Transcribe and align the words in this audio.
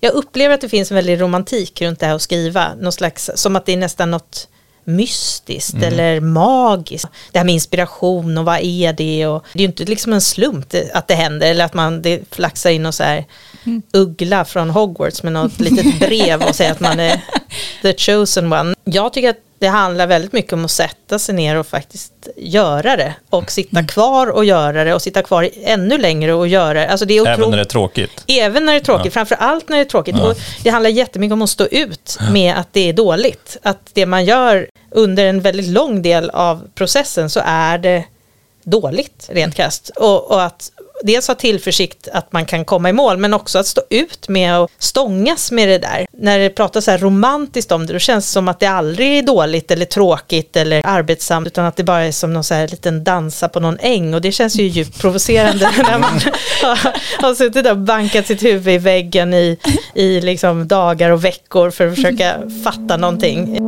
jag 0.00 0.12
upplever 0.12 0.54
att 0.54 0.60
det 0.60 0.68
finns 0.68 0.90
en 0.90 0.94
väldig 0.94 1.20
romantik 1.20 1.82
runt 1.82 2.00
det 2.00 2.06
här 2.06 2.14
att 2.14 2.22
skriva. 2.22 2.74
Någon 2.74 2.92
slags, 2.92 3.30
som 3.34 3.56
att 3.56 3.66
det 3.66 3.72
är 3.72 3.76
nästan 3.76 4.10
något 4.10 4.48
mystiskt 4.88 5.74
mm. 5.74 5.84
eller 5.88 6.20
magiskt. 6.20 7.08
Det 7.32 7.38
här 7.38 7.46
med 7.46 7.54
inspiration 7.54 8.38
och 8.38 8.44
vad 8.44 8.60
är 8.60 8.92
det? 8.92 9.26
Och 9.26 9.44
det 9.52 9.58
är 9.58 9.62
ju 9.62 9.68
inte 9.68 9.84
liksom 9.84 10.12
en 10.12 10.20
slump 10.20 10.74
att 10.94 11.08
det 11.08 11.14
händer 11.14 11.50
eller 11.50 11.64
att 11.64 11.74
man 11.74 12.02
det 12.02 12.34
flaxar 12.34 12.70
in 12.70 12.86
och 12.86 12.94
så 12.94 13.02
här 13.02 13.24
mm. 13.64 13.82
uggla 13.92 14.44
från 14.44 14.70
Hogwarts 14.70 15.22
med 15.22 15.32
något 15.32 15.60
litet 15.60 15.98
brev 16.00 16.42
och 16.42 16.54
säger 16.54 16.72
att 16.72 16.80
man 16.80 17.00
är 17.00 17.20
the 17.82 17.94
chosen 17.94 18.52
one. 18.52 18.74
Jag 18.84 19.12
tycker 19.12 19.30
att 19.30 19.47
det 19.58 19.66
handlar 19.66 20.06
väldigt 20.06 20.32
mycket 20.32 20.52
om 20.52 20.64
att 20.64 20.70
sätta 20.70 21.18
sig 21.18 21.34
ner 21.34 21.56
och 21.56 21.66
faktiskt 21.66 22.28
göra 22.36 22.96
det. 22.96 23.14
Och 23.30 23.50
sitta 23.50 23.78
mm. 23.78 23.86
kvar 23.86 24.26
och 24.26 24.44
göra 24.44 24.84
det 24.84 24.94
och 24.94 25.02
sitta 25.02 25.22
kvar 25.22 25.50
ännu 25.62 25.98
längre 25.98 26.34
och 26.34 26.48
göra 26.48 26.74
det. 26.74 26.88
Alltså 26.88 27.06
det 27.06 27.18
är 27.18 27.26
Även 27.26 27.50
när 27.50 27.56
det 27.56 27.62
är 27.62 27.64
tråkigt? 27.64 28.24
Även 28.26 28.64
när 28.64 28.72
det 28.72 28.78
är 28.78 28.84
tråkigt, 28.84 29.04
ja. 29.04 29.10
framför 29.10 29.34
allt 29.34 29.68
när 29.68 29.76
det 29.76 29.82
är 29.82 29.84
tråkigt. 29.84 30.16
Ja. 30.18 30.30
Och 30.30 30.36
det 30.62 30.70
handlar 30.70 30.90
jättemycket 30.90 31.32
om 31.32 31.42
att 31.42 31.50
stå 31.50 31.66
ut 31.66 32.18
med 32.32 32.56
att 32.56 32.72
det 32.72 32.88
är 32.88 32.92
dåligt. 32.92 33.56
Att 33.62 33.90
det 33.92 34.06
man 34.06 34.24
gör 34.24 34.68
under 34.90 35.24
en 35.26 35.40
väldigt 35.40 35.68
lång 35.68 36.02
del 36.02 36.30
av 36.30 36.68
processen 36.74 37.30
så 37.30 37.40
är 37.44 37.78
det 37.78 38.04
dåligt 38.70 39.28
rent 39.32 39.54
krasst. 39.54 39.90
Och, 39.96 40.30
och 40.30 40.42
att 40.42 40.70
dels 41.02 41.28
ha 41.28 41.34
tillförsikt 41.34 42.08
att 42.12 42.32
man 42.32 42.46
kan 42.46 42.64
komma 42.64 42.88
i 42.90 42.92
mål, 42.92 43.18
men 43.18 43.34
också 43.34 43.58
att 43.58 43.66
stå 43.66 43.82
ut 43.90 44.28
med 44.28 44.58
och 44.58 44.70
stångas 44.78 45.50
med 45.50 45.68
det 45.68 45.78
där. 45.78 46.06
När 46.12 46.38
det 46.38 46.50
pratas 46.50 46.84
så 46.84 46.90
här 46.90 46.98
romantiskt 46.98 47.72
om 47.72 47.86
det, 47.86 47.92
då 47.92 47.98
känns 47.98 48.26
det 48.26 48.32
som 48.32 48.48
att 48.48 48.60
det 48.60 48.66
aldrig 48.66 49.18
är 49.18 49.22
dåligt 49.22 49.70
eller 49.70 49.84
tråkigt 49.84 50.56
eller 50.56 50.82
arbetsamt, 50.86 51.46
utan 51.46 51.64
att 51.64 51.76
det 51.76 51.84
bara 51.84 52.04
är 52.04 52.12
som 52.12 52.32
någon 52.32 52.44
så 52.44 52.54
här 52.54 52.68
liten 52.68 53.04
dansa 53.04 53.48
på 53.48 53.60
någon 53.60 53.78
äng 53.80 54.14
och 54.14 54.20
det 54.20 54.32
känns 54.32 54.56
ju 54.56 54.62
djupt 54.62 55.00
provocerande 55.00 55.70
när 55.76 55.98
man 55.98 56.20
har, 56.62 56.78
har 57.22 57.34
suttit 57.34 57.64
där 57.64 57.70
och 57.70 57.78
bankat 57.78 58.26
sitt 58.26 58.44
huvud 58.44 58.74
i 58.74 58.78
väggen 58.78 59.34
i, 59.34 59.58
i 59.94 60.20
liksom 60.20 60.68
dagar 60.68 61.10
och 61.10 61.24
veckor 61.24 61.70
för 61.70 61.86
att 61.86 61.94
försöka 61.94 62.36
fatta 62.64 62.96
någonting. 62.96 63.58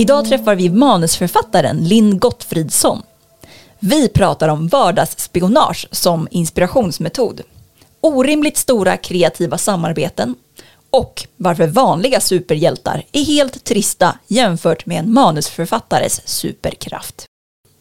Idag 0.00 0.24
träffar 0.24 0.54
vi 0.54 0.70
manusförfattaren 0.70 1.76
Linn 1.76 2.18
Gottfridsson. 2.18 3.02
Vi 3.78 4.08
pratar 4.08 4.48
om 4.48 4.68
vardagsspionage 4.68 5.88
som 5.90 6.28
inspirationsmetod, 6.30 7.40
orimligt 8.00 8.56
stora 8.56 8.96
kreativa 8.96 9.58
samarbeten 9.58 10.34
och 10.90 11.26
varför 11.36 11.66
vanliga 11.66 12.20
superhjältar 12.20 13.02
är 13.12 13.24
helt 13.24 13.64
trista 13.64 14.18
jämfört 14.26 14.86
med 14.86 14.98
en 14.98 15.12
manusförfattares 15.12 16.28
superkraft. 16.28 17.24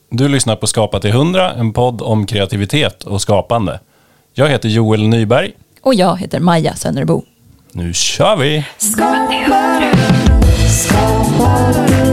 Du 0.10 0.28
lyssnar 0.28 0.56
på 0.56 0.68
Skapa 0.68 1.00
till 1.00 1.10
100, 1.10 1.54
en 1.54 1.74
podd 1.74 2.02
om 2.02 2.26
kreativitet 2.26 3.04
och 3.04 3.22
skapande. 3.22 3.80
Jag 4.34 4.50
heter 4.50 4.70
Joel 4.70 5.08
Nyberg. 5.08 5.52
Och 5.82 5.94
jag 5.94 6.18
heter 6.18 6.40
Maja 6.40 6.76
Sönnerbo. 6.76 7.24
Nu 7.72 7.94
kör 7.94 8.36
vi! 8.36 8.66
Skapa 8.78 9.28
till 9.28 9.54
100. 9.54 9.80
Skapa 10.70 11.74
till 11.88 12.09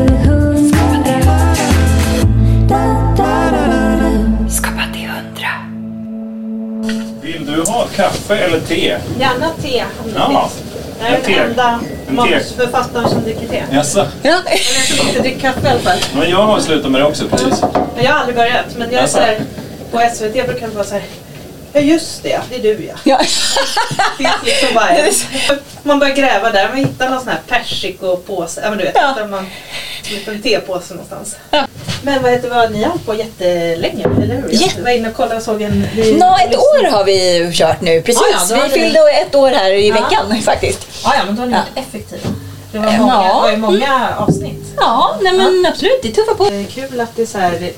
kaffe 7.96 8.36
eller 8.36 8.60
te? 8.60 8.96
Gärna 9.20 9.50
te. 9.62 9.84
Ja. 10.14 10.50
Jag 11.00 11.10
är 11.10 11.22
den 11.22 11.50
enda 11.50 11.80
manusförfattaren 12.08 13.08
som 13.08 13.22
dricker 13.22 13.48
te. 13.48 13.62
Jaså? 13.72 14.06
Ja. 14.22 14.40
Jag 14.48 14.58
ska 14.58 15.08
inte 15.08 15.20
dricka 15.20 15.40
kaffe 15.40 15.66
i 15.66 15.70
alla 15.70 15.80
fall. 15.80 15.98
Men 16.14 16.30
jag 16.30 16.42
har 16.42 16.60
slutat 16.60 16.90
med 16.90 17.00
det 17.00 17.06
också 17.06 17.28
precis. 17.28 17.62
Jag 17.96 18.12
har 18.12 18.20
aldrig 18.20 18.36
börjat, 18.36 18.76
men 18.76 18.92
jag 18.92 19.02
är 19.02 19.06
så 19.06 19.18
här, 19.18 19.40
på 19.92 20.00
SVT 20.14 20.32
brukar 20.32 20.68
det 20.68 20.74
vara 20.74 20.84
så 20.84 20.94
här 20.94 21.02
Ja 21.76 21.82
just 21.82 22.22
det, 22.22 22.40
det 22.50 22.56
är 22.56 22.62
du 22.62 22.84
ja. 22.84 22.94
ja. 23.04 23.20
liksom 24.44 24.74
bara, 24.74 25.58
man 25.82 25.98
börjar 25.98 26.14
gräva 26.14 26.50
där, 26.50 26.68
man 26.68 26.76
hittar 26.76 27.10
någon 27.10 27.20
sån 27.20 27.28
här 27.28 27.40
persikopåse, 27.48 28.60
ja 28.64 28.68
men 28.68 28.78
du 28.78 28.84
vet, 28.84 28.94
ja. 28.94 29.08
hittar 29.08 29.28
man 29.28 29.46
en 30.08 30.14
liten 30.14 30.42
tepåse 30.42 30.94
någonstans. 30.94 31.36
Ja. 31.50 31.66
Men 32.06 32.22
vad 32.22 32.32
heter 32.32 32.50
vad, 32.50 32.72
ni 32.72 32.82
har 32.82 32.90
hållit 32.90 33.06
på 33.06 33.14
jättelänge, 33.14 34.04
eller 34.22 34.34
hur? 34.34 34.48
Jag 34.50 34.82
var 34.82 34.90
inne 34.90 35.08
och 35.08 35.14
kollade 35.14 35.36
och 35.36 35.42
såg 35.42 35.62
en... 35.62 35.80
Nå, 36.18 36.36
ett 36.44 36.56
år 36.56 36.90
har 36.90 37.04
vi 37.04 37.50
kört 37.52 37.80
nu, 37.80 38.02
precis. 38.02 38.50
Ja, 38.50 38.62
vi 38.64 38.70
fyllde 38.70 39.00
ni... 39.04 39.20
ett 39.20 39.34
år 39.34 39.50
här 39.50 39.72
i 39.72 39.90
veckan 39.90 40.40
faktiskt. 40.42 40.88
Ja, 41.04 41.14
ja 41.18 41.24
men 41.26 41.36
då 41.36 41.42
har 41.42 41.46
ni 41.46 41.52
varit 41.52 41.86
effektiva. 41.88 42.34
Det 42.72 42.78
var 42.78 42.98
många, 42.98 43.12
ja. 43.12 43.40
var 43.40 43.56
många 43.56 43.94
mm. 43.94 44.18
avsnitt. 44.18 44.64
Ja, 44.76 45.18
nej 45.22 45.32
men 45.32 45.66
absolut, 45.66 46.02
det 46.02 46.12
tuffar 46.12 46.34
på. 46.34 46.50
Det 46.50 46.56
är 46.56 46.64
kul 46.64 47.00
att 47.00 47.16
det 47.16 47.22
är 47.22 47.26
så 47.26 47.38
här, 47.38 47.70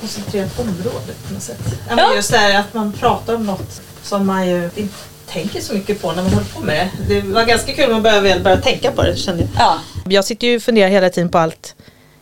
koncentrerat 0.00 0.58
område 0.58 1.12
på 1.28 1.34
något 1.34 1.42
sätt. 1.42 1.60
Ja, 1.88 1.96
men 1.96 2.16
just 2.16 2.30
det 2.30 2.38
här 2.38 2.60
att 2.60 2.74
man 2.74 2.92
pratar 2.92 3.34
om 3.34 3.46
något 3.46 3.80
som 4.02 4.26
man 4.26 4.48
ju 4.48 4.70
inte 4.76 4.94
tänker 5.26 5.60
så 5.60 5.74
mycket 5.74 6.02
på 6.02 6.12
när 6.12 6.22
man 6.22 6.32
håller 6.32 6.46
på 6.46 6.60
med 6.60 6.88
det. 7.08 7.14
Det 7.14 7.20
var 7.20 7.44
ganska 7.44 7.72
kul 7.72 7.86
när 7.86 7.92
man 7.92 8.02
började, 8.02 8.40
började 8.40 8.62
tänka 8.62 8.92
på 8.92 9.02
det 9.02 9.16
kände 9.16 9.42
jag. 9.42 9.50
Ja. 9.58 9.78
Jag 10.08 10.24
sitter 10.24 10.46
ju 10.46 10.56
och 10.56 10.62
funderar 10.62 10.88
hela 10.88 11.10
tiden 11.10 11.28
på 11.28 11.38
allt 11.38 11.74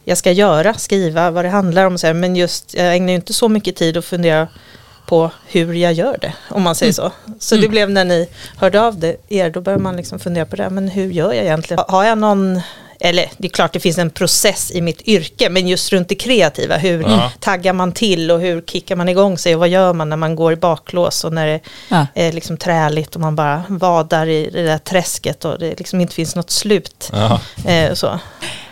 jag 0.04 0.18
ska 0.18 0.32
göra, 0.32 0.74
skriva, 0.74 1.30
vad 1.30 1.44
det 1.44 1.48
handlar 1.48 1.86
om. 1.86 1.98
Så 1.98 2.06
här, 2.06 2.14
men 2.14 2.36
just, 2.36 2.74
jag 2.74 2.96
ägnar 2.96 3.08
ju 3.08 3.14
inte 3.14 3.32
så 3.32 3.48
mycket 3.48 3.76
tid 3.76 3.96
att 3.96 4.04
fundera 4.04 4.48
på 5.06 5.30
hur 5.46 5.74
jag 5.74 5.92
gör 5.92 6.18
det, 6.20 6.32
om 6.48 6.62
man 6.62 6.74
säger 6.74 7.00
mm. 7.00 7.10
så. 7.10 7.34
Så 7.38 7.54
mm. 7.54 7.62
det 7.62 7.68
blev 7.68 7.90
när 7.90 8.04
ni 8.04 8.28
hörde 8.56 8.80
av 8.80 8.98
det, 8.98 9.16
er, 9.28 9.50
då 9.50 9.60
börjar 9.60 9.78
man 9.78 9.96
liksom 9.96 10.18
fundera 10.18 10.46
på 10.46 10.56
det, 10.56 10.70
men 10.70 10.88
hur 10.88 11.10
gör 11.10 11.32
jag 11.32 11.44
egentligen? 11.44 11.84
Har 11.88 12.04
jag 12.04 12.18
någon 12.18 12.60
eller 13.04 13.30
det 13.36 13.46
är 13.46 13.50
klart 13.50 13.72
det 13.72 13.80
finns 13.80 13.98
en 13.98 14.10
process 14.10 14.70
i 14.70 14.80
mitt 14.80 15.02
yrke, 15.02 15.50
men 15.50 15.68
just 15.68 15.92
runt 15.92 16.08
det 16.08 16.14
kreativa, 16.14 16.76
hur 16.76 17.02
ja. 17.02 17.32
taggar 17.40 17.72
man 17.72 17.92
till 17.92 18.30
och 18.30 18.40
hur 18.40 18.60
kickar 18.60 18.96
man 18.96 19.08
igång 19.08 19.38
sig 19.38 19.54
och 19.54 19.60
vad 19.60 19.68
gör 19.68 19.92
man 19.92 20.08
när 20.08 20.16
man 20.16 20.36
går 20.36 20.52
i 20.52 20.56
baklås 20.56 21.24
och 21.24 21.32
när 21.32 21.46
det 21.46 21.60
ja. 21.88 22.06
är 22.14 22.32
liksom 22.32 22.56
träligt 22.56 23.14
och 23.14 23.20
man 23.20 23.36
bara 23.36 23.62
vadar 23.68 24.26
i 24.26 24.50
det 24.50 24.62
där 24.62 24.78
träsket 24.78 25.44
och 25.44 25.58
det 25.58 25.78
liksom 25.78 26.00
inte 26.00 26.14
finns 26.14 26.36
något 26.36 26.50
slut. 26.50 27.10
Ja. 27.12 27.40
Eh, 27.66 27.94
så. 27.94 28.20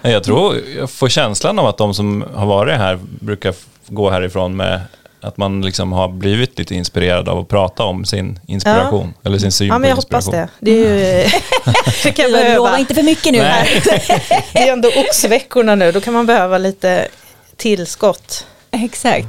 Jag 0.02 0.24
tror, 0.24 0.56
jag 0.78 0.90
får 0.90 1.08
känslan 1.08 1.58
av 1.58 1.66
att 1.66 1.78
de 1.78 1.94
som 1.94 2.24
har 2.34 2.46
varit 2.46 2.78
här 2.78 2.98
brukar 3.20 3.54
gå 3.88 4.10
härifrån 4.10 4.56
med 4.56 4.80
att 5.22 5.36
man 5.36 5.62
liksom 5.62 5.92
har 5.92 6.08
blivit 6.08 6.58
lite 6.58 6.74
inspirerad 6.74 7.28
av 7.28 7.38
att 7.38 7.48
prata 7.48 7.84
om 7.84 8.04
sin 8.04 8.40
inspiration. 8.46 9.14
Ja. 9.16 9.28
Eller 9.28 9.38
sin 9.38 9.52
syn 9.52 9.68
ja, 9.68 9.78
men 9.78 9.88
jag 9.88 9.96
hoppas 9.96 10.26
det. 10.26 10.48
Det, 10.60 10.70
är 10.70 11.22
ju, 11.22 11.30
det 12.02 12.12
kan 12.12 12.22
jag 12.22 12.32
behöva. 12.32 12.78
inte 12.78 12.94
för 12.94 13.02
mycket 13.02 13.32
nu 13.32 13.38
här. 13.40 13.68
det 14.52 14.68
är 14.68 14.72
ändå 14.72 14.88
oxveckorna 14.88 15.74
nu, 15.74 15.92
då 15.92 16.00
kan 16.00 16.14
man 16.14 16.26
behöva 16.26 16.58
lite 16.58 17.08
tillskott. 17.56 18.46
Exakt. 18.70 19.26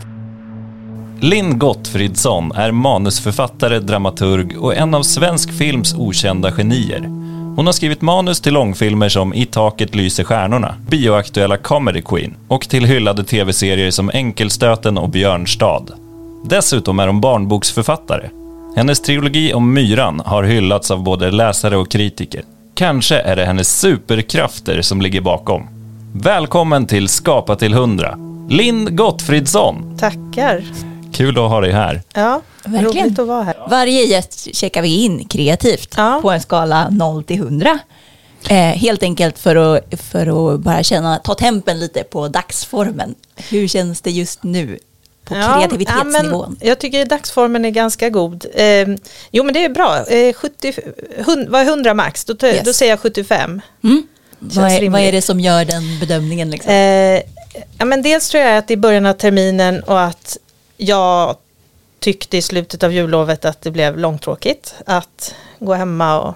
Linn 1.22 1.60
Gottfridsson 1.60 2.52
är 2.52 2.72
manusförfattare, 2.72 3.80
dramaturg 3.80 4.58
och 4.58 4.76
en 4.76 4.94
av 4.94 5.04
svensk 5.04 5.58
films 5.58 5.94
okända 5.94 6.52
genier. 6.52 7.21
Hon 7.56 7.66
har 7.66 7.74
skrivit 7.74 8.02
manus 8.02 8.42
till 8.42 8.54
långfilmer 8.54 9.10
som 9.10 9.34
I 9.34 9.46
taket 9.46 9.96
lyser 9.96 10.24
stjärnorna, 10.24 10.76
bioaktuella 10.88 11.58
Comedy 11.58 12.02
Queen 12.02 12.36
och 12.48 12.70
till 12.70 12.86
hyllade 12.86 13.24
tv-serier 13.24 13.92
som 13.92 14.12
Enkelstöten 14.14 14.98
och 14.98 15.10
Björnstad. 15.10 15.86
Dessutom 16.46 17.00
är 17.00 17.08
hon 17.08 17.22
barnboksförfattare. 17.22 18.30
Hennes 18.76 19.02
trilogi 19.02 19.54
om 19.54 19.74
Myran 19.74 20.22
har 20.26 20.44
hyllats 20.44 20.92
av 20.92 21.04
både 21.04 21.32
läsare 21.32 21.78
och 21.78 21.92
kritiker. 21.92 22.44
Kanske 22.74 23.20
är 23.20 23.36
det 23.36 23.46
hennes 23.46 23.80
superkrafter 23.80 24.82
som 24.82 25.02
ligger 25.02 25.22
bakom. 25.22 25.68
Välkommen 26.14 26.88
till 26.88 27.08
Skapa 27.08 27.56
till 27.56 27.74
100, 27.74 28.18
Linn 28.50 28.96
Gottfridsson. 28.96 29.98
Tackar. 30.00 30.91
Kul 31.14 31.38
att 31.38 31.50
ha 31.50 31.62
dig 31.62 31.72
här. 31.72 32.02
Ja, 32.14 32.42
Verkligen. 32.64 33.06
roligt 33.06 33.20
att 33.20 33.28
vara 33.28 33.44
här. 33.44 33.56
Varje 33.70 34.06
gäst 34.06 34.56
checkar 34.56 34.82
vi 34.82 35.04
in 35.04 35.26
kreativt 35.26 35.94
ja. 35.98 36.20
på 36.22 36.32
en 36.32 36.42
skala 36.42 36.90
0 36.90 37.24
till 37.24 37.38
100. 37.38 37.80
Eh, 38.50 38.56
helt 38.58 39.04
enkelt 39.04 39.40
för 39.40 39.56
att, 39.56 40.02
för 40.12 40.54
att 40.54 40.60
bara 40.60 40.84
känna, 40.84 41.18
ta 41.18 41.36
tempen 41.36 41.80
lite 41.80 42.04
på 42.04 42.28
dagsformen. 42.28 43.16
Hur 43.50 43.68
känns 43.68 44.02
det 44.02 44.12
just 44.12 44.44
nu 44.44 44.80
på 45.24 45.36
ja, 45.36 45.58
kreativitetsnivån? 45.58 46.58
Ja, 46.60 46.68
jag 46.68 46.80
tycker 46.80 47.06
dagsformen 47.06 47.66
är 47.66 47.70
ganska 47.70 48.10
god. 48.10 48.46
Eh, 48.54 48.88
jo 49.32 49.44
men 49.44 49.54
det 49.54 49.66
är 49.66 49.70
bra, 49.70 50.06
eh, 50.08 50.34
70, 50.34 50.74
100, 51.18 51.46
vad 51.52 51.62
är 51.62 51.66
100 51.66 51.94
max? 51.94 52.26
Då, 52.26 52.48
yes. 52.48 52.66
då 52.66 52.74
säger 52.74 52.92
jag 52.92 53.00
75. 53.00 53.62
Mm. 53.84 54.08
Vad 54.40 54.72
är, 54.72 54.90
vad 54.90 55.02
är, 55.02 55.12
det 55.12 55.22
som 55.22 55.40
gör 55.40 55.66
den 55.66 56.00
bedömningen? 56.00 56.52
Liksom? 56.52 56.72
Eh, 56.72 57.22
ja, 57.78 57.86
men 57.86 58.02
dels 58.02 58.30
tror 58.30 58.44
jag 58.44 58.58
att 58.58 58.68
det 58.68 58.74
är 58.74 58.78
början 58.78 59.06
av 59.06 59.14
terminen 59.14 59.84
och 59.84 60.02
att 60.02 60.38
jag 60.82 61.38
tyckte 62.00 62.38
i 62.38 62.42
slutet 62.42 62.84
av 62.84 62.94
jullovet 62.94 63.46
att 63.46 63.62
det 63.62 63.72
blev 63.72 63.98
långtråkigt 63.98 64.76
att 64.86 65.36
gå 65.60 65.74
hemma 65.74 66.22
och 66.22 66.36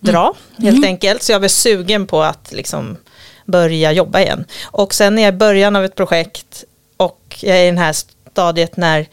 dra 0.00 0.22
mm. 0.22 0.64
helt 0.64 0.76
mm. 0.76 0.88
enkelt. 0.88 1.22
Så 1.22 1.32
jag 1.32 1.40
var 1.40 1.48
sugen 1.48 2.06
på 2.06 2.22
att 2.22 2.52
liksom 2.52 2.96
börja 3.44 3.92
jobba 3.92 4.20
igen. 4.20 4.44
Och 4.64 4.94
sen 4.94 5.18
är 5.18 5.22
jag 5.22 5.34
i 5.34 5.36
början 5.36 5.76
av 5.76 5.84
ett 5.84 5.94
projekt 5.94 6.64
och 6.96 7.36
jag 7.40 7.56
är 7.58 7.62
i 7.62 7.66
den 7.66 7.78
här 7.78 7.92
stadiet 8.32 8.76
när 8.76 9.06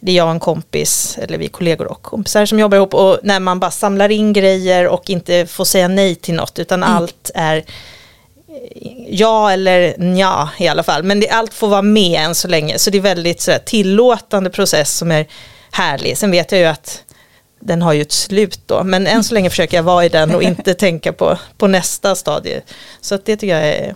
det 0.00 0.12
är 0.12 0.16
jag 0.16 0.26
och 0.26 0.32
en 0.32 0.40
kompis, 0.40 1.18
eller 1.18 1.38
vi 1.38 1.44
är 1.44 1.48
kollegor 1.48 1.86
och 1.86 2.02
kompisar 2.02 2.46
som 2.46 2.58
jobbar 2.58 2.76
ihop 2.76 2.94
och 2.94 3.18
när 3.22 3.40
man 3.40 3.60
bara 3.60 3.70
samlar 3.70 4.08
in 4.08 4.32
grejer 4.32 4.88
och 4.88 5.10
inte 5.10 5.46
får 5.46 5.64
säga 5.64 5.88
nej 5.88 6.14
till 6.14 6.34
något 6.34 6.58
utan 6.58 6.82
allt 6.82 7.30
är 7.34 7.64
ja 9.08 9.52
eller 9.52 9.94
nja 9.98 10.48
i 10.58 10.68
alla 10.68 10.82
fall. 10.82 11.02
Men 11.02 11.20
det, 11.20 11.28
allt 11.28 11.54
får 11.54 11.68
vara 11.68 11.82
med 11.82 12.20
än 12.20 12.34
så 12.34 12.48
länge. 12.48 12.78
Så 12.78 12.90
det 12.90 12.98
är 12.98 13.02
väldigt 13.02 13.40
sådär, 13.40 13.58
tillåtande 13.58 14.50
process 14.50 14.96
som 14.96 15.10
är 15.10 15.26
härlig. 15.70 16.18
Sen 16.18 16.30
vet 16.30 16.52
jag 16.52 16.60
ju 16.60 16.66
att 16.66 17.02
den 17.60 17.82
har 17.82 17.92
ju 17.92 18.02
ett 18.02 18.12
slut 18.12 18.60
då. 18.66 18.84
Men 18.84 19.06
än 19.06 19.24
så 19.24 19.34
länge 19.34 19.50
försöker 19.50 19.76
jag 19.76 19.82
vara 19.84 20.04
i 20.04 20.08
den 20.08 20.34
och 20.34 20.42
inte 20.42 20.74
tänka 20.84 21.12
på, 21.12 21.38
på 21.58 21.66
nästa 21.66 22.14
stadie. 22.14 22.60
Så 23.00 23.14
att 23.14 23.24
det 23.24 23.36
tycker 23.36 23.54
jag 23.58 23.68
är 23.68 23.94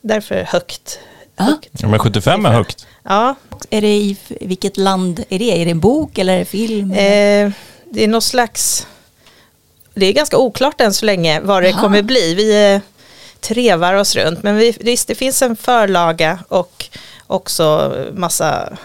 därför 0.00 0.42
högt. 0.48 0.98
Ja. 1.36 1.44
högt. 1.44 1.68
Ja, 1.72 1.88
men 1.88 1.98
75 1.98 2.46
är 2.46 2.50
högt. 2.50 2.86
Ja, 3.02 3.34
Är 3.70 3.80
det 3.80 3.96
i 3.96 4.16
vilket 4.40 4.76
land 4.76 5.24
är 5.28 5.38
det? 5.38 5.60
Är 5.60 5.64
det 5.64 5.70
en 5.70 5.80
bok 5.80 6.18
eller 6.18 6.34
är 6.34 6.38
det 6.38 6.44
film? 6.44 6.90
eh, 6.92 7.50
det 7.92 8.04
är 8.04 8.08
något 8.08 8.24
slags... 8.24 8.86
Det 9.94 10.06
är 10.06 10.12
ganska 10.12 10.38
oklart 10.38 10.80
än 10.80 10.94
så 10.94 11.06
länge 11.06 11.40
vad 11.40 11.62
det 11.62 11.68
Jaha. 11.70 11.80
kommer 11.80 12.02
bli. 12.02 12.34
Vi 12.34 12.74
eh, 12.74 12.80
trevar 13.40 13.94
oss 13.94 14.16
runt. 14.16 14.42
Men 14.42 14.56
vi, 14.56 14.76
visst, 14.80 15.08
det 15.08 15.14
finns 15.14 15.42
en 15.42 15.56
förlaga 15.56 16.38
och 16.48 16.84
också 17.26 17.94
massa 18.12 18.78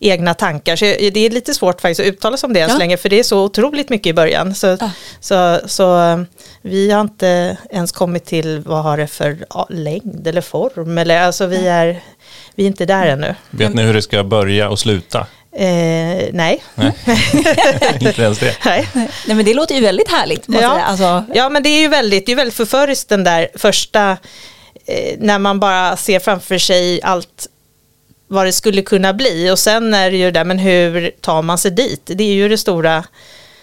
egna 0.00 0.34
tankar. 0.34 0.76
Så 0.76 0.84
det 0.84 1.16
är 1.26 1.30
lite 1.30 1.54
svårt 1.54 1.80
faktiskt 1.80 2.00
att 2.00 2.06
uttala 2.06 2.36
sig 2.36 2.46
om 2.46 2.52
det 2.52 2.60
än 2.60 2.68
Ja. 2.68 2.72
så 2.74 2.78
länge. 2.78 2.96
För 2.96 3.08
det 3.08 3.18
är 3.18 3.22
så 3.22 3.44
otroligt 3.44 3.88
mycket 3.88 4.06
i 4.10 4.12
början. 4.12 4.54
Så, 4.54 4.72
Ah. 4.80 4.90
så, 5.20 5.60
så 5.66 6.02
eh, 6.02 6.18
vi 6.62 6.90
har 6.90 7.00
inte 7.00 7.56
ens 7.70 7.92
kommit 7.92 8.24
till 8.24 8.62
vad 8.66 8.82
har 8.82 8.96
det 8.96 9.06
för 9.06 9.38
ja, 9.50 9.66
längd 9.70 10.26
eller 10.26 10.40
form. 10.40 10.98
Eller, 10.98 11.20
alltså 11.20 11.46
vi 11.46 11.66
är, 11.68 12.00
vi 12.54 12.62
är 12.62 12.66
inte 12.66 12.86
där 12.86 13.06
ännu. 13.06 13.34
Vet 13.50 13.74
ni 13.74 13.82
hur 13.82 13.94
det 13.94 14.02
ska 14.02 14.24
börja 14.24 14.68
och 14.68 14.78
sluta? 14.78 15.26
Eh, 15.52 16.28
nej. 16.32 16.62
Inte 18.00 18.22
ens 18.22 18.38
det. 18.38 18.54
nej. 18.64 18.88
Nej 18.94 19.36
men 19.36 19.44
det 19.44 19.54
låter 19.54 19.74
ju 19.74 19.80
väldigt 19.80 20.10
härligt. 20.10 20.44
Ja. 20.48 20.80
Alltså, 20.82 21.24
Ja, 21.34 21.48
men 21.48 21.62
det 21.62 21.68
är 21.68 21.80
ju 21.80 21.88
väldigt, 21.88 22.26
det 22.26 22.32
är 22.32 22.36
väldigt 22.36 22.54
förföriskt 22.54 23.08
den 23.08 23.24
där 23.24 23.48
första, 23.54 24.10
eh, 24.86 25.14
när 25.18 25.38
man 25.38 25.60
bara 25.60 25.96
ser 25.96 26.20
framför 26.20 26.58
sig 26.58 27.02
allt 27.02 27.46
vad 28.28 28.46
det 28.46 28.52
skulle 28.52 28.82
kunna 28.82 29.12
bli. 29.14 29.50
Och 29.50 29.58
sen 29.58 29.94
är 29.94 30.10
det 30.10 30.16
ju 30.16 30.30
där, 30.30 30.44
men 30.44 30.58
hur 30.58 31.10
tar 31.20 31.42
man 31.42 31.58
sig 31.58 31.70
dit? 31.70 32.02
Det 32.04 32.24
är 32.24 32.34
ju 32.34 32.48
det 32.48 32.58
stora 32.58 33.04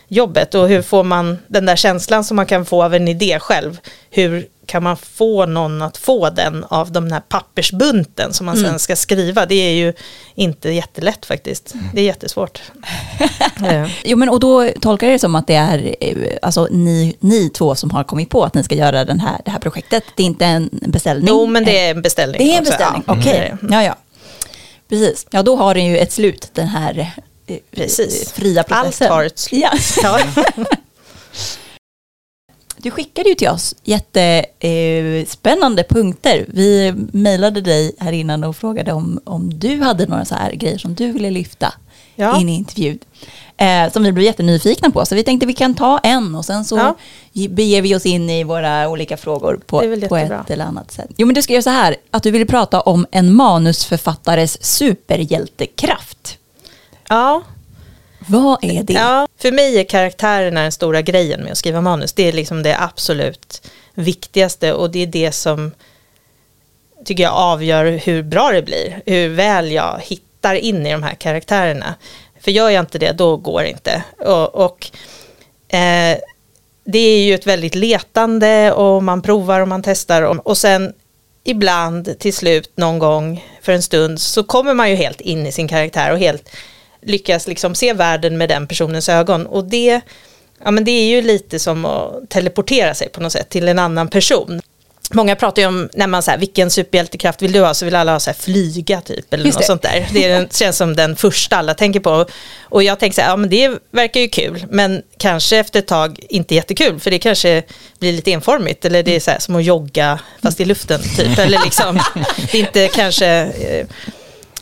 jobbet 0.08 0.56
och 0.56 0.68
hur 0.70 0.82
får 0.82 1.04
man 1.04 1.38
den 1.48 1.66
där 1.66 1.76
känslan 1.76 2.24
som 2.24 2.36
man 2.36 2.46
kan 2.46 2.66
få 2.66 2.84
av 2.84 2.94
en 2.96 3.08
idé 3.08 3.40
själv. 3.40 3.80
Hur 4.12 4.48
kan 4.68 4.84
man 4.84 4.98
få 4.98 5.46
någon 5.46 5.82
att 5.82 5.98
få 5.98 6.30
den 6.30 6.64
av 6.64 6.92
de 6.92 7.12
här 7.12 7.20
pappersbunten 7.20 8.34
som 8.34 8.46
man 8.46 8.58
sen 8.58 8.80
ska 8.80 8.96
skriva? 8.96 9.46
Det 9.46 9.56
är 9.56 9.72
ju 9.74 9.94
inte 10.36 10.70
jättelätt 10.70 11.26
faktiskt. 11.26 11.74
Det 11.94 12.02
är 12.02 12.06
jättesvårt. 12.06 12.62
Eh, 13.66 13.88
Jo, 14.04 14.18
men 14.18 14.30
och 14.30 14.40
då 14.40 14.70
tolkar 14.82 15.08
jag 15.08 15.14
det 15.16 15.20
som 15.20 15.36
att 15.36 15.48
det 15.48 15.56
är 15.56 15.96
eh, 16.02 16.16
alltså, 16.42 16.68
ni, 16.72 17.16
ni 17.20 17.50
två 17.50 17.76
som 17.76 17.90
har 17.92 18.04
kommit 18.04 18.30
på 18.30 18.44
att 18.44 18.54
ni 18.54 18.64
ska 18.64 18.76
göra 18.76 19.06
den 19.06 19.20
här, 19.20 19.42
det 19.46 19.52
här 19.52 19.60
projektet. 19.60 20.04
Det 20.16 20.24
är 20.24 20.28
inte 20.28 20.46
en 20.46 20.70
beställning. 20.88 21.28
Jo, 21.30 21.46
men 21.46 21.64
det 21.66 21.80
är 21.80 21.92
en 21.92 22.02
beställning. 22.02 22.38
Det 22.38 22.54
är 22.54 22.58
en 22.58 22.60
också. 22.62 22.72
beställning, 22.72 23.04
Ja, 23.08 23.14
okej. 23.20 23.34
det 23.34 23.38
är 23.38 23.58
det. 23.70 23.74
Ja, 23.76 23.84
ja. 23.84 23.96
Precis. 24.90 25.28
Ja, 25.32 25.44
då 25.44 25.56
har 25.56 25.76
den 25.76 25.86
ju 25.86 25.98
ett 25.98 26.12
slut, 26.12 26.50
den 26.54 26.68
här 26.68 27.14
eh, 27.48 27.58
Precis. 27.72 28.32
fria 28.32 28.64
processen. 28.64 29.08
Allt 29.08 29.14
har 29.14 29.24
ett 29.26 29.40
slut. 29.40 29.64
Ja. 30.04 30.20
Du 32.78 32.92
skickade 32.92 33.30
ju 33.30 33.36
till 33.36 33.48
oss 33.50 33.76
jättespännande 33.84 35.82
eh, 35.82 35.88
punkter. 35.88 36.46
Vi 36.48 36.94
mejlade 37.14 37.62
dig 37.62 37.96
här 38.00 38.12
innan 38.12 38.44
och 38.44 38.56
frågade 38.58 38.94
om, 38.94 39.20
om 39.24 39.60
du 39.60 39.82
hade 39.82 40.06
några 40.08 40.26
så 40.26 40.36
här 40.36 40.52
grejer 40.52 40.78
som 40.78 40.96
du 40.96 41.12
ville 41.12 41.30
lyfta 41.30 41.74
Ja. 42.16 42.40
in 42.40 42.50
i 42.50 42.56
intervjun. 42.56 43.00
Eh, 43.58 43.92
som 43.92 44.04
vi 44.04 44.12
blev 44.12 44.26
jättenyfikna 44.26 44.90
på. 44.92 45.06
Så 45.06 45.16
vi 45.16 45.24
tänkte 45.24 45.46
vi 45.46 45.54
kan 45.54 45.76
ta 45.76 45.98
en 46.00 46.36
och 46.36 46.46
sen 46.46 46.66
så 46.66 46.78
Ja. 46.78 46.96
ge- 47.34 47.48
beger 47.50 47.82
vi 47.82 47.96
oss 47.96 48.06
in 48.06 48.30
i 48.30 48.44
våra 48.44 48.90
olika 48.90 49.18
frågor 49.18 49.60
på, 49.66 49.80
på 50.10 50.18
ett 50.18 50.50
eller 50.50 50.66
annat 50.66 50.92
sätt. 50.92 51.10
Jo 51.18 51.28
men 51.28 51.36
du 51.36 51.42
skrev 51.42 51.62
så 51.62 51.70
här, 51.70 51.96
att 52.12 52.24
du 52.24 52.32
ville 52.32 52.46
prata 52.46 52.82
om 52.82 53.06
en 53.12 53.34
manusförfattares 53.34 54.64
superhjältekraft. 54.64 56.38
ja. 57.10 57.42
Vad 58.28 58.64
är 58.64 58.84
det? 58.84 58.94
Ja, 58.94 59.28
för 59.42 59.52
mig 59.52 59.80
är 59.80 59.84
karaktärerna 59.84 60.62
den 60.62 60.72
stora 60.72 61.02
grejen 61.02 61.42
med 61.44 61.52
att 61.52 61.58
skriva 61.58 61.82
manus. 61.82 62.14
Det 62.14 62.28
är 62.28 62.34
liksom 62.34 62.64
det 62.64 62.78
absolut 62.80 63.68
viktigaste 63.94 64.74
och 64.74 64.90
det 64.92 65.00
är 65.00 65.08
det 65.08 65.32
som 65.32 65.72
tycker 67.06 67.24
jag 67.24 67.34
avgör 67.34 67.86
hur 68.06 68.24
bra 68.24 68.52
det 68.52 68.62
blir. 68.62 69.02
Hur 69.06 69.30
väl 69.30 69.72
jag 69.72 70.00
hittar 70.04 70.56
in 70.56 70.86
i 70.88 70.92
de 70.92 71.04
här 71.04 71.14
karaktärerna. 71.16 71.96
För 72.46 72.52
gör 72.52 72.70
jag 72.70 72.82
inte 72.84 73.00
det, 73.00 73.12
då 73.12 73.38
går 73.38 73.62
det 73.62 73.70
inte. 73.70 74.04
Och, 74.20 74.56
och 74.56 74.88
eh, 75.76 76.18
det 76.84 77.00
är 77.00 77.26
ju 77.26 77.36
ett 77.36 77.48
väldigt 77.48 77.76
letande 77.76 78.72
och 78.72 79.04
man 79.04 79.22
provar 79.22 79.60
och 79.60 79.68
man 79.68 79.84
testar. 79.84 80.22
Och, 80.22 80.48
och 80.48 80.58
sen 80.58 80.94
ibland 81.44 82.20
till 82.20 82.34
slut 82.34 82.72
någon 82.76 83.00
gång 83.00 83.46
för 83.62 83.72
en 83.72 83.84
stund 83.84 84.22
så 84.22 84.44
kommer 84.44 84.74
man 84.74 84.90
ju 84.90 84.96
helt 84.96 85.22
in 85.22 85.48
i 85.48 85.52
sin 85.52 85.68
karaktär 85.68 86.12
och 86.12 86.20
helt 86.20 86.50
lyckas 87.02 87.48
liksom 87.48 87.76
se 87.76 87.94
världen 87.94 88.38
med 88.38 88.50
den 88.50 88.68
personens 88.68 89.10
ögon. 89.10 89.46
Och 89.46 89.64
det, 89.64 90.02
ja, 90.64 90.72
men 90.72 90.84
det 90.84 90.92
är 90.92 91.06
ju 91.06 91.22
lite 91.22 91.60
som 91.60 91.86
att 91.86 92.30
teleportera 92.30 92.94
sig 92.94 93.10
på 93.10 93.22
något 93.22 93.32
sätt 93.32 93.50
till 93.50 93.68
en 93.68 93.80
annan 93.80 94.08
person. 94.08 94.62
Många 95.14 95.36
pratar 95.36 95.62
ju 95.62 95.68
om, 95.68 95.90
när 95.94 96.08
man 96.08 96.24
säger 96.24 96.38
vilken 96.38 96.72
superhjältekraft 96.72 97.42
vill 97.42 97.52
du 97.52 97.62
ha, 97.62 97.74
så 97.74 97.86
vill 97.86 97.96
alla 97.96 98.12
ha 98.12 98.20
så 98.20 98.30
här, 98.30 98.38
flyga 98.38 99.02
typ, 99.02 99.34
eller 99.34 99.46
Just 99.46 99.56
något 99.56 99.62
det. 99.62 99.68
sånt 99.68 99.82
där. 99.82 100.08
Det 100.14 100.26
är 100.26 100.48
känns 100.52 100.78
som 100.78 100.96
den 100.96 101.16
första 101.16 101.58
alla 101.58 101.74
tänker 101.74 102.00
på. 102.00 102.26
Och 102.62 102.84
jag 102.84 103.00
tänker 103.00 103.16
så 103.16 103.22
här, 103.22 103.30
ja 103.30 103.36
men 103.36 103.50
det 103.50 103.72
verkar 103.92 104.22
ju 104.22 104.28
kul, 104.28 104.66
men 104.70 105.04
kanske 105.18 105.58
efter 105.58 105.80
ett 105.80 105.88
tag 105.88 106.20
inte 106.30 106.56
jättekul, 106.56 107.00
för 107.00 107.12
det 107.12 107.20
kanske 107.20 107.64
blir 108.00 108.14
lite 108.14 108.32
enformigt, 108.32 108.86
eller 108.86 109.04
det 109.04 109.16
är 109.16 109.20
så 109.20 109.32
här, 109.32 109.40
som 109.40 109.56
att 109.56 109.64
jogga 109.64 110.20
fast 110.42 110.60
i 110.60 110.66
luften 110.66 111.02
typ, 111.18 111.38
eller 111.38 111.64
liksom, 111.64 112.00
det 112.52 112.58
är 112.58 112.62
inte 112.62 112.88
kanske 112.88 113.28
eh, 113.28 113.88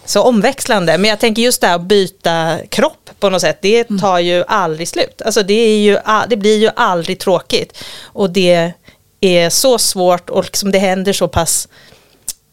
så 0.06 0.22
omväxlande. 0.22 0.98
Men 0.98 1.10
jag 1.10 1.19
tänker 1.19 1.42
just 1.42 1.62
det 1.62 1.68
här 1.68 1.75
att 1.75 1.81
byta 1.81 2.57
kropp 2.69 3.10
på 3.19 3.30
något 3.30 3.42
sätt, 3.42 3.57
det 3.62 3.84
tar 4.01 4.19
ju 4.19 4.44
aldrig 4.48 4.88
slut. 4.88 5.22
Alltså 5.25 5.44
det, 5.44 5.54
är 5.54 5.78
ju, 5.78 5.98
det 6.30 6.38
blir 6.38 6.57
ju 6.57 6.69
aldrig 6.75 7.19
tråkigt. 7.19 7.84
Och 8.04 8.30
det 8.30 8.74
är 9.24 9.50
så 9.50 9.78
svårt 9.78 10.30
och 10.30 10.44
liksom 10.44 10.72
det 10.72 10.80
händer 10.80 11.14
så 11.14 11.28
pass 11.28 11.68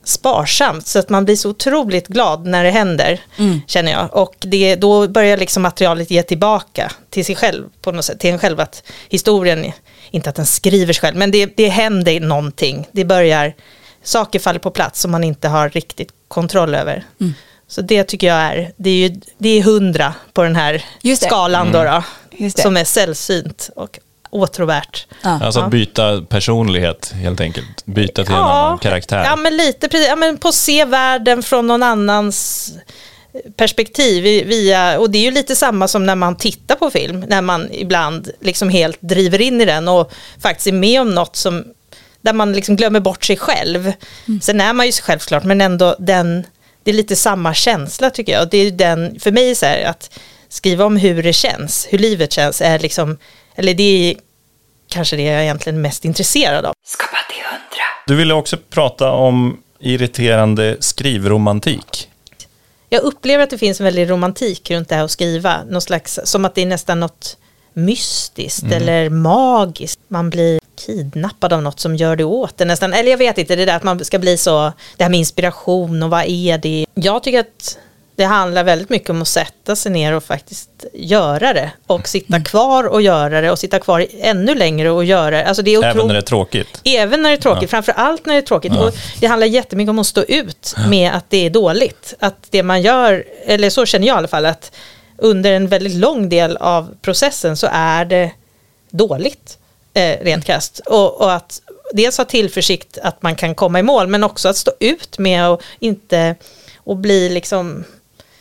sparsamt 0.05 0.87
så 0.87 0.99
att 0.99 1.08
man 1.08 1.25
blir 1.25 1.37
så 1.37 1.50
otroligt 1.50 2.08
glad 2.08 2.46
när 2.46 2.64
det 2.64 2.70
händer, 2.70 3.20
känner 3.66 3.92
jag. 3.92 4.14
Och 4.16 4.35
det, 4.40 4.76
då 4.76 5.09
börjar 5.09 5.37
liksom 5.37 5.62
materialet 5.62 6.11
ge 6.11 6.23
tillbaka 6.23 6.92
till 7.11 7.25
sig 7.25 7.37
själv 7.37 7.64
på 7.83 7.92
något 7.92 8.04
sätt, 8.04 8.21
till 8.21 8.30
en 8.30 8.38
själv 8.38 8.61
att 8.61 8.83
historien, 9.09 9.73
inte 10.11 10.30
att 10.30 10.37
den 10.37 10.47
skriver 10.47 10.92
sig 10.92 11.00
själv, 11.00 11.16
men 11.16 11.30
det, 11.30 11.56
det 11.56 11.68
händer 11.68 12.21
någonting. 12.21 12.88
Det 12.92 13.04
börjar, 13.04 13.54
saker 14.02 14.38
faller 14.38 14.59
på 14.59 14.71
plats 14.71 15.00
som 15.00 15.11
man 15.11 15.25
inte 15.25 15.49
har 15.49 15.68
riktigt 15.68 16.11
kontroll 16.28 16.75
över. 16.75 17.04
Så 17.68 17.83
det 17.83 18.04
tycker 18.04 18.26
jag 18.26 18.37
är, 18.37 18.73
det 18.76 18.90
är 18.90 19.09
ju 19.09 19.21
det 19.38 19.49
är 19.49 19.62
hundra 19.62 20.14
på 20.33 20.42
den 20.42 20.56
här 20.56 20.85
Just 21.02 21.23
det. 21.23 21.26
skalan 21.26 21.73
då, 21.73 21.85
då 21.85 22.02
Just 22.30 22.56
det. 22.56 22.62
som 22.62 22.76
är 22.76 22.85
sällsynt 22.85 23.71
och 23.76 23.99
åtråvärt. 24.30 25.06
Ja. 25.22 25.40
Alltså 25.42 25.60
att 25.60 25.70
byta 25.70 26.22
personlighet 26.22 27.12
helt 27.14 27.40
enkelt. 27.40 27.84
Byta 27.84 28.25
till 28.25 28.34
en 28.34 28.40
annan 28.40 28.78
karaktär. 28.78 29.25
Ja, 29.25 29.37
men 29.37 29.56
lite 29.56 29.88
precis. 29.88 30.08
Ja, 30.08 30.16
men 30.16 30.38
på 30.38 30.49
att 30.49 30.54
se 30.54 30.84
världen 30.84 31.42
från 31.42 31.66
någon 31.66 31.82
annans 31.82 32.72
perspektiv 33.56 34.46
via, 34.46 34.99
och 34.99 35.10
det 35.10 35.18
är 35.18 35.22
ju 35.22 35.30
lite 35.30 35.56
samma 35.56 35.88
som 35.88 36.06
när 36.06 36.14
man 36.14 36.37
tittar 36.37 36.75
på 36.75 36.90
film, 36.90 37.25
när 37.28 37.42
man 37.42 37.68
ibland 37.72 38.30
liksom 38.40 38.68
helt 38.68 38.99
driver 39.00 39.40
in 39.40 39.60
i 39.60 39.64
den 39.64 39.88
och 39.88 40.12
faktiskt 40.40 40.66
är 40.66 40.72
med 40.72 41.00
om 41.00 41.14
något 41.14 41.37
som, 41.37 41.64
där 42.22 42.32
man 42.32 42.52
liksom 42.52 42.76
glömmer 42.76 43.00
bort 43.00 43.25
sig 43.25 43.37
själv. 43.37 43.92
Sen 44.42 44.60
är 44.60 44.72
man 44.72 44.87
ju 44.87 44.92
sig 44.92 45.02
själv 45.04 45.18
såklart, 45.18 45.44
men 45.44 45.60
ändå 45.60 45.96
den, 45.99 46.46
det 46.82 46.90
är 46.90 46.94
lite 46.94 47.16
samma 47.16 47.54
känsla 47.54 48.10
tycker 48.10 48.32
jag. 48.32 48.42
Och 48.42 48.49
det 48.49 48.58
är 48.58 48.64
ju 48.64 48.70
den, 48.70 49.20
för 49.20 49.30
mig 49.30 49.54
så 49.54 49.66
här, 49.66 49.84
att 49.84 50.10
skriva 50.49 50.84
om 50.84 50.96
hur 50.96 51.22
det 51.22 51.32
känns, 51.32 51.87
hur 51.90 51.99
livet 51.99 52.32
känns, 52.32 52.60
är 52.60 52.78
liksom, 52.78 53.18
eller 53.54 53.75
det 53.75 54.11
är 54.11 54.16
kanske 54.88 55.16
det 55.16 55.23
jag 55.23 55.35
är 55.35 55.42
egentligen 55.42 55.80
mest 55.80 56.04
intresserad 56.04 56.64
av. 56.64 56.75
Skapa 56.87 57.16
till 57.30 57.45
hundra. 57.45 57.85
Du 58.07 58.14
ville 58.14 58.35
också 58.35 58.57
prata 58.71 59.11
om 59.11 59.62
irriterande 59.78 60.76
skrivromantik. 60.80 62.09
Jag 62.88 63.02
upplever 63.02 63.45
att 63.45 63.50
det 63.50 63.59
finns 63.59 63.80
en 63.80 63.85
väldig 63.85 64.11
romantik 64.11 64.71
runt 64.71 64.88
det 64.88 64.95
här 64.95 65.04
att 65.04 65.11
skriva. 65.11 65.64
Någon 65.64 65.80
slags, 65.80 66.21
som 66.25 66.45
att 66.45 66.54
det 66.54 66.62
är 66.62 66.66
nästan 66.66 67.00
något 67.00 67.37
mystiskt 67.73 68.73
eller 68.73 69.11
magiskt. 69.11 70.00
Man 70.09 70.30
blir 70.30 70.61
kidnappad 70.87 71.52
av 71.52 71.62
något 71.62 71.80
som 71.80 71.97
gör 71.97 72.16
det 72.16 72.25
åt 72.25 72.57
det 72.57 72.64
nästan. 72.64 72.92
Eller 72.92 73.11
jag 73.11 73.19
vet 73.19 73.38
inte, 73.38 73.57
det 73.57 73.64
där 73.64 73.76
att 73.76 73.83
man 73.83 74.04
ska 74.04 74.19
bli 74.19 74.38
så, 74.38 74.73
det 74.97 75.04
här 75.04 75.11
med 75.11 75.19
inspiration 75.19 76.02
och 76.02 76.11
vad 76.11 76.25
är 76.28 76.59
det? 76.59 76.87
Jag 76.95 77.23
tycker 77.23 77.40
att 77.40 77.78
det 78.20 78.26
handlar 78.26 78.64
väldigt 78.64 78.90
mycket 78.90 79.10
om 79.10 79.22
att 79.22 79.28
sätta 79.28 79.76
sig 79.76 79.92
ner 79.92 80.12
och 80.12 80.24
faktiskt 80.24 80.70
göra 80.94 81.52
det. 81.52 81.70
Och 81.86 82.08
sitta 82.08 82.26
Mm. 82.36 82.44
kvar 82.44 82.84
och 82.84 83.02
göra 83.02 83.40
det 83.40 83.50
och 83.50 83.58
sitta 83.58 83.78
kvar 83.78 84.06
ännu 84.20 84.54
längre 84.54 84.90
och 84.90 85.04
göra 85.04 85.30
det. 85.30 85.44
Alltså 85.46 85.62
det 85.62 85.74
är 85.74 85.78
Även 85.78 85.90
otroligt- 85.90 86.06
när 86.06 86.14
det 86.14 86.20
är 86.20 86.22
tråkigt. 86.22 86.80
Även 86.84 87.22
när 87.22 87.30
det 87.30 87.36
är 87.36 87.40
tråkigt, 87.40 87.70
framför 87.70 87.92
allt 87.92 88.26
när 88.26 88.34
det 88.34 88.40
är 88.40 88.42
tråkigt. 88.42 88.72
Och 88.76 88.92
det 89.20 89.26
handlar 89.26 89.46
jättemycket 89.46 89.90
om 89.90 89.98
att 89.98 90.06
stå 90.06 90.22
ut 90.22 90.74
med 90.88 91.12
att 91.12 91.24
det 91.30 91.46
är 91.46 91.50
dåligt. 91.50 92.14
Att 92.18 92.46
det 92.50 92.62
man 92.62 92.82
gör, 92.82 93.24
eller 93.46 93.70
så 93.70 93.86
känner 93.86 94.06
jag 94.06 94.14
i 94.14 94.18
alla 94.18 94.28
fall, 94.28 94.46
att 94.46 94.72
under 95.18 95.52
en 95.52 95.68
väldigt 95.68 95.94
lång 95.94 96.28
del 96.28 96.56
av 96.56 96.94
processen 97.02 97.56
så 97.56 97.68
är 97.72 98.04
det 98.04 98.30
dåligt, 98.90 99.58
eh, 99.94 100.16
rent 100.24 100.44
krasst. 100.44 100.80
Och, 100.86 101.20
och 101.20 101.32
att 101.32 101.60
dels 101.92 102.18
ha 102.18 102.24
tillförsikt 102.24 102.98
att 103.02 103.22
man 103.22 103.36
kan 103.36 103.54
komma 103.54 103.78
i 103.78 103.82
mål, 103.82 104.06
men 104.06 104.24
också 104.24 104.48
att 104.48 104.56
stå 104.56 104.72
ut 104.80 105.18
med 105.18 105.48
och 105.48 105.62
inte 105.78 106.34
och 106.84 106.96
bli 106.96 107.28
liksom 107.28 107.84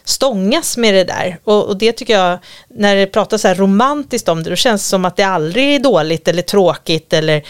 stångas 0.09 0.77
med 0.77 0.93
det 0.93 1.03
där. 1.03 1.37
Och, 1.43 1.65
och 1.65 1.77
det 1.77 1.91
tycker 1.91 2.13
jag, 2.13 2.39
när 2.67 2.95
det 2.95 3.07
pratas 3.07 3.41
så 3.41 3.47
här 3.47 3.55
romantiskt 3.55 4.29
om 4.29 4.43
det, 4.43 4.49
då 4.49 4.55
känns 4.55 4.83
det 4.83 4.89
som 4.89 5.05
att 5.05 5.15
det 5.15 5.23
aldrig 5.23 5.75
är 5.75 5.79
dåligt 5.79 6.27
eller 6.27 6.41
tråkigt 6.41 7.13
eller 7.13 7.43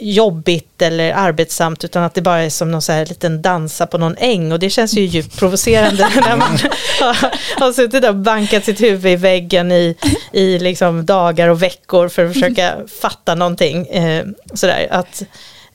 jobbigt 0.00 0.82
eller 0.82 1.12
arbetsamt, 1.12 1.84
utan 1.84 2.02
att 2.02 2.14
det 2.14 2.22
bara 2.22 2.42
är 2.42 2.50
som 2.50 2.70
någon 2.70 2.82
så 2.82 2.92
här 2.92 3.06
liten 3.06 3.42
dansa 3.42 3.86
på 3.86 3.98
någon 3.98 4.16
äng. 4.18 4.52
Och 4.52 4.58
det 4.58 4.70
känns 4.70 4.94
ju 4.94 5.04
djupt 5.04 5.38
provocerande 5.38 6.08
när 6.14 6.36
man 6.36 6.58
har, 7.00 7.16
har 7.60 7.72
suttit 7.72 8.02
där 8.02 8.08
och 8.08 8.16
bankat 8.16 8.64
sitt 8.64 8.80
huvud 8.80 9.12
i 9.12 9.16
väggen 9.16 9.72
i, 9.72 9.96
i 10.32 10.58
liksom 10.58 11.06
dagar 11.06 11.48
och 11.48 11.62
veckor 11.62 12.08
för 12.08 12.26
att 12.26 12.32
försöka 12.32 12.76
fatta 13.00 13.34
någonting. 13.34 13.86
Eh, 13.86 14.26
sådär, 14.54 14.88
att, 14.90 15.22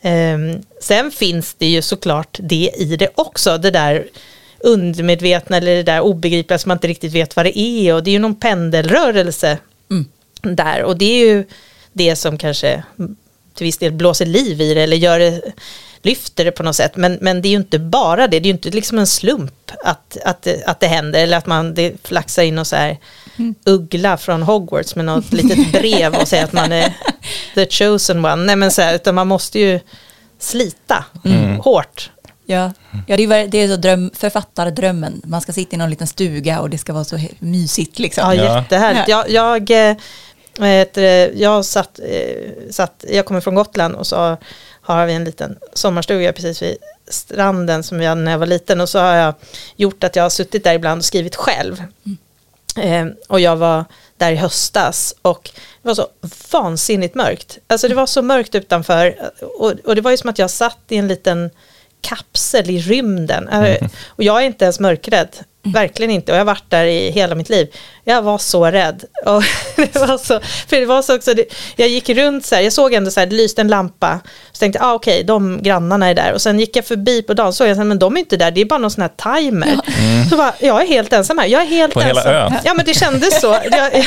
ehm, 0.02 0.62
sen 0.82 1.12
finns 1.12 1.54
det 1.54 1.68
ju 1.68 1.82
såklart 1.82 2.38
det 2.40 2.72
i 2.78 2.96
det 2.96 3.10
också, 3.16 3.58
det 3.58 3.72
där 3.72 4.06
undermedvetna 4.60 5.58
eller 5.58 5.76
det 5.76 5.84
där 5.84 6.02
obegripliga 6.02 6.58
som 6.58 6.70
man 6.70 6.76
inte 6.76 6.88
riktigt 6.88 7.14
vet 7.14 7.36
vad 7.36 7.46
det 7.46 7.60
är. 7.60 7.94
Och 7.94 8.04
det 8.04 8.10
är 8.10 8.14
ju 8.14 8.20
någon 8.20 8.36
pendelrörelse 8.36 9.58
där. 10.42 10.84
Och 10.84 10.98
det 10.98 11.06
är 11.06 11.28
ju 11.28 11.46
det 11.94 12.16
som 12.16 12.38
kanske 12.38 12.84
till 13.54 13.66
viss 13.66 13.78
del 13.78 13.92
blåser 13.92 14.26
liv 14.26 14.62
i 14.62 14.74
det 14.74 14.82
eller 14.82 14.98
gör 14.98 15.20
det, 15.20 15.42
lyfter 16.02 16.46
det 16.46 16.52
på 16.52 16.64
något 16.64 16.76
sätt. 16.76 16.96
Men, 16.96 17.18
men 17.22 17.42
det 17.42 17.48
är 17.48 17.50
ju 17.50 17.58
inte 17.58 17.80
bara 17.80 18.28
det, 18.28 18.40
det 18.40 18.48
är 18.48 18.50
ju 18.50 18.56
inte 18.56 18.70
liksom 18.70 19.00
en 19.00 19.08
slump 19.08 19.72
att, 19.84 20.18
att, 20.26 20.48
att 20.66 20.80
det 20.80 20.88
händer 20.88 21.24
eller 21.24 21.38
att 21.38 21.46
man 21.46 21.74
det 21.74 21.94
flaxar 22.04 22.44
in 22.44 22.58
och 22.58 22.68
så 22.68 22.76
här 22.76 22.98
uggla 23.66 24.18
från 24.18 24.44
Hogwarts 24.44 24.96
med 24.96 25.06
något 25.06 25.34
litet 25.34 25.72
brev 25.82 26.16
och 26.16 26.28
säger 26.28 26.44
att 26.44 26.54
man 26.54 26.72
är 26.72 26.94
the 27.56 27.68
chosen 27.70 28.26
one, 28.26 28.36
nej 28.36 28.56
men 28.56 28.72
så 28.72 28.82
här, 28.82 28.96
utan 28.96 29.16
man 29.16 29.28
måste 29.28 29.60
ju 29.60 29.80
slita 30.40 31.06
hårt 31.60 32.10
Ja, 32.46 32.72
ja 33.08 33.18
det 33.18 33.24
är, 33.24 33.48
det 33.48 33.58
är 33.58 33.68
så 33.68 33.76
dröm, 33.76 34.12
författardrömmen. 34.14 35.22
Man 35.26 35.42
ska 35.42 35.54
sitta 35.54 35.76
i 35.76 35.78
någon 35.80 35.90
liten 35.90 36.08
stuga 36.08 36.62
och 36.62 36.70
det 36.70 36.78
ska 36.78 36.94
vara 36.94 37.04
så 37.04 37.20
mysigt 37.40 38.00
liksom. 38.00 38.24
Ja, 38.24 38.34
Ja. 38.36 38.60
jättehärligt. 38.60 39.08
Jag, 39.08 39.30
jag, 39.30 39.72
eh, 39.90 39.96
heter 40.60 41.02
det, 41.02 41.32
jag, 41.36 41.66
satt, 41.66 42.00
eh, 42.00 42.52
satt, 42.72 43.06
jag 43.10 43.26
kommer 43.26 43.42
från 43.42 43.56
Gotland 43.56 43.96
och 43.96 44.08
så 44.08 44.38
har 44.82 45.06
vi 45.06 45.14
en 45.14 45.24
liten 45.24 45.58
sommarstuga 45.74 46.34
precis 46.34 46.62
vid 46.62 46.78
stranden 47.08 47.84
som 47.84 47.98
vi 48.00 48.06
hade 48.06 48.22
när 48.22 48.32
jag 48.32 48.40
var 48.40 48.46
liten 48.46 48.82
och 48.82 48.90
så 48.90 49.00
har 49.00 49.16
jag 49.16 49.34
gjort 49.76 50.04
att 50.04 50.16
jag 50.16 50.24
har 50.24 50.30
suttit 50.30 50.64
där 50.64 50.74
ibland 50.74 51.00
och 51.00 51.06
skrivit 51.06 51.36
själv. 51.36 51.84
Eh, 52.78 53.06
och 53.28 53.40
jag 53.40 53.56
var 53.56 53.86
där 54.18 54.32
i 54.32 54.36
höstas 54.36 55.16
och 55.22 55.50
det 55.82 55.88
var 55.88 55.96
så 55.96 56.08
vansinnigt 56.52 57.16
mörkt. 57.16 57.58
Alltså 57.68 57.88
det 57.88 57.96
var 57.96 58.06
så 58.06 58.22
mörkt 58.22 58.56
utanför 58.56 59.32
och, 59.60 59.72
och 59.86 59.96
det 59.96 60.02
var 60.02 60.12
ju 60.12 60.18
som 60.18 60.30
att 60.30 60.40
jag 60.40 60.50
satt 60.50 60.80
i 60.88 60.98
en 60.98 61.08
liten 61.08 61.50
kapsel 62.06 62.70
i 62.70 62.80
rymden. 62.80 63.48
Eh, 63.50 63.88
Och 64.08 64.24
jag 64.24 64.42
är 64.42 64.46
inte 64.46 64.66
ens 64.66 64.80
mörkrädd. 64.80 65.30
Verkligen 65.66 66.12
inte. 66.12 66.32
Och 66.32 66.36
jag 66.36 66.40
har 66.40 66.46
varit 66.46 66.70
där 66.70 66.86
i 66.86 67.12
hela 67.12 67.36
mitt 67.36 67.50
liv. 67.50 67.68
Jag 68.04 68.22
var 68.22 68.38
så 68.38 68.66
rädd. 68.66 69.04
Och 69.26 69.44
det 69.76 69.96
var 69.96 70.18
så, 70.18 70.40
för 70.68 70.80
det 70.80 70.86
var 70.86 71.02
så 71.02 71.16
också, 71.16 71.34
det, 71.34 71.46
jag 71.76 71.88
gick 71.90 72.10
runt 72.10 72.46
så 72.46 72.56
här, 72.56 72.62
jag 72.62 72.74
såg 72.74 72.94
ändå 72.94 73.12
så 73.12 73.20
här, 73.20 73.28
det 73.28 73.36
lyste 73.36 73.62
en 73.62 73.68
lampa. 73.68 74.20
Så 74.52 74.60
tänkte 74.60 74.80
jag, 74.80 74.88
ah, 74.88 74.94
okej, 74.94 75.24
de 75.24 75.64
grannarna 75.64 76.08
är 76.08 76.14
där. 76.14 76.34
Och 76.34 76.42
sen 76.42 76.60
gick 76.60 76.76
jag 76.76 76.86
förbi 76.86 77.22
på 77.22 77.34
dagen, 77.34 77.54
såg 77.54 77.68
jag, 77.68 77.78
men 77.86 78.00
de 78.00 78.16
är 78.16 78.20
inte 78.20 78.38
där, 78.38 78.52
det 78.52 78.62
är 78.62 78.66
bara 78.66 78.80
någon 78.80 78.92
sån 78.92 79.02
här 79.02 79.42
timer. 79.42 79.80
Så 80.30 80.38
bara, 80.38 80.54
jag 80.60 80.82
är 80.82 80.88
helt 80.88 81.14
ensam 81.14 81.38
här. 81.38 81.46
Jag 81.48 81.62
är 81.62 81.66
helt 81.66 81.94
På 81.94 82.02
hela 82.02 82.22
ensam. 82.22 82.34
ön? 82.34 82.54
Ja, 82.64 82.74
men 82.74 82.86
det 82.86 82.94
kändes 82.94 83.42
så. 83.42 83.58
Jag, 83.72 83.96
jag, 83.96 84.06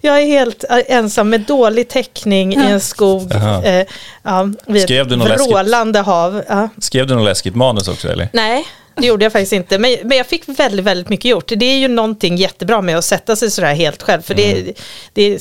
jag 0.00 0.22
är 0.22 0.26
helt 0.26 0.64
ensam 0.68 1.30
med 1.30 1.40
dålig 1.40 1.88
täckning 1.88 2.52
i 2.52 2.70
en 2.70 2.80
skog. 2.80 3.32
Eh, 3.64 3.86
ja, 4.22 4.48
vid 4.66 4.82
Skrev 4.82 5.08
du 5.08 5.16
något 5.16 5.28
läskigt? 5.28 5.96
hav. 5.96 6.42
Ja. 6.48 6.68
Skrev 6.78 7.06
du 7.06 7.14
något 7.14 7.24
läskigt 7.24 7.54
manus 7.54 7.88
också 7.88 8.08
eller? 8.08 8.28
Nej, 8.32 8.66
det 8.94 9.06
gjorde 9.06 9.24
jag 9.24 9.32
faktiskt 9.32 9.52
inte. 9.52 9.78
Men, 9.78 9.96
men 10.04 10.16
jag 10.18 10.26
fick 10.26 10.48
väldigt, 10.48 10.84
väldigt 10.84 11.08
mycket 11.08 11.24
gjort. 11.30 11.52
Det 11.56 11.64
är 11.66 11.78
ju 11.78 11.88
någonting 11.88 12.36
jättebra 12.36 12.80
med 12.82 12.98
att 12.98 13.04
sätta 13.04 13.36
sig 13.36 13.50
sådär 13.50 13.74
helt 13.74 14.02
själv. 14.02 14.22
För 14.22 14.34
det, 14.34 14.72
det 15.12 15.22
är, 15.22 15.40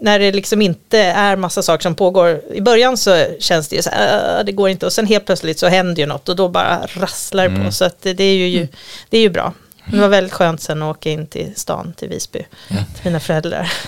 när 0.00 0.18
det 0.18 0.32
liksom 0.32 0.62
inte 0.62 0.98
är 0.98 1.36
massa 1.36 1.62
saker 1.62 1.82
som 1.82 1.94
pågår. 1.94 2.40
I 2.54 2.60
början 2.60 2.96
så 2.96 3.24
känns 3.40 3.68
det 3.68 3.76
ju 3.76 3.82
så 3.82 3.90
här, 3.90 4.38
"Äh, 4.38 4.44
det 4.44 4.52
går 4.52 4.68
inte. 4.68 4.86
Och 4.86 4.92
sen 4.92 5.06
helt 5.06 5.26
plötsligt 5.26 5.58
så 5.58 5.66
händer 5.68 6.02
ju 6.02 6.06
något 6.06 6.28
och 6.28 6.36
då 6.36 6.48
bara 6.48 6.86
rasslar 6.86 7.48
det 7.48 7.64
på. 7.64 7.72
Så 7.72 7.84
att 7.84 8.02
det, 8.02 8.12
det 8.14 8.24
är 8.24 8.34
ju, 8.48 8.68
det 9.10 9.18
är 9.18 9.22
ju 9.22 9.30
bra. 9.30 9.52
Det 9.90 9.96
var 9.98 10.08
väldigt 10.08 10.32
skönt 10.32 10.60
sen 10.60 10.82
att 10.82 10.96
åka 10.96 11.10
in 11.10 11.26
till 11.26 11.52
stan, 11.56 11.92
till 11.96 12.08
Visby, 12.08 12.38
till 12.68 12.76
mina 13.04 13.20
föräldrar. 13.20 13.72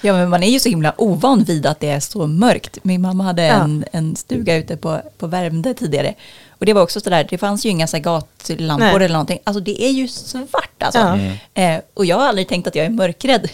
Ja, 0.00 0.12
men 0.12 0.28
man 0.30 0.42
är 0.42 0.50
ju 0.50 0.60
så 0.60 0.68
himla 0.68 0.94
ovan 0.96 1.44
vid 1.44 1.66
att 1.66 1.80
det 1.80 1.88
är 1.88 2.00
så 2.00 2.26
mörkt. 2.26 2.78
Min 2.82 3.00
mamma 3.02 3.24
hade 3.24 3.42
Ja. 3.46 3.54
en, 3.54 3.84
en 3.92 4.16
stuga 4.16 4.56
ute 4.56 4.76
på, 4.76 5.00
på 5.18 5.26
Värmdö 5.26 5.74
tidigare. 5.74 6.14
Och 6.58 6.66
det 6.66 6.72
var 6.72 6.82
också 6.82 7.00
sådär, 7.00 7.26
det 7.30 7.38
fanns 7.38 7.66
ju 7.66 7.70
inga 7.70 7.86
så 7.86 7.98
gatlampor 7.98 8.84
Nej. 8.84 8.94
eller 8.94 9.08
någonting. 9.08 9.38
Alltså 9.44 9.60
det 9.60 9.82
är 9.82 9.90
ju 9.90 10.08
svart 10.08 10.82
alltså. 10.82 10.98
Ja. 11.54 11.62
Eh, 11.62 11.80
och 11.94 12.04
jag 12.04 12.16
har 12.16 12.26
aldrig 12.28 12.48
tänkt 12.48 12.66
att 12.66 12.74
jag 12.74 12.86
är 12.86 12.90
mörkrädd. 12.90 13.48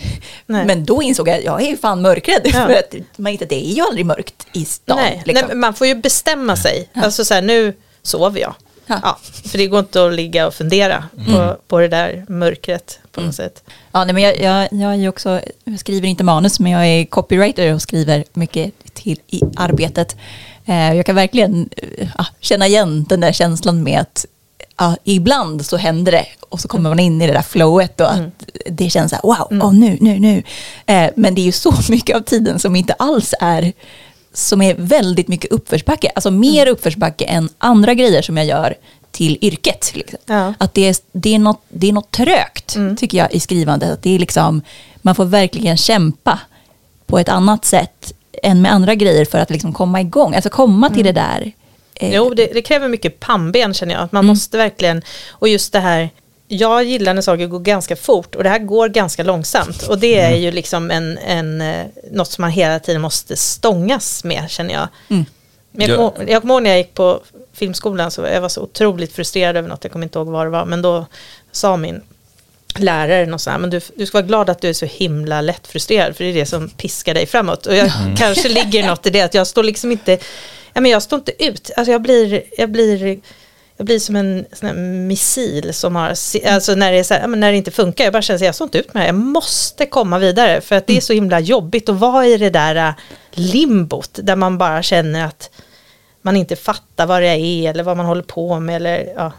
Nej. 0.47 0.65
Men 0.67 0.85
då 0.85 1.03
insåg 1.03 1.29
jag 1.29 1.39
att 1.39 1.45
jag 1.45 1.63
är 1.63 1.67
ju 1.67 1.77
fan 1.77 2.03
mörkrädd. 2.03 2.41
Ja. 2.45 2.51
För 2.67 2.75
att 2.75 2.95
man 3.17 3.33
inte, 3.33 3.45
det 3.45 3.71
är 3.71 3.75
ju 3.75 3.83
aldrig 3.83 4.07
mörkt 4.07 4.47
i 4.53 4.65
stan. 4.65 4.97
Nej, 4.97 5.23
liksom. 5.25 5.49
nej, 5.49 5.57
man 5.57 5.75
får 5.75 5.87
ju 5.87 5.95
bestämma 5.95 6.57
sig. 6.57 6.89
Alltså 6.95 7.25
så 7.25 7.35
här, 7.35 7.43
nu 7.43 7.75
sover 8.03 8.41
jag. 8.41 8.55
Ja. 8.87 9.01
Ja. 9.03 9.19
för 9.51 9.59
det 9.59 9.67
går 9.67 9.79
inte 9.79 10.07
att 10.07 10.15
ligga 10.15 10.47
och 10.47 10.55
fundera 10.55 11.05
på, 11.27 11.57
på 11.69 11.79
det 11.79 11.89
där 11.89 12.25
mörkret 12.29 12.99
på 13.13 13.21
något 13.21 13.35
sätt. 13.35 13.63
Ja, 13.93 14.05
nej, 14.05 14.15
men 14.15 14.23
jag, 14.23 14.41
jag, 14.41 14.69
jag 14.73 14.93
är 14.93 14.97
ju 14.97 15.09
också, 15.09 15.41
jag 15.65 15.81
skriver 15.81 16.09
inte 16.09 16.25
manus, 16.25 16.61
men 16.61 16.73
jag 16.73 16.87
är 16.87 17.05
copywriter 17.05 17.75
och 17.75 17.83
skriver 17.83 18.25
mycket 18.33 18.73
till 18.95 19.21
i 19.27 19.41
arbetet. 19.57 20.17
Eh, 20.64 20.95
jag 20.95 21.07
kan 21.07 21.14
verkligen 21.14 21.69
eh, 21.76 22.09
ja, 22.19 22.26
känna 22.40 22.66
igen 22.66 23.07
den 23.09 23.21
där 23.21 23.33
känslan 23.33 23.83
med 23.83 24.00
att 24.00 24.26
ja, 24.78 24.97
ibland 25.04 25.66
så 25.66 25.76
händer 25.76 26.12
det 26.12 26.26
och 26.40 26.61
så 26.61 26.69
kommer 26.69 26.90
man 26.90 26.99
in 26.99 27.23
i 27.23 27.26
det 27.26 27.33
där 27.33 27.42
flowet 27.42 28.00
och 28.00 28.12
att 28.12 28.45
det 28.66 28.90
känns 28.90 29.11
så 29.11 29.16
här, 29.16 29.23
wow, 29.23 29.62
åh, 29.62 29.75
nu, 29.75 29.99
nu, 30.00 30.19
nu. 30.19 30.42
Eh, 30.87 31.11
men 31.16 31.35
det 31.35 31.40
är 31.40 31.45
ju 31.45 31.52
så 31.52 31.75
mycket 31.88 32.16
av 32.16 32.21
tiden 32.21 32.59
som 32.59 32.76
inte 32.76 32.92
alls 32.92 33.35
är 33.40 33.73
som 34.35 34.62
är 34.62 34.75
väldigt 34.75 35.28
mycket 35.28 35.52
uppförsbacke. 35.52 36.12
Alltså 36.14 36.31
mer 36.31 36.66
uppförsbacke 36.66 37.25
än 37.25 37.49
andra 37.59 37.95
grejer 37.95 38.23
som 38.23 38.37
jag 38.37 38.47
gör 38.47 38.75
till 39.11 39.38
yrket. 39.40 39.92
Liksom. 39.95 40.19
Ja. 40.26 40.54
Att 40.59 40.75
det 40.75 40.88
är, 40.88 40.97
det, 41.12 41.35
är 41.35 41.38
något, 41.38 41.62
det 41.69 41.88
är 41.88 41.92
något 41.92 42.11
trögt, 42.11 42.76
tycker 42.97 43.19
jag, 43.19 43.33
i 43.33 43.40
skrivandet. 43.40 43.90
Att 43.90 44.02
det 44.02 44.14
är 44.14 44.19
liksom, 44.19 44.62
man 45.02 45.14
får 45.14 45.25
verkligen 45.25 45.76
kämpa 45.76 46.38
på 47.07 47.19
ett 47.19 47.28
annat 47.28 47.64
sätt 47.64 48.12
än 48.43 48.62
med 48.62 48.73
andra 48.73 48.95
grejer 48.95 49.25
för 49.25 49.39
att 49.39 49.51
liksom 49.51 49.73
komma 49.73 50.01
igång. 50.01 50.35
Alltså 50.35 50.51
komma 50.51 50.91
till 50.91 51.05
det 51.05 51.12
där. 51.12 51.53
eh, 51.95 52.15
Jo, 52.15 52.35
det, 52.35 52.47
det 52.47 52.62
kräver 52.62 52.89
mycket 52.89 53.21
pannben 53.21 53.75
känner 53.75 53.95
jag. 53.95 54.03
Att 54.03 54.12
man 54.12 54.27
måste 54.27 54.59
verkligen, 54.59 55.03
och 55.31 55.49
just 55.49 55.73
det 55.73 55.81
här, 55.81 56.11
jag 56.49 56.85
gillar 56.85 57.15
när 57.15 57.23
saker 57.23 57.47
går 57.47 57.61
ganska 57.61 57.97
fort 57.97 58.35
och 58.35 58.43
det 58.43 58.49
här 58.49 58.59
går 58.59 58.89
ganska 58.89 59.23
långsamt. 59.23 59.83
Och 59.83 59.99
det 59.99 60.21
är 60.21 60.37
ju 60.37 60.51
liksom 60.53 60.91
en, 60.91 61.19
en, 61.19 61.61
eh, 61.61 61.87
något 62.12 62.31
som 62.31 62.43
man 62.43 62.51
hela 62.51 62.79
tiden 62.79 63.03
måste 63.03 63.37
stångas 63.37 64.25
med 64.25 64.45
känner 64.51 64.75
jag. 64.75 64.89
Men 65.09 65.27
jag, 65.89 65.99
ihåg- 65.99 66.25
jag 66.31 66.41
kommer 66.43 66.55
ihåg 66.55 66.62
när 66.62 66.71
jag 66.71 66.79
gick 66.79 66.95
på 66.95 67.21
filmskolan 67.55 68.11
så 68.11 68.21
jag 68.23 68.41
var 68.41 68.49
så 68.49 68.61
otroligt 68.62 69.12
frustrerad 69.12 69.57
över 69.57 69.69
något, 69.69 69.85
jag 69.85 69.93
kommer 69.93 70.05
inte 70.07 70.19
ihåg 70.19 70.29
vad 70.29 70.47
det 70.47 70.51
var, 70.51 70.65
men 70.65 70.83
då 70.83 71.07
sa 71.53 71.77
min 71.77 72.01
lärare 72.79 73.26
något 73.26 73.41
så 73.41 73.50
här, 73.50 73.59
men 73.59 73.71
du, 73.71 73.81
du 73.97 74.07
ska 74.07 74.19
vara 74.19 74.26
glad 74.26 74.50
att 74.50 74.61
du 74.61 74.69
är 74.69 74.73
så 74.73 74.87
himla 74.87 75.41
lätt 75.41 75.67
frustrerad, 75.67 76.17
för 76.17 76.25
det 76.25 76.31
är 76.31 76.35
det 76.35 76.47
som 76.47 76.69
piskar 76.69 77.14
dig 77.14 77.26
framåt. 77.26 77.67
Och 77.67 77.76
jag 77.76 77.91
kanske 78.19 78.49
ligger 78.49 78.87
något 78.87 79.07
i 79.07 79.11
det, 79.11 79.21
att 79.21 79.35
jag 79.35 79.47
står 79.47 79.62
liksom 79.62 79.93
inte, 79.93 80.19
ja 80.73 80.81
men 80.81 80.91
jag 80.91 81.02
står 81.02 81.19
inte 81.19 81.45
ut, 81.45 81.71
alltså 81.76 81.93
jag 81.93 82.02
blir, 82.02 82.43
jag 82.59 82.71
blir, 82.71 83.21
jag 83.76 83.87
blir 83.87 83.99
som 83.99 84.17
en 84.17 84.45
sån 84.52 85.07
missil 85.07 85.75
som 85.75 85.97
har, 85.97 86.09
alltså 86.47 86.75
när 86.75 86.93
det, 86.93 86.99
är 86.99 87.05
så 87.05 87.14
här, 87.14 87.26
när 87.26 87.50
det 87.50 87.59
inte 87.59 87.71
funkar, 87.71 88.05
jag 88.05 88.12
bara 88.12 88.23
känner 88.23 88.38
att 88.38 88.47
jag 88.47 88.55
står 88.55 88.64
inte 88.64 88.79
ut 88.79 88.95
med 88.95 89.02
det, 89.02 89.07
jag 89.07 89.14
måste 89.14 89.87
komma 89.87 90.19
vidare, 90.19 90.61
för 90.61 90.76
att 90.76 90.87
det 90.87 90.97
är 90.97 91.00
så 91.00 91.12
himla 91.12 91.41
jobbigt. 91.41 91.88
Att 91.88 91.97
vara 91.97 92.26
i 92.26 92.37
det 92.37 92.50
där 92.50 92.75
äh, 92.75 92.95
limbot, 93.31 94.19
där 94.23 94.37
man 94.37 94.59
bara 94.59 94.83
känner 94.83 95.26
att 95.26 95.50
man 96.23 96.37
inte 96.37 96.57
fattar 96.57 97.07
vad 97.07 97.23
det 97.23 97.29
är, 97.29 97.71
eller 97.71 97.83
vad 97.83 97.97
man 97.97 98.07
håller 98.07 98.23
på 98.23 98.61
med, 98.61 98.76
eller 98.76 99.12
ja. 99.17 99.33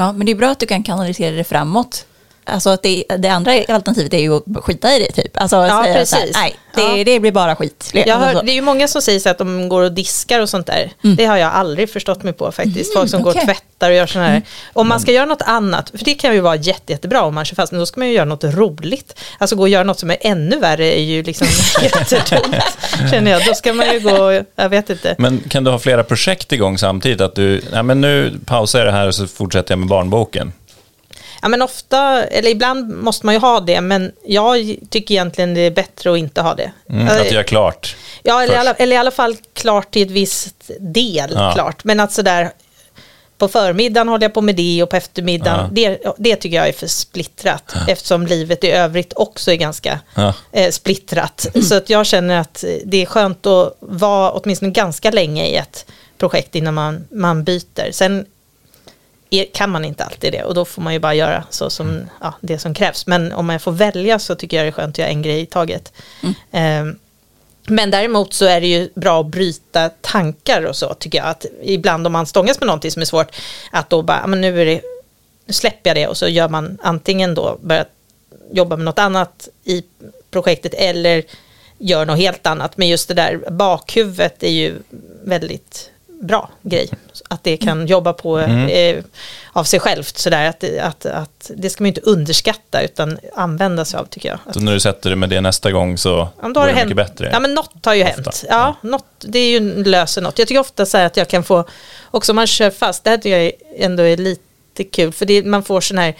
Ja, 0.00 0.12
men 0.12 0.26
det 0.26 0.32
är 0.32 0.36
bra 0.36 0.50
att 0.50 0.58
du 0.58 0.66
kan 0.66 0.82
kanalisera 0.82 1.36
det 1.36 1.44
framåt 1.44 2.06
alltså 2.48 2.70
att 2.70 2.82
det, 2.82 3.04
det 3.18 3.28
andra 3.28 3.52
alternativet 3.52 4.14
är 4.14 4.18
ju 4.18 4.36
att 4.36 4.44
skita 4.64 4.96
i 4.96 4.98
det 4.98 5.22
typ. 5.22 5.40
Alltså 5.40 5.56
Ja, 5.56 5.84
säga 5.84 6.06
så 6.06 6.16
här, 6.16 6.22
precis. 6.22 6.36
nej, 6.36 6.54
det, 6.74 6.98
Ja. 6.98 7.04
det 7.04 7.20
blir 7.20 7.32
bara 7.32 7.56
skit. 7.56 7.90
Jag 7.92 8.08
Alltså 8.10 8.36
hör, 8.36 8.42
det 8.42 8.52
är 8.52 8.54
ju 8.54 8.62
många 8.62 8.88
som 8.88 9.02
säger 9.02 9.20
så 9.20 9.28
att 9.28 9.38
de 9.38 9.68
går 9.68 9.82
och 9.82 9.92
diskar 9.92 10.40
och 10.40 10.48
sånt 10.48 10.66
där. 10.66 10.90
Det 11.02 11.24
har 11.24 11.36
jag 11.36 11.52
aldrig 11.52 11.90
förstått 11.92 12.22
mig 12.22 12.32
på 12.32 12.52
faktiskt. 12.52 12.92
Folk 12.94 13.10
som 13.10 13.22
går 13.22 13.30
okej. 13.30 13.40
och 13.42 13.46
tvättar 13.48 13.90
och 13.90 13.96
gör 13.96 14.06
sådana 14.06 14.28
här. 14.28 14.42
Om 14.72 14.88
man 14.88 15.00
ska 15.00 15.12
göra 15.12 15.24
något 15.26 15.42
annat, 15.42 15.90
för 15.90 16.04
det 16.04 16.14
kan 16.14 16.34
ju 16.34 16.40
vara 16.40 16.56
jätte, 16.56 16.92
jättebra 16.92 17.22
om 17.22 17.34
man 17.34 17.44
kör 17.44 17.54
fast, 17.54 17.72
men 17.72 17.78
då 17.78 17.86
ska 17.86 18.00
man 18.00 18.08
ju 18.08 18.14
göra 18.14 18.24
något 18.24 18.44
roligt. 18.44 19.20
Alltså 19.38 19.56
gå 19.56 19.62
och 19.62 19.68
göra 19.68 19.84
något 19.84 19.98
som 19.98 20.10
är 20.10 20.16
ännu 20.20 20.58
värre 20.58 20.98
är 20.98 21.02
ju 21.02 21.22
liksom 21.22 21.46
jättedumt, 21.82 22.56
känner 23.10 23.30
jag. 23.30 23.44
Då 23.46 23.54
ska 23.54 23.72
man 23.72 23.92
ju 23.92 24.00
gå, 24.00 24.42
jag 24.56 24.68
vet 24.68 24.90
inte. 24.90 25.14
Men 25.18 25.40
kan 25.48 25.64
du 25.64 25.70
ha 25.70 25.78
flera 25.78 26.04
projekt 26.04 26.52
igång 26.52 26.78
samtidigt? 26.78 27.20
Att 27.20 27.34
du, 27.34 27.62
nej 27.72 27.82
men 27.82 28.00
nu 28.00 28.38
pausar 28.46 28.78
jag 28.78 28.88
det 28.88 28.92
här 28.92 29.06
och 29.06 29.14
så 29.14 29.26
fortsätter 29.26 29.72
jag 29.72 29.78
med 29.78 29.88
barnboken. 29.88 30.52
Ja 31.42 31.48
men 31.48 31.62
ofta, 31.62 32.24
eller 32.24 32.50
ibland 32.50 32.90
måste 32.90 33.26
man 33.26 33.34
ju 33.34 33.40
ha 33.40 33.60
det, 33.60 33.80
men 33.80 34.12
jag 34.24 34.76
tycker 34.90 35.14
egentligen 35.14 35.54
det 35.54 35.60
är 35.60 35.70
bättre 35.70 36.12
att 36.12 36.18
inte 36.18 36.40
ha 36.40 36.54
det. 36.54 36.72
Mm, 36.90 37.08
att 37.08 37.32
göra 37.32 37.44
klart. 37.44 37.96
Ja, 38.22 38.42
eller 38.42 38.56
alla, 38.56 38.72
eller 38.74 38.96
i 38.96 38.98
alla 38.98 39.10
fall 39.10 39.36
klart 39.52 39.90
till 39.90 40.02
ett 40.02 40.10
visst 40.10 40.70
del. 40.80 41.30
Ja. 41.34 41.52
klart. 41.54 41.84
Men 41.84 42.00
att 42.00 42.12
sådär, 42.12 42.50
på 43.38 43.48
förmiddagen 43.48 44.08
håller 44.08 44.24
jag 44.24 44.34
på 44.34 44.40
med 44.40 44.56
det 44.56 44.82
och 44.82 44.90
på 44.90 44.96
eftermiddagen, 44.96 45.74
det, 45.74 45.98
det 46.18 46.36
tycker 46.36 46.56
jag 46.56 46.68
är 46.68 46.72
för 46.72 46.86
splittrat. 46.86 47.74
Eftersom 47.88 48.26
livet 48.26 48.64
i 48.64 48.70
övrigt 48.70 49.12
också 49.16 49.52
är 49.52 49.56
ganska 49.56 50.00
Ja. 50.14 50.34
eh, 50.52 50.70
splittrat. 50.70 51.46
Så 51.68 51.74
att 51.74 51.90
jag 51.90 52.06
känner 52.06 52.40
att 52.40 52.64
det 52.84 53.02
är 53.02 53.06
skönt 53.06 53.46
att 53.46 53.76
vara 53.80 54.30
åtminstone 54.30 54.70
ganska 54.70 55.10
länge 55.10 55.46
i 55.46 55.56
ett 55.56 55.86
projekt 56.18 56.54
innan 56.54 56.74
man, 56.74 57.06
man 57.10 57.44
byter. 57.44 57.92
Sen 57.92 58.26
kan 59.52 59.70
man 59.70 59.84
inte 59.84 60.04
alltid 60.04 60.32
det 60.32 60.44
och 60.44 60.54
då 60.54 60.64
får 60.64 60.82
man 60.82 60.92
ju 60.92 60.98
bara 60.98 61.14
göra 61.14 61.44
så 61.50 61.70
som, 61.70 62.10
ja, 62.20 62.34
det 62.40 62.58
som 62.58 62.74
krävs. 62.74 63.06
Men 63.06 63.32
om 63.32 63.48
jag 63.50 63.62
får 63.62 63.72
välja 63.72 64.18
så 64.18 64.34
tycker 64.34 64.56
jag 64.56 64.66
det 64.66 64.68
är 64.68 64.72
skönt 64.72 64.94
att 64.94 64.98
göra 64.98 65.08
en 65.08 65.22
grej 65.22 65.40
i 65.40 65.46
taget. 65.46 65.92
Ehm, 66.50 66.98
men 67.66 67.90
däremot 67.90 68.34
så 68.34 68.44
är 68.44 68.60
det 68.60 68.66
ju 68.66 68.90
bra 68.94 69.20
att 69.20 69.26
bryta 69.26 69.88
tankar 69.88 70.62
och 70.62 70.76
så 70.76 70.94
tycker 70.94 71.18
jag. 71.18 71.26
Att 71.26 71.46
ibland 71.62 72.06
om 72.06 72.12
man 72.12 72.26
stångas 72.26 72.60
med 72.60 72.66
någonting 72.66 72.90
som 72.90 73.02
är 73.02 73.06
svårt, 73.06 73.36
att 73.70 73.90
då 73.90 74.02
bara, 74.02 74.18
"Ja, 74.20 74.26
men 74.26 74.40
nu 74.40 74.60
är 74.60 74.66
det, 74.66 74.80
nu 75.46 75.52
släpper 75.52 75.90
jag 75.90 75.96
det 75.96 76.06
och 76.06 76.16
så 76.16 76.28
gör 76.28 76.48
man 76.48 76.78
antingen 76.82 77.34
då 77.34 77.58
börjar 77.62 77.84
jobba 78.52 78.76
med 78.76 78.84
något 78.84 78.98
annat 78.98 79.48
i 79.64 79.82
projektet 80.30 80.74
eller 80.74 81.24
gör 81.78 82.06
något 82.06 82.18
helt 82.18 82.46
annat. 82.46 82.76
Men 82.76 82.88
just 82.88 83.08
det 83.08 83.14
där 83.14 83.50
bakhuvudet 83.50 84.42
är 84.42 84.50
ju 84.50 84.74
väldigt 85.24 85.90
bra 86.06 86.50
grej. 86.62 86.90
Att 87.30 87.44
det 87.44 87.56
kan 87.56 87.86
jobba 87.86 88.12
på 88.12 88.38
eh, 88.38 89.04
av 89.52 89.64
sig 89.64 89.80
självt 89.80 90.18
sådär. 90.18 90.48
Att, 90.48 90.64
att, 90.80 91.06
att 91.06 91.50
det 91.56 91.70
ska 91.70 91.82
man 91.82 91.86
ju 91.86 91.90
inte 91.90 92.00
underskatta 92.10 92.82
utan 92.82 93.18
använda 93.36 93.84
sig 93.84 94.00
av 94.00 94.04
tycker 94.04 94.28
jag. 94.28 94.54
Så 94.54 94.60
när 94.60 94.72
du 94.72 94.80
sätter 94.80 95.10
dig 95.10 95.16
med 95.16 95.28
det 95.30 95.40
nästa 95.40 95.70
gång 95.70 95.98
så 95.98 96.28
Ja, 96.42 96.48
då 96.48 96.60
har 96.60 96.66
det 96.66 96.72
hänt. 96.72 96.84
mycket 96.84 96.96
bättre. 96.96 97.30
Ja, 97.32 97.40
men 97.40 97.54
något 97.54 97.84
har 97.84 97.94
ju 97.94 98.02
Ofta. 98.04 98.14
hänt. 98.22 98.44
Ja, 98.48 98.74
något, 98.82 99.04
det 99.20 99.38
är 99.38 99.50
ju 99.50 99.84
löser 99.84 100.22
något. 100.22 100.38
Jag 100.38 100.48
tycker 100.48 100.60
ofta 100.60 100.86
så 100.86 100.98
att 100.98 101.16
jag 101.16 101.28
kan 101.28 101.44
få, 101.44 101.64
också 102.10 102.32
om 102.32 102.36
man 102.36 102.46
kör 102.46 102.70
fast, 102.70 103.04
det 103.04 103.10
här 103.10 103.16
tycker 103.16 103.38
jag 103.38 103.52
ändå 103.76 104.02
är 104.02 104.16
lite 104.16 104.84
kul, 104.92 105.12
för 105.12 105.26
det, 105.26 105.42
man 105.44 105.62
får 105.62 105.80
sån 105.80 105.98
här, 105.98 106.14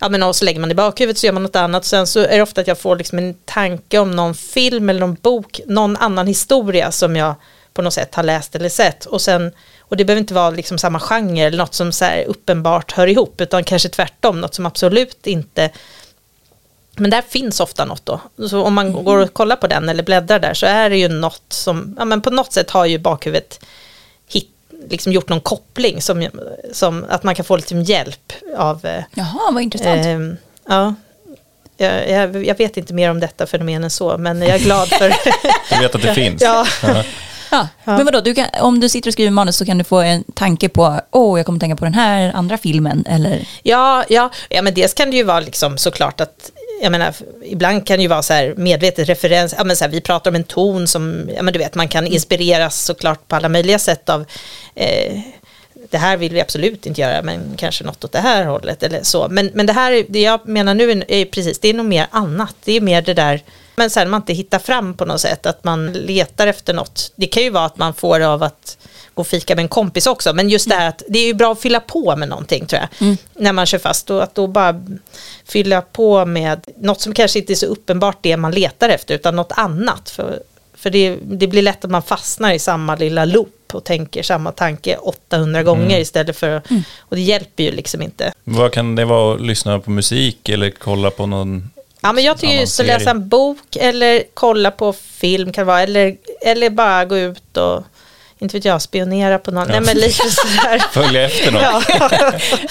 ja 0.00 0.08
men 0.08 0.22
och 0.22 0.36
så 0.36 0.44
lägger 0.44 0.60
man 0.60 0.68
det 0.68 0.72
i 0.72 0.76
bakhuvudet 0.76 1.18
så 1.18 1.26
gör 1.26 1.32
man 1.32 1.42
något 1.42 1.56
annat, 1.56 1.84
sen 1.84 2.06
så 2.06 2.20
är 2.20 2.36
det 2.36 2.42
ofta 2.42 2.60
att 2.60 2.66
jag 2.66 2.78
får 2.78 2.96
liksom 2.96 3.18
en 3.18 3.34
tanke 3.44 3.98
om 3.98 4.10
någon 4.10 4.34
film 4.34 4.88
eller 4.90 5.00
någon 5.00 5.16
bok, 5.22 5.60
någon 5.66 5.96
annan 5.96 6.26
historia 6.26 6.92
som 6.92 7.16
jag 7.16 7.34
på 7.80 7.84
något 7.84 7.94
sätt 7.94 8.14
har 8.14 8.22
läst 8.22 8.54
eller 8.54 8.68
sett, 8.68 9.04
och 9.04 9.20
sen 9.20 9.52
och 9.80 9.96
det 9.96 10.04
behöver 10.04 10.20
inte 10.20 10.34
vara 10.34 10.50
liksom 10.50 10.78
samma 10.78 11.00
genre 11.00 11.46
eller 11.46 11.58
något 11.58 11.74
som 11.74 11.92
så 11.92 12.04
här 12.04 12.24
uppenbart 12.24 12.92
hör 12.92 13.06
ihop, 13.06 13.40
utan 13.40 13.64
kanske 13.64 13.88
tvärtom, 13.88 14.40
något 14.40 14.54
som 14.54 14.66
absolut 14.66 15.26
inte 15.26 15.70
men 16.96 17.10
där 17.10 17.22
finns 17.22 17.60
ofta 17.60 17.84
något 17.84 18.06
då. 18.06 18.20
Så 18.48 18.62
om 18.62 18.74
man 18.74 19.04
går 19.04 19.18
och 19.18 19.32
kollar 19.32 19.56
på 19.56 19.66
den 19.66 19.88
eller 19.88 20.02
bläddrar 20.02 20.38
där 20.38 20.54
så 20.54 20.66
är 20.66 20.90
det 20.90 20.96
ju 20.96 21.08
något 21.08 21.42
som, 21.48 21.94
ja 21.98 22.04
men 22.04 22.22
på 22.22 22.30
något 22.30 22.52
sätt 22.52 22.70
har 22.70 22.86
ju 22.86 22.98
bakhuvudet 22.98 23.60
hit, 24.28 24.48
liksom 24.88 25.12
gjort 25.12 25.28
någon 25.28 25.40
koppling 25.40 26.02
som, 26.02 26.28
som 26.72 27.06
att 27.08 27.22
man 27.22 27.34
kan 27.34 27.44
få 27.44 27.56
lite 27.56 27.74
hjälp 27.74 28.32
av, 28.56 28.86
eh, 28.86 29.04
Jaha, 29.14 29.50
vad 29.52 29.62
intressant. 29.62 30.06
ehm, 30.06 30.36
ja. 30.68 30.94
Jag, 31.76 32.10
jag, 32.10 32.46
jag 32.46 32.58
vet 32.58 32.76
inte 32.76 32.94
mer 32.94 33.10
om 33.10 33.20
detta 33.20 33.46
fenomen 33.46 33.84
än 33.84 33.90
så, 33.90 34.18
men 34.18 34.42
jag 34.42 34.50
är 34.50 34.58
glad 34.58 34.88
för... 34.88 35.12
Du 35.74 35.80
vet 35.80 35.94
att 35.94 36.02
det 36.02 36.14
finns. 36.24 36.42
ja, 36.42 36.66
Ja. 37.50 37.68
Men 37.84 38.04
vadå, 38.04 38.20
du 38.20 38.34
kan, 38.34 38.46
om 38.60 38.80
du 38.80 38.88
sitter 38.88 39.08
och 39.08 39.12
skriver 39.12 39.30
manus 39.30 39.56
så 39.56 39.64
kan 39.64 39.78
du 39.78 39.84
få 39.84 40.00
en 40.00 40.24
tanke 40.34 40.68
på, 40.68 41.00
åh, 41.10 41.38
jag 41.38 41.46
kommer 41.46 41.60
tänka 41.60 41.76
på 41.76 41.84
den 41.84 41.94
här 41.94 42.32
andra 42.34 42.58
filmen, 42.58 43.04
eller? 43.08 43.48
Ja, 43.62 44.04
ja, 44.08 44.30
ja, 44.48 44.62
men 44.62 44.74
dels 44.74 44.94
kan 44.94 45.10
det 45.10 45.16
ju 45.16 45.22
vara 45.22 45.40
liksom 45.40 45.78
såklart 45.78 46.20
att 46.20 46.50
jag 46.82 46.92
menar, 46.92 47.14
ibland 47.44 47.86
kan 47.86 47.96
det 47.96 48.02
ju 48.02 48.08
vara 48.08 48.22
så 48.22 48.32
här 48.32 48.54
medvetet 48.56 49.08
referens, 49.08 49.54
ja, 49.58 49.64
men 49.64 49.76
så 49.76 49.84
här, 49.84 49.90
vi 49.90 50.00
pratar 50.00 50.30
om 50.30 50.34
en 50.34 50.44
ton 50.44 50.88
som, 50.88 51.30
ja 51.36 51.42
men 51.42 51.52
du 51.52 51.58
vet, 51.58 51.74
man 51.74 51.88
kan 51.88 52.06
inspireras 52.06 52.84
såklart 52.84 53.28
på 53.28 53.36
alla 53.36 53.48
möjliga 53.48 53.78
sätt 53.78 54.08
av 54.08 54.24
eh, 54.74 55.20
det 55.90 55.98
här 55.98 56.16
vill 56.16 56.32
vi 56.32 56.40
absolut 56.40 56.86
inte 56.86 57.00
göra, 57.00 57.22
men 57.22 57.40
kanske 57.56 57.84
något 57.84 58.04
åt 58.04 58.12
det 58.12 58.18
här 58.18 58.44
hållet 58.44 58.82
eller 58.82 59.02
så. 59.02 59.28
Men, 59.28 59.50
men 59.54 59.66
det 59.66 59.72
här, 59.72 60.04
det 60.08 60.20
jag 60.20 60.48
menar 60.48 60.74
nu 60.74 60.90
är, 60.90 61.10
är 61.10 61.24
precis, 61.24 61.58
det 61.58 61.68
är 61.68 61.74
nog 61.74 61.86
mer 61.86 62.06
annat. 62.10 62.54
Det 62.64 62.72
är 62.72 62.80
mer 62.80 63.02
det 63.02 63.14
där, 63.14 63.40
men 63.80 63.90
sen 63.90 64.10
man 64.10 64.20
inte 64.20 64.32
hittar 64.32 64.58
fram 64.58 64.94
på 64.94 65.04
något 65.04 65.20
sätt, 65.20 65.46
att 65.46 65.64
man 65.64 65.92
letar 65.92 66.46
efter 66.46 66.74
något. 66.74 67.12
Det 67.16 67.26
kan 67.26 67.42
ju 67.42 67.50
vara 67.50 67.64
att 67.64 67.78
man 67.78 67.94
får 67.94 68.20
av 68.20 68.42
att 68.42 68.78
gå 69.14 69.20
och 69.20 69.26
fika 69.26 69.54
med 69.54 69.62
en 69.62 69.68
kompis 69.68 70.06
också, 70.06 70.32
men 70.32 70.48
just 70.48 70.68
det 70.68 70.74
här 70.74 70.88
att 70.88 71.02
det 71.08 71.18
är 71.18 71.26
ju 71.26 71.34
bra 71.34 71.52
att 71.52 71.60
fylla 71.60 71.80
på 71.80 72.16
med 72.16 72.28
någonting 72.28 72.66
tror 72.66 72.82
jag. 72.98 73.16
När 73.34 73.52
man 73.52 73.66
kör 73.66 73.78
fast, 73.78 74.10
och 74.10 74.22
att 74.22 74.34
då 74.34 74.46
bara 74.46 74.84
fylla 75.44 75.82
på 75.82 76.26
med 76.26 76.66
något 76.76 77.00
som 77.00 77.14
kanske 77.14 77.38
inte 77.38 77.52
är 77.52 77.54
så 77.54 77.66
uppenbart 77.66 78.18
det 78.20 78.36
man 78.36 78.52
letar 78.52 78.88
efter, 78.88 79.14
utan 79.14 79.36
något 79.36 79.52
annat. 79.56 80.10
För, 80.10 80.42
för 80.74 80.90
det, 80.90 81.16
det 81.22 81.46
blir 81.46 81.62
lätt 81.62 81.84
att 81.84 81.90
man 81.90 82.02
fastnar 82.02 82.52
i 82.52 82.58
samma 82.58 82.96
lilla 82.96 83.24
loop 83.24 83.74
och 83.74 83.84
tänker 83.84 84.22
samma 84.22 84.52
tanke 84.52 84.96
800 84.96 85.62
gånger 85.62 85.98
istället 85.98 86.36
för, 86.36 86.62
och 86.98 87.16
det 87.16 87.22
hjälper 87.22 87.62
ju 87.64 87.70
liksom 87.70 88.02
inte. 88.02 88.32
Vad 88.44 88.72
kan 88.72 88.94
det 88.94 89.04
vara 89.04 89.34
att 89.34 89.40
lyssna 89.40 89.78
på 89.78 89.90
musik 89.90 90.48
eller 90.48 90.70
kolla 90.70 91.10
på 91.10 91.26
någon? 91.26 91.70
Ja, 92.02 92.12
men 92.12 92.24
jag 92.24 92.38
tycker 92.38 92.54
just 92.54 92.80
att 92.80 92.86
läsa 92.86 93.10
en 93.10 93.28
bok 93.28 93.76
eller 93.76 94.22
kolla 94.34 94.70
på 94.70 94.92
film 94.92 95.52
kan 95.52 95.66
vara, 95.66 95.82
eller, 95.82 96.16
eller 96.40 96.70
bara 96.70 97.04
gå 97.04 97.18
ut 97.18 97.56
och, 97.56 97.84
inte 98.38 98.56
vet 98.56 98.64
jag, 98.64 98.82
spionera 98.82 99.38
på 99.38 99.50
någon. 99.50 99.68
Nej, 99.68 99.80
men 99.80 99.96
lite 99.96 100.30
sådär. 100.30 100.78
Följa 100.92 101.26
efter 101.26 101.52
något? 101.52 101.62
ja. 101.62 102.10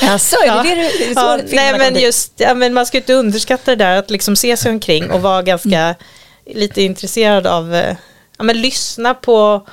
Alltså, 0.12 0.36
är 0.36 0.63
det 0.63 0.70
det 0.70 0.76
du, 0.76 0.82
är 0.82 1.10
det 1.10 1.15
så 1.15 1.22
Ja, 1.22 1.39
nej 1.52 1.78
men 1.78 1.94
dit? 1.94 2.04
just, 2.04 2.34
ja, 2.38 2.54
men 2.54 2.74
man 2.74 2.86
ska 2.86 2.98
inte 2.98 3.13
underskatta 3.13 3.76
det 3.76 3.84
där 3.86 3.98
att 3.98 4.10
liksom 4.10 4.36
se 4.36 4.58
sig 4.58 4.72
omkring 4.72 5.12
och 5.12 5.22
vara 5.22 5.42
ganska 5.42 5.96
lite 6.46 6.82
intresserad 6.82 7.48
av, 7.48 7.76
eh, 7.76 7.96
ja 8.38 8.44
men 8.44 8.62
lyssna 8.62 9.13
på 9.13 9.68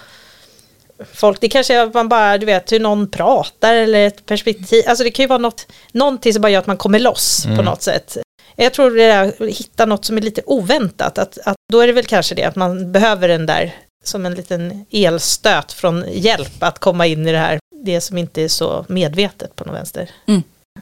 folk, 1.14 1.40
det 1.40 1.48
kanske 1.48 1.74
är 1.74 1.82
att 1.82 1.94
man 1.94 2.08
bara, 2.08 2.38
du 2.38 2.46
vet, 2.46 2.72
hur 2.72 2.80
någon 2.80 3.10
pratar 3.10 3.74
eller 3.74 4.06
ett 4.06 4.26
perspektiv, 4.26 4.84
alltså 4.86 5.04
det 5.04 5.10
kan 5.10 5.22
ju 5.22 5.26
vara 5.28 5.38
något, 5.38 5.66
någonting 5.92 6.32
som 6.32 6.42
bara 6.42 6.50
gör 6.50 6.58
att 6.58 6.66
man 6.66 6.76
kommer 6.76 6.98
loss 6.98 7.46
på 7.56 7.62
något 7.62 7.82
sätt. 7.82 8.16
Jag 8.56 8.74
tror 8.74 8.90
det 8.90 9.02
är 9.04 9.24
att 9.28 9.40
hitta 9.40 9.86
något 9.86 10.04
som 10.04 10.16
är 10.16 10.20
lite 10.20 10.42
oväntat, 10.46 11.18
att, 11.18 11.38
att 11.44 11.56
då 11.72 11.80
är 11.80 11.86
det 11.86 11.92
väl 11.92 12.04
kanske 12.06 12.34
det 12.34 12.44
att 12.44 12.56
man 12.56 12.92
behöver 12.92 13.28
den 13.28 13.46
där 13.46 13.74
som 14.04 14.26
en 14.26 14.34
liten 14.34 14.86
elstöt 14.90 15.72
från 15.72 16.04
hjälp 16.08 16.62
att 16.62 16.78
komma 16.78 17.06
in 17.06 17.28
i 17.28 17.32
det 17.32 17.38
här, 17.38 17.58
det 17.84 18.00
som 18.00 18.18
inte 18.18 18.42
är 18.42 18.48
så 18.48 18.84
medvetet 18.88 19.56
på 19.56 19.64
något 19.64 19.74
vänster. 19.74 20.10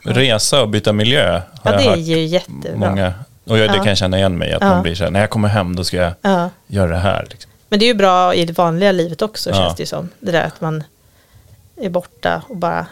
Resa 0.02 0.62
och 0.62 0.68
byta 0.68 0.92
miljö 0.92 1.32
har 1.32 1.42
Ja, 1.64 1.70
jag 1.72 1.78
det 1.80 1.84
är 1.84 1.88
hört 1.90 1.98
ju 1.98 2.24
jättebra. 2.24 2.76
många. 2.90 3.14
Och 3.44 3.58
jag, 3.58 3.70
det 3.70 3.76
Ja. 3.76 3.82
kan 3.82 3.86
jag 3.88 3.98
känna 3.98 4.18
igen 4.18 4.38
mig 4.38 4.52
att 4.52 4.62
Ja. 4.62 4.68
man 4.68 4.82
blir 4.82 4.94
så 4.94 5.04
här, 5.04 5.10
när 5.10 5.20
jag 5.20 5.30
kommer 5.30 5.48
hem 5.48 5.76
då 5.76 5.84
ska 5.84 5.96
jag 5.96 6.12
Ja. 6.22 6.50
göra 6.66 6.90
det 6.90 6.98
här. 6.98 7.26
Liksom. 7.30 7.50
Men 7.68 7.78
det 7.78 7.84
är 7.84 7.88
ju 7.88 7.94
bra 7.94 8.34
i 8.34 8.44
det 8.44 8.52
vanliga 8.58 8.92
livet 8.92 9.22
också 9.22 9.50
Ja. 9.50 9.56
känns 9.56 9.76
det 9.76 9.82
ju 9.82 9.86
som. 9.86 10.08
Det 10.20 10.32
där 10.32 10.44
att 10.44 10.60
man 10.60 10.84
är 11.80 11.90
borta 11.90 12.42
och 12.48 12.56
bara 12.56 12.86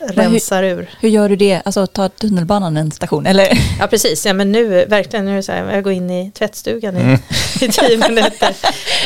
rensar 0.00 0.62
ur. 0.62 0.90
Hur 1.00 1.08
gör 1.08 1.28
du 1.28 1.36
det? 1.36 1.62
Alltså 1.64 1.86
ta 1.86 2.08
tunnelbanan 2.08 2.76
en 2.76 2.90
station, 2.90 3.26
eller? 3.26 3.58
Ja 3.78 3.86
precis, 3.86 4.26
ja, 4.26 4.32
men 4.32 4.52
nu 4.52 4.84
verkligen, 4.84 5.24
nu 5.24 5.32
är 5.32 5.36
det 5.36 5.42
så 5.42 5.52
här, 5.52 5.72
jag 5.72 5.84
går 5.84 5.92
in 5.92 6.10
i 6.10 6.30
tvättstugan 6.30 6.96
i, 6.96 7.18
i 7.64 7.68
tio 7.68 8.08
minuter. 8.08 8.56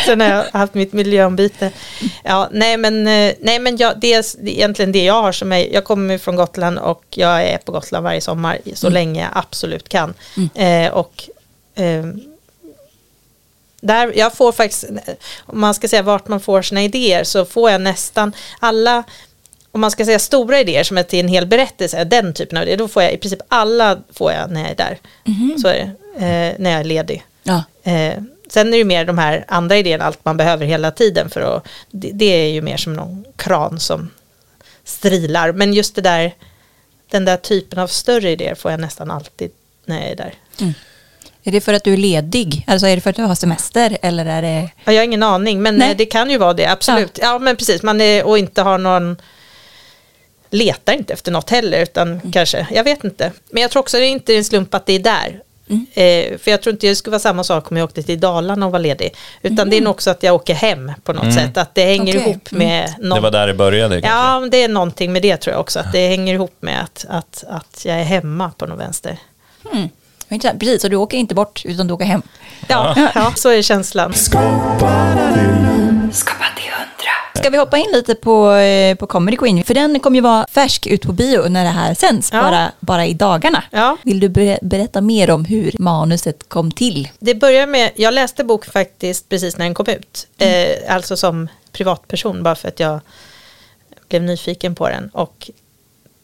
Sen 0.06 0.20
har 0.20 0.28
jag 0.28 0.44
haft 0.52 0.74
mitt 0.74 0.92
miljöombyte. 0.92 1.70
Ja, 2.24 2.48
nej 2.52 2.76
men, 2.76 3.06
eh, 3.06 3.32
nej, 3.40 3.58
men 3.58 3.76
jag, 3.76 4.00
det 4.00 4.14
är 4.14 4.24
egentligen 4.48 4.92
det 4.92 5.04
jag 5.04 5.22
har 5.22 5.32
som 5.32 5.52
är, 5.52 5.72
jag 5.72 5.84
kommer 5.84 6.18
från 6.18 6.36
Gotland 6.36 6.78
och 6.78 7.04
jag 7.10 7.42
är 7.42 7.58
på 7.58 7.72
Gotland 7.72 8.04
varje 8.04 8.20
sommar 8.20 8.58
så 8.74 8.90
länge 8.90 9.20
jag 9.20 9.30
absolut 9.32 9.88
kan. 9.88 10.14
Eh, 10.54 10.92
och 10.92 11.28
eh, 11.74 12.04
där, 13.80 14.12
jag 14.16 14.34
får 14.34 14.52
faktiskt, 14.52 14.84
om 15.46 15.60
man 15.60 15.74
ska 15.74 15.88
säga 15.88 16.02
vart 16.02 16.28
man 16.28 16.40
får 16.40 16.62
sina 16.62 16.82
idéer, 16.82 17.24
så 17.24 17.44
får 17.44 17.70
jag 17.70 17.80
nästan 17.80 18.32
alla, 18.58 19.04
om 19.76 19.80
man 19.80 19.90
ska 19.90 20.04
säga 20.04 20.18
stora 20.18 20.60
idéer 20.60 20.84
som 20.84 20.98
är 20.98 21.02
till 21.02 21.20
en 21.20 21.28
hel 21.28 21.46
berättelse, 21.46 22.04
den 22.04 22.34
typen 22.34 22.58
av 22.58 22.62
idéer, 22.64 22.76
då 22.76 22.88
får 22.88 23.02
jag 23.02 23.12
i 23.12 23.16
princip 23.16 23.42
alla 23.48 23.98
får 24.12 24.32
jag 24.32 24.50
när 24.50 24.60
jag 24.60 24.70
är 24.70 24.74
där. 24.76 24.98
Så 25.62 25.68
är 25.68 25.74
det, 25.74 26.26
eh, 26.26 26.54
när 26.58 26.70
jag 26.70 26.80
är 26.80 26.84
ledig. 26.84 27.24
Ja. 27.42 27.62
Eh, 27.82 28.14
sen 28.48 28.66
är 28.66 28.70
det 28.70 28.76
ju 28.76 28.84
mer 28.84 29.04
de 29.04 29.18
här 29.18 29.44
andra 29.48 29.76
idéerna, 29.76 30.04
allt 30.04 30.24
man 30.24 30.36
behöver 30.36 30.66
hela 30.66 30.90
tiden 30.90 31.30
för 31.30 31.40
att, 31.40 31.68
det, 31.90 32.10
det 32.12 32.24
är 32.24 32.52
ju 32.52 32.62
mer 32.62 32.76
som 32.76 32.94
någon 32.94 33.24
kran 33.36 33.80
som 33.80 34.10
strilar. 34.84 35.52
Men 35.52 35.74
just 35.74 35.94
det 35.94 36.02
där 36.02 36.34
den 37.10 37.24
där 37.24 37.36
typen 37.36 37.78
av 37.78 37.86
större 37.86 38.30
idéer 38.30 38.54
får 38.54 38.70
jag 38.70 38.80
nästan 38.80 39.10
alltid 39.10 39.50
när 39.84 40.00
jag 40.00 40.10
är 40.10 40.16
där. 40.16 40.34
Är 41.44 41.52
det 41.52 41.60
för 41.60 41.74
att 41.74 41.84
du 41.84 41.92
är 41.92 41.96
ledig? 41.96 42.64
Alltså 42.66 42.86
är 42.86 42.94
det 42.94 43.00
för 43.00 43.10
att 43.10 43.16
du 43.16 43.22
har 43.22 43.34
semester 43.34 43.98
eller 44.02 44.26
är 44.26 44.42
det... 44.42 44.70
Ja, 44.84 44.92
jag 44.92 45.00
har 45.00 45.04
ingen 45.04 45.22
aning, 45.22 45.62
men 45.62 45.76
Nej. 45.76 45.90
eh, 45.90 45.96
det 45.96 46.06
kan 46.06 46.30
ju 46.30 46.38
vara 46.38 46.54
det, 46.54 46.66
absolut. 46.66 47.18
Ja, 47.22 47.38
men 47.38 47.56
precis, 47.56 47.82
man 47.82 48.00
är, 48.00 48.26
och 48.26 48.38
inte 48.38 48.62
har 48.62 48.78
någon 48.78 49.16
letar 50.50 50.92
inte 50.92 51.12
efter 51.12 51.32
något 51.32 51.50
heller, 51.50 51.82
utan 51.82 52.08
Mm. 52.12 52.32
kanske, 52.32 52.66
jag 52.70 52.84
vet 52.84 53.04
inte. 53.04 53.32
Men 53.50 53.62
jag 53.62 53.70
tror 53.70 53.80
också 53.80 53.96
det 53.98 54.06
är 54.06 54.10
inte 54.10 54.34
en 54.36 54.44
slump 54.44 54.74
att 54.74 54.86
det 54.86 54.92
är 54.92 54.98
där. 54.98 55.40
Mm. 55.68 55.86
Eh, 55.94 56.38
för 56.38 56.50
jag 56.50 56.62
tror 56.62 56.72
inte 56.72 56.86
det 56.86 56.94
skulle 56.96 57.10
vara 57.12 57.18
samma 57.20 57.44
sak 57.44 57.70
om 57.70 57.76
jag 57.76 57.84
åkte 57.84 58.02
till 58.02 58.20
Dalarna 58.20 58.66
och 58.66 58.72
var 58.72 58.78
ledig. 58.78 59.14
Utan 59.42 59.70
det 59.70 59.76
är 59.76 59.80
nog 59.80 59.90
också 59.90 60.10
att 60.10 60.22
jag 60.22 60.34
åker 60.34 60.54
hem 60.54 60.92
på 61.04 61.12
något 61.12 61.34
sätt, 61.34 61.56
att 61.56 61.74
det 61.74 61.84
hänger 61.84 62.14
Mm. 62.14 62.22
Okej. 62.22 62.30
ihop 62.30 62.50
med 62.50 62.94
någon... 62.98 63.16
Det 63.16 63.20
var 63.22 63.30
där 63.30 63.46
det 63.46 63.54
började 63.54 64.00
kanske? 64.00 64.18
Ja, 64.18 64.48
det 64.50 64.62
är 64.62 64.68
någonting 64.68 65.12
med 65.12 65.22
det 65.22 65.36
tror 65.36 65.52
jag 65.54 65.60
också, 65.60 65.80
att 65.80 65.92
det 65.92 66.08
hänger 66.08 66.34
ihop 66.34 66.56
med 66.60 66.82
att, 66.82 67.04
att, 67.08 67.44
att 67.48 67.84
jag 67.84 67.96
är 68.00 68.04
hemma 68.04 68.52
på 68.58 68.66
något 68.66 68.78
vänster. 68.80 69.18
Mm. 69.72 69.88
Precis, 70.58 70.82
så 70.82 70.88
du 70.88 70.96
åker 70.96 71.18
inte 71.18 71.34
bort 71.34 71.62
utan 71.64 71.86
du 71.86 71.94
åker 71.94 72.04
hem. 72.04 72.22
Ja, 72.68 73.10
ja 73.14 73.32
så 73.36 73.48
är 73.48 73.62
känslan. 73.62 74.14
Skapa 74.14 75.12
till 75.34 75.42
hundra. 75.42 76.12
Ska 77.38 77.50
vi 77.50 77.58
hoppa 77.58 77.76
in 77.78 77.86
lite 77.92 78.14
på, 78.14 78.50
eh, 78.52 78.94
på 78.96 79.06
Comedy 79.06 79.36
Queen? 79.36 79.64
För 79.64 79.74
den 79.74 80.00
kommer 80.00 80.14
ju 80.16 80.20
vara 80.20 80.46
färsk 80.50 80.86
ut 80.86 81.02
på 81.02 81.12
bio 81.12 81.48
när 81.48 81.64
det 81.64 81.70
här 81.70 81.94
sänds, 81.94 82.30
Ja. 82.32 82.42
bara, 82.42 82.72
bara 82.80 83.06
i 83.06 83.14
dagarna. 83.14 83.64
Ja. 83.70 83.96
Vill 84.02 84.20
du 84.20 84.28
ber- 84.28 84.58
berätta 84.62 85.00
mer 85.00 85.30
om 85.30 85.44
hur 85.44 85.72
manuset 85.78 86.48
kom 86.48 86.70
till? 86.72 87.08
Det 87.18 87.34
börjar 87.34 87.66
med, 87.66 87.90
jag 87.96 88.14
läste 88.14 88.44
boken 88.44 88.72
faktiskt 88.72 89.28
precis 89.28 89.56
när 89.58 89.64
den 89.64 89.74
kom 89.74 89.86
ut. 89.88 90.26
Eh, 90.38 90.94
alltså 90.94 91.16
som 91.16 91.48
privatperson, 91.72 92.42
bara 92.42 92.54
för 92.54 92.68
att 92.68 92.80
jag 92.80 93.00
blev 94.08 94.22
nyfiken 94.22 94.74
på 94.74 94.88
den 94.88 95.08
och 95.12 95.50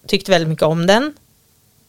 tyckte 0.07 0.31
väldigt 0.31 0.48
mycket 0.48 0.62
om 0.64 0.87
den. 0.87 1.14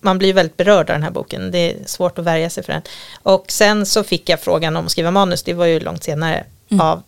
Man 0.02 0.18
blir 0.18 0.34
väldigt 0.34 0.58
berörd 0.58 0.90
av 0.90 0.96
den 0.96 1.04
här 1.04 1.12
boken, 1.12 1.52
det 1.52 1.58
är 1.58 1.78
svårt 1.86 2.20
att 2.20 2.26
värja 2.26 2.50
sig 2.50 2.64
för 2.64 2.74
den. 2.74 2.82
Och 3.24 3.46
sen 3.48 3.86
så 3.86 4.04
fick 4.04 4.30
jag 4.30 4.40
frågan 4.40 4.78
om 4.78 4.86
att 4.86 4.92
skriva 4.92 5.12
manus, 5.12 5.44
det 5.44 5.54
var 5.54 5.66
ju 5.66 5.80
långt 5.80 6.04
senare, 6.04 6.44
av 6.80 7.04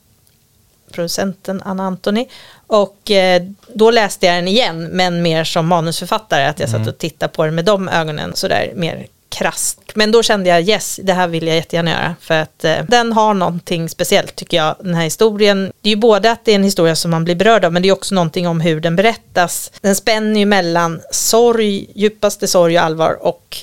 producenten 0.95 1.62
Anna 1.65 1.84
Antoni. 1.84 2.27
Och 2.67 3.12
eh, 3.12 3.43
då 3.73 3.91
läste 3.91 4.25
jag 4.25 4.36
den 4.36 4.47
igen, 4.47 4.84
men 4.84 5.21
mer 5.21 5.43
som 5.43 5.67
manusförfattare, 5.67 6.45
att 6.45 6.60
jag 6.60 6.69
satt 6.69 6.88
och 6.88 6.97
tittade 6.97 7.34
på 7.34 7.45
den 7.45 7.55
med 7.55 7.65
de 7.65 7.89
ögonen, 7.89 8.36
sådär 8.36 8.71
mer 8.75 9.08
krasst. 9.29 9.79
Men 9.95 10.12
då 10.12 10.23
kände 10.23 10.49
jag 10.49 10.69
yes, 10.69 10.99
det 11.03 11.13
här 11.13 11.27
vill 11.27 11.47
jag 11.47 11.55
jättegärna 11.55 11.91
göra. 11.91 12.15
För 12.21 12.41
att 12.41 12.65
eh, 12.65 12.77
den 12.88 13.13
har 13.13 13.34
någonting 13.34 13.89
speciellt 13.89 14.36
tycker 14.36 14.58
jag, 14.58 14.75
den 14.79 14.95
här 14.95 15.03
historien. 15.03 15.71
Det 15.81 15.89
är 15.89 15.95
ju 15.95 15.99
både 15.99 16.31
att 16.31 16.45
det 16.45 16.51
är 16.51 16.55
en 16.55 16.63
historia 16.63 16.95
som 16.95 17.12
man 17.12 17.23
blir 17.23 17.36
berörd 17.36 17.65
av, 17.65 17.73
men 17.73 17.81
det 17.81 17.88
är 17.88 17.93
också 17.93 18.15
någonting 18.15 18.47
om 18.47 18.62
hur 18.62 18.81
den 18.81 18.95
berättas. 18.95 19.71
Den 19.81 19.95
spänner 19.95 20.39
ju 20.39 20.45
mellan 20.45 21.01
sorg, 21.12 21.88
djupaste 21.95 22.47
sorg 22.47 22.77
och 22.77 22.86
allvar 22.86 23.25
och 23.25 23.58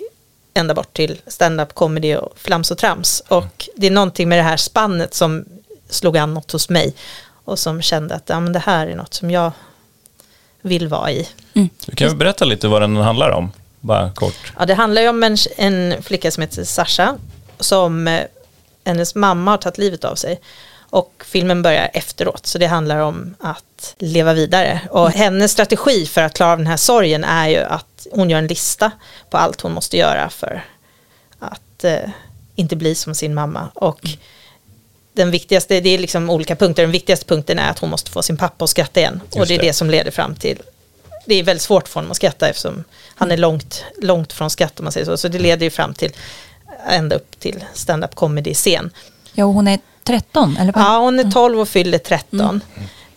ända 0.55 0.75
bort 0.75 0.97
till 0.97 1.21
stand-up 1.27 1.75
comedy 1.75 2.17
och 2.17 2.33
flams 2.39 2.71
och 2.71 2.79
trams. 2.79 3.23
Och 3.29 3.69
det 3.77 3.87
är 3.87 3.91
någonting 3.91 4.29
med 4.29 4.39
det 4.39 4.43
här 4.43 4.57
spannet 4.57 5.15
som 5.15 5.45
slog 5.93 6.17
an 6.17 6.35
något 6.35 6.53
hos 6.53 6.69
mig 6.69 6.95
och 7.45 7.59
som 7.59 7.83
kände 7.83 8.15
att 8.15 8.29
ja, 8.29 8.41
men 8.41 8.53
det 8.53 8.59
här 8.59 8.87
är 8.87 8.97
något 8.97 9.15
som 9.15 9.31
jag 9.31 9.53
vill 10.63 10.89
vara 10.89 11.11
i. 11.11 11.29
Du 11.87 11.97
kan 11.97 12.09
väl 12.09 12.17
berätta 12.17 12.45
lite 12.45 12.69
vad 12.69 12.83
den 12.83 12.97
handlar 12.97 13.31
om? 13.31 13.53
Bara 13.81 14.11
kort. 14.11 14.53
Ja, 14.59 14.67
det 14.67 14.75
handlar 14.75 15.03
ju 15.03 15.09
om 15.09 15.23
en, 15.23 15.37
en 15.57 16.03
flicka 16.03 16.31
som 16.31 16.41
heter 16.41 16.65
Sasha 16.65 17.17
som 17.61 18.09
eh, 18.09 18.25
hennes 18.85 19.15
mamma 19.15 19.51
har 19.51 19.59
tagit 19.59 19.79
livet 19.79 20.05
av 20.05 20.15
sig. 20.15 20.41
Och 20.91 21.25
filmen 21.27 21.63
börjar 21.63 21.91
efteråt, 21.93 22.47
så 22.47 22.59
det 22.59 22.67
handlar 22.67 22.99
om 22.99 23.35
att 23.41 23.95
leva 23.99 24.33
vidare. 24.35 24.81
Och 24.91 25.11
hennes 25.11 25.53
strategi 25.53 26.07
för 26.07 26.23
att 26.23 26.35
klara 26.35 26.53
av 26.53 26.59
den 26.59 26.67
här 26.67 26.77
sorgen 26.77 27.25
är 27.25 27.49
ju 27.49 27.59
att 27.59 28.07
hon 28.13 28.31
gör 28.31 28.39
en 28.39 28.47
lista 28.47 28.91
på 29.31 29.37
allt 29.37 29.61
hon 29.61 29.73
måste 29.73 29.97
göra 29.97 30.31
för 30.31 30.65
att 31.39 31.85
eh, 31.85 32.11
inte 32.55 32.77
bli 32.77 32.95
som 32.95 33.15
sin 33.15 33.35
mamma. 33.35 33.69
Och 33.75 34.01
den 35.13 35.31
viktigaste, 35.31 35.81
det 35.81 35.89
är 35.91 35.99
liksom 35.99 36.31
olika 36.31 36.57
punkter, 36.57 36.83
den 36.83 36.93
viktigaste 36.93 37.27
punkten 37.27 37.59
är 37.59 37.71
att 37.71 37.79
hon 37.79 37.91
måste 37.91 38.11
få 38.11 38.23
sin 38.23 38.37
pappa 38.37 38.65
att 38.65 38.71
skratta 38.71 39.01
igen. 39.01 39.21
och 39.31 39.37
Just 39.37 39.49
det 39.49 39.55
är 39.55 39.59
det. 39.59 39.67
det 39.67 39.73
som 39.73 39.91
leder 39.91 40.11
fram 40.11 40.35
till 40.35 40.59
det 41.27 41.35
är 41.35 41.43
väldigt 41.43 41.63
svårt 41.63 41.89
för 41.89 41.95
honom 41.95 42.11
att 42.11 42.17
skratta 42.17 42.49
eftersom 42.49 42.85
han 43.15 43.31
är 43.31 43.37
långt, 43.37 43.85
långt 44.03 44.33
från 44.33 44.51
skratt 44.51 44.81
om 44.81 44.85
man 44.85 44.93
säger 44.93 45.07
så. 45.07 45.17
Så 45.17 45.29
det 45.29 45.39
leder 45.39 45.65
ju 45.67 45.71
fram 45.71 45.95
till 45.95 46.13
ända 46.89 47.17
upp 47.17 47.41
till 47.41 47.65
stand-up 47.75 48.15
comedy-scen. 48.15 48.91
Ja, 49.33 49.45
och 49.45 49.53
hon 49.53 49.69
är 49.69 49.79
13, 50.05 50.57
eller? 50.57 50.73
Ja, 50.77 50.99
hon 50.99 51.19
är 51.19 51.31
12 51.31 51.61
och 51.61 51.69
fyller 51.69 51.99
13. 51.99 52.61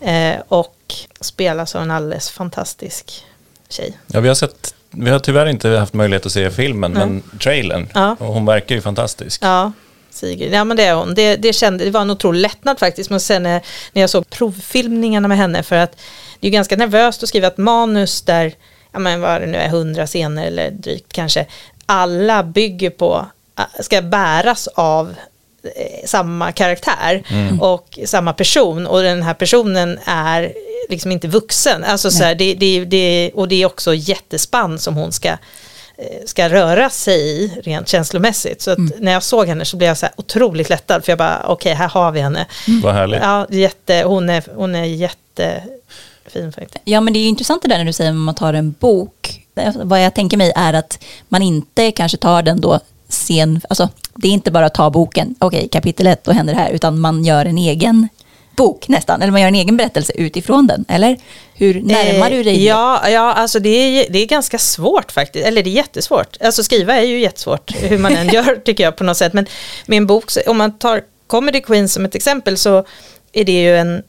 Eh, 0.02 0.36
och 0.48 0.76
spelas 1.22 1.76
av 1.76 1.82
en 1.82 1.92
alldeles 1.92 2.30
fantastisk 2.30 3.24
tjej. 3.70 3.98
Ja, 4.08 4.20
vi 4.20 4.28
har 4.28 4.36
sett, 4.36 4.76
vi 4.90 5.10
har 5.10 5.20
tyvärr 5.20 5.46
inte 5.46 5.70
haft 5.70 5.94
möjlighet 5.94 6.26
att 6.26 6.32
se 6.32 6.52
filmen, 6.52 6.92
men 6.92 7.24
trailern. 7.40 7.90
Ja. 7.94 8.16
Och 8.20 8.34
hon 8.34 8.46
verkar 8.46 8.76
ju 8.76 8.82
fantastisk. 8.82 9.44
Ja, 9.44 9.72
Sigrid. 10.16 10.54
Ja, 10.54 10.64
men 10.64 10.78
det 10.78 10.84
är 10.84 10.94
hon. 10.94 11.16
Det, 11.16 11.36
det, 11.36 11.54
kände, 11.54 11.86
det 11.86 11.92
var 11.92 12.02
en 12.02 12.10
otrolig 12.10 12.42
lättnad 12.42 12.80
faktiskt. 12.80 13.10
Men 13.10 13.20
sen 13.20 13.44
när, 13.44 13.62
när 13.94 14.02
jag 14.02 14.10
såg 14.10 14.30
provfilmningarna 14.30 15.28
med 15.28 15.38
henne, 15.38 15.64
för 15.64 15.76
att 15.76 15.98
det 16.40 16.48
är 16.48 16.52
ganska 16.52 16.76
nervöst 16.76 17.24
att 17.24 17.30
skriva 17.30 17.48
ett 17.48 17.58
manus 17.58 18.22
där, 18.22 18.54
ja 18.92 19.00
men 19.00 19.22
vad 19.22 19.42
det 19.42 19.48
nu 19.48 19.58
är, 19.58 19.70
hundra 19.70 20.08
scener 20.08 20.48
eller 20.48 20.72
drygt 20.72 21.14
kanske, 21.14 21.46
alla 21.86 22.44
bygger 22.44 22.90
på, 22.90 23.26
äh, 23.60 23.82
ska 23.84 24.02
bäras 24.02 24.68
av 24.68 25.16
eh, 25.64 26.06
samma 26.06 26.52
karaktär 26.52 27.24
och 27.62 28.00
samma 28.06 28.34
person 28.34 28.88
och 28.88 29.02
den 29.02 29.24
här 29.24 29.34
personen 29.34 30.00
är 30.06 30.54
liksom 30.90 31.12
inte 31.12 31.28
vuxen. 31.28 31.84
Alltså 31.84 32.12
så 32.12 32.24
här, 32.24 32.36
det, 32.36 32.54
det, 32.54 32.86
det, 32.86 33.32
och 33.34 33.48
det 33.48 33.62
är 33.62 33.66
också 33.66 33.94
jättespann 33.94 34.80
som 34.80 34.96
hon 34.96 35.12
ska 35.12 35.30
eh, 35.30 35.38
ska 36.26 36.50
röra 36.50 36.90
sig 36.90 37.20
i 37.20 37.48
rent 37.48 37.88
känslomässigt. 37.88 38.62
Så 38.62 38.72
att 38.72 39.00
när 39.00 39.12
jag 39.12 39.24
såg 39.24 39.48
henne 39.48 39.66
så 39.66 39.78
blev 39.78 39.88
jag 39.88 39.98
så 39.98 40.06
här 40.06 40.16
otroligt 40.18 40.70
lättad 40.70 41.06
för 41.06 41.12
jag 41.12 41.18
bara 41.18 41.46
okej 41.48 41.74
här 41.74 41.90
har 41.90 42.12
vi 42.12 42.22
henne. 42.22 42.46
Vad 42.84 42.94
härligt. 42.94 43.20
Ja, 43.24 43.48
jätte, 43.50 44.04
hon, 44.06 44.30
är, 44.30 44.44
hon 44.56 44.76
är 44.76 44.84
jättefin 44.84 46.52
faktiskt. 46.52 46.78
Ja, 46.84 47.02
men 47.02 47.14
det 47.14 47.20
är 47.20 47.28
intressant 47.28 47.62
det 47.62 47.68
där 47.68 47.78
när 47.78 47.86
du 47.86 47.94
säger 47.94 48.10
att 48.10 48.16
man 48.16 48.36
tar 48.36 48.54
en 48.54 48.72
bok. 48.72 49.42
Vad 49.76 50.04
jag 50.04 50.14
tänker 50.14 50.38
mig 50.38 50.52
är 50.56 50.74
att 50.74 51.04
man 51.30 51.42
inte 51.42 51.92
kanske 51.92 52.18
tar 52.18 52.42
den 52.42 52.62
då 52.62 52.80
sen, 53.10 53.62
alltså 53.70 53.90
det 54.16 54.28
är 54.28 54.32
inte 54.32 54.52
bara 54.52 54.66
att 54.66 54.74
ta 54.74 54.90
boken, 54.90 55.36
okej 55.40 55.68
kapitel 55.72 56.08
1, 56.08 56.24
då 56.24 56.32
händer 56.32 56.54
det 56.54 56.60
här, 56.60 56.72
utan 56.72 57.00
man 57.00 57.26
gör 57.26 57.46
en 57.46 57.58
egen 57.58 58.08
bok 58.56 58.88
nästan, 58.88 59.22
eller 59.22 59.32
man 59.32 59.42
gör 59.42 59.48
en 59.48 59.56
egen 59.56 59.78
berättelse 59.78 60.14
utifrån 60.16 60.68
den, 60.68 60.86
eller? 60.88 61.18
Hur 61.54 61.82
närmar 61.82 62.30
du 62.30 62.44
dig 62.44 62.44
det? 62.44 62.60
Eh, 62.60 62.64
Ja, 62.64 63.10
ja 63.10 63.34
alltså 63.34 63.60
det 63.60 63.70
är, 63.70 64.06
det 64.10 64.20
är 64.20 64.26
ganska 64.26 64.58
svårt 64.58 65.12
faktiskt, 65.12 65.46
eller 65.46 65.64
det 65.64 65.70
är 65.70 65.72
jättesvårt. 65.72 66.38
Alltså 66.42 66.64
skriva 66.64 66.96
är 66.96 67.02
ju 67.02 67.20
jättesvårt, 67.20 67.72
hur 67.76 67.98
man 67.98 68.16
än 68.16 68.28
gör 68.34 68.56
tycker 68.56 68.84
jag 68.84 68.96
på 68.96 69.04
något 69.04 69.18
sätt. 69.18 69.34
Men 69.34 69.46
en 69.88 70.08
bok, 70.08 70.32
om 70.48 70.58
man 70.58 70.78
tar 70.78 71.02
Comedy 71.28 71.62
Queen 71.62 71.90
som 71.90 72.06
ett 72.06 72.16
exempel 72.16 72.58
så 72.58 72.86
är 73.34 73.44
det 73.44 73.62
ju 73.62 73.78
en 73.78 74.04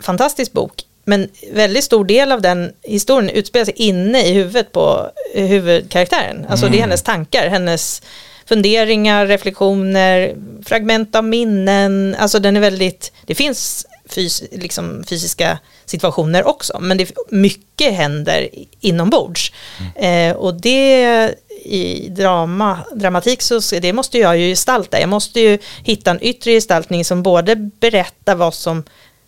fantastisk 0.00 0.52
bok. 0.52 0.72
Men 1.04 1.28
väldigt 1.52 1.84
stor 1.84 2.04
del 2.04 2.32
av 2.32 2.42
den 2.42 2.72
historien 2.82 3.30
utspelar 3.30 3.64
sig 3.64 3.74
inne 3.76 4.22
i 4.26 4.32
huvudet 4.32 4.72
på 4.72 5.10
huvudkaraktären. 5.34 6.46
Alltså 6.48 6.68
det 6.68 6.76
är 6.76 6.80
hennes 6.80 7.02
tankar, 7.02 7.48
hennes 7.48 8.02
funderingar, 8.46 9.26
reflektioner, 9.26 10.34
fragment 10.64 11.14
av 11.14 11.24
minnen. 11.24 12.16
Alltså 12.18 12.38
den 12.38 12.56
är 12.56 12.60
väldigt, 12.60 13.12
det 13.26 13.34
finns 13.34 13.86
fys, 14.08 14.42
liksom 14.52 15.04
fysiska 15.08 15.58
situationer 15.84 16.46
också, 16.46 16.78
men 16.80 16.98
det, 16.98 17.12
mycket 17.28 17.94
händer 17.94 18.48
inombords. 18.80 19.52
Eh, 19.94 20.36
och 20.36 20.54
det 20.54 21.34
i 21.64 22.08
drama, 22.08 22.78
dramatik 22.94 23.42
så 23.42 23.60
det 23.80 23.92
måste 23.92 24.18
jag 24.18 24.38
ju 24.38 24.48
gestalta. 24.48 25.00
Jag 25.00 25.08
måste 25.08 25.40
ju 25.40 25.58
hitta 25.84 26.10
en 26.10 26.22
yttre 26.22 26.50
gestaltning 26.50 27.04
som 27.04 27.22
både 27.22 27.56
berättar 27.56 28.34
vad 28.34 28.54
som 28.54 28.84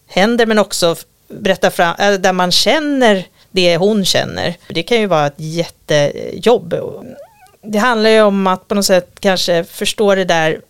händer 0.07 0.47
men 0.47 0.59
också 0.59 0.97
berättar 1.29 1.71
fram, 1.71 1.95
äh, 1.99 2.13
där 2.13 2.33
man 2.33 2.53
känner 2.53 3.27
det 3.51 3.77
hon 3.77 4.05
känner. 4.05 4.55
Det 4.69 4.83
kan 4.83 5.01
ju 5.01 5.07
vara 5.07 5.27
ett 5.27 5.35
jättejobb. 5.37 6.75
Det 7.65 7.79
handlar 7.79 8.11
ju 8.11 8.23
om 8.23 8.47
att 8.47 8.69
på 8.69 8.75
något 8.75 8.87
sätt 8.87 9.11
kanske 9.21 9.65
förstå 9.65 10.15
det 10.15 10.25
där 10.25 10.61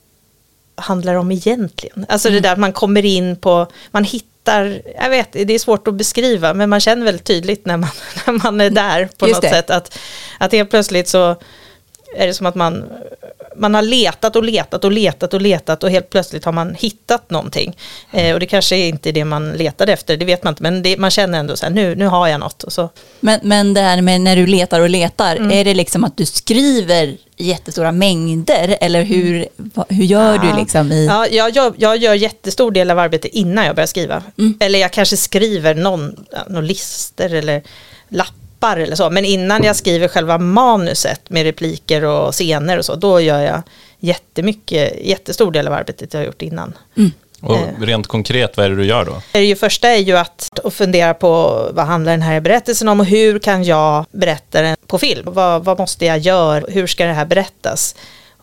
handlar 0.75 1.15
om 1.15 1.33
egentligen. 1.33 2.07
Alltså 2.09 2.31
det 2.31 2.41
där 2.41 2.53
att 2.53 2.59
man 2.59 2.73
kommer 2.73 3.05
in 3.05 3.37
på, 3.37 3.67
man 3.91 4.05
hittar, 4.05 4.83
jag 5.01 5.11
vet, 5.11 5.33
det 5.33 5.55
är 5.55 5.59
svårt 5.59 5.89
att 5.89 5.95
beskriva, 5.95 6.55
men 6.55 6.71
man 6.71 6.81
känner 6.81 7.05
väldigt 7.05 7.25
tydligt 7.25 7.67
när 7.67 7.77
man, 7.77 7.91
när 8.27 8.33
man 8.33 8.61
är 8.61 8.71
där 8.71 9.09
på 9.19 9.29
Just 9.29 9.35
något 9.37 9.43
det. 9.43 9.51
sätt. 9.51 9.71
Att, 9.71 9.99
att 10.39 10.53
helt 10.53 10.71
plötsligt 10.71 11.09
så 11.09 11.37
är 12.17 12.27
det 12.27 12.35
som 12.35 12.47
att 12.47 12.55
man, 12.55 12.85
man 13.57 13.75
har 13.75 13.83
letat 13.83 14.37
och 14.37 14.45
letat 14.45 14.85
och 14.85 14.93
letat 14.93 15.35
och 15.35 15.41
letat 15.41 15.83
och 15.85 15.91
helt 15.91 16.11
plötsligt 16.11 16.45
har 16.45 16.53
man 16.53 16.75
hittat 16.75 17.31
någonting. 17.31 17.77
Eh, 18.13 18.35
och 18.35 18.41
det 18.41 18.47
kanske 18.47 18.77
är 18.77 18.89
inte 18.89 19.13
det 19.13 19.25
man 19.25 19.53
letade 19.53 19.93
efter, 19.93 20.17
det 20.17 20.25
vet 20.25 20.45
man 20.45 20.53
inte, 20.53 20.63
men 20.63 20.83
det, 20.83 20.97
man 20.97 21.11
känner 21.11 21.39
ändå 21.39 21.57
så 21.57 21.67
här, 21.67 21.73
nu, 21.73 21.95
nu 21.95 22.07
har 22.07 22.29
jag 22.29 22.41
något. 22.41 22.63
Och 22.63 22.73
så. 22.73 22.89
Men, 23.21 23.41
men 23.43 23.75
det 23.75 23.81
här 23.81 24.03
med 24.03 24.21
när 24.21 24.37
du 24.37 24.47
letar 24.47 24.81
och 24.81 24.91
letar, 24.91 25.37
Mm. 25.37 25.51
är 25.53 25.65
det 25.65 25.75
liksom 25.75 26.05
att 26.05 26.17
du 26.17 26.27
skriver 26.27 27.17
jättestora 27.37 27.93
mängder 27.93 28.77
eller 28.81 29.03
hur, 29.03 29.47
va- 29.57 29.87
hur 29.89 30.05
gör 30.05 30.39
du 30.39 30.57
liksom 30.59 30.93
i... 30.93 31.07
Ja, 31.07 31.27
jag, 31.27 31.57
jag, 31.57 31.75
jag 31.79 31.97
gör 31.97 32.15
jättestor 32.15 32.71
del 32.71 32.91
av 32.91 32.99
arbetet 32.99 33.31
innan 33.35 33.67
jag 33.67 33.75
börjar 33.77 33.87
skriva. 33.87 34.23
Mm. 34.39 34.57
Eller 34.61 34.79
jag 34.79 34.93
kanske 34.93 35.17
skriver 35.17 35.75
någon, 35.75 36.25
ja, 36.33 36.39
någon 36.49 36.67
lister 36.67 37.35
eller 37.35 37.63
lappar 38.09 38.35
droppar 38.65 38.77
eller 38.77 38.97
så. 38.97 39.11
Men 39.11 39.25
innan 39.25 39.63
jag 39.63 39.77
skriver 39.77 40.09
själva 40.09 40.39
manuset 40.39 41.31
med 41.31 41.45
repliker 41.45 42.05
och 42.05 42.33
scener 42.33 42.79
och 42.79 42.85
så, 42.85 42.95
då 42.95 43.21
gör 43.21 43.41
jag 43.41 43.63
jättemycket, 44.01 44.93
jättestor 45.05 45.53
del 45.53 45.67
av 45.67 45.73
arbetet 45.73 46.15
jag 46.15 46.21
har 46.21 46.27
gjort 46.27 46.43
innan. 46.43 46.73
Och 47.41 47.57
Eh. 47.57 47.81
rent 47.81 48.07
konkret, 48.07 48.57
vad 48.57 48.67
är 48.67 48.71
det 48.71 48.77
du 48.77 48.87
gör 48.87 49.05
då? 49.05 49.23
Det 49.33 49.39
är 49.39 49.43
ju 49.43 49.57
första 49.57 49.89
är 49.89 49.99
ju 49.99 50.17
att, 50.17 50.59
att 50.65 50.75
fundera 50.75 51.15
på 51.15 51.31
vad 51.73 51.87
handlar 51.87 52.13
den 52.13 52.23
här 52.23 52.41
berättelsen 52.41 52.89
om 52.89 53.01
och 53.01 53.07
hur 53.07 53.39
kan 53.39 53.65
jag 53.65 54.05
berätta 54.13 54.63
den 54.63 54.77
på 54.87 54.99
film? 54.99 55.23
Vad, 55.27 55.65
vad 55.65 55.79
måste 55.79 56.07
jag 56.07 56.19
göra? 56.19 56.65
Hur 56.69 56.87
ska 56.87 57.05
det 57.07 57.13
här 57.13 57.27
berättas? 57.27 57.95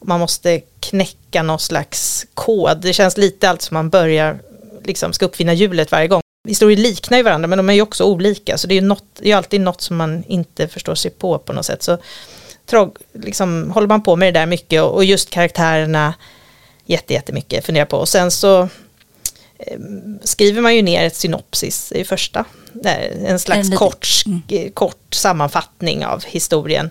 Man 0.05 0.19
måste 0.19 0.61
knäcka 0.79 1.43
någon 1.43 1.59
slags 1.59 2.25
kod. 2.33 2.81
Det 2.81 2.93
känns 2.93 3.17
lite 3.17 3.49
allt 3.49 3.61
som 3.61 3.75
man 3.75 3.89
börjar, 3.89 4.39
liksom 4.83 5.13
ska 5.13 5.25
uppfinna 5.25 5.53
hjulet 5.53 5.91
varje 5.91 6.07
gång. 6.07 6.21
Historier 6.47 6.77
liknar 6.77 7.17
ju 7.17 7.23
varandra 7.23 7.47
men 7.47 7.57
de 7.57 7.69
är 7.69 7.73
ju 7.73 7.81
också 7.81 8.03
olika 8.03 8.57
så 8.57 8.67
det 8.67 8.73
är 8.73 8.81
ju, 8.81 8.87
något, 8.87 9.03
det 9.19 9.31
är 9.31 9.35
alltid 9.35 9.61
något 9.61 9.81
som 9.81 9.97
man 9.97 10.23
inte 10.27 10.67
förstår 10.67 10.95
sig 10.95 11.11
på 11.11 11.39
på 11.39 11.53
något 11.53 11.65
sätt. 11.65 11.83
Så 11.83 11.97
trog, 12.65 12.97
liksom, 13.13 13.71
håller 13.71 13.87
man 13.87 14.03
på 14.03 14.15
med 14.15 14.33
det 14.33 14.39
där 14.39 14.45
mycket 14.45 14.81
och, 14.81 14.93
och 14.95 15.05
just 15.05 15.29
karaktärerna 15.29 16.13
jätte, 16.85 17.13
jättemycket 17.13 17.65
funderar 17.65 17.85
på. 17.85 17.97
Och 17.97 18.09
sen 18.09 18.31
så 18.31 18.61
eh, 19.59 19.77
skriver 20.23 20.61
man 20.61 20.75
ju 20.75 20.81
ner 20.81 21.05
ett 21.05 21.15
synopsis 21.15 21.91
i 21.91 22.03
första. 22.03 22.45
En 23.25 23.39
slags 23.39 23.69
En 23.69 23.77
kort, 23.77 24.05
sk- 24.05 24.71
kort 24.73 25.13
sammanfattning 25.13 26.05
av 26.05 26.23
historien. 26.25 26.89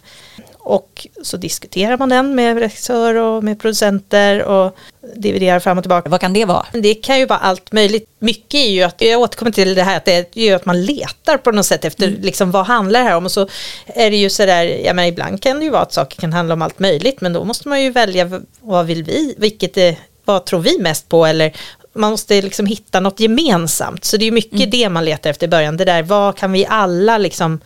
Och 0.70 1.06
så 1.22 1.36
diskuterar 1.36 1.98
man 1.98 2.08
den 2.08 2.34
med 2.34 2.58
regissör 2.58 3.14
och 3.14 3.44
med 3.44 3.60
producenter 3.60 4.42
och 4.42 4.76
dividerar 5.16 5.60
fram 5.60 5.78
och 5.78 5.84
tillbaka. 5.84 6.08
Vad 6.08 6.20
kan 6.20 6.32
det 6.32 6.44
vara? 6.44 6.66
Det 6.72 6.94
kan 6.94 7.18
ju 7.18 7.26
vara 7.26 7.38
allt 7.38 7.72
möjligt. 7.72 8.08
Mycket 8.18 8.54
är 8.54 8.70
ju 8.70 8.82
att, 8.82 9.00
jag 9.00 9.20
återkommer 9.20 9.52
till 9.52 9.74
det 9.74 9.82
här, 9.82 9.96
att 9.96 10.04
det 10.04 10.36
är 10.36 10.44
ju 10.44 10.52
att 10.52 10.64
man 10.64 10.84
letar 10.84 11.36
på 11.36 11.50
något 11.52 11.66
sätt 11.66 11.84
efter 11.84 12.08
liksom, 12.08 12.50
vad 12.50 12.66
handlar 12.66 13.00
det 13.00 13.06
här 13.06 13.16
om. 13.16 13.24
Och 13.24 13.32
så 13.32 13.48
är 13.86 14.10
det 14.10 14.16
ju 14.16 14.30
sådär, 14.30 14.64
jag 14.64 14.96
menar 14.96 15.08
ibland 15.08 15.42
kan 15.42 15.58
det 15.58 15.64
ju 15.64 15.70
vara 15.70 15.82
att 15.82 15.92
saker 15.92 16.20
kan 16.20 16.32
handla 16.32 16.54
om 16.54 16.62
allt 16.62 16.78
möjligt, 16.78 17.20
men 17.20 17.32
då 17.32 17.44
måste 17.44 17.68
man 17.68 17.82
ju 17.82 17.90
välja 17.90 18.40
vad 18.60 18.86
vill 18.86 19.04
vi, 19.04 19.34
vilket 19.38 19.76
är, 19.76 19.96
vad 20.24 20.46
tror 20.46 20.60
vi 20.60 20.78
mest 20.78 21.08
på 21.08 21.26
eller 21.26 21.52
man 21.92 22.10
måste 22.10 22.42
liksom 22.42 22.66
hitta 22.66 23.00
något 23.00 23.20
gemensamt. 23.20 24.04
Så 24.04 24.16
det 24.16 24.24
är 24.24 24.26
ju 24.26 24.32
mycket 24.32 24.70
det 24.70 24.88
man 24.88 25.04
letar 25.04 25.30
efter 25.30 25.46
i 25.46 25.48
början, 25.48 25.76
det 25.76 25.84
där 25.84 26.02
vad 26.02 26.36
kan 26.36 26.52
vi 26.52 26.66
alla 26.66 27.18
liksom 27.18 27.60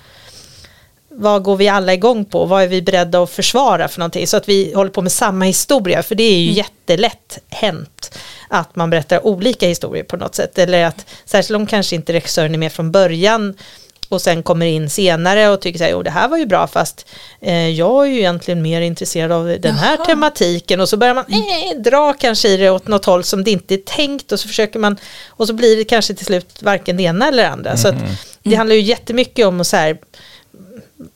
vad 1.16 1.42
går 1.42 1.56
vi 1.56 1.68
alla 1.68 1.94
igång 1.94 2.24
på? 2.24 2.44
Vad 2.44 2.62
är 2.62 2.68
vi 2.68 2.82
beredda 2.82 3.22
att 3.22 3.30
försvara 3.30 3.88
för 3.88 3.98
någonting? 3.98 4.26
Så 4.26 4.36
att 4.36 4.48
vi 4.48 4.74
håller 4.74 4.90
på 4.90 5.02
med 5.02 5.12
samma 5.12 5.44
historia, 5.44 6.02
för 6.02 6.14
det 6.14 6.22
är 6.22 6.38
ju 6.38 6.52
jättelätt 6.52 7.38
hänt 7.48 8.18
att 8.48 8.76
man 8.76 8.90
berättar 8.90 9.26
olika 9.26 9.66
historier 9.66 10.04
på 10.04 10.16
något 10.16 10.34
sätt. 10.34 10.58
Eller 10.58 10.84
att, 10.84 11.06
särskilt 11.24 11.56
om 11.56 11.66
kanske 11.66 11.96
inte 11.96 12.12
regissören 12.12 12.54
är 12.54 12.58
med 12.58 12.72
från 12.72 12.92
början 12.92 13.54
och 14.08 14.22
sen 14.22 14.42
kommer 14.42 14.66
in 14.66 14.90
senare 14.90 15.48
och 15.48 15.60
tycker 15.60 15.78
så 15.78 15.84
här, 15.84 15.90
jo 15.90 16.02
det 16.02 16.10
här 16.10 16.28
var 16.28 16.36
ju 16.36 16.46
bra 16.46 16.66
fast 16.66 17.06
eh, 17.40 17.68
jag 17.68 18.06
är 18.06 18.10
ju 18.10 18.18
egentligen 18.18 18.62
mer 18.62 18.80
intresserad 18.80 19.32
av 19.32 19.56
den 19.60 19.74
här 19.74 19.96
tematiken 19.96 20.80
och 20.80 20.88
så 20.88 20.96
börjar 20.96 21.14
man 21.14 21.24
eh, 21.28 21.80
dra 21.80 22.12
kanske 22.12 22.48
i 22.48 22.56
det 22.56 22.70
åt 22.70 22.86
något 22.86 23.04
håll 23.04 23.24
som 23.24 23.44
det 23.44 23.50
inte 23.50 23.74
är 23.74 23.78
tänkt 23.78 24.32
och 24.32 24.40
så 24.40 24.48
försöker 24.48 24.78
man 24.78 24.96
och 25.28 25.46
så 25.46 25.52
blir 25.52 25.76
det 25.76 25.84
kanske 25.84 26.14
till 26.14 26.26
slut 26.26 26.62
varken 26.62 26.96
det 26.96 27.02
ena 27.02 27.28
eller 27.28 27.42
det 27.42 27.50
andra. 27.50 27.76
Så 27.76 27.88
att 27.88 27.94
det 28.42 28.54
handlar 28.54 28.76
ju 28.76 28.82
jättemycket 28.82 29.46
om 29.46 29.60
att 29.60 29.66
så 29.66 29.76
här, 29.76 29.98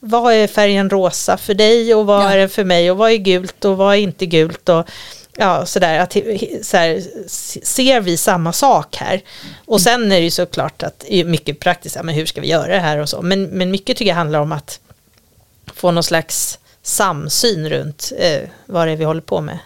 vad 0.00 0.32
är 0.34 0.46
färgen 0.46 0.90
rosa 0.90 1.36
för 1.36 1.54
dig 1.54 1.94
och 1.94 2.06
vad 2.06 2.24
Ja. 2.24 2.30
är 2.30 2.38
den 2.38 2.48
för 2.48 2.64
mig 2.64 2.90
och 2.90 2.96
vad 2.96 3.10
är 3.10 3.16
gult 3.16 3.64
och 3.64 3.76
vad 3.76 3.94
är 3.94 3.98
inte 3.98 4.26
gult 4.26 4.68
och 4.68 4.88
ja, 5.36 5.66
sådär, 5.66 5.98
att, 5.98 6.12
så 6.66 6.76
här, 6.76 7.02
ser 7.64 8.00
vi 8.00 8.16
samma 8.16 8.52
sak 8.52 8.96
här? 8.96 9.20
Och 9.66 9.80
sen 9.80 10.12
är 10.12 10.16
det 10.16 10.24
ju 10.24 10.30
såklart 10.30 10.82
att 10.82 10.98
det 11.08 11.14
är 11.14 11.24
mycket 11.24 11.60
praktiskt, 11.60 11.96
ja, 11.96 12.02
men 12.02 12.14
hur 12.14 12.26
ska 12.26 12.40
vi 12.40 12.48
göra 12.48 12.72
det 12.72 12.80
här 12.80 12.98
och 12.98 13.08
så, 13.08 13.22
men, 13.22 13.42
men 13.44 13.70
mycket 13.70 13.96
tycker 13.96 14.10
jag 14.10 14.16
handlar 14.16 14.40
om 14.40 14.52
att 14.52 14.80
få 15.74 15.90
någon 15.90 16.02
slags 16.04 16.58
samsyn 16.82 17.70
runt 17.70 18.12
eh, 18.18 18.40
vad 18.66 18.86
det 18.86 18.92
är 18.92 18.96
vi 18.96 19.04
håller 19.04 19.20
på 19.20 19.40
med. 19.40 19.58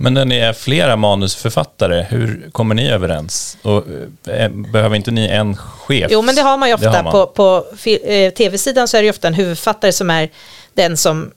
Men 0.00 0.14
när 0.14 0.24
ni 0.24 0.36
är 0.36 0.52
flera 0.52 0.96
manusförfattare, 0.96 2.06
hur 2.10 2.50
kommer 2.52 2.74
ni 2.74 2.90
överens? 2.90 3.58
Och, 3.62 3.84
eh, 4.28 4.50
behöver 4.50 4.96
inte 4.96 5.10
ni 5.10 5.26
en 5.26 5.56
chef? 5.56 6.06
Jo, 6.10 6.22
men 6.22 6.34
det 6.34 6.42
har 6.42 6.56
man 6.56 6.68
ju 6.68 6.74
ofta 6.74 7.02
man. 7.02 7.12
på, 7.12 7.26
på 7.26 7.64
eh, 7.84 8.32
tv-sidan 8.32 8.88
så 8.88 8.96
är 8.96 9.00
det 9.00 9.04
ju 9.04 9.10
ofta 9.10 9.28
en 9.28 9.34
huvudförfattare 9.34 9.92
som 9.92 10.10
är 10.10 10.30
den 10.74 10.96
som 10.96 11.32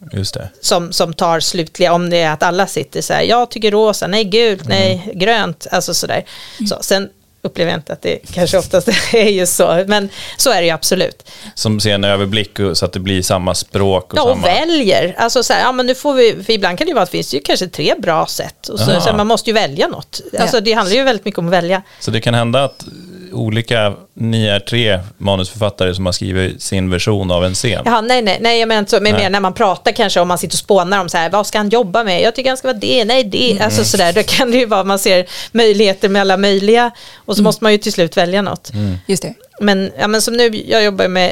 som, 0.61 0.93
som 0.93 1.13
tar 1.13 1.39
slutliga, 1.39 1.93
om 1.93 2.09
det 2.09 2.17
är 2.17 2.31
att 2.31 2.43
alla 2.43 2.67
sitter 2.67 3.01
så 3.01 3.13
här, 3.13 3.21
jag 3.21 3.51
tycker 3.51 3.71
rosa, 3.71 4.07
nej 4.07 4.23
gult, 4.23 4.67
nej 4.67 5.11
grönt, 5.13 5.67
alltså 5.71 5.93
sådär. 5.93 6.25
Så, 6.69 6.77
sen 6.81 7.09
upplever 7.41 7.71
jag 7.71 7.79
inte 7.79 7.93
att 7.93 8.01
det 8.01 8.19
kanske 8.33 8.57
oftast 8.57 8.87
är 9.13 9.29
just 9.29 9.55
så, 9.55 9.83
men 9.87 10.09
så 10.37 10.51
är 10.51 10.61
det 10.61 10.65
ju 10.65 10.71
absolut. 10.71 11.29
Som 11.55 11.79
ser 11.79 11.93
en 11.93 12.03
överblick 12.03 12.57
så 12.73 12.85
att 12.85 12.93
det 12.93 12.99
blir 12.99 13.21
samma 13.21 13.55
språk 13.55 14.13
och 14.13 14.19
Ja, 14.19 14.23
och 14.23 14.29
samma... 14.29 14.47
väljer, 14.47 15.15
alltså 15.17 15.43
så 15.43 15.53
här, 15.53 15.61
ja 15.61 15.71
men 15.71 15.85
nu 15.85 15.95
får 15.95 16.13
vi, 16.13 16.43
för 16.43 16.53
ibland 16.53 16.77
kan 16.77 16.85
det 16.85 16.89
ju 16.89 16.93
vara 16.93 17.03
att 17.03 17.11
det 17.11 17.17
finns 17.17 17.33
ju 17.33 17.39
kanske 17.39 17.67
tre 17.67 17.93
bra 17.97 18.25
sätt, 18.25 18.67
och 18.67 18.79
så, 18.79 18.85
så 18.85 18.91
här, 18.91 19.13
man 19.17 19.27
måste 19.27 19.49
ju 19.49 19.53
välja 19.53 19.87
något. 19.87 20.21
Alltså 20.39 20.59
det 20.59 20.73
handlar 20.73 20.95
ju 20.95 21.03
väldigt 21.03 21.25
mycket 21.25 21.39
om 21.39 21.47
att 21.47 21.53
välja. 21.53 21.81
Så 21.99 22.11
det 22.11 22.21
kan 22.21 22.33
hända 22.33 22.63
att 22.63 22.85
olika, 23.33 23.93
ni 24.13 24.47
är 24.47 24.59
tre 24.59 24.99
manusförfattare 25.17 25.95
som 25.95 26.05
har 26.05 26.13
skrivit 26.13 26.61
sin 26.61 26.89
version 26.89 27.31
av 27.31 27.45
en 27.45 27.53
scen. 27.53 27.81
Jaha, 27.85 28.01
nej, 28.01 28.21
nej, 28.21 28.37
nej, 28.41 28.59
jag 28.59 28.67
menar 28.67 28.79
inte 28.79 28.91
så, 28.91 28.99
men 29.01 29.13
Nej. 29.13 29.23
mer 29.23 29.29
när 29.29 29.39
man 29.39 29.53
pratar 29.53 29.91
kanske 29.91 30.19
om 30.19 30.27
man 30.27 30.37
sitter 30.37 30.55
och 30.55 30.59
spånar 30.59 31.01
om 31.01 31.09
så 31.09 31.17
här, 31.17 31.29
vad 31.29 31.47
ska 31.47 31.57
han 31.57 31.69
jobba 31.69 32.03
med? 32.03 32.21
Jag 32.21 32.35
tycker 32.35 32.49
han 32.49 32.57
ska 32.57 32.67
vara 32.67 32.77
det, 32.77 33.05
nej 33.05 33.23
det, 33.23 33.51
Mm. 33.51 33.63
alltså 33.63 33.83
sådär, 33.83 34.13
då 34.13 34.23
kan 34.23 34.51
det 34.51 34.57
ju 34.57 34.65
vara, 34.65 34.83
man 34.83 34.99
ser 34.99 35.25
möjligheter 35.51 36.09
med 36.09 36.21
alla 36.21 36.37
möjliga, 36.37 36.91
och 37.15 37.35
så 37.37 37.43
måste 37.43 37.63
man 37.63 37.71
ju 37.71 37.77
till 37.77 37.93
slut 37.93 38.17
välja 38.17 38.41
något. 38.41 38.71
Just 39.07 39.23
det. 39.23 39.33
Men, 39.59 39.91
ja, 39.99 40.07
men 40.07 40.21
som 40.21 40.37
nu, 40.37 40.63
jag 40.67 40.83
jobbar 40.83 41.07
med, 41.07 41.31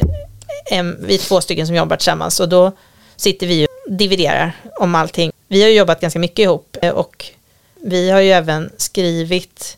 en, 0.70 1.04
vi 1.06 1.14
är 1.14 1.18
två 1.18 1.40
stycken 1.40 1.66
som 1.66 1.76
jobbar 1.76 1.96
tillsammans 1.96 2.40
och 2.40 2.48
då 2.48 2.72
sitter 3.16 3.46
vi 3.46 3.64
och 3.66 3.92
dividerar 3.92 4.52
om 4.78 4.94
allting. 4.94 5.32
Vi 5.48 5.62
har 5.62 5.68
ju 5.68 5.74
jobbat 5.76 6.00
ganska 6.00 6.18
mycket 6.18 6.38
ihop 6.38 6.76
eh, 6.82 6.90
och 6.90 7.24
vi 7.84 8.10
har 8.10 8.20
ju 8.20 8.30
även 8.30 8.70
skrivit 8.76 9.76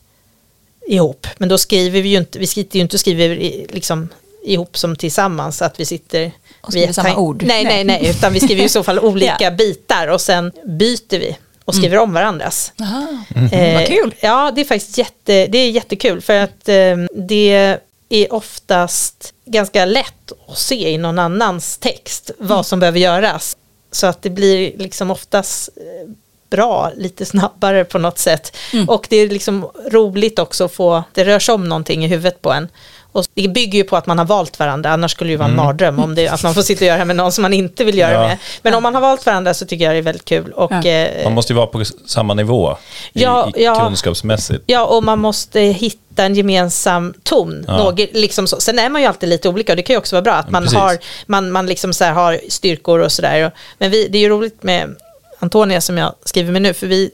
ihop. 0.89 1.27
Men 1.39 1.49
då 1.49 1.59
skriver 1.59 2.03
vi 2.03 2.09
ju 2.09 2.19
inte, 2.19 2.39
vi 2.39 2.47
sitter 2.47 2.77
ju 2.77 2.83
inte 2.83 2.97
och 2.97 3.01
skriver 3.01 3.29
liksom 3.75 4.09
ihop 4.45 4.77
som 4.79 4.97
tillsammans, 4.97 5.63
att 5.63 5.81
vi 5.81 5.85
sitter 5.85 6.33
Och 6.61 6.73
skriver 6.73 6.93
samma 6.93 7.17
ord. 7.17 7.43
Nej, 7.43 7.65
nej, 7.65 7.85
nej, 7.85 8.11
utan 8.11 8.33
vi 8.33 8.41
skriver 8.41 8.65
i 8.65 8.69
så 8.69 8.83
fall 8.83 8.99
olika 9.03 9.37
Ja. 9.41 9.51
bitar 9.51 10.09
och 10.09 10.21
sen 10.21 10.53
byter 10.67 11.19
vi 11.19 11.37
och 11.65 11.75
skriver 11.75 11.99
om 11.99 12.13
varandras. 12.15 12.73
Aha. 12.81 13.09
Eh, 13.53 13.75
Vad 13.75 13.87
kul. 13.87 14.15
Ja, 14.21 14.53
det 14.55 14.61
är 14.61 14.65
faktiskt 14.65 14.99
jätte, 14.99 15.47
det 15.47 15.59
är 15.59 15.71
jättekul 15.71 16.21
för 16.21 16.37
att 16.39 16.69
eh, 16.69 16.97
det 17.15 17.79
är 18.09 18.33
oftast 18.33 19.35
ganska 19.45 19.85
lätt 19.85 20.33
att 20.49 20.59
se 20.59 20.91
i 20.91 20.99
någon 20.99 21.19
annans 21.19 21.79
text 21.79 22.31
vad 22.39 22.67
som 22.67 22.81
behöver 22.81 22.99
göras. 22.99 23.57
Så 23.91 24.07
att 24.07 24.23
det 24.23 24.31
blir 24.31 24.79
liksom 24.79 25.11
oftast 25.11 25.69
eh, 25.77 26.11
bra 26.57 26.91
lite 26.97 27.25
snabbare 27.27 27.85
på 27.85 27.99
något 27.99 28.19
sätt. 28.19 28.57
Och 28.89 29.07
det 29.11 29.17
är 29.17 29.29
liksom 29.29 29.71
roligt 29.91 30.39
också 30.39 30.65
att 30.65 30.73
få, 30.73 31.03
det 31.15 31.25
rör 31.25 31.39
sig 31.39 31.55
om 31.55 31.69
någonting 31.69 32.05
i 32.05 32.09
huvudet 32.09 32.43
på 32.43 32.53
en. 32.53 32.69
Och 33.15 33.25
det 33.35 33.49
bygger 33.49 33.79
ju 33.79 33.85
på 33.85 33.97
att 33.97 34.07
man 34.07 34.19
har 34.19 34.25
valt 34.25 34.59
varandra, 34.59 34.91
annars 34.91 35.11
skulle 35.11 35.29
det 35.29 35.33
ju 35.33 35.37
vara 35.37 35.49
en 35.49 35.57
mardröm 35.57 35.99
om 35.99 36.15
det, 36.15 36.29
att 36.29 36.43
man 36.43 36.55
får 36.55 36.63
sitta 36.63 36.85
och 36.85 36.87
göra 36.87 36.99
det 36.99 37.05
med 37.05 37.17
någon 37.17 37.33
som 37.33 37.43
man 37.43 37.53
inte 37.53 37.85
vill 37.85 37.99
göra 37.99 38.13
Ja. 38.13 38.21
med. 38.29 38.39
Men 38.63 38.75
om 38.75 38.83
man 38.83 38.95
har 38.95 39.01
valt 39.03 39.27
varandra 39.27 39.55
så 39.55 39.67
tycker 39.67 39.85
jag 39.85 39.95
det 39.95 39.99
är 39.99 40.03
väldigt 40.03 40.25
kul. 40.25 40.53
Och, 40.53 40.73
Ja. 40.73 40.87
eh, 40.91 41.25
Man 41.25 41.33
måste 41.33 41.53
ju 41.53 41.57
vara 41.57 41.67
på 41.67 41.85
samma 42.07 42.35
nivå 42.35 42.77
i, 43.13 43.23
Ja, 43.23 43.51
i 43.57 43.65
ja. 43.65 43.81
kunskapsmässigt. 43.87 44.63
Ja, 44.67 44.85
och 44.85 45.05
man 45.05 45.19
måste 45.19 45.61
hitta 45.61 46.25
en 46.25 46.35
gemensam 46.35 47.15
ton. 47.23 47.65
Ja. 47.69 47.77
Något, 47.77 47.99
liksom 48.13 48.47
så. 48.47 48.61
Sen 48.61 48.79
är 48.79 48.89
man 48.89 49.01
ju 49.03 49.07
alltid 49.09 49.29
lite 49.29 49.49
olika 49.49 49.73
och 49.73 49.77
det 49.77 49.83
kan 49.83 49.95
ju 49.95 49.99
också 49.99 50.17
vara 50.17 50.23
bra 50.23 50.35
att 50.35 50.51
man 50.51 50.63
precis. 50.63 50.79
har, 50.79 50.99
man, 51.27 51.51
man 51.51 51.67
liksom 51.67 51.93
så 51.95 52.05
här 52.05 52.13
har 52.13 52.41
styrkor 52.49 52.99
och 53.01 53.13
sådär. 53.13 53.51
Men 53.79 53.91
vi, 53.91 54.09
det 54.09 54.19
är 54.19 54.23
ju 54.23 54.29
roligt 54.29 54.63
med 54.63 54.97
Antonia 55.43 55.81
som 55.81 55.99
jag 55.99 56.15
skriver 56.25 56.53
med 56.53 56.63
nu, 56.63 56.75
för 56.75 56.87
vi 56.87 57.11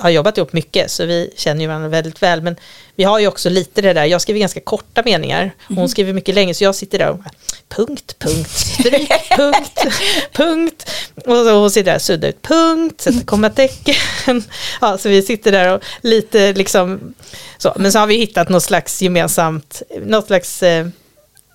har 0.00 0.10
jobbat 0.10 0.38
ihop 0.38 0.52
mycket 0.52 0.90
så 0.90 1.06
vi 1.06 1.32
känner 1.36 1.60
ju 1.60 1.66
varandra 1.66 1.88
väldigt 1.88 2.22
väl. 2.22 2.42
Men 2.42 2.56
vi 2.96 3.04
har 3.04 3.18
ju 3.18 3.26
också 3.26 3.50
lite 3.50 3.82
det 3.82 3.92
där, 3.92 4.04
jag 4.04 4.20
skriver 4.20 4.40
ganska 4.40 4.60
korta 4.60 5.02
meningar, 5.04 5.54
hon 5.68 5.88
skriver 5.88 6.12
mycket 6.12 6.34
längre 6.34 6.54
så 6.54 6.64
jag 6.64 6.74
sitter 6.74 6.98
där 6.98 7.10
och 7.10 7.18
bara, 7.18 7.30
punkt, 7.68 8.16
punkt, 8.18 8.50
stryk, 8.50 9.10
punkt, 9.36 9.86
punkt. 10.32 10.90
Och 11.16 11.36
så 11.36 11.52
hon 11.52 11.70
sitter 11.70 11.90
där 11.90 11.96
och 11.96 12.02
suddar 12.02 12.28
ut 12.28 12.42
punkt, 12.42 13.00
sätter 13.00 13.20
kommatecken. 13.26 14.44
Ja, 14.80 14.98
så 14.98 15.08
vi 15.08 15.22
sitter 15.22 15.52
där 15.52 15.74
och 15.74 15.82
lite 16.00 16.52
liksom 16.52 17.14
så. 17.58 17.72
Men 17.76 17.92
så 17.92 17.98
har 17.98 18.06
vi 18.06 18.16
hittat 18.16 18.48
något 18.48 18.62
slags 18.62 19.02
gemensamt, 19.02 19.82
något 20.04 20.26
slags 20.26 20.62
eh, 20.62 20.86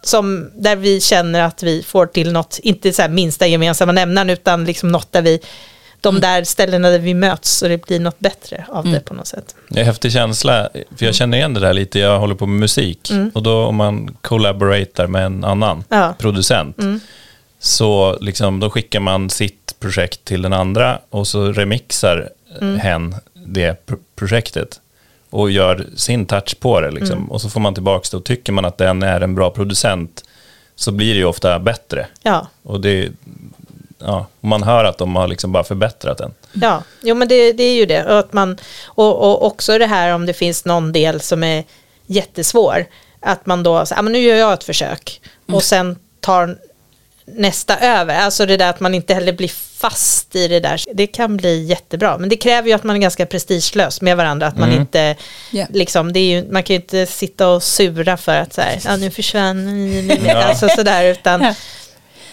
som 0.04 0.52
där 0.56 0.76
vi 0.76 1.02
känner 1.02 1.42
att 1.42 1.64
vi 1.64 1.84
får 1.84 2.06
till 2.06 2.32
något, 2.32 2.60
inte 2.64 2.94
så 2.94 3.02
här 3.02 3.10
minsta 3.10 3.48
gemensamma 3.48 3.92
nämnaren 3.92 4.30
utan 4.30 4.66
liksom 4.66 4.92
något 4.92 5.12
där 5.12 5.22
vi, 5.22 5.40
de 6.02 6.20
där 6.20 6.44
ställena 6.44 6.90
där 6.90 7.00
vi 7.00 7.14
möts 7.14 7.52
så 7.52 7.68
det 7.68 7.86
blir 7.86 8.00
något 8.00 8.20
bättre 8.20 8.66
av 8.70 8.86
det 8.92 9.00
på 9.00 9.14
något 9.14 9.28
sätt. 9.28 9.56
Det 9.70 9.76
är 9.78 9.80
en 9.82 9.86
häftig 9.86 10.12
känsla, 10.12 10.70
för 10.98 11.06
jag 11.06 11.16
känner 11.16 11.38
igen 11.38 11.54
det 11.54 11.60
där 11.60 11.74
lite, 11.74 12.00
jag 12.00 12.20
håller 12.20 12.36
på 12.36 12.46
med 12.46 12.60
musik. 12.60 13.12
Och 13.34 13.44
då 13.44 13.64
om 13.66 13.76
man 13.76 14.18
collaboratar 14.22 15.08
med 15.08 15.26
en 15.26 15.44
annan 15.44 15.84
Ja. 15.90 16.16
producent, 16.18 16.78
så 17.60 18.18
liksom, 18.22 18.60
då 18.60 18.70
skickar 18.70 19.00
man 19.00 19.30
sitt 19.30 19.76
projekt 19.80 20.26
till 20.26 20.42
den 20.42 20.54
andra 20.54 21.00
och 21.10 21.28
så 21.28 21.52
remixar 21.52 22.30
hen 22.80 23.16
det 23.34 23.86
pro- 23.86 23.98
projektet 24.16 24.80
och 25.30 25.52
gör 25.52 25.86
sin 25.96 26.26
touch 26.26 26.60
på 26.60 26.82
det. 26.82 26.92
Liksom. 26.92 27.32
Och 27.32 27.42
så 27.42 27.50
får 27.50 27.60
man 27.60 27.74
tillbaka 27.74 28.08
det 28.12 28.18
och 28.18 28.24
tycker 28.26 28.54
man 28.54 28.66
att 28.66 28.78
den 28.78 29.04
är 29.04 29.22
en 29.22 29.36
bra 29.36 29.50
producent, 29.50 30.24
så 30.76 30.92
blir 30.92 31.14
det 31.14 31.20
ju 31.20 31.26
ofta 31.26 31.60
bättre. 31.60 32.08
Ja, 32.22 32.48
Och 32.64 32.82
det, 32.82 33.10
ja, 34.00 34.26
man 34.40 34.64
hör 34.64 34.84
att 34.84 34.98
de 34.98 35.16
har 35.16 35.28
liksom 35.28 35.52
bara 35.52 35.64
förbättrat 35.64 36.18
den. 36.18 36.34
ja. 36.54 36.84
jo 37.02 37.16
men 37.16 37.28
det, 37.28 37.54
det 37.54 37.64
är 37.64 37.76
ju 37.76 37.86
det. 37.86 38.04
Och, 38.06 38.20
att 38.20 38.34
man, 38.34 38.58
och, 38.86 39.16
och 39.24 39.46
också 39.46 39.78
det 39.78 39.86
här 39.88 40.14
om 40.14 40.26
det 40.26 40.34
finns 40.34 40.66
någon 40.66 40.92
del 40.92 41.22
som 41.22 41.44
är 41.44 41.64
jättesvår. 42.06 42.86
Att 43.20 43.46
man 43.46 43.64
då, 43.64 43.86
säger, 43.86 44.00
ah, 44.00 44.02
men 44.04 44.14
nu 44.14 44.20
gör 44.20 44.36
jag 44.36 44.54
ett 44.54 44.64
försök. 44.64 45.22
Och 45.52 45.64
sen 45.64 45.96
tar 46.20 46.58
nästa 47.26 47.78
över. 47.80 48.16
Alltså 48.20 48.46
det 48.46 48.58
där 48.58 48.70
att 48.70 48.80
man 48.80 48.94
inte 48.96 49.14
heller 49.14 49.34
blir 49.34 49.52
fast 49.78 50.36
i 50.36 50.48
det 50.48 50.60
där. 50.60 50.82
Det 50.94 51.08
kan 51.08 51.38
bli 51.38 51.64
jättebra. 51.64 52.18
Men 52.18 52.30
det 52.30 52.36
kräver 52.38 52.68
ju 52.68 52.74
att 52.74 52.84
man 52.84 52.96
är 52.96 53.00
ganska 53.00 53.26
prestigelös 53.26 54.02
med 54.02 54.18
varandra. 54.18 54.48
Att 54.48 54.58
man 54.58 54.72
inte, 54.74 55.16
Ja. 55.52 55.66
liksom, 55.70 56.14
det 56.14 56.20
är 56.20 56.24
ju, 56.42 56.52
man 56.52 56.64
kan 56.64 56.74
ju 56.74 56.80
inte 56.82 57.06
sitta 57.06 57.48
och 57.48 57.64
sura 57.64 58.18
för 58.18 58.36
att 58.36 58.54
så 58.54 58.62
här, 58.62 58.80
ja 58.86 58.96
nu 58.98 59.12
försvann, 59.12 60.10
Ja. 60.26 60.44
alltså 60.44 60.70
sådär. 60.70 61.04
Utan, 61.06 61.42
Ja. 61.42 61.54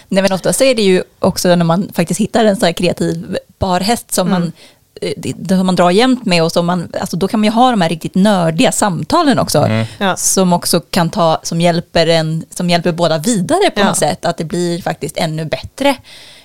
Nej 0.09 0.23
men 0.23 0.31
oftast 0.31 0.61
är 0.61 0.75
det 0.75 0.81
ju 0.81 1.03
också 1.19 1.55
när 1.55 1.65
man 1.65 1.89
faktiskt 1.93 2.19
hittar 2.19 2.45
en 2.45 2.55
så 2.55 2.65
här 2.65 2.73
kreativ 2.73 3.37
barhäst 3.59 4.11
som 4.13 4.29
man 4.29 4.51
eh, 5.01 5.47
som 5.57 5.65
man 5.65 5.75
drar 5.75 5.91
jämt 5.91 6.25
med 6.25 6.43
och 6.43 6.51
som 6.51 6.65
man, 6.65 6.87
alltså 7.01 7.17
då 7.17 7.27
kan 7.27 7.39
man 7.39 7.45
ju 7.45 7.51
ha 7.51 7.71
de 7.71 7.81
här 7.81 7.89
riktigt 7.89 8.15
nördiga 8.15 8.71
samtalen 8.71 9.39
också. 9.39 9.85
Ja. 9.97 10.15
Som 10.17 10.53
också 10.53 10.79
kan 10.79 11.09
ta, 11.09 11.39
som 11.43 11.61
hjälper, 11.61 12.07
en, 12.07 12.45
som 12.49 12.69
hjälper 12.69 12.91
båda 12.91 13.17
vidare 13.17 13.69
på 13.75 13.79
Ja. 13.79 13.85
något 13.85 13.97
sätt. 13.97 14.25
Att 14.25 14.37
det 14.37 14.43
blir 14.45 14.81
faktiskt 14.81 15.17
ännu 15.17 15.45
bättre. 15.45 15.95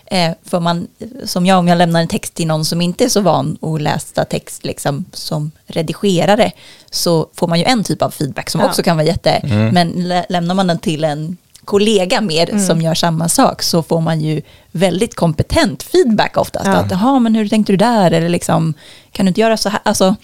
Eh, 0.06 0.30
för 0.44 0.60
man, 0.60 0.86
som 1.24 1.46
jag, 1.46 1.58
om 1.58 1.68
jag 1.68 1.78
lämnar 1.78 2.00
en 2.00 2.08
text 2.08 2.34
till 2.34 2.46
någon 2.46 2.64
som 2.64 2.80
inte 2.80 3.04
är 3.04 3.08
så 3.08 3.20
van 3.20 3.58
att 3.62 3.80
läsa 3.82 4.24
text 4.24 4.64
liksom, 4.64 5.04
som 5.12 5.50
redigerare, 5.66 6.52
så 6.90 7.28
får 7.34 7.48
man 7.48 7.58
ju 7.58 7.64
en 7.64 7.84
typ 7.84 8.02
av 8.02 8.10
feedback 8.10 8.50
som 8.50 8.60
Ja. 8.60 8.66
också 8.66 8.82
kan 8.82 8.96
vara 8.96 9.06
jätte... 9.06 9.40
Men 9.72 9.90
lä- 10.08 10.26
lämnar 10.28 10.54
man 10.54 10.66
den 10.66 10.78
till 10.78 11.04
en 11.04 11.36
kollega 11.70 12.20
mer 12.20 12.50
Mm. 12.50 12.66
som 12.66 12.80
gör 12.82 12.94
samma 12.94 13.28
sak 13.28 13.62
så 13.62 13.82
får 13.82 14.00
man 14.00 14.20
ju 14.20 14.42
väldigt 14.72 15.14
kompetent 15.14 15.82
feedback 15.82 16.36
oftast. 16.36 16.66
Ja. 16.66 16.72
Att, 16.72 16.90
jaha, 16.90 17.18
men 17.18 17.34
hur 17.34 17.48
tänkte 17.48 17.72
du 17.72 17.76
där? 17.76 18.10
Eller 18.10 18.28
liksom, 18.28 18.74
kan 19.12 19.26
du 19.26 19.28
inte 19.28 19.40
göra 19.40 19.56
så 19.56 19.68
här? 19.68 19.80
Alltså, 19.82 20.16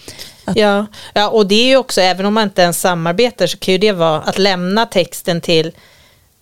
att, 0.45 0.57
Ja, 0.57 0.85
ja, 1.13 1.29
och 1.29 1.47
det 1.47 1.55
är 1.55 1.67
ju 1.67 1.77
också, 1.77 2.01
även 2.01 2.25
om 2.25 2.33
man 2.33 2.43
inte 2.43 2.61
ens 2.61 2.81
samarbetar 2.81 3.47
så 3.47 3.57
kan 3.57 3.71
ju 3.71 3.77
det 3.77 3.91
vara 3.91 4.21
att 4.21 4.37
lämna 4.37 4.85
texten 4.85 5.41
till, 5.41 5.71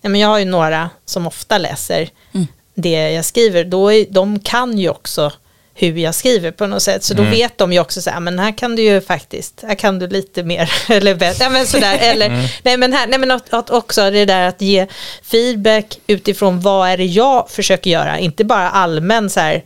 ja, 0.02 0.08
men 0.08 0.20
jag 0.20 0.28
har 0.28 0.38
ju 0.38 0.44
några 0.44 0.90
som 1.04 1.26
ofta 1.26 1.58
läser 1.58 2.08
Mm. 2.34 2.46
det 2.74 3.10
jag 3.10 3.24
skriver, 3.24 3.64
då 3.64 3.92
är, 3.92 4.06
de 4.10 4.38
kan 4.38 4.78
ju 4.78 4.88
också 4.90 5.32
hur 5.78 5.98
jag 5.98 6.14
skriver 6.14 6.50
på 6.50 6.66
något 6.66 6.82
sätt, 6.82 7.04
så 7.04 7.14
då 7.14 7.22
vet 7.22 7.58
de 7.58 7.72
ju 7.72 7.80
också 7.80 8.02
så 8.02 8.10
här, 8.10 8.20
men 8.20 8.38
här 8.38 8.58
kan 8.58 8.76
du 8.76 8.82
ju 8.82 9.00
faktiskt, 9.00 9.64
här 9.66 9.74
kan 9.74 9.98
du 9.98 10.06
lite 10.06 10.42
mer, 10.42 10.72
eller 10.88 11.14
bättre, 11.14 11.44
ja, 11.44 11.50
men 11.50 11.66
sådär, 11.66 11.98
eller, 12.00 12.50
nej 12.62 12.76
men 12.76 12.92
här, 12.92 13.06
nej 13.06 13.18
men 13.18 13.30
att, 13.30 13.52
att 13.52 13.70
också 13.70 14.10
det 14.10 14.24
där 14.24 14.48
att 14.48 14.60
ge 14.60 14.86
feedback 15.22 15.98
utifrån 16.06 16.60
vad 16.60 16.88
är 16.88 16.96
det 16.96 17.04
jag 17.04 17.50
försöker 17.50 17.90
göra, 17.90 18.18
inte 18.18 18.44
bara 18.44 18.70
allmän 18.70 19.30
så 19.30 19.40
här, 19.40 19.62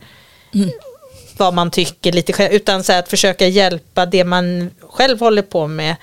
vad 1.37 1.53
man 1.53 1.71
tycker 1.71 2.11
lite 2.11 2.33
själv, 2.33 2.53
utan 2.53 2.83
så 2.83 2.91
här 2.91 2.99
att 2.99 3.09
försöka 3.09 3.47
hjälpa 3.47 4.05
det 4.05 4.23
man 4.23 4.69
själv 4.89 5.19
håller 5.19 5.41
på 5.41 5.67
med 5.67 5.95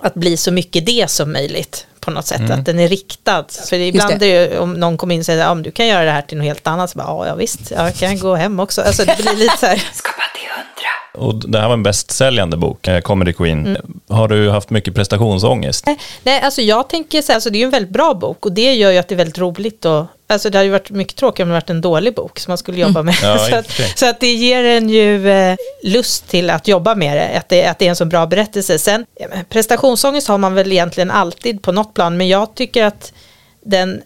att 0.00 0.14
bli 0.14 0.36
så 0.36 0.52
mycket 0.52 0.86
det 0.86 1.10
som 1.10 1.32
möjligt 1.32 1.86
på 2.00 2.10
något 2.10 2.26
sätt, 2.26 2.50
att 2.50 2.64
den 2.64 2.78
är 2.78 2.88
riktad. 2.88 3.44
För 3.68 3.76
ibland 3.76 4.22
är 4.22 4.48
det. 4.48 4.58
om 4.58 4.72
någon 4.72 4.96
kommer 4.96 5.14
in 5.14 5.20
och 5.20 5.26
säger, 5.26 5.44
ja, 5.44 5.54
men 5.54 5.62
du 5.62 5.70
kan 5.70 5.86
göra 5.86 6.04
det 6.04 6.10
här 6.10 6.22
till 6.22 6.38
något 6.38 6.46
helt 6.46 6.66
annat, 6.66 6.90
så 6.90 6.98
bara, 6.98 7.06
ja, 7.06 7.26
ja 7.26 7.34
visst, 7.34 7.70
jag 7.70 7.94
kan 7.94 8.18
gå 8.18 8.34
hem 8.34 8.60
också. 8.60 8.82
Alltså 8.82 9.04
det 9.04 9.16
blir 9.18 9.36
lite 9.36 9.56
så 9.56 9.66
här, 9.66 9.76
Skapa 9.92 10.22
till 10.34 10.48
hundra. 10.50 11.26
Och 11.26 11.50
det 11.50 11.60
här 11.60 11.66
var 11.66 11.74
en 11.74 11.82
bästsäljande 11.82 12.56
bok, 12.56 12.88
eh, 12.88 13.00
Comedy 13.00 13.32
Queen. 13.32 13.66
Mm. 13.66 14.00
Har 14.08 14.28
du 14.28 14.50
haft 14.50 14.70
mycket 14.70 14.94
prestationsångest? 14.94 15.86
Nej, 15.86 15.98
Nej, 16.22 16.40
alltså 16.40 16.62
jag 16.62 16.88
tänker 16.88 17.22
så 17.22 17.32
här, 17.32 17.34
alltså 17.34 17.50
det 17.50 17.56
är 17.56 17.60
ju 17.60 17.64
en 17.64 17.70
väldigt 17.70 17.92
bra 17.92 18.14
bok 18.14 18.46
och 18.46 18.52
det 18.52 18.74
gör 18.74 18.90
ju 18.90 18.98
att 18.98 19.08
det 19.08 19.14
är 19.14 19.16
väldigt 19.16 19.38
roligt 19.38 19.84
och 19.84 20.06
Alltså 20.30 20.50
det 20.50 20.58
hade 20.58 20.66
ju 20.66 20.72
varit 20.72 20.90
mycket 20.90 21.16
tråkigare 21.16 21.46
om 21.46 21.48
det 21.48 21.54
varit 21.54 21.70
en 21.70 21.80
dålig 21.80 22.14
bok 22.14 22.38
som 22.38 22.50
man 22.50 22.58
skulle 22.58 22.78
jobba 22.78 23.02
med. 23.02 23.14
Ja, 23.22 23.46
i 23.48 23.50
så, 23.50 23.56
att, 23.56 23.98
så 23.98 24.06
att 24.06 24.20
det 24.20 24.34
ger 24.34 24.64
en 24.64 24.88
ju 24.88 25.30
eh, 25.30 25.56
lust 25.82 26.28
till 26.28 26.50
att 26.50 26.68
jobba 26.68 26.94
med 26.94 27.16
det, 27.16 27.38
att 27.38 27.48
det, 27.48 27.66
att 27.66 27.78
det 27.78 27.84
är 27.86 27.90
en 27.90 27.96
så 27.96 28.04
bra 28.04 28.26
berättelse. 28.26 28.78
Sen, 28.78 29.06
ja, 29.20 29.26
prestationsångest 29.48 30.28
har 30.28 30.38
man 30.38 30.54
väl 30.54 30.72
egentligen 30.72 31.10
alltid 31.10 31.62
på 31.62 31.72
något 31.72 31.94
plan, 31.94 32.16
men 32.16 32.28
jag 32.28 32.54
tycker 32.54 32.84
att 32.84 33.12
den, 33.60 34.02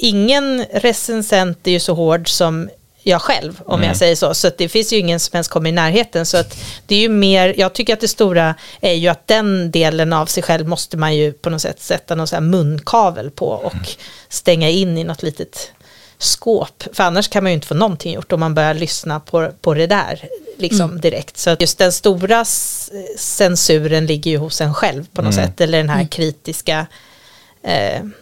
ingen 0.00 0.64
recensent 0.72 1.66
är 1.66 1.70
ju 1.70 1.80
så 1.80 1.94
hård 1.94 2.28
som 2.28 2.68
jag 3.08 3.22
själv, 3.22 3.60
om 3.66 3.82
jag 3.82 3.96
säger 3.96 4.16
så. 4.16 4.34
Så 4.34 4.50
det 4.58 4.68
finns 4.68 4.92
ju 4.92 4.96
ingen 4.96 5.20
som 5.20 5.36
ens 5.36 5.48
kommer 5.48 5.70
i 5.70 5.72
närheten. 5.72 6.26
Så 6.26 6.36
att 6.36 6.56
det 6.86 6.94
är 6.94 7.00
ju 7.00 7.08
mer, 7.08 7.54
jag 7.58 7.72
tycker 7.72 7.92
att 7.92 8.00
det 8.00 8.08
stora 8.08 8.54
är 8.80 8.92
ju 8.92 9.08
att 9.08 9.26
den 9.26 9.70
delen 9.70 10.12
av 10.12 10.26
sig 10.26 10.42
själv 10.42 10.68
måste 10.68 10.96
man 10.96 11.16
ju 11.16 11.32
på 11.32 11.50
något 11.50 11.62
sätt 11.62 11.80
sätta 11.80 12.14
någon 12.14 12.26
sån 12.26 12.36
här 12.36 12.50
munkavel 12.50 13.30
på 13.30 13.48
och 13.48 13.96
stänga 14.28 14.70
in 14.70 14.98
i 14.98 15.04
något 15.04 15.22
litet 15.22 15.72
skåp. 16.18 16.84
För 16.92 17.04
annars 17.04 17.28
kan 17.28 17.42
man 17.42 17.52
ju 17.52 17.54
inte 17.54 17.66
få 17.66 17.74
någonting 17.74 18.14
gjort 18.14 18.32
om 18.32 18.40
man 18.40 18.54
börjar 18.54 18.74
lyssna 18.74 19.20
på, 19.20 19.50
på 19.60 19.74
det 19.74 19.86
där 19.86 20.28
liksom 20.56 21.00
direkt. 21.00 21.38
Så 21.38 21.50
att 21.50 21.60
just 21.60 21.78
den 21.78 21.92
stora 21.92 22.44
censuren 23.18 24.06
ligger 24.06 24.30
ju 24.30 24.36
hos 24.36 24.60
en 24.60 24.74
själv 24.74 25.06
på 25.12 25.22
något 25.22 25.34
sätt. 25.34 25.60
Eller 25.60 25.78
den 25.78 25.90
här 25.90 26.06
kritiska 26.06 26.78
Eh, 26.80 26.86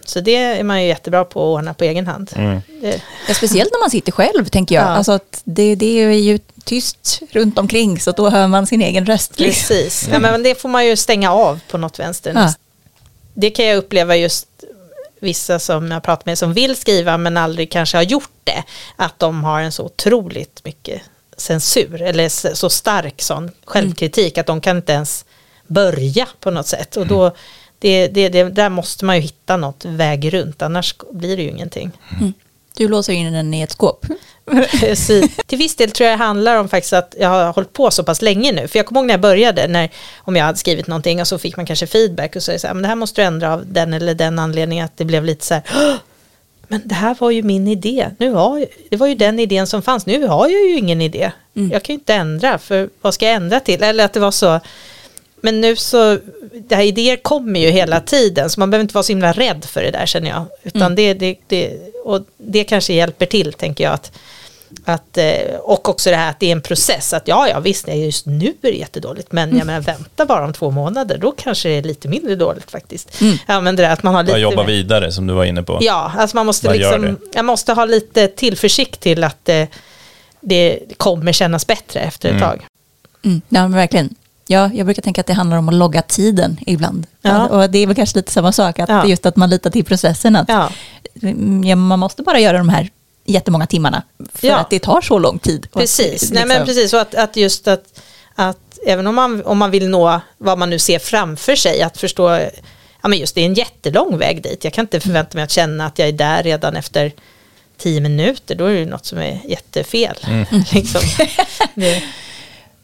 så 0.04 0.20
det 0.20 0.36
är 0.36 0.62
man 0.62 0.82
ju 0.82 0.88
jättebra 0.88 1.24
på 1.24 1.40
att 1.40 1.58
ordna 1.58 1.74
på 1.74 1.84
egen 1.84 2.06
hand. 2.06 2.30
Det, 2.80 3.00
Ja, 3.28 3.34
speciellt 3.34 3.72
när 3.72 3.80
man 3.80 3.90
sitter 3.90 4.12
själv, 4.12 4.44
tänker 4.44 4.74
jag. 4.74 4.84
Ja. 4.84 4.88
Alltså 4.88 5.12
att 5.12 5.40
det, 5.44 5.74
det 5.74 5.86
är 5.86 6.10
ju 6.10 6.38
tyst 6.64 7.20
runt 7.30 7.58
omkring, 7.58 8.00
så 8.00 8.12
då 8.12 8.28
hör 8.30 8.48
man 8.48 8.66
sin 8.66 8.82
egen 8.82 9.06
röst. 9.06 9.36
precis, 9.36 10.08
ja, 10.12 10.18
men 10.18 10.42
det 10.42 10.60
får 10.60 10.68
man 10.68 10.86
ju 10.86 10.96
stänga 10.96 11.32
av 11.32 11.60
på 11.70 11.78
något 11.78 11.98
vänster. 11.98 12.32
Ja. 12.34 12.52
Det 13.34 13.50
kan 13.50 13.64
jag 13.64 13.76
uppleva 13.76 14.16
just 14.16 14.48
vissa 15.20 15.58
som 15.58 15.90
jag 15.90 16.02
pratat 16.02 16.26
med 16.26 16.38
som 16.38 16.52
vill 16.52 16.76
skriva 16.76 17.18
men 17.18 17.36
aldrig 17.36 17.70
kanske 17.70 17.96
har 17.96 18.02
gjort 18.02 18.30
det. 18.44 18.64
Att 18.96 19.18
de 19.18 19.44
har 19.44 19.60
en 19.60 19.72
så 19.72 19.84
otroligt 19.84 20.64
mycket 20.64 21.02
censur 21.36 22.02
eller 22.02 22.54
så 22.54 22.70
stark 22.70 23.22
sån 23.22 23.50
självkritik 23.64 24.38
att 24.38 24.46
de 24.46 24.60
kan 24.60 24.76
inte 24.76 24.92
ens 24.92 25.24
börja 25.66 26.28
på 26.40 26.50
något 26.50 26.66
sätt. 26.66 26.96
Och 26.96 27.06
då, 27.06 27.36
det, 27.92 28.08
det, 28.08 28.28
det, 28.28 28.44
där 28.44 28.68
måste 28.68 29.04
man 29.04 29.16
ju 29.16 29.22
hitta 29.22 29.56
något 29.56 29.84
väg 29.84 30.34
runt 30.34 30.62
annars 30.62 30.94
blir 31.12 31.36
det 31.36 31.42
ju 31.42 31.48
ingenting. 31.50 31.90
Du 32.76 32.88
låser 32.88 33.12
in 33.12 33.32
den 33.32 33.54
i 33.54 33.60
ett 33.62 33.72
skåp. 33.72 34.06
Till 35.46 35.58
viss 35.58 35.76
del 35.76 35.90
tror 35.90 36.08
jag 36.10 36.18
det 36.18 36.24
handlar 36.24 36.56
om 36.56 36.68
faktiskt 36.68 36.92
att 36.92 37.14
jag 37.20 37.28
har 37.28 37.52
hållit 37.52 37.72
på 37.72 37.90
så 37.90 38.04
pass 38.04 38.22
länge 38.22 38.52
nu. 38.52 38.68
För 38.68 38.78
jag 38.78 38.86
kommer 38.86 39.00
ihåg 39.00 39.06
när 39.06 39.14
jag 39.14 39.20
började, 39.20 39.68
när, 39.68 39.90
om 40.18 40.36
jag 40.36 40.44
hade 40.44 40.58
skrivit 40.58 40.86
någonting 40.86 41.20
och 41.20 41.28
så 41.28 41.38
fick 41.38 41.56
man 41.56 41.66
kanske 41.66 41.86
feedback 41.86 42.36
och 42.36 42.42
så 42.42 42.50
är 42.50 42.52
det 42.52 42.58
så 42.58 42.66
här, 42.66 42.74
men 42.74 42.82
det 42.82 42.88
här 42.88 42.94
måste 42.96 43.20
du 43.22 43.26
ändra 43.26 43.52
av 43.54 43.66
den 43.66 43.94
eller 43.94 44.14
den 44.14 44.38
anledningen 44.38 44.84
att 44.84 44.96
det 44.96 45.04
blev 45.04 45.24
lite 45.24 45.44
så 45.46 45.54
här, 45.54 45.62
"Åh, 45.74 45.94
men 46.68 46.82
det 46.84 46.94
här 46.94 47.16
var 47.18 47.30
ju 47.30 47.42
min 47.42 47.68
idé. 47.68 48.10
Nu 48.18 48.30
har, 48.30 48.58
jag- 48.58 48.68
det 48.90 48.96
var 48.96 49.06
ju 49.06 49.14
den 49.14 49.40
idén 49.40 49.66
som 49.66 49.82
fanns. 49.82 50.06
Nu 50.06 50.26
har 50.26 50.48
jag 50.48 50.60
ju 50.60 50.76
ingen 50.78 51.00
idé. 51.00 51.32
Jag 51.72 51.82
kan 51.82 51.94
ju 51.94 51.98
inte 51.98 52.14
ändra, 52.14 52.58
för 52.58 52.88
vad 53.00 53.14
ska 53.14 53.26
jag 53.26 53.34
ändra 53.34 53.60
till? 53.60 53.82
Eller 53.82 54.04
att 54.04 54.12
det 54.12 54.20
var 54.20 54.30
så, 54.30 54.60
men 55.44 55.60
nu 55.60 55.76
så, 55.76 56.18
det 56.68 56.74
här 56.74 56.82
idéer 56.82 57.16
kommer 57.16 57.60
ju 57.60 57.70
hela 57.70 58.00
tiden, 58.00 58.50
så 58.50 58.60
man 58.60 58.70
behöver 58.70 58.82
inte 58.82 58.94
vara 58.94 59.02
så 59.02 59.12
himla 59.12 59.32
rädd 59.32 59.64
för 59.64 59.82
det 59.82 59.90
där 59.90 60.06
känner 60.06 60.30
jag. 60.30 60.44
Utan 60.62 60.94
det, 60.94 61.14
det, 61.14 61.36
det, 61.46 61.78
och 62.04 62.20
det 62.36 62.64
kanske 62.64 62.92
hjälper 62.94 63.26
till, 63.26 63.52
tänker 63.52 63.84
jag. 63.84 63.92
Att, 63.92 64.12
att, 64.84 65.18
eh, 65.18 65.56
och 65.60 65.88
också 65.88 66.10
det 66.10 66.16
här 66.16 66.30
att 66.30 66.40
det 66.40 66.46
är 66.46 66.52
en 66.52 66.62
process, 66.62 67.12
att 67.12 67.28
ja, 67.28 67.48
ja 67.48 67.60
visst, 67.60 67.88
just 67.88 68.26
nu 68.26 68.46
är 68.46 68.72
det 68.72 68.78
jättedåligt, 68.78 69.32
men 69.32 69.58
jag 69.58 69.66
menar, 69.66 69.80
vänta 69.80 70.26
bara 70.26 70.44
om 70.44 70.52
två 70.52 70.70
månader, 70.70 71.18
då 71.18 71.32
kanske 71.32 71.68
det 71.68 71.74
är 71.74 71.82
lite 71.82 72.08
mindre 72.08 72.36
dåligt 72.36 72.70
faktiskt. 72.70 73.22
Ja, 73.46 73.60
men 73.60 73.76
det 73.76 73.82
där 73.82 73.90
att 73.90 74.02
man 74.02 74.14
har 74.14 74.22
lite... 74.22 74.32
Bara 74.32 74.38
jobba 74.38 74.62
mer- 74.62 74.66
vidare 74.68 75.12
som 75.12 75.26
du 75.26 75.34
var 75.34 75.44
inne 75.44 75.62
på. 75.62 75.78
Ja, 75.80 76.12
alltså 76.16 76.36
man 76.36 76.46
måste 76.46 76.72
liksom, 76.72 77.16
jag 77.34 77.44
måste 77.44 77.72
ha 77.72 77.84
lite 77.84 78.28
tillförsikt 78.28 79.00
till 79.00 79.24
att 79.24 79.44
det, 79.44 79.68
det 80.40 80.78
kommer 80.96 81.32
kännas 81.32 81.66
bättre 81.66 82.00
efter 82.00 82.32
ett 82.32 82.40
tag. 82.40 82.66
Mm, 83.24 83.40
ja, 83.48 83.62
men 83.62 83.72
verkligen. 83.72 84.14
Ja, 84.46 84.70
jag 84.74 84.86
brukar 84.86 85.02
tänka 85.02 85.20
att 85.20 85.26
det 85.26 85.32
handlar 85.32 85.56
om 85.56 85.68
att 85.68 85.74
logga 85.74 86.02
tiden 86.02 86.58
ibland. 86.66 87.06
Ja. 87.22 87.46
Och 87.48 87.70
det 87.70 87.78
är 87.78 87.86
väl 87.86 87.96
kanske 87.96 88.18
lite 88.18 88.32
samma 88.32 88.52
sak, 88.52 88.78
att 88.78 88.88
Ja. 88.88 89.06
just 89.06 89.26
att 89.26 89.36
man 89.36 89.50
litar 89.50 89.70
till 89.70 89.84
processen. 89.84 90.36
Att 90.36 90.48
Ja. 90.48 90.70
mm, 91.22 91.80
man 91.80 91.98
måste 91.98 92.22
bara 92.22 92.38
göra 92.40 92.58
de 92.58 92.68
här 92.68 92.88
jättemånga 93.24 93.66
timmarna, 93.66 94.02
för 94.34 94.46
Ja. 94.46 94.56
att 94.56 94.70
det 94.70 94.78
tar 94.78 95.00
så 95.00 95.18
lång 95.18 95.38
tid. 95.38 95.66
Och 95.72 95.80
Precis, 95.80 96.22
att, 96.22 96.30
Nej, 96.34 96.46
men 96.46 96.48
liksom- 96.48 96.66
precis. 96.66 96.92
Och 96.92 97.00
att, 97.00 97.14
att 97.14 97.36
just 97.36 97.68
att, 97.68 98.00
att 98.34 98.78
även 98.86 99.06
om 99.06 99.14
man, 99.14 99.42
om 99.44 99.58
man 99.58 99.70
vill 99.70 99.88
nå 99.88 100.20
vad 100.38 100.58
man 100.58 100.70
nu 100.70 100.78
ser 100.78 100.98
framför 100.98 101.56
sig, 101.56 101.82
att 101.82 101.98
förstå, 101.98 102.30
ja 103.02 103.08
men 103.08 103.18
just 103.18 103.34
det 103.34 103.40
är 103.40 103.46
en 103.46 103.54
jättelång 103.54 104.18
väg 104.18 104.42
dit. 104.42 104.64
Jag 104.64 104.72
kan 104.72 104.82
inte 104.82 105.00
förvänta 105.00 105.36
mig 105.36 105.44
att 105.44 105.50
känna 105.50 105.86
att 105.86 105.98
jag 105.98 106.08
är 106.08 106.12
där 106.12 106.42
redan 106.42 106.76
efter 106.76 107.12
tio 107.78 108.00
minuter, 108.00 108.54
då 108.54 108.64
är 108.66 108.74
det 108.74 108.86
något 108.86 109.06
som 109.06 109.18
är 109.18 109.40
jättefel. 109.48 110.16
liksom. 110.72 111.00
det, 111.74 112.02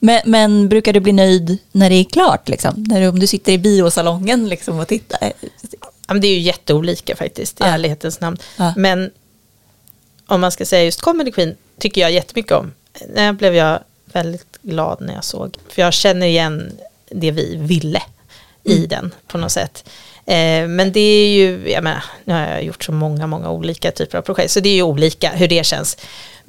Men, 0.02 0.20
men 0.24 0.68
brukar 0.68 0.92
du 0.92 1.00
bli 1.00 1.12
nöjd 1.12 1.58
när 1.72 1.90
det 1.90 1.96
är 1.96 2.04
klart? 2.04 2.48
Liksom? 2.48 2.84
När 2.88 3.00
du, 3.00 3.08
om 3.08 3.18
du 3.18 3.26
sitter 3.26 3.52
i 3.52 3.58
biosalongen 3.58 4.48
liksom, 4.48 4.78
och 4.78 4.88
tittar? 4.88 5.32
ja, 6.08 6.14
det 6.14 6.28
är 6.28 6.34
ju 6.34 6.40
jätteolika 6.40 7.16
faktiskt, 7.16 7.60
i 7.60 7.64
Ja. 7.64 7.66
ärlighetens 7.66 8.20
namn. 8.20 8.36
Ja. 8.58 8.74
Men 8.76 9.10
om 10.26 10.40
man 10.40 10.52
ska 10.52 10.64
säga 10.66 10.84
just 10.84 11.00
Comedy 11.00 11.30
Queen, 11.32 11.56
tycker 11.78 12.00
jag 12.00 12.12
jättemycket 12.12 12.52
om. 12.52 12.72
När 13.14 13.32
blev 13.32 13.54
jag 13.54 13.78
väldigt 14.04 14.58
glad 14.62 15.00
när 15.00 15.14
jag 15.14 15.24
såg, 15.24 15.56
för 15.68 15.82
jag 15.82 15.92
känner 15.92 16.26
igen 16.26 16.72
det 17.10 17.30
vi 17.30 17.56
ville 17.56 18.02
i 18.64 18.86
den 18.86 19.14
på 19.26 19.38
något 19.38 19.52
sätt. 19.52 19.84
Eh, 20.26 20.66
men 20.68 20.92
det 20.92 21.00
är 21.00 21.28
ju, 21.28 21.70
jag 21.70 21.84
menar, 21.84 22.04
nu 22.24 22.34
har 22.34 22.40
jag 22.40 22.64
gjort 22.64 22.84
så 22.84 22.92
många, 22.92 23.26
många 23.26 23.50
olika 23.50 23.90
typer 23.90 24.18
av 24.18 24.22
projekt, 24.22 24.50
så 24.52 24.60
det 24.60 24.68
är 24.68 24.74
ju 24.74 24.82
olika 24.82 25.30
hur 25.30 25.48
det 25.48 25.66
känns. 25.66 25.96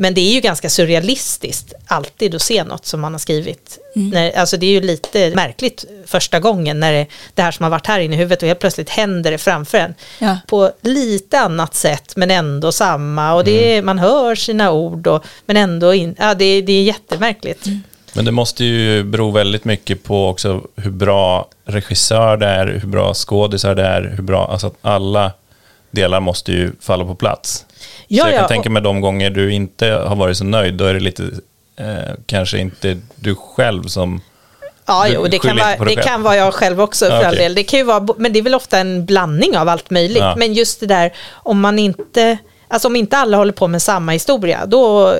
Men 0.01 0.13
det 0.13 0.21
är 0.21 0.33
ju 0.33 0.41
ganska 0.41 0.69
surrealistiskt 0.69 1.73
alltid 1.85 2.35
att 2.35 2.41
se 2.41 2.63
något 2.63 2.85
som 2.85 3.01
man 3.01 3.11
har 3.13 3.19
skrivit. 3.19 3.79
När, 3.93 4.37
alltså 4.37 4.57
det 4.57 4.65
är 4.65 4.71
ju 4.71 4.81
lite 4.81 5.31
märkligt 5.35 5.85
första 6.05 6.39
gången 6.39 6.79
när 6.79 6.93
det, 6.93 7.07
det 7.33 7.41
här 7.41 7.51
som 7.51 7.63
har 7.63 7.69
varit 7.69 7.87
här 7.87 7.99
inne 7.99 8.15
i 8.15 8.17
huvudet 8.17 8.41
och 8.41 8.47
helt 8.47 8.59
plötsligt 8.59 8.89
händer 8.89 9.31
det 9.31 9.37
framför 9.37 9.77
en. 9.77 9.93
Ja. 10.19 10.37
På 10.47 10.71
lite 10.81 11.39
annat 11.39 11.75
sätt 11.75 12.13
men 12.15 12.31
ändå 12.31 12.71
samma 12.71 13.33
och 13.33 13.43
det 13.43 13.77
är, 13.77 13.81
man 13.81 13.99
hör 13.99 14.35
sina 14.35 14.71
ord 14.71 15.07
och, 15.07 15.25
men 15.45 15.57
ändå 15.57 15.93
in, 15.93 16.15
ja, 16.19 16.33
det, 16.33 16.61
det 16.61 16.73
är 16.73 16.83
jättemärkligt. 16.83 17.65
Men 18.13 18.25
det 18.25 18.31
måste 18.31 18.65
ju 18.65 19.03
bero 19.03 19.31
väldigt 19.31 19.65
mycket 19.65 20.03
på 20.03 20.27
också 20.27 20.61
hur 20.75 20.91
bra 20.91 21.49
regissör 21.65 22.37
det 22.37 22.47
är, 22.47 22.67
hur 22.67 22.87
bra 22.87 23.13
skådisar 23.13 23.75
det 23.75 23.85
är, 23.85 24.13
hur 24.15 24.23
bra, 24.23 24.47
alltså 24.51 24.67
att 24.67 24.77
alla 24.81 25.31
delar 25.91 26.19
måste 26.19 26.51
ju 26.51 26.71
falla 26.79 27.05
på 27.05 27.15
plats. 27.15 27.65
Ja, 28.07 28.23
så 28.23 28.29
jag 28.29 28.35
kan 28.35 28.41
ja, 28.41 28.47
tänka 28.47 28.69
mig 28.69 28.81
de 28.81 29.01
gånger 29.01 29.29
du 29.29 29.53
inte 29.53 29.87
har 29.87 30.15
varit 30.15 30.37
så 30.37 30.43
nöjd, 30.43 30.73
då 30.73 30.85
är 30.85 30.93
det 30.93 30.99
lite, 30.99 31.23
eh, 31.75 32.13
kanske 32.25 32.57
inte 32.57 32.97
du 33.15 33.35
själv 33.35 33.83
som 33.83 34.21
Ja, 34.85 35.07
jo, 35.07 35.27
det, 35.27 35.39
kan 35.39 35.57
vara, 35.57 35.85
det 35.85 35.95
kan 35.95 36.23
vara 36.23 36.35
jag 36.35 36.53
själv 36.53 36.81
också 36.81 37.05
för 37.05 37.11
Ja, 37.11 37.27
all 37.27 37.33
okej. 37.33 37.43
del. 37.43 37.55
Det 37.55 37.63
kan 37.63 37.79
ju 37.79 37.83
vara, 37.83 38.07
men 38.17 38.33
det 38.33 38.39
är 38.39 38.43
väl 38.43 38.55
ofta 38.55 38.79
en 38.79 39.05
blandning 39.05 39.57
av 39.57 39.69
allt 39.69 39.89
möjligt. 39.89 40.17
Ja. 40.17 40.35
Men 40.37 40.53
just 40.53 40.79
det 40.79 40.85
där, 40.85 41.13
om 41.31 41.59
man 41.59 41.79
inte, 41.79 42.37
alltså 42.67 42.87
om 42.87 42.95
inte 42.95 43.17
alla 43.17 43.37
håller 43.37 43.53
på 43.53 43.67
med 43.67 43.81
samma 43.81 44.11
historia, 44.11 44.65
då 44.65 45.15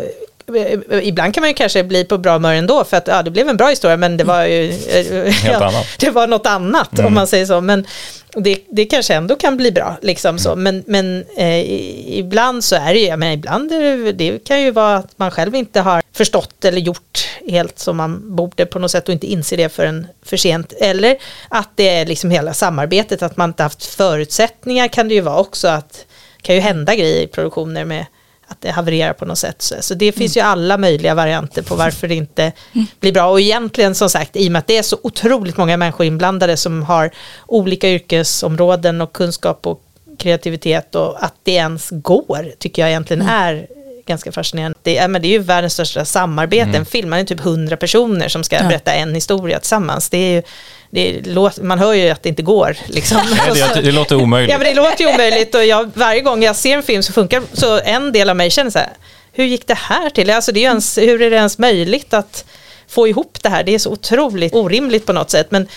Ibland 1.02 1.34
kan 1.34 1.41
man 1.41 1.49
ju 1.49 1.54
kanske 1.54 1.84
bli 1.84 2.06
på 2.06 2.18
bra 2.18 2.34
humör 2.34 2.54
ändå 2.54 2.84
för 2.84 2.97
att 2.97 3.08
ja, 3.08 3.24
det 3.24 3.32
blev 3.32 3.49
en 3.49 3.58
bra 3.58 3.68
historia 3.68 3.97
men 3.97 4.18
det 4.18 4.24
var 4.24 4.43
ju 4.43 4.72
Helt 5.32 5.62
annat. 5.62 5.88
det 5.99 6.10
var 6.10 6.28
något 6.28 6.47
annat 6.47 6.99
om 6.99 7.14
man 7.14 7.28
säger 7.28 7.45
så. 7.45 7.62
Men 7.62 7.88
det, 8.36 8.60
det 8.70 8.86
kanske 8.86 9.14
ändå 9.14 9.36
kan 9.36 9.58
bli 9.58 9.72
bra. 9.72 9.97
Liksom 10.02 10.39
så. 10.39 10.56
Men, 10.56 10.84
men 10.88 11.26
eh, 11.38 11.72
ibland 12.18 12.64
så 12.64 12.76
är 12.76 12.93
det 12.93 12.99
ju, 12.99 13.18
men 13.18 13.32
ibland 13.32 13.70
det, 13.70 14.12
det 14.12 14.43
kan 14.43 14.62
ju 14.62 14.72
vara 14.72 14.95
att 14.95 15.20
man 15.20 15.32
själv 15.32 15.56
inte 15.56 15.82
har 15.82 16.02
förstått 16.14 16.66
eller 16.66 16.82
gjort 16.82 17.30
helt 17.47 17.80
som 17.80 17.97
man 17.97 18.36
borde 18.36 18.66
på 18.66 18.80
något 18.80 18.91
sätt 18.91 19.08
och 19.08 19.14
inte 19.14 19.28
inser 19.28 19.58
det 19.58 19.70
förrän 19.70 20.08
för 20.26 20.38
sent. 20.38 20.74
Eller 20.80 21.18
att 21.49 21.70
det 21.76 21.89
är 21.89 22.06
liksom 22.06 22.32
hela 22.32 22.54
samarbetet, 22.54 23.22
att 23.22 23.38
man 23.38 23.49
inte 23.49 23.64
haft 23.64 23.86
förutsättningar 23.86 24.88
kan 24.88 25.08
det 25.08 25.14
ju 25.14 25.22
vara 25.22 25.39
också. 25.39 25.68
att 25.68 26.06
det 26.38 26.43
kan 26.43 26.56
ju 26.56 26.62
hända 26.62 26.95
grejer 26.95 27.22
i 27.22 27.28
produktioner 27.28 27.86
med 27.86 28.06
att 28.52 28.62
det 28.62 28.72
havererar 28.72 29.14
på 29.14 29.26
något 29.26 29.38
sätt. 29.38 29.62
Så, 29.62 29.76
så 29.82 29.93
det 29.93 30.12
finns 30.12 30.38
ju 30.38 30.41
alla 30.41 30.78
möjliga 30.78 31.16
varianter 31.16 31.62
på 31.62 31.76
varför 31.76 32.08
det 32.08 32.16
inte 32.16 32.52
blir 32.99 33.12
bra. 33.12 33.26
Och 33.30 33.39
egentligen 33.41 33.95
som 33.95 34.10
sagt, 34.10 34.36
i 34.36 34.47
och 34.47 34.52
med 34.52 34.60
att 34.60 34.68
det 34.68 34.78
är 34.78 34.84
så 34.84 34.97
otroligt 35.04 35.58
många 35.58 35.78
människor 35.78 36.06
inblandade 36.06 36.58
som 36.58 36.84
har 36.84 37.12
olika 37.47 37.89
yrkesområden 37.89 39.02
och 39.02 39.14
kunskap 39.14 39.68
och 39.68 39.82
kreativitet 40.20 40.95
och 40.95 41.24
att 41.24 41.34
det 41.43 41.52
ens 41.52 41.88
går 41.91 42.52
tycker 42.60 42.82
jag 42.82 42.89
egentligen 42.89 43.22
är 43.28 43.68
ganska 44.06 44.32
fascinerande. 44.32 44.78
Det 44.84 44.97
är, 44.97 45.08
men 45.08 45.22
det 45.22 45.28
är 45.28 45.30
ju 45.30 45.39
världens 45.39 45.74
största 45.74 46.06
samarbete. 46.06 46.78
En 46.78 46.86
film, 46.86 47.10
man 47.10 47.20
är 47.20 47.24
typ 47.24 47.39
100 47.39 47.78
personer 47.78 48.28
som 48.28 48.43
ska 48.43 48.56
Ja. 48.56 48.64
berätta 48.68 48.93
en 48.93 49.16
historia 49.16 49.60
tillsammans. 49.60 50.10
Det 50.10 50.18
är 50.18 50.32
ju, 50.32 50.43
det 50.92 51.10
är, 51.10 51.22
låt- 51.24 51.58
man 51.62 51.80
hör 51.80 51.94
ju 51.94 52.10
att 52.10 52.24
det 52.24 52.30
inte 52.30 52.42
går. 52.44 52.78
Liksom. 52.88 53.18
Nej, 53.48 53.62
det, 53.76 53.82
det 53.84 53.92
låter 53.92 54.16
omöjligt. 54.16 54.52
Ja 54.52 54.58
men 54.58 54.68
det 54.68 54.74
låter 54.74 55.04
ju 55.04 55.14
omöjligt 55.14 55.56
och 55.56 55.66
jag, 55.66 55.92
varje 55.94 56.22
gång 56.22 56.44
jag 56.44 56.56
ser 56.56 56.74
en 56.78 56.84
film 56.84 57.04
så 57.04 57.14
funkar 57.14 57.42
så 57.54 57.80
en 57.80 58.12
del 58.12 58.30
av 58.30 58.36
mig 58.36 58.50
känner 58.52 58.72
så 58.72 58.80
här, 58.80 58.89
hur 59.34 59.46
gick 59.46 59.68
det 59.68 59.74
här 59.78 60.10
till? 60.10 60.30
Alltså 60.30 60.52
det 60.52 60.60
är 60.60 60.64
ens, 60.70 60.98
hur 60.98 61.22
är 61.22 61.30
det 61.30 61.36
ens 61.36 61.58
möjligt 61.58 62.14
att 62.14 62.46
få 62.88 63.08
ihop 63.08 63.38
det 63.42 63.50
här? 63.50 63.64
Det 63.64 63.76
är 63.76 63.80
så 63.80 63.92
otroligt 63.92 64.56
orimligt 64.56 65.06
på 65.06 65.14
något 65.14 65.30
sätt. 65.32 65.48
Men, 65.52 65.68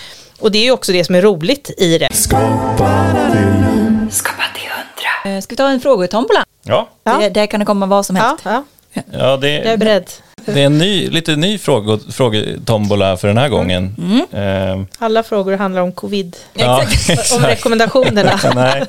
och 0.41 0.53
det 0.53 0.59
är 0.59 0.62
ju 0.65 0.71
också 0.71 0.93
det 0.93 1.05
som 1.05 1.15
är 1.15 1.23
roligt 1.23 1.71
i 1.79 1.99
det. 1.99 2.09
Skapa 4.11 4.45
till 4.55 4.69
hundra. 4.69 5.37
Eh, 5.37 5.41
Ska 5.41 5.53
vi 5.53 5.57
ta 5.57 5.69
en 5.69 5.81
frågetombola? 5.81 6.45
Ja, 6.62 6.89
Ja. 7.05 7.19
Det, 7.21 7.29
där 7.29 7.47
kan 7.47 7.61
det 7.61 7.67
komma 7.67 7.87
vad 7.87 8.07
som 8.07 8.17
Ja, 8.17 8.23
helst. 8.23 8.43
ja, 8.45 8.65
ja 9.12 9.37
det, 9.37 9.51
jag 9.51 9.67
är 9.67 9.77
beredd. 9.77 10.11
Det 10.47 10.61
är 10.61 10.66
en 10.66 10.78
ny, 10.78 11.11
lite 11.11 11.36
ny 11.36 11.59
fråga, 11.59 11.99
frågetombola 12.12 13.16
för 13.16 13.28
den 13.28 13.38
här 13.38 13.49
gången. 13.49 13.97
Mm. 13.99 14.78
Eh, 14.80 14.86
Alla 14.99 15.22
frågor 15.22 15.57
handlar 15.57 15.82
om 15.82 15.92
covid. 15.92 16.36
ja, 16.53 16.76
Om 16.76 16.82
exakt. 16.82 17.45
rekommendationerna. 17.45 18.40
Nej. 18.55 18.84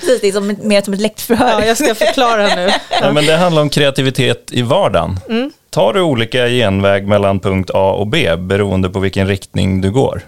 Precis, 0.00 0.20
det 0.20 0.28
är 0.28 0.32
som, 0.32 0.56
mer 0.62 0.82
som 0.82 0.94
ett 0.94 1.00
läktförhör. 1.00 1.48
Ja, 1.60 1.64
jag 1.66 1.76
ska 1.76 1.94
förklara 1.94 2.54
nu. 2.54 2.70
Ja, 3.02 3.12
men 3.12 3.26
det 3.26 3.36
handlar 3.36 3.62
om 3.62 3.68
kreativitet 3.70 4.48
i 4.52 4.62
vardagen. 4.62 5.20
Mm. 5.28 5.50
Tar 5.70 5.92
du 5.92 6.00
olika 6.00 6.48
genväg 6.48 7.06
mellan 7.06 7.40
punkt 7.40 7.70
A 7.74 7.92
och 7.92 8.06
B 8.06 8.36
beroende 8.36 8.90
på 8.90 8.98
vilken 9.00 9.26
riktning 9.28 9.80
du 9.80 9.90
går? 9.90 10.22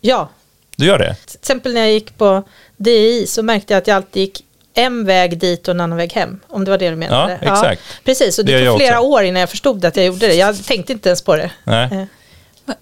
Ja, 0.00 0.28
Du 0.76 0.86
gör 0.86 0.98
det? 0.98 1.14
till 1.26 1.38
exempel 1.40 1.74
när 1.74 1.80
jag 1.80 1.92
gick 1.92 2.18
på 2.18 2.42
DI 2.76 3.26
så 3.26 3.42
märkte 3.42 3.72
jag 3.74 3.78
att 3.78 3.86
jag 3.86 3.94
alltid 3.96 4.20
gick 4.22 4.40
en 4.74 5.04
väg 5.04 5.38
dit 5.38 5.68
och 5.68 5.74
en 5.74 5.80
annan 5.80 5.98
väg 5.98 6.12
hem. 6.12 6.40
Om 6.48 6.64
det 6.64 6.70
var 6.70 6.78
det 6.78 6.90
du 6.90 6.96
menade. 6.96 7.38
Ja, 7.42 7.52
exakt. 7.52 7.82
precis, 8.04 8.38
och 8.38 8.44
Det 8.44 8.58
det, 8.60 8.66
tog 8.66 8.76
flera 8.78 8.98
också. 9.00 9.08
år 9.10 9.22
innan 9.22 9.40
jag 9.40 9.50
förstod 9.50 9.84
att 9.84 9.96
jag 9.96 10.06
gjorde 10.06 10.26
det. 10.26 10.34
Jag 10.34 10.64
tänkte 10.64 10.92
inte 10.92 11.08
ens 11.08 11.22
på 11.22 11.36
det. 11.36 11.50
Nej. 11.64 11.84
Eh, 11.92 12.04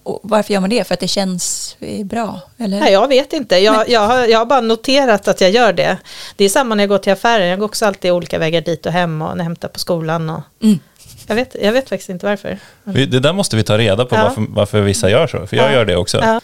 Och 0.03 0.19
varför 0.23 0.53
gör 0.53 0.61
man 0.61 0.69
det? 0.69 0.87
För 0.87 0.93
att 0.93 0.99
det 0.99 1.07
känns 1.07 1.75
eh, 1.79 2.05
bra? 2.05 2.39
Eller? 2.57 2.79
Nej, 2.79 2.93
jag 2.93 3.07
vet 3.07 3.33
inte. 3.33 3.57
Jag, 3.57 3.89
jag, 3.89 4.01
har, 4.01 4.25
jag 4.25 4.39
har 4.39 4.45
bara 4.45 4.61
noterat 4.61 5.27
att 5.27 5.41
jag 5.41 5.51
gör 5.51 5.73
det. 5.73 5.97
Det 6.35 6.45
är 6.45 6.49
samma 6.49 6.75
när 6.75 6.83
jag 6.83 6.89
går 6.89 6.97
till 6.97 7.13
affären. 7.13 7.47
Jag 7.47 7.59
går 7.59 7.65
också 7.65 7.85
alltid 7.85 8.11
olika 8.11 8.39
vägar 8.39 8.61
dit 8.61 8.85
och 8.85 8.91
hem 8.91 9.21
och 9.21 9.29
när 9.29 9.37
jag 9.37 9.43
hämtar 9.43 9.67
på 9.67 9.79
skolan. 9.79 10.29
Och, 10.29 10.41
Mm. 10.63 10.79
jag, 11.27 11.35
vet, 11.35 11.55
jag 11.61 11.71
vet 11.71 11.89
faktiskt 11.89 12.09
inte 12.09 12.25
varför. 12.25 12.57
Det 12.83 13.05
där 13.19 13.33
måste 13.33 13.55
vi 13.55 13.63
ta 13.63 13.77
reda 13.77 14.05
på 14.05 14.15
Ja. 14.15 14.23
varför, 14.23 14.45
varför 14.49 14.81
vissa 14.81 15.09
gör 15.09 15.27
så. 15.27 15.47
För 15.47 15.57
jag 15.57 15.69
Ja. 15.71 15.73
gör 15.73 15.85
det 15.85 15.95
också. 15.95 16.17
Ja. 16.21 16.41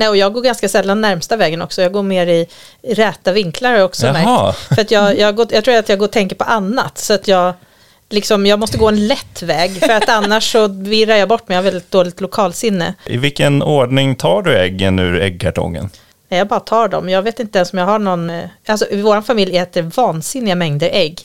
Nej, 0.00 0.08
och 0.08 0.16
jag 0.16 0.32
går 0.32 0.42
ganska 0.42 0.68
sällan 0.68 1.00
närmsta 1.00 1.36
vägen 1.36 1.62
också. 1.62 1.82
Jag 1.82 1.92
går 1.92 2.02
mer 2.02 2.26
i, 2.26 2.46
räta 2.82 3.32
vinklar 3.32 3.70
har 3.70 3.76
jag 3.76 3.84
också 3.84 4.06
Jaha. 4.06 4.12
märkt. 4.44 4.58
För 4.74 4.80
att 4.82 4.90
jag, 4.90 5.18
jag, 5.18 5.36
går, 5.36 5.46
jag 5.50 5.64
tror 5.64 5.74
att 5.76 5.88
jag 5.88 5.98
går 5.98 6.06
och 6.06 6.12
tänker 6.12 6.36
på 6.36 6.44
annat. 6.44 6.98
Så 6.98 7.14
att 7.14 7.28
jag, 7.28 7.52
liksom, 8.10 8.46
jag 8.46 8.58
måste 8.58 8.78
gå 8.78 8.88
en 8.88 9.06
lätt 9.06 9.42
väg. 9.42 9.80
För 9.80 9.90
att 9.92 10.08
annars 10.08 10.52
så 10.52 10.66
virrar 10.68 11.16
jag 11.16 11.28
bort 11.28 11.48
mig. 11.48 11.54
Jag 11.56 11.62
har 11.62 11.70
väldigt 11.70 11.90
dåligt 11.90 12.20
lokalsinne. 12.20 12.94
I 13.06 13.16
vilken 13.16 13.62
ordning 13.62 14.14
tar 14.16 14.42
du 14.42 14.58
äggen 14.58 14.98
ur 14.98 15.20
äggkartongen? 15.20 15.90
Nej, 16.28 16.38
Jag 16.38 16.48
bara 16.48 16.60
tar 16.60 16.88
dem. 16.88 17.08
Jag 17.08 17.22
vet 17.22 17.40
inte 17.40 17.58
ens 17.58 17.72
om 17.72 17.78
jag 17.78 17.86
har 17.86 17.98
någon... 17.98 18.30
eh, 18.30 18.44
Alltså, 18.66 18.86
vår 18.92 19.20
familj 19.22 19.56
äter 19.58 19.82
vansinniga 19.82 20.54
mängder 20.54 20.90
ägg. 20.92 21.20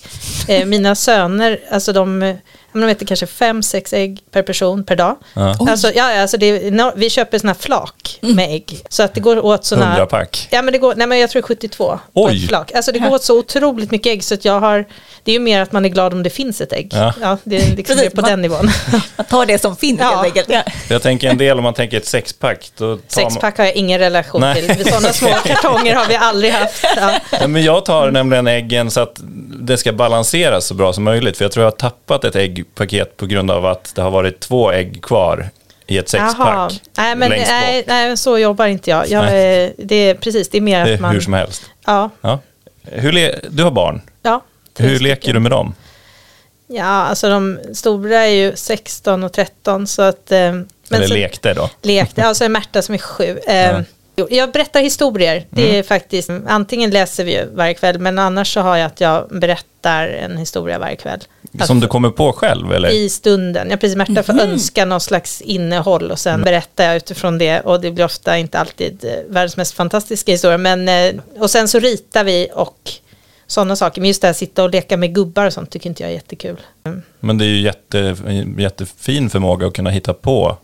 Eh, 0.48 0.66
mina 0.66 0.96
söner, 0.96 1.60
alltså 1.72 1.94
de, 1.94 2.38
men 2.76 2.88
de 2.88 2.92
äter 2.94 3.06
kanske 3.06 3.28
fem, 3.28 3.64
sex 3.64 3.94
ägg 3.94 4.20
per 4.32 4.42
person 4.42 4.84
per 4.84 4.96
dag. 4.96 5.16
Ja. 5.34 5.56
Alltså, 5.70 5.92
ja, 5.96 6.22
alltså 6.22 6.38
det, 6.38 6.46
är 6.46 6.96
vi 6.96 7.10
köper 7.10 7.40
såna 7.40 7.54
här 7.54 7.60
flak 7.60 8.18
med 8.22 8.50
ägg. 8.56 8.84
Så 8.90 9.04
att 9.04 9.14
det 9.14 9.20
går 9.20 9.46
åt 9.46 9.66
såna... 9.66 9.86
100 9.86 10.06
pack. 10.06 10.48
Ja 10.52 10.62
men 10.62 10.72
det 10.72 10.78
går, 10.78 10.94
nej 10.96 11.08
men 11.08 11.20
jag 11.20 11.30
tror 11.30 11.42
72 11.42 12.00
på 12.14 12.24
Oj. 12.24 12.44
ett 12.44 12.50
flak. 12.50 12.72
Alltså 12.76 12.92
det 12.92 13.00
går 13.00 13.14
åt 13.14 13.24
så 13.24 13.40
otroligt 13.40 13.92
mycket 13.92 14.12
ägg 14.12 14.24
så 14.24 14.34
att 14.34 14.46
jag 14.46 14.60
har, 14.60 14.86
det 15.24 15.32
är 15.32 15.34
ju 15.34 15.40
mer 15.40 15.62
att 15.62 15.72
man 15.72 15.86
är 15.86 15.90
glad 15.90 16.14
om 16.14 16.24
det 16.24 16.30
finns 16.30 16.62
ett 16.62 16.74
ägg. 16.74 16.90
Ja. 17.22 17.38
det 17.44 17.56
är 17.56 17.60
liksom 17.76 17.76
Precis, 17.84 18.02
mer 18.04 18.10
på 18.10 18.22
man- 18.22 18.30
den 18.30 18.42
nivån. 18.42 18.70
Man 19.18 19.26
tar 19.26 19.46
det 19.46 19.60
som 19.62 19.76
finns 19.76 20.00
Ja. 20.00 20.06
helt 20.10 20.24
enkelt. 20.26 20.50
Ja. 20.50 20.64
Jag 20.90 21.02
tänker 21.02 21.30
en 21.30 21.38
del 21.38 21.58
om 21.58 21.64
man 21.64 21.74
tänker 21.74 21.98
ett 21.98 22.06
sexpack. 22.06 22.72
Då 22.78 22.96
tar 22.98 23.04
Sexpack 23.08 23.58
har 23.58 23.66
jag 23.66 23.74
ingen 23.74 24.00
relation 24.00 24.42
Nej. 24.42 24.68
till. 24.68 24.86
Sådana 24.86 25.14
små 25.14 25.30
kartonger 25.46 25.96
har 25.96 26.06
vi 26.08 26.16
aldrig 26.16 26.52
haft. 26.52 26.86
Ja. 26.98 27.12
Ja, 27.42 27.48
men 27.48 27.64
jag 27.64 27.86
tar 27.86 28.12
nämligen 28.12 28.48
äggen 28.48 28.92
så 28.92 29.00
att 29.00 29.16
det 29.60 29.78
ska 29.78 29.94
balanseras 29.94 30.66
så 30.66 30.74
bra 30.74 30.94
som 30.94 31.04
möjligt. 31.04 31.38
För 31.38 31.46
jag 31.46 31.52
tror 31.52 31.64
jag 31.66 31.72
har 31.72 31.78
tappat 31.78 32.24
ett 32.24 32.36
äggpaket 32.70 33.18
på 33.18 33.26
grund 33.26 33.52
av 33.52 33.66
att 33.66 33.96
det 33.96 34.02
har 34.02 34.12
varit 34.12 34.40
två 34.40 34.72
ägg 34.72 35.04
kvar 35.04 35.50
i 35.88 35.98
ett 35.98 36.10
sexpack. 36.10 36.82
Nej, 36.98 37.16
men, 37.16 37.30
nej, 37.30 37.84
nej, 37.88 38.18
så 38.18 38.38
jobbar 38.38 38.66
inte 38.68 38.90
jag. 38.90 39.08
jag 39.10 39.24
eh, 39.24 39.70
det 39.78 39.96
är, 39.96 40.16
precis, 40.16 40.50
det 40.50 40.58
är 40.58 40.62
mer 40.62 40.86
Det 40.86 40.94
att 40.94 41.00
är 41.00 41.02
man... 41.02 41.14
hur 41.14 41.22
som 41.22 41.34
helst. 41.34 41.62
Ja, 41.86 42.10
Ja. 42.22 42.40
Hur 42.84 43.12
du 43.50 43.64
har 43.64 43.72
barn. 43.72 44.02
ja. 44.22 44.42
Hur 44.78 45.00
leker 45.00 45.34
du 45.34 45.40
med 45.40 45.52
dem? 45.52 45.74
Ja, 46.68 46.84
alltså 46.84 47.30
de 47.30 47.60
stora 47.74 48.18
är 48.26 48.30
ju 48.30 48.56
16 48.56 49.24
och 49.24 49.34
13 49.34 49.88
så 49.88 50.02
att... 50.02 50.32
eh, 50.32 50.38
Men 50.52 50.68
Eller 50.92 51.08
så, 51.08 51.14
lekte 51.14 51.54
då? 51.54 51.70
lekte, 51.82 52.22
ja, 52.22 52.34
så 52.34 52.44
är 52.44 52.50
Märta 52.50 52.82
som 52.82 52.96
är 52.96 53.00
sju. 53.00 53.40
Eh, 53.48 53.82
Ja. 54.18 54.28
Jag 54.30 54.52
berättar 54.52 54.82
historier. 54.82 55.46
Det 55.50 55.64
Mm. 55.66 55.76
är 55.80 55.84
faktiskt, 55.84 56.30
antingen 56.48 56.90
läser 56.92 57.24
vi 57.24 57.32
ju 57.34 57.46
varje 57.54 57.74
kväll, 57.74 58.00
men 58.00 58.20
annars 58.20 58.54
så 58.54 58.62
har 58.62 58.78
jag 58.78 58.86
att 58.86 59.02
jag 59.02 59.28
berättar 59.30 60.08
en 60.08 60.38
historia 60.38 60.80
varje 60.80 60.96
kväll. 60.96 61.20
Som 61.64 61.80
du 61.80 61.88
kommer 61.88 62.10
på 62.10 62.34
själv 62.34 62.72
eller? 62.72 62.90
I 62.90 63.10
stunden. 63.10 63.70
Ja, 63.70 63.78
precis. 63.78 63.98
Märta 63.98 64.24
får 64.24 64.40
önska 64.40 64.86
någon 64.86 65.02
slags 65.02 65.42
innehåll 65.42 66.12
och 66.12 66.20
sen 66.20 66.42
berättar 66.42 66.84
jag 66.84 66.96
utifrån 66.96 67.38
det. 67.38 67.60
Och 67.60 67.82
det 67.82 67.92
blir 67.92 68.06
ofta 68.06 68.38
inte 68.38 68.60
alltid 68.60 69.06
eh, 69.06 69.34
världens 69.34 69.58
mest 69.58 69.74
fantastiska 69.74 70.32
historia. 70.32 70.58
Men, 70.58 70.90
eh, 70.90 71.22
och 71.40 71.50
sen 71.50 71.68
så 71.68 71.80
ritar 71.80 72.24
vi 72.24 72.50
och 72.54 72.92
sådana 73.48 73.76
saker. 73.76 74.02
Men 74.02 74.08
just 74.08 74.22
det 74.22 74.28
här 74.28 74.34
sitta 74.34 74.64
och 74.64 74.70
leka 74.70 74.98
med 74.98 75.16
gubbar 75.16 75.46
och 75.46 75.54
sånt 75.54 75.70
tycker 75.70 75.90
inte 75.90 76.04
jag 76.04 76.10
är 76.10 76.16
jättekul. 76.16 76.58
Mm. 76.86 77.02
Men 77.20 77.38
det 77.38 77.46
är 77.46 77.50
ju 77.50 77.62
jätte, 77.62 78.16
jättefin 78.58 79.30
förmåga 79.30 79.68
att 79.68 79.74
kunna 79.74 79.90
hitta 79.90 80.14
på 80.14 80.58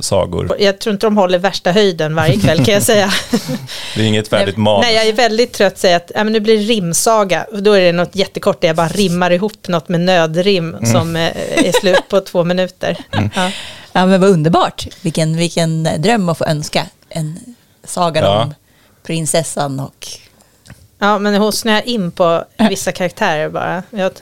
sagor. 0.00 0.56
Jag 0.58 0.78
tror 0.78 0.92
inte 0.92 1.06
de 1.06 1.16
håller 1.16 1.38
värsta 1.38 1.72
höjden 1.72 2.14
varje 2.14 2.40
kväll 2.40 2.64
kan 2.64 2.74
jag 2.74 2.82
säga. 2.82 3.12
Det 3.94 4.00
är 4.02 4.04
inget 4.06 4.28
färdigt 4.28 4.56
manus. 4.56 4.84
Nej, 4.86 4.94
jag 4.94 5.06
är 5.06 5.12
väldigt 5.12 5.52
trött 5.52 5.78
säga 5.78 5.96
att 5.96 6.10
ja, 6.14 6.24
men 6.24 6.32
nu 6.32 6.40
blir 6.40 6.56
det 6.58 6.62
rimsaga. 6.64 7.46
Och 7.52 7.62
Då 7.62 7.72
är 7.72 7.80
det 7.80 7.92
något 7.92 8.16
jättekort 8.16 8.60
där 8.60 8.68
jag 8.68 8.76
bara 8.76 8.88
rimmar 8.88 9.30
ihop 9.30 9.68
något 9.68 9.88
med 9.88 10.00
nödrim 10.00 10.74
Mm. 10.74 10.92
som 10.92 11.16
eh, 11.16 11.26
är 11.66 11.80
slut 11.80 12.08
på 12.08 12.20
två 12.20 12.44
minuter. 12.44 12.96
Ja. 13.34 13.50
Ja, 13.92 14.06
men 14.06 14.20
vad 14.20 14.30
underbart. 14.30 14.86
Vilken, 15.00 15.36
vilken 15.36 15.88
dröm 15.98 16.28
att 16.28 16.38
få 16.38 16.44
önska 16.44 16.86
en 17.08 17.38
saga 17.84 18.20
Ja. 18.20 18.42
om 18.42 18.54
prinsessan 19.06 19.80
och... 19.80 20.06
Ja, 20.98 21.18
men 21.18 21.34
hon 21.34 21.52
snöar 21.52 21.88
in 21.88 22.10
på 22.10 22.44
vissa 22.68 22.92
karaktärer 22.92 23.48
bara. 23.48 23.82
Jag, 23.90 24.12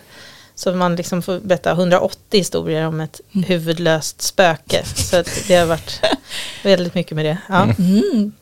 så 0.56 0.72
man 0.72 0.96
liksom 0.96 1.22
får 1.22 1.38
berätta 1.40 1.70
180 1.70 2.18
historier 2.38 2.86
om 2.86 3.00
ett 3.00 3.20
huvudlöst 3.46 4.22
spöke. 4.22 4.84
Så 4.84 5.16
att 5.16 5.44
det 5.48 5.54
har 5.56 5.66
varit 5.66 6.00
väldigt 6.62 6.94
mycket 6.94 7.12
med 7.16 7.24
det. 7.24 7.38
Ja. 7.48 7.66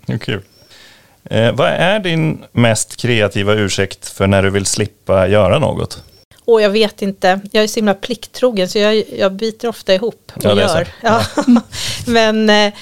Ja, 0.06 0.18
Kul. 0.18 0.42
Eh, 1.30 1.52
vad 1.52 1.68
är 1.68 1.98
din 1.98 2.44
mest 2.52 2.96
kreativa 2.96 3.52
ursäkt 3.54 4.08
för 4.08 4.26
när 4.26 4.42
du 4.42 4.50
vill 4.50 4.66
slippa 4.66 5.28
göra 5.28 5.58
något? 5.58 6.02
Och 6.44 6.62
jag 6.62 6.70
vet 6.70 7.02
inte, 7.02 7.40
jag 7.52 7.64
är 7.64 7.68
så 7.68 7.74
himla 7.74 7.94
plikttrogen 7.94 8.68
så 8.68 8.78
jag, 8.78 9.04
jag 9.18 9.32
biter 9.32 9.68
ofta 9.68 9.94
ihop 9.94 10.32
och 10.34 10.44
Ja, 10.44 10.54
gör. 10.60 10.88
Ja. 11.00 11.22
Men 12.06 12.50
eh, 12.50 12.72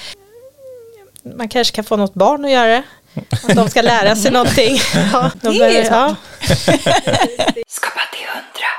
man 1.37 1.49
kanske 1.49 1.75
kan 1.75 1.83
få 1.83 1.95
något 1.97 2.13
barn 2.13 2.45
att 2.45 2.51
göra 2.51 2.67
det. 2.67 2.83
Att 3.29 3.55
de 3.55 3.69
ska 3.69 3.81
lära 3.81 4.15
sig 4.15 4.31
någonting. 4.31 4.77
Ja, 5.13 5.31
de 5.41 5.57
börjar- 5.57 5.83
ja. 5.83 6.15
Skapa 7.67 8.01
till 8.11 8.27
hundra. 8.27 8.69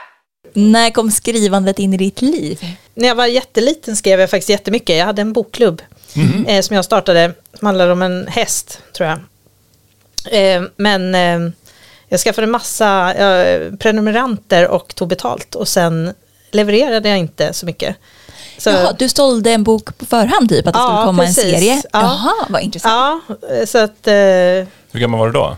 När 0.55 0.91
kom 0.91 1.11
skrivandet 1.11 1.79
in 1.79 1.95
i 1.95 1.97
ditt 1.97 2.23
liv? 2.23 2.77
När 2.95 3.09
jag 3.09 3.15
var 3.15 3.27
jätteliten 3.27 3.97
skrev 3.97 4.21
jag 4.21 4.31
faktiskt 4.31 4.49
jättemycket. 4.51 4.97
Jag 4.97 5.05
hade 5.07 5.23
en 5.23 5.33
bokklubb 5.33 5.83
eh, 6.47 6.61
som 6.61 6.77
jag 6.77 6.85
startade 6.85 7.33
som 7.59 7.67
handlade 7.67 7.93
om 7.93 8.03
en 8.03 8.27
häst, 8.27 8.79
tror 8.97 9.09
jag. 9.09 9.19
Eh, 10.31 10.63
men 10.77 11.15
eh, 11.15 11.53
jag 12.09 12.21
skaffade 12.21 12.47
massa 12.47 13.15
eh, 13.15 13.75
prenumeranter 13.75 14.69
och 14.69 14.95
tog 14.95 15.09
betalt 15.09 15.55
och 15.55 15.69
sen 15.69 16.15
levererade 16.53 17.09
jag 17.09 17.19
inte 17.19 17.53
så 17.53 17.67
mycket. 17.67 17.97
Så, 18.59 18.71
Jaha, 18.71 18.93
du 18.99 19.09
sålde 19.09 19.51
en 19.51 19.65
bok 19.65 19.99
på 19.99 20.07
förhand 20.07 20.49
typ, 20.49 20.67
att 20.67 20.75
det 20.75 20.79
Ja, 20.81 20.87
skulle 20.97 21.07
komma 21.07 21.23
precis. 21.27 21.45
en 21.45 21.51
serie? 21.51 21.83
Ja. 21.93 22.01
Jaha, 22.01 22.47
vad 22.49 22.63
intressant. 22.63 23.23
Ja, 23.29 23.37
eh, 23.57 23.67
så 23.67 23.79
att 23.79 24.07
eh, 24.07 24.13
Hur 24.13 24.99
gammal 24.99 25.21
var 25.21 25.27
du 25.27 25.33
då? 25.33 25.57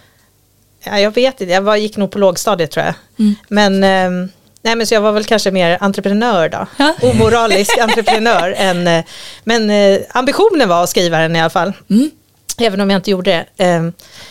ja, 0.85 1.01
jag 1.01 1.11
vet 1.15 1.41
inte, 1.41 1.53
jag 1.53 1.63
var, 1.63 1.77
gick 1.77 1.97
nog 1.97 2.11
på 2.11 2.19
lågstadiet 2.19 2.71
tror 2.71 2.85
jag. 2.87 2.95
Mm. 3.19 3.35
Men, 3.49 3.85
eh, 3.85 4.29
nej, 4.67 4.77
men 4.77 4.87
så 4.87 4.95
jag 4.95 5.01
var 5.01 5.13
väl 5.13 5.25
kanske 5.25 5.51
mer 5.51 5.79
entreprenör 5.81 6.49
då. 6.49 6.67
Ja. 6.77 6.95
Omoralisk 7.03 7.79
entreprenör. 7.81 8.55
än, 8.57 8.87
eh, 8.87 9.05
men 9.45 9.71
eh, 9.71 10.01
ambitionen 10.11 10.69
var 10.69 10.83
att 10.83 10.91
skriva 10.91 11.19
den 11.19 11.37
i 11.37 11.41
alla 11.41 11.51
fall. 11.51 11.73
Mm. 11.91 12.11
Även 12.59 12.81
om 12.81 12.91
jag 12.91 12.99
inte 12.99 13.11
gjorde 13.11 13.47
det. 13.57 13.65
Eh, 13.65 13.89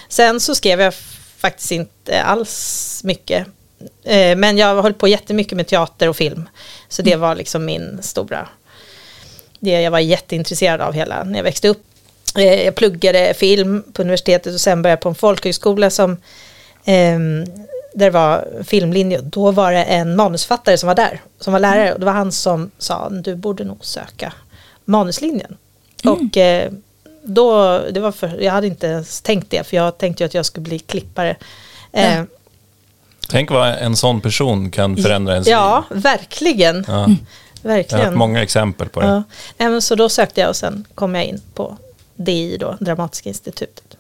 sen 0.10 0.40
så 0.40 0.56
skrev 0.56 0.82
jag 0.82 0.94
faktiskt 1.38 1.72
inte 1.72 2.24
alls 2.24 3.02
mycket. 3.04 3.48
Eh, 4.04 4.36
men 4.38 4.58
jag 4.58 4.82
höll 4.82 4.94
på 4.94 5.08
jättemycket 5.08 5.56
med 5.58 5.68
teater 5.68 6.10
och 6.10 6.16
film. 6.16 6.50
Så 6.90 7.02
det 7.02 7.16
var 7.16 7.36
liksom 7.36 7.66
min 7.66 8.00
stora... 8.04 8.48
Det 9.60 9.82
jag 9.82 9.92
var 9.92 10.00
jätteintresserad 10.00 10.82
av 10.82 10.94
hela 10.94 11.24
när 11.24 11.40
jag 11.40 11.44
växte 11.44 11.68
upp. 11.68 11.84
Jag 12.36 12.76
pluggade 12.76 13.34
film 13.34 13.84
på 13.94 14.02
universitetet 14.02 14.54
och 14.54 14.62
sen 14.62 14.82
började 14.82 14.98
jag 14.98 15.02
på 15.02 15.10
en 15.10 15.16
folkhögskola 15.16 15.90
som 15.90 16.18
ehm, 16.86 17.46
där 17.96 18.06
det 18.06 18.12
var 18.12 18.48
filmlinje. 18.64 19.22
Då 19.22 19.52
var 19.52 19.72
det 19.72 19.84
en 19.84 20.16
manusfattare 20.16 20.78
som 20.78 20.88
var 20.88 20.96
där, 20.96 21.22
som 21.40 21.54
var 21.54 21.60
lärare. 21.60 21.94
Och 21.94 22.00
det 22.00 22.06
var 22.06 22.14
han 22.14 22.32
som 22.32 22.72
sa, 22.78 23.10
du 23.10 23.36
borde 23.36 23.64
nog 23.64 23.86
söka 23.86 24.34
manuslinjen. 24.86 25.58
Och 26.04 26.38
eh, 26.38 26.72
då, 27.24 27.80
det 27.92 28.00
var 28.00 28.12
för, 28.12 28.42
jag 28.42 28.52
hade 28.52 28.68
inte 28.68 28.88
ens 28.88 29.22
tänkt 29.22 29.50
det, 29.50 29.68
för 29.68 29.78
jag 29.78 29.98
tänkte 29.98 30.24
ju 30.24 30.26
att 30.26 30.34
jag 30.34 30.46
skulle 30.46 30.64
bli 30.64 30.80
klippare. 30.80 31.36
Eh, 31.92 32.24
Tänk 33.30 33.52
vad 33.52 33.70
en 33.70 33.96
sån 33.96 34.22
person 34.22 34.72
kan 34.72 34.98
förändra 34.98 35.34
ens 35.34 35.48
ja, 35.48 35.84
liv. 35.90 36.02
verkligen. 36.02 36.86
Ja. 36.88 36.94
Jag 36.94 37.72
har 37.72 37.78
Verkligen. 37.78 38.06
haft 38.06 38.18
många 38.18 38.44
exempel 38.44 38.90
på 38.90 39.02
det. 39.02 39.08
Ja. 39.08 39.24
Nej, 39.58 39.70
men 39.70 39.82
så 39.82 39.96
då 39.96 40.10
sökte 40.10 40.42
jag 40.42 40.50
och 40.50 40.56
sen 40.56 40.86
kom 40.96 41.16
jag 41.16 41.24
in 41.26 41.42
på 41.54 41.78
DI 42.16 42.58
då, 42.58 42.78
Dramatiska 42.80 43.30
institutet. 43.30 43.95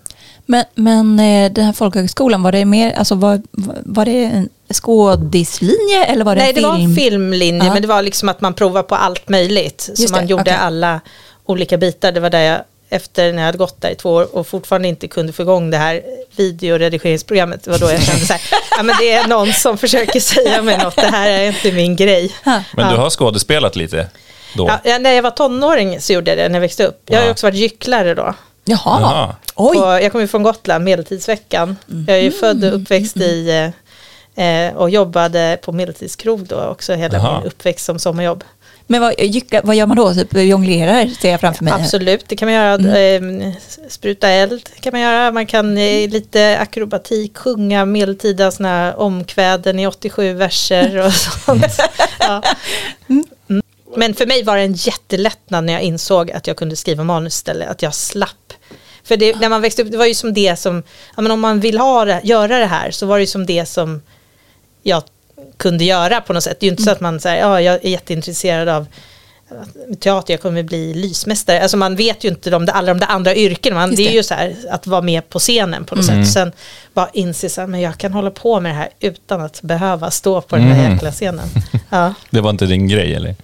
Men, 0.45 0.65
men 0.75 1.19
eh, 1.19 1.51
den 1.51 1.65
här 1.65 1.73
folkhögskolan, 1.73 2.43
var 2.43 2.51
det 2.51 2.65
mer, 2.65 2.93
alltså 2.93 3.15
var, 3.15 3.41
var 3.85 4.05
det 4.05 4.23
en 4.25 4.49
skådislinje 4.73 6.05
eller 6.05 6.25
var 6.25 6.35
det 6.35 6.41
Nej, 6.41 6.49
en 6.49 6.55
det 6.55 6.61
var 6.67 6.75
film? 6.75 6.89
en 6.89 6.95
filmlinje, 6.95 7.65
Ja. 7.65 7.73
men 7.73 7.81
det 7.81 7.87
var 7.87 8.01
liksom 8.01 8.29
att 8.29 8.41
man 8.41 8.53
provar 8.53 8.83
på 8.83 8.95
allt 8.95 9.29
möjligt. 9.29 9.85
Just 9.89 10.07
så 10.09 10.15
man 10.15 10.25
det, 10.25 10.31
gjorde 10.31 10.41
okej. 10.43 10.53
alla 10.53 10.99
olika 11.45 11.77
bitar. 11.77 12.11
Det 12.11 12.19
var 12.19 12.29
där 12.29 12.39
jag, 12.41 12.59
efter 12.89 13.31
när 13.33 13.39
jag 13.41 13.45
hade 13.45 13.57
gått 13.57 13.81
där 13.81 13.89
i 13.89 13.95
två 13.95 14.09
år 14.09 14.35
och 14.35 14.47
fortfarande 14.47 14.87
inte 14.87 15.07
kunde 15.07 15.33
få 15.33 15.41
igång 15.41 15.71
det 15.71 15.77
här 15.77 16.01
videoredigeringsprogrammet, 16.35 17.63
det 17.63 17.71
var 17.71 17.79
då 17.79 17.89
jag 17.91 18.01
kände 18.03 18.25
så 18.25 18.33
här, 18.33 18.41
ja 18.77 18.83
men 18.83 18.95
det 18.99 19.11
är 19.11 19.27
någon 19.27 19.53
som 19.53 19.77
försöker 19.77 20.19
säga 20.19 20.61
mig 20.61 20.77
något, 20.77 20.95
det 20.95 21.01
här 21.07 21.29
är 21.29 21.47
inte 21.47 21.71
min 21.71 21.95
grej. 21.95 22.31
Ha. 22.45 22.63
Men 22.73 22.87
du 22.89 22.95
Ja. 22.95 23.01
har 23.01 23.09
skådespelat 23.09 23.75
lite 23.75 24.07
då? 24.57 24.67
Ja, 24.67 24.79
ja, 24.91 24.97
när 24.97 25.11
jag 25.11 25.23
var 25.23 25.31
tonåring 25.31 26.01
så 26.01 26.13
gjorde 26.13 26.31
jag 26.31 26.37
det 26.37 26.49
när 26.49 26.55
jag 26.55 26.61
växte 26.61 26.85
upp. 26.85 27.01
Jag 27.05 27.17
har 27.19 27.25
Ja. 27.25 27.31
också 27.31 27.45
varit 27.47 27.55
gycklare 27.57 28.13
då. 28.15 28.33
Jaha, 28.65 29.01
Jaha. 29.01 29.35
oj. 29.55 29.77
På, 29.77 29.83
jag 29.85 30.11
kommer 30.11 30.27
från 30.27 30.43
Gotland, 30.43 30.83
Medeltidsveckan. 30.83 31.75
Jag 32.07 32.17
är 32.17 32.21
ju 32.21 32.31
född 32.31 32.63
och 32.63 32.75
uppväxt 32.75 33.17
i 33.17 33.49
eh, 34.35 34.75
och 34.75 34.89
jobbade 34.89 35.57
på 35.63 35.71
Medeltidskrog 35.71 36.47
då 36.47 36.63
också 36.63 36.93
hela 36.93 37.17
Jaha. 37.17 37.39
min 37.39 37.47
uppväxt 37.47 37.85
som 37.85 37.99
sommarjobb. 37.99 38.43
Men 38.87 39.01
vad, 39.01 39.13
vad 39.63 39.75
gör 39.75 39.85
man 39.85 39.97
då? 39.97 40.13
Typ 40.13 40.33
jonglerar 40.33 41.07
ser 41.21 41.31
jag 41.31 41.39
framför 41.39 41.63
mig. 41.63 41.73
Absolut, 41.73 42.25
det 42.27 42.35
kan 42.35 42.45
man 42.45 42.53
göra. 42.55 42.97
Eh, 42.99 43.21
spruta 43.89 44.29
eld 44.29 44.69
kan 44.79 44.91
man 44.91 45.01
göra. 45.01 45.31
Man 45.31 45.45
kan 45.45 45.77
eh, 45.77 46.09
lite 46.09 46.57
akrobatik, 46.59 47.37
sjunga 47.37 47.85
medeltida 47.85 48.51
såna 48.51 48.93
omkväden 48.97 49.79
i 49.79 49.87
87 49.87 50.33
verser 50.33 51.05
och 51.05 51.13
sånt. 51.45 51.65
Ja. 52.19 52.41
Mm. 53.09 53.61
Men 53.97 54.13
för 54.13 54.25
mig 54.25 54.43
var 54.43 54.57
det 54.57 54.61
en 54.63 54.73
jättelättnad 54.73 55.63
när 55.63 55.73
jag 55.73 55.81
insåg 55.81 56.31
att 56.31 56.47
jag 56.47 56.57
kunde 56.57 56.75
skriva 56.75 57.03
manus 57.03 57.35
istället, 57.35 57.69
att 57.69 57.81
jag 57.81 57.95
slapp. 57.95 58.53
För 59.03 59.17
det, 59.17 59.39
när 59.39 59.49
man 59.49 59.61
växte 59.61 59.81
upp, 59.81 59.91
det 59.91 59.97
var 59.97 60.05
ju 60.05 60.13
som 60.13 60.33
det 60.33 60.55
som, 60.55 60.83
ja, 61.15 61.21
men 61.21 61.31
om 61.31 61.39
man 61.39 61.59
vill 61.59 61.77
ha 61.77 62.05
det, 62.05 62.21
göra 62.23 62.59
det 62.59 62.65
här 62.65 62.91
så 62.91 63.05
var 63.05 63.17
det 63.17 63.21
ju 63.21 63.27
som 63.27 63.45
det 63.45 63.65
som 63.65 64.01
jag 64.83 65.03
kunde 65.57 65.83
göra 65.83 66.21
på 66.21 66.33
något 66.33 66.43
sätt. 66.43 66.59
Det 66.59 66.65
är 66.65 66.67
ju 66.67 66.71
inte 66.71 66.83
så 66.83 66.91
att 66.91 67.01
man 67.01 67.19
säger, 67.19 67.41
ja 67.41 67.61
jag 67.61 67.85
är 67.85 67.89
jätteintresserad 67.89 68.69
av 68.69 68.87
teater, 69.99 70.33
jag 70.33 70.41
kommer 70.41 70.63
bli 70.63 70.93
lysmästare. 70.93 71.61
Alltså 71.61 71.77
man 71.77 71.95
vet 71.95 72.23
ju 72.23 72.29
inte 72.29 72.49
de, 72.49 72.67
alla 72.73 72.93
de 72.93 72.99
där 72.99 73.07
andra 73.07 73.35
yrkena. 73.35 73.75
Man, 73.75 73.89
Just 73.89 73.97
det 73.97 74.03
är 74.03 74.09
det. 74.09 74.15
ju 74.15 74.23
så 74.23 74.33
här 74.33 74.55
att 74.69 74.87
vara 74.87 75.01
med 75.01 75.29
på 75.29 75.39
scenen 75.39 75.85
på 75.85 75.95
något 75.95 76.05
sätt. 76.05 76.31
Sen 76.33 76.51
bara 76.93 77.09
inse 77.13 77.49
så 77.49 77.61
här, 77.61 77.67
men 77.67 77.81
jag 77.81 77.97
kan 77.97 78.13
hålla 78.13 78.31
på 78.31 78.59
med 78.59 78.71
det 78.71 78.75
här 78.75 78.89
utan 78.99 79.41
att 79.41 79.61
behöva 79.61 80.11
stå 80.11 80.41
på 80.41 80.55
den 80.55 80.69
där 80.69 80.91
jäkla 80.91 81.11
scenen. 81.11 81.47
Ja. 81.89 82.13
Det 82.29 82.41
var 82.41 82.49
inte 82.49 82.65
din 82.65 82.87
grej 82.87 83.13
eller? 83.15 83.35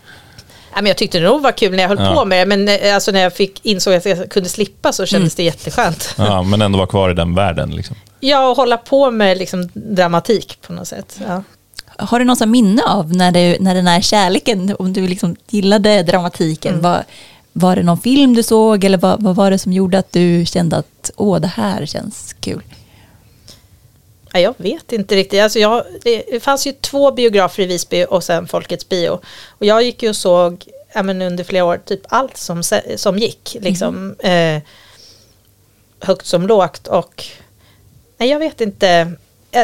Ja, 0.75 0.81
men 0.81 0.85
jag 0.85 0.97
tyckte 0.97 1.19
det 1.19 1.25
nog 1.25 1.41
var 1.41 1.51
kul 1.51 1.71
när 1.71 1.79
jag 1.83 1.87
höll 1.89 1.99
Ja. 1.99 2.13
på 2.13 2.25
med 2.25 2.47
det, 2.47 2.57
men 2.57 2.67
eh, 2.81 2.95
alltså, 2.95 3.11
när 3.11 3.21
jag 3.21 3.33
fick, 3.33 3.65
insåg 3.65 3.93
att 3.93 4.05
jag 4.05 4.29
kunde 4.29 4.49
slippa 4.49 4.91
så 4.93 5.05
kändes 5.05 5.35
det 5.35 5.43
jätteskönt. 5.43 6.15
Ja, 6.17 6.43
men 6.43 6.61
ändå 6.61 6.77
vara 6.77 6.87
kvar 6.87 7.09
i 7.09 7.13
den 7.13 7.35
världen 7.35 7.71
liksom. 7.75 7.95
Ja, 8.19 8.49
och 8.49 8.55
hålla 8.57 8.77
på 8.77 9.11
med 9.11 9.37
liksom, 9.37 9.69
dramatik 9.73 10.57
på 10.67 10.73
något 10.73 10.87
sätt. 10.87 11.19
Ja. 11.27 11.43
Har 11.97 12.19
du 12.19 12.25
någon 12.25 12.35
sån 12.35 12.51
minne 12.51 12.81
av 12.83 13.15
när, 13.15 13.31
du, 13.31 13.57
när 13.59 13.75
den 13.75 13.87
här 13.87 14.01
kärleken, 14.01 14.75
om 14.79 14.93
du 14.93 15.07
liksom 15.07 15.35
gillade 15.49 16.03
dramatiken, 16.03 16.71
Mm. 16.71 16.83
var, 16.83 17.03
var 17.53 17.75
det 17.75 17.83
någon 17.83 17.97
film 18.01 18.33
du 18.35 18.43
såg 18.43 18.83
eller 18.83 18.97
vad, 18.97 19.23
vad 19.23 19.35
var 19.35 19.51
det 19.51 19.57
som 19.57 19.73
gjorde 19.73 19.99
att 19.99 20.11
du 20.11 20.45
kände 20.45 20.77
att 20.77 21.11
åh, 21.15 21.39
det 21.39 21.47
här 21.47 21.85
känns 21.85 22.35
kul? 22.39 22.61
Ja, 24.33 24.39
jag 24.39 24.53
vet 24.57 24.91
inte 24.91 25.15
riktigt. 25.15 25.41
Alltså 25.41 25.59
jag, 25.59 25.85
det, 26.03 26.23
det 26.31 26.39
fanns 26.39 26.67
ju 26.67 26.71
två 26.71 27.11
biografer 27.11 27.63
i 27.63 27.65
Visby 27.65 28.05
och 28.09 28.23
sen 28.23 28.47
Folkets 28.47 28.89
bio. 28.89 29.19
Och 29.47 29.65
jag 29.65 29.83
gick 29.83 30.03
ju 30.03 30.09
och 30.09 30.15
såg 30.15 30.65
ja, 30.93 31.03
men 31.03 31.21
under 31.21 31.43
flera 31.43 31.65
år 31.65 31.81
typ 31.85 32.01
allt 32.09 32.37
som, 32.37 32.63
som 32.95 33.17
gick. 33.17 33.57
Liksom, 33.59 34.15
eh, 34.19 34.61
högt 35.99 36.25
som 36.25 36.47
lågt. 36.47 36.87
Och 36.87 37.25
nej, 38.17 38.29
jag 38.29 38.39
vet 38.39 38.61
inte. 38.61 39.11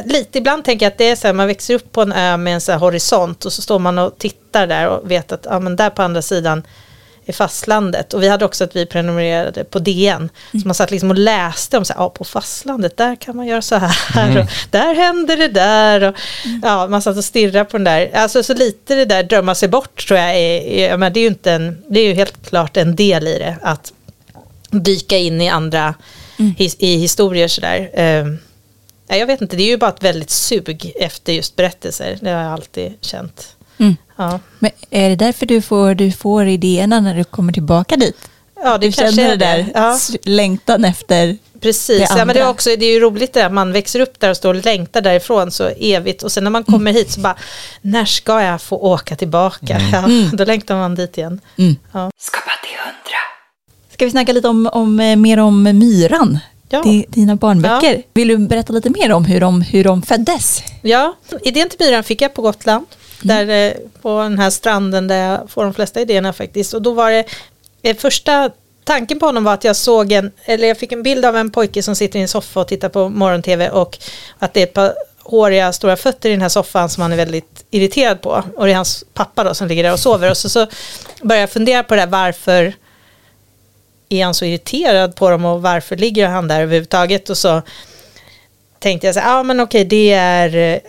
Lite 0.06 0.38
ibland 0.38 0.66
tänker 0.66 0.86
jag 0.86 0.92
att 0.92 0.98
det 0.98 1.10
är 1.10 1.16
så 1.16 1.28
här, 1.28 1.34
man 1.34 1.48
växer 1.48 1.74
upp 1.74 1.92
på 1.92 2.02
en 2.02 2.12
ö 2.12 2.38
med 2.38 2.54
en 2.54 2.62
så 2.62 2.72
här 2.72 2.80
horisont 2.80 3.46
och 3.46 3.54
så 3.54 3.62
står 3.62 3.80
man 3.80 3.98
och 3.98 4.18
tittar 4.18 4.68
där 4.68 4.88
och 4.88 5.12
vet 5.12 5.32
att 5.32 5.46
ja, 5.50 5.60
men 5.60 5.76
där 5.76 5.90
på 5.90 6.02
andra 6.02 6.22
sidan 6.22 6.64
är 7.28 7.34
fastlandet. 7.34 8.14
Och 8.14 8.24
vi 8.24 8.28
hade 8.28 8.46
också 8.46 8.64
att 8.64 8.76
vi 8.76 8.86
prenumererade 8.86 9.64
på 9.64 9.80
DN. 9.80 10.30
Så 10.52 10.68
man 10.68 10.76
satt 10.76 10.92
liksom 10.92 11.10
och 11.10 11.18
läste 11.18 11.78
om 11.78 11.86
så 11.86 11.94
här, 11.94 12.02
ja, 12.02 12.10
på 12.10 12.24
fastlandet, 12.24 12.98
där 12.98 13.16
kan 13.16 13.36
man 13.36 13.48
göra 13.48 13.62
så 13.62 13.76
här. 13.76 14.40
Och 14.40 14.46
där 14.72 14.96
händer 14.96 15.38
det 15.38 15.48
där. 15.48 16.04
Och, 16.04 16.16
ja, 16.64 16.88
man 16.88 17.02
satt 17.02 17.18
och 17.18 17.24
stirrade 17.24 17.66
på 17.66 17.78
den 17.78 17.84
där. 17.84 18.12
Alltså 18.14 18.44
så 18.44 18.54
lite 18.54 18.96
det 18.96 19.06
där 19.06 19.24
drömma 19.24 19.56
sig 19.56 19.70
bort 19.70 20.08
tror 20.08 20.20
jag 20.20 20.30
är, 20.30 20.62
är 20.62 20.98
menar, 20.98 21.10
det 21.10 21.20
är 21.20 21.22
ju 21.22 21.28
inte 21.28 21.52
en, 21.52 21.84
det 21.90 22.00
är 22.00 22.06
ju 22.06 22.14
helt 22.14 22.50
klart 22.50 22.78
en 22.78 22.96
del 22.96 23.28
i 23.28 23.40
det. 23.40 23.58
Att 23.62 23.94
dyka 24.70 25.18
in 25.18 25.42
i 25.42 25.50
andra 25.50 25.94
his, 26.58 26.76
i 26.80 26.98
historier 26.98 27.48
sådär. 27.48 27.90
Um, 28.22 28.40
nej, 29.10 29.20
jag 29.20 29.28
vet 29.28 29.42
inte, 29.42 29.56
det 29.56 29.64
är 29.64 29.68
ju 29.68 29.78
bara 29.78 29.92
ett 29.92 30.04
väldigt 30.04 30.30
sug 30.30 30.94
efter 31.00 31.34
just 31.34 31.56
berättelser. 31.56 32.18
Det 32.22 32.30
har 32.30 32.44
jag 32.44 32.54
alltid 32.54 32.94
känt. 33.02 33.57
Mm. 33.80 33.96
Ja, 34.18 34.40
Men 34.60 34.72
är 34.90 35.10
det 35.10 35.16
därför 35.16 35.46
du 35.46 35.62
får, 35.62 35.94
du 35.96 36.12
får 36.12 36.48
idéerna 36.48 37.00
när 37.00 37.16
du 37.16 37.24
kommer 37.24 37.54
tillbaka 37.54 37.96
dit? 37.96 38.18
ja 38.64 38.78
det 38.78 38.88
du 38.88 38.92
kanske 38.92 39.16
känner 39.16 39.34
är 39.34 39.38
det 39.38 39.46
där. 39.46 39.72
Ja. 39.74 39.98
längtan 40.24 40.86
efter... 40.86 41.38
Precis, 41.62 42.10
det 42.10 42.16
ja, 42.18 42.26
men 42.26 42.28
det, 42.28 42.34
är 42.34 42.42
andra. 42.44 42.50
också, 42.52 42.70
det 42.70 42.86
är 42.86 42.94
ju 42.94 43.00
roligt 43.00 43.34
det 43.34 43.42
där, 43.42 43.50
man 43.50 43.72
växer 43.74 44.00
upp 44.00 44.20
där 44.20 44.30
och 44.30 44.38
står 44.38 44.54
och 44.54 44.66
längtar 44.66 45.02
därifrån 45.02 45.52
så 45.52 45.68
evigt 45.80 46.24
och 46.24 46.32
sen 46.32 46.44
när 46.44 46.52
man 46.52 46.64
kommer 46.64 46.94
hit 46.94 47.12
så 47.12 47.20
bara, 47.20 47.36
när 47.82 48.06
ska 48.06 48.42
jag 48.42 48.62
få 48.62 48.78
åka 48.78 49.16
tillbaka? 49.16 49.80
Ja, 49.92 50.04
Då 50.38 50.46
längtar 50.46 50.76
man 50.76 50.96
dit 50.96 51.18
igen. 51.18 51.42
Mm. 51.58 51.76
Ja. 51.92 52.12
Skapa 52.20 52.52
till 52.64 52.78
hundra. 52.80 53.20
Ska 53.94 54.06
vi 54.06 54.12
snacka 54.12 54.34
lite 54.34 54.48
om, 54.48 54.70
om, 54.74 55.00
eh, 55.00 55.16
mer 55.16 55.40
om 55.40 55.64
myran? 55.64 56.40
Ja. 56.70 56.82
di- 56.84 57.06
dina 57.10 57.36
barnböcker. 57.36 58.04
Vill 58.14 58.28
du 58.28 58.38
berätta 58.38 58.74
lite 58.74 58.90
mer 58.90 59.12
om 59.12 59.26
hur 59.26 59.40
de, 59.40 59.62
hur 59.62 59.84
de 59.84 60.02
föddes? 60.02 60.64
Ja, 60.82 61.14
idén 61.44 61.70
till 61.70 61.78
myran 61.80 62.04
fick 62.04 62.22
jag 62.22 62.34
på 62.34 62.42
Gotland. 62.42 62.86
Där, 63.22 63.50
eh, 63.50 63.74
på 64.02 64.20
den 64.20 64.40
här 64.40 64.50
stranden 64.50 65.08
där 65.08 65.30
jag 65.30 65.50
får 65.50 65.64
de 65.64 65.74
flesta 65.74 66.02
idéerna 66.02 66.34
faktiskt. 66.34 66.74
Och 66.74 66.82
då 66.82 66.94
var 66.94 67.12
det, 67.12 67.26
eh, 67.82 67.96
första 67.96 68.52
tanken 68.84 69.20
på 69.20 69.26
honom 69.26 69.44
var 69.44 69.54
att 69.54 69.64
jag 69.64 69.76
såg 69.76 70.12
en, 70.12 70.32
eller 70.46 70.68
jag 70.68 70.78
fick 70.78 70.92
en 70.92 71.04
bild 71.04 71.26
av 71.26 71.36
en 71.36 71.52
pojke 71.52 71.84
som 71.84 71.96
sitter 71.96 72.20
i 72.20 72.22
en 72.22 72.28
soffa 72.28 72.60
och 72.60 72.68
tittar 72.68 72.90
på 72.90 73.10
morgon-tv 73.10 73.70
och 73.70 73.98
att 74.40 74.54
det 74.54 74.60
är 74.60 74.64
ett 74.64 74.74
par 74.74 74.94
håriga 75.20 75.74
stora 75.74 75.96
fötter 75.96 76.30
i 76.30 76.32
den 76.32 76.42
här 76.42 76.50
soffan 76.50 76.90
som 76.90 77.02
han 77.02 77.12
är 77.12 77.18
väldigt 77.18 77.66
irriterad 77.72 78.22
på. 78.22 78.44
Och 78.56 78.66
det 78.66 78.72
är 78.72 78.76
hans 78.76 79.04
pappa 79.14 79.44
då 79.44 79.54
som 79.54 79.68
ligger 79.68 79.84
där 79.84 79.94
och 79.94 80.00
sover. 80.00 80.32
Och 80.32 80.38
så, 80.38 80.50
så 80.50 80.68
började 81.22 81.42
jag 81.42 81.50
fundera 81.50 81.84
på 81.84 81.96
det 81.96 82.02
där 82.02 82.08
varför 82.08 82.74
är 84.10 84.26
han 84.26 84.34
så 84.34 84.46
irriterad 84.46 85.16
på 85.16 85.30
dem 85.30 85.46
och 85.46 85.62
varför 85.62 85.96
ligger 85.96 86.28
han 86.28 86.48
där 86.48 86.62
överhuvudtaget? 86.62 87.30
Och 87.30 87.38
så 87.38 87.62
tänkte 88.80 89.08
jag 89.08 89.14
så 89.14 89.20
här, 89.20 89.38
ja 89.38 89.44
men 89.44 89.60
okej 89.60 89.86
det 89.86 90.14
är, 90.14 90.56
eh, 90.56 90.80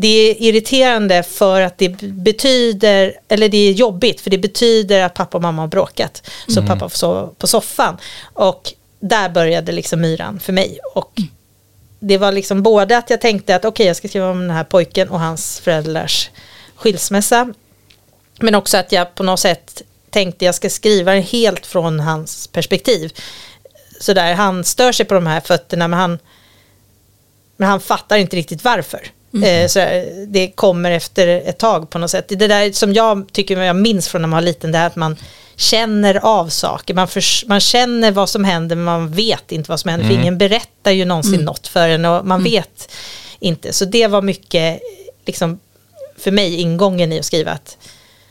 det 0.00 0.08
är 0.08 0.42
irriterande 0.42 1.22
för 1.22 1.60
att 1.60 1.78
det 1.78 1.88
betyder, 2.00 3.20
eller 3.28 3.48
det 3.48 3.58
är 3.58 3.72
jobbigt 3.72 4.20
för 4.20 4.30
det 4.30 4.38
betyder 4.38 5.02
att 5.02 5.14
pappa 5.14 5.38
och 5.38 5.42
mamma 5.42 5.62
har 5.62 5.68
bråkat. 5.68 6.30
Så 6.48 6.62
pappa 6.62 6.88
får 6.88 6.98
sova 6.98 7.30
på 7.38 7.46
soffan. 7.46 7.96
Och 8.34 8.72
där 9.00 9.28
började 9.28 9.72
liksom 9.72 10.00
myran 10.00 10.40
för 10.40 10.52
mig. 10.52 10.78
Och 10.94 11.12
det 12.00 12.18
var 12.18 12.32
liksom 12.32 12.62
både 12.62 12.98
att 12.98 13.10
jag 13.10 13.20
tänkte 13.20 13.56
att 13.56 13.64
okej 13.64 13.86
jag 13.86 13.96
ska 13.96 14.08
skriva 14.08 14.30
om 14.30 14.40
den 14.40 14.50
här 14.50 14.64
pojken 14.64 15.08
och 15.08 15.20
hans 15.20 15.60
föräldrars 15.60 16.30
skilsmässa. 16.76 17.54
Men 18.40 18.54
också 18.54 18.76
att 18.76 18.92
jag 18.92 19.14
på 19.14 19.22
något 19.22 19.40
sätt 19.40 19.82
tänkte 20.10 20.44
jag 20.44 20.54
ska 20.54 20.70
skriva 20.70 21.12
helt 21.12 21.66
från 21.66 22.00
hans 22.00 22.46
perspektiv. 22.46 23.12
Så 24.00 24.12
där, 24.12 24.34
han 24.34 24.64
stör 24.64 24.92
sig 24.92 25.06
på 25.06 25.14
de 25.14 25.26
här 25.26 25.40
fötterna 25.40 25.88
men 25.88 25.98
han, 25.98 26.18
men 27.56 27.68
han 27.68 27.80
fattar 27.80 28.16
inte 28.16 28.36
riktigt 28.36 28.64
varför. 28.64 29.10
Eh, 29.34 29.66
så 29.68 29.78
där, 29.78 30.26
det 30.26 30.50
kommer 30.50 30.90
efter 30.90 31.26
ett 31.28 31.58
tag 31.58 31.90
på 31.90 31.98
något 31.98 32.10
sätt. 32.10 32.24
Det 32.28 32.46
där 32.46 32.72
som 32.72 32.92
jag 32.92 33.32
tycker 33.32 33.60
jag 33.60 33.76
minns 33.76 34.08
från 34.08 34.22
när 34.22 34.28
man 34.28 34.36
var 34.36 34.42
liten, 34.46 34.72
det 34.72 34.78
är 34.78 34.86
att 34.86 34.96
man 34.96 35.16
känner 35.56 36.14
av 36.14 36.48
saker. 36.48 36.94
Man, 36.94 37.08
förs- 37.08 37.44
man 37.48 37.60
känner 37.60 38.10
vad 38.12 38.28
som 38.28 38.44
händer 38.44 38.76
men 38.76 38.84
man 38.84 39.10
vet 39.10 39.52
inte 39.52 39.70
vad 39.70 39.80
som 39.80 39.88
händer. 39.90 40.06
För 40.06 40.14
ingen 40.14 40.38
berättar 40.38 40.90
ju 40.90 41.04
någonsin 41.04 41.40
något 41.40 41.66
för 41.66 41.88
en 41.88 42.04
och 42.04 42.26
man 42.26 42.44
vet 42.44 42.90
inte. 43.38 43.72
Så 43.72 43.84
det 43.84 44.06
var 44.06 44.22
mycket, 44.22 44.80
liksom, 45.26 45.58
för 46.18 46.30
mig, 46.30 46.54
ingången 46.60 47.12
i 47.12 47.18
att 47.18 47.24
skriva 47.24 47.50
att 47.50 47.76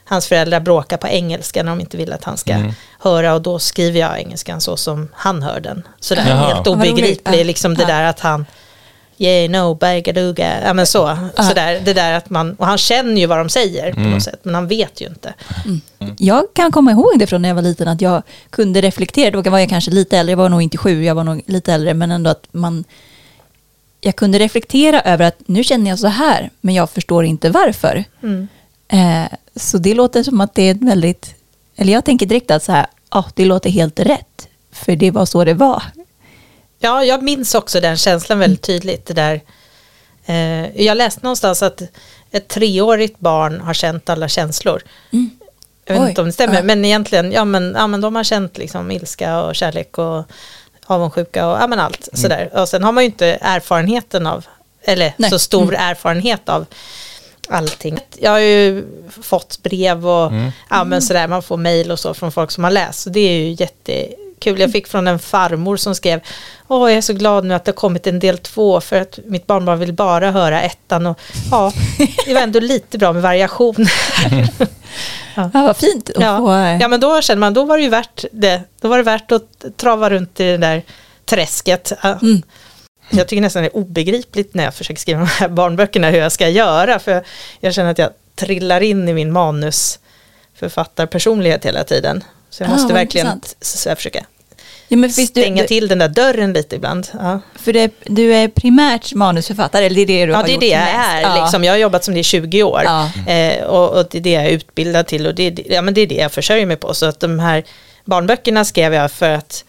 hans 0.05 0.27
föräldrar 0.27 0.59
bråkar 0.59 0.97
på 0.97 1.07
engelska 1.07 1.63
när 1.63 1.71
de 1.71 1.79
inte 1.79 1.97
vill 1.97 2.13
att 2.13 2.23
han 2.23 2.37
ska 2.37 2.55
höra 2.99 3.33
och 3.33 3.41
då 3.41 3.59
skriver 3.59 3.99
jag 3.99 4.19
engelskan 4.19 4.61
så 4.61 4.77
som 4.77 5.09
han 5.13 5.43
hör 5.43 5.59
den. 5.59 5.87
Sådär 5.99 6.25
Jaha. 6.29 6.53
helt 6.53 6.67
Vad 6.67 6.77
roligt. 6.79 6.91
obegriplig, 6.91 7.39
Ja. 7.39 7.43
liksom 7.43 7.73
det 7.73 7.85
där 7.85 8.03
att 8.03 8.19
han 8.19 8.45
Yeah, 9.19 9.51
no, 9.51 9.73
bagaduga. 9.75 10.61
Ja 10.63 10.73
men 10.73 10.87
så. 10.87 11.17
Sådär, 11.37 11.81
det 11.85 11.93
där 11.93 12.13
att 12.13 12.29
man, 12.29 12.53
och 12.53 12.65
han 12.67 12.77
känner 12.77 13.21
ju 13.21 13.27
vad 13.27 13.37
de 13.37 13.49
säger 13.49 13.93
på 13.93 13.99
något 13.99 14.23
sätt, 14.23 14.39
men 14.43 14.55
han 14.55 14.67
vet 14.67 15.01
ju 15.01 15.07
inte. 15.07 15.33
Jag 16.17 16.43
kan 16.53 16.71
komma 16.71 16.91
ihåg 16.91 17.19
det 17.19 17.27
från 17.27 17.41
när 17.41 17.49
jag 17.49 17.55
var 17.55 17.61
liten 17.61 17.87
att 17.87 18.01
jag 18.01 18.23
kunde 18.49 18.81
reflektera. 18.81 19.41
Då 19.41 19.49
var 19.49 19.59
jag 19.59 19.69
kanske 19.69 19.91
lite 19.91 20.17
äldre, 20.17 20.31
jag 20.31 20.37
var 20.37 20.49
nog 20.49 20.61
inte 20.61 20.77
sju, 20.77 21.03
jag 21.03 21.15
var 21.15 21.23
nog 21.23 21.41
lite 21.45 21.73
äldre, 21.73 21.93
men 21.93 22.11
ändå 22.11 22.29
att 22.29 22.47
man 22.51 22.83
jag 24.01 24.15
kunde 24.15 24.39
reflektera 24.39 25.01
över 25.01 25.25
att 25.25 25.35
nu 25.45 25.63
känner 25.63 25.89
jag 25.89 25.99
så 25.99 26.07
här, 26.07 26.49
men 26.61 26.75
jag 26.75 26.89
förstår 26.89 27.25
inte 27.25 27.49
varför. 27.49 28.03
Eh, 28.87 29.37
så 29.55 29.77
det 29.77 29.93
låter 29.93 30.23
som 30.23 30.41
att 30.41 30.55
det 30.55 30.61
är 30.63 30.71
ett 30.71 30.83
väldigt, 30.83 31.35
eller 31.75 31.93
jag 31.93 32.05
tänker 32.05 32.25
direkt 32.25 32.51
att 32.51 32.63
så 32.63 32.71
här, 32.71 32.87
ja, 33.11 33.25
det 33.35 33.45
låter 33.45 33.69
helt 33.69 33.99
rätt, 33.99 34.47
för 34.71 34.95
det 34.95 35.11
var 35.11 35.25
så 35.25 35.43
det 35.45 35.53
var. 35.53 35.83
Ja, 36.79 37.03
jag 37.03 37.23
minns 37.23 37.55
också 37.55 37.79
den 37.81 37.97
känslan 37.97 38.39
väldigt 38.39 38.61
tydligt. 38.61 39.05
Det 39.05 39.13
där. 39.13 39.41
Eh, 40.25 40.81
jag 40.85 40.97
läste 40.97 41.19
någonstans 41.23 41.63
att 41.63 41.81
ett 42.31 42.47
treårigt 42.47 43.19
barn 43.19 43.61
har 43.61 43.73
känt 43.73 44.09
alla 44.09 44.27
känslor. 44.27 44.81
Jag 45.85 45.93
vet 45.93 46.03
Oj, 46.03 46.09
inte 46.09 46.21
om 46.21 46.27
det 46.27 46.33
stämmer, 46.33 46.55
ja. 46.55 46.63
men 46.63 46.85
egentligen, 46.85 47.31
ja 47.31 47.45
men, 47.45 47.73
ja 47.77 47.87
men 47.87 48.01
de 48.01 48.15
har 48.15 48.23
känt 48.23 48.57
liksom 48.57 48.91
ilska 48.91 49.41
och 49.41 49.55
kärlek 49.55 49.97
och 49.97 50.23
avundsjuka 50.85 51.47
och 51.47 51.57
ja 51.57 51.67
men 51.67 51.79
allt 51.79 52.09
sådär. 52.13 52.49
Och 52.53 52.69
sen 52.69 52.83
har 52.83 52.91
man 52.91 53.03
ju 53.03 53.05
inte 53.05 53.37
erfarenheten 53.41 54.27
av, 54.27 54.45
eller 54.81 55.13
Nej. 55.17 55.29
så 55.29 55.39
stor 55.39 55.75
erfarenhet 55.75 56.49
av 56.49 56.65
allting. 57.49 57.99
Jag 58.17 58.31
har 58.31 58.39
ju 58.39 58.85
fått 59.21 59.63
brev 59.63 60.07
och 60.07 60.31
ja, 60.69 60.83
men 60.83 61.01
sådär, 61.01 61.27
man 61.27 61.43
får 61.43 61.57
mejl 61.57 61.91
och 61.91 61.99
så 61.99 62.13
från 62.13 62.31
folk 62.31 62.51
som 62.51 62.63
har 62.63 62.71
läst. 62.71 62.99
Så 62.99 63.09
det 63.09 63.19
är 63.19 63.39
ju 63.39 63.53
jättekul. 64.37 64.59
Jag 64.59 64.71
fick 64.71 64.87
från 64.87 65.07
en 65.07 65.19
farmor 65.19 65.77
som 65.77 65.95
skrev 65.95 66.19
Åh, 66.67 66.89
jag 66.89 66.97
är 66.97 67.01
så 67.01 67.13
glad 67.13 67.45
nu 67.45 67.53
att 67.53 67.65
det 67.65 67.71
har 67.71 67.75
kommit 67.75 68.07
en 68.07 68.19
del 68.19 68.37
två 68.37 68.81
för 68.81 69.01
att 69.01 69.19
mitt 69.25 69.47
barnbarn 69.47 69.79
vill 69.79 69.93
bara 69.93 70.31
höra 70.31 70.61
ettan. 70.61 71.05
Och, 71.05 71.19
ja, 71.51 71.73
det 72.25 72.33
var 72.33 72.41
ändå 72.41 72.59
lite 72.59 72.97
bra 72.97 73.13
med 73.13 73.21
variation. 73.21 73.75
Ja, 75.35 75.49
vad 75.53 75.77
fint 75.77 76.09
Ja. 76.19 76.37
få... 76.37 76.51
ja, 76.81 76.87
men 76.87 76.99
då 76.99 77.21
känner 77.21 77.39
man, 77.39 77.53
då 77.53 77.65
var 77.65 77.77
det 77.77 77.83
ju 77.83 77.89
värt 77.89 78.25
det. 78.31 78.61
Då 78.81 78.87
var 78.87 78.97
det 78.97 79.03
värt 79.03 79.31
att 79.31 79.65
trava 79.77 80.09
runt 80.09 80.39
i 80.39 80.43
det 80.43 80.57
där 80.57 80.83
träsket. 81.25 81.91
Ja. 82.01 82.19
Jag 83.09 83.27
tycker 83.27 83.41
nästan 83.41 83.63
det 83.63 83.69
är 83.69 83.75
obegripligt 83.77 84.53
när 84.53 84.63
jag 84.63 84.73
försöker 84.73 85.01
skriva 85.01 85.19
de 85.19 85.25
här 85.27 85.49
barnböckerna 85.49 86.09
hur 86.09 86.19
jag 86.19 86.31
ska 86.31 86.49
göra. 86.49 86.99
För 86.99 87.23
jag 87.59 87.73
känner 87.73 87.91
att 87.91 87.97
jag 87.97 88.09
trillar 88.35 88.81
in 88.81 89.09
i 89.09 89.13
min 89.13 89.31
manusförfattarpersonlighet 89.31 91.65
hela 91.65 91.83
tiden. 91.83 92.23
Så 92.57 92.63
jag 92.63 92.69
Ah, 92.69 92.73
måste 92.73 92.93
verkligen 92.93 93.41
så 93.61 93.89
jag 93.89 93.97
försöker 93.97 94.25
Ja, 94.89 94.97
men 94.97 95.11
stänga 95.11 95.61
du, 95.61 95.67
till 95.67 95.87
den 95.87 95.97
där 95.99 96.07
dörren 96.07 96.53
lite 96.53 96.75
ibland. 96.75 97.07
Ja, 97.13 97.39
För 97.55 97.73
det, 97.73 97.91
du 98.05 98.33
är 98.33 98.47
primärt 98.47 99.13
manusförfattare, 99.13 99.85
eller 99.85 99.95
det 99.95 100.01
är 100.01 100.05
det 100.05 100.25
du 100.25 100.31
ja 100.31 100.37
har 100.37 100.43
det 100.43 100.49
är 100.49 100.53
gjort 100.53 100.61
det 100.61 100.67
jag 100.67 100.89
är. 100.89 101.21
Ja. 101.21 101.41
Liksom. 101.41 101.63
Jag 101.63 101.73
har 101.73 101.77
jobbat 101.77 102.03
som 102.03 102.13
det 102.13 102.19
i 102.19 102.23
20 102.23 102.63
år. 102.63 102.81
Ja. 102.85 103.09
Eh, 103.33 103.63
och, 103.63 103.89
och 103.99 104.07
det 104.11 104.17
är 104.17 104.21
det 104.21 104.29
jag 104.31 104.43
är 104.45 104.49
utbildad 104.49 105.07
till 105.07 105.27
och 105.27 105.35
det, 105.35 105.43
är 105.43 105.51
det- 105.51 105.63
ja, 105.69 105.81
men 105.81 105.93
det 105.93 106.01
är 106.01 106.07
det 106.07 106.15
jag 106.15 106.31
försörjer 106.31 106.65
mig 106.65 106.77
på. 106.77 106.93
Så 106.93 107.05
att 107.05 107.19
de 107.19 107.39
här 107.39 107.63
barnböckerna 108.05 108.65
skrev 108.65 108.93
jag 108.93 109.11
för 109.11 109.29
att, 109.29 109.63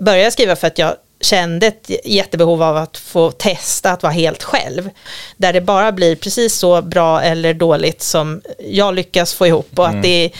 började 0.00 0.30
skriva 0.30 0.56
för 0.56 0.66
att 0.66 0.78
jag 0.78 0.94
kände 1.24 1.66
ett 1.66 1.90
jättebehov 2.04 2.62
av 2.62 2.76
att 2.76 2.96
få 2.96 3.30
testa 3.30 3.90
att 3.90 4.02
vara 4.02 4.12
helt 4.12 4.42
själv. 4.42 4.90
Där 5.36 5.52
det 5.52 5.60
bara 5.60 5.92
blir 5.92 6.16
precis 6.16 6.54
så 6.54 6.82
bra 6.82 7.22
eller 7.22 7.54
dåligt 7.54 8.02
som 8.02 8.42
jag 8.58 8.94
lyckas 8.94 9.34
få 9.34 9.46
ihop 9.46 9.78
och 9.78 9.88
att 9.88 10.02
det 10.02 10.24
är, 10.24 10.30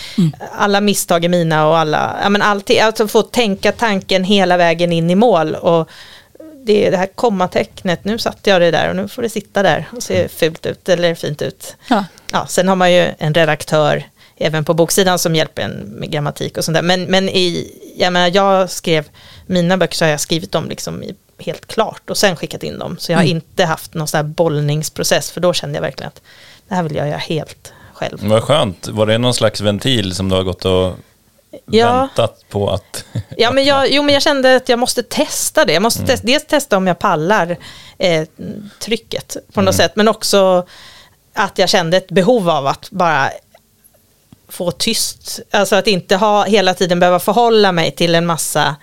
alla 0.53 0.80
misstag 0.80 1.24
är 1.24 1.28
mina 1.28 1.68
och 1.68 1.78
alla, 1.78 2.16
ja 2.22 2.28
men 2.28 2.43
alltid, 2.43 2.80
alltså 2.80 3.09
få 3.09 3.22
tänka 3.22 3.72
tanken 3.72 4.24
hela 4.24 4.57
vägen 4.57 4.93
in 4.93 5.11
i 5.11 5.14
mål 5.14 5.55
och 5.55 5.89
det, 6.66 6.87
är 6.87 6.91
det 6.91 6.97
här 6.97 7.09
kommatecknet, 7.14 8.05
nu 8.05 8.18
satte 8.18 8.51
jag 8.51 8.61
det 8.61 8.70
där 8.70 8.89
och 8.89 8.97
nu 8.97 9.09
får 9.09 9.22
det 9.22 9.30
sitta 9.30 9.62
där 9.62 9.89
och 9.93 10.03
se 10.03 10.28
fult 10.28 10.66
ut 10.66 10.89
eller 10.89 11.14
fint 11.14 11.43
ut. 11.43 11.76
Ja. 11.89 12.05
Ja, 12.32 12.47
sen 12.47 12.68
har 12.68 12.76
man 12.76 12.93
ju 12.93 13.11
en 13.18 13.35
redaktör 13.35 14.05
även 14.37 14.64
på 14.64 14.74
boksidan 14.74 15.18
som 15.18 15.35
hjälper 15.35 15.62
en 15.62 15.72
med 15.72 16.11
grammatik 16.11 16.59
och 16.59 16.64
sånt 16.64 16.74
där. 16.74 16.82
Men, 16.82 17.05
men 17.05 17.28
i, 17.28 17.72
jag 17.97 18.12
menar, 18.12 18.30
jag 18.35 18.70
skrev 18.70 19.09
mina 19.47 19.76
böcker 19.76 19.97
så 19.97 20.05
har 20.05 20.11
jag 20.11 20.20
skrivit 20.20 20.53
dem 20.53 20.68
liksom 20.68 21.03
i, 21.03 21.14
helt 21.39 21.66
klart 21.66 22.11
och 22.11 22.16
sen 22.16 22.37
skickat 22.37 22.62
in 22.62 22.78
dem. 22.78 22.97
Så 22.99 23.12
jag 23.12 23.18
har 23.18 23.24
inte 23.24 23.64
haft 23.64 23.95
någon 23.95 24.09
sån 24.09 24.18
här 24.18 24.24
bollningsprocess 24.24 25.30
för 25.30 25.41
då 25.41 25.53
kände 25.53 25.76
jag 25.76 25.82
verkligen 25.82 26.09
att 26.09 26.22
det 26.68 26.74
här 26.74 26.82
vill 26.82 26.97
jag 26.97 27.09
göra 27.09 27.18
helt 27.18 27.72
själv. 27.95 28.18
Vad 28.22 28.43
skönt. 28.43 28.89
Var 28.89 29.07
det 29.07 29.18
någon 29.18 29.35
slags 29.35 29.61
ventil 29.61 30.14
som 30.14 30.28
du 30.28 30.35
har 30.35 30.43
gått 30.43 30.64
och 30.64 30.93
Ja. 31.66 32.01
väntat 32.01 32.45
på 32.49 32.70
att... 32.70 33.05
Ja, 33.37 33.53
men 33.53 33.64
jag, 33.64 33.91
jo, 33.93 34.03
men 34.03 34.12
jag 34.14 34.22
kände 34.22 34.57
att 34.57 34.68
jag 34.68 34.78
måste 34.78 35.03
testa 35.03 35.64
det. 35.64 35.72
Jag 35.72 35.82
måste 35.82 36.07
testa, 36.07 36.26
dels 36.26 36.47
testa 36.47 36.76
om 36.76 36.87
jag 36.87 36.99
pallar 36.99 37.57
eh, 37.99 38.24
trycket 38.78 39.37
på 39.53 39.62
något 39.62 39.74
sätt, 39.74 39.97
men 39.97 40.09
också 40.09 40.66
att 41.32 41.59
jag 41.59 41.68
kände 41.68 41.97
ett 41.97 42.09
behov 42.11 42.51
av 42.51 42.66
att 42.66 42.91
bara 42.91 43.30
få 44.55 44.70
tyst. 44.70 45.40
Alltså 45.50 45.76
att 45.76 45.86
inte 45.86 46.16
ha 46.16 46.44
hela 46.44 46.74
tiden 46.74 47.00
behöva 47.00 47.18
förhålla 47.18 47.72
mig 47.72 47.90
till 47.90 48.14
en 48.14 48.26
massa 48.26 48.76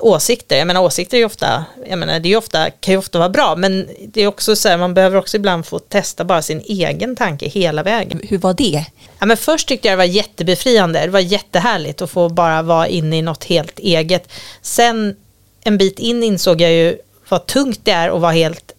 åsikter. 0.00 0.56
Jag 0.56 0.66
menar 0.66 0.82
åsikter 0.82 1.16
är 1.16 1.18
ju 1.18 1.24
ofta, 1.24 1.64
jag 1.88 1.98
menar, 1.98 2.20
det 2.20 2.28
är 2.28 2.30
ju 2.30 2.36
ofta, 2.36 2.70
kan 2.70 2.92
ju 2.92 2.98
ofta 2.98 3.18
vara 3.18 3.28
bra, 3.28 3.56
men 3.56 3.88
det 4.08 4.22
är 4.22 4.26
också 4.26 4.56
så 4.56 4.68
här, 4.68 4.76
man 4.76 4.94
behöver 4.94 5.16
också 5.16 5.36
ibland 5.36 5.66
få 5.66 5.78
testa 5.78 6.24
bara 6.24 6.42
sin 6.42 6.60
egen 6.64 7.16
tanke 7.16 7.48
hela 7.48 7.82
vägen. 7.82 8.20
Hur 8.24 8.38
var 8.38 8.54
det? 8.54 8.84
Ja, 9.18 9.26
men 9.26 9.36
först 9.36 9.68
tyckte 9.68 9.88
jag 9.88 9.92
det 9.92 9.96
var 9.96 10.04
jättebefriande, 10.04 11.00
det 11.00 11.08
var 11.08 11.20
jättehärligt 11.20 12.02
att 12.02 12.10
få 12.10 12.28
bara 12.28 12.62
vara 12.62 12.88
inne 12.88 13.18
i 13.18 13.22
något 13.22 13.44
helt 13.44 13.78
eget. 13.78 14.28
Sen 14.62 15.16
en 15.64 15.78
bit 15.78 15.98
in 15.98 16.22
insåg 16.22 16.60
jag 16.60 16.72
ju 16.72 16.98
vad 17.28 17.46
tungt 17.46 17.80
det 17.82 17.90
är 17.90 18.10
att 18.10 18.20
vara 18.20 18.32
helt 18.32 18.72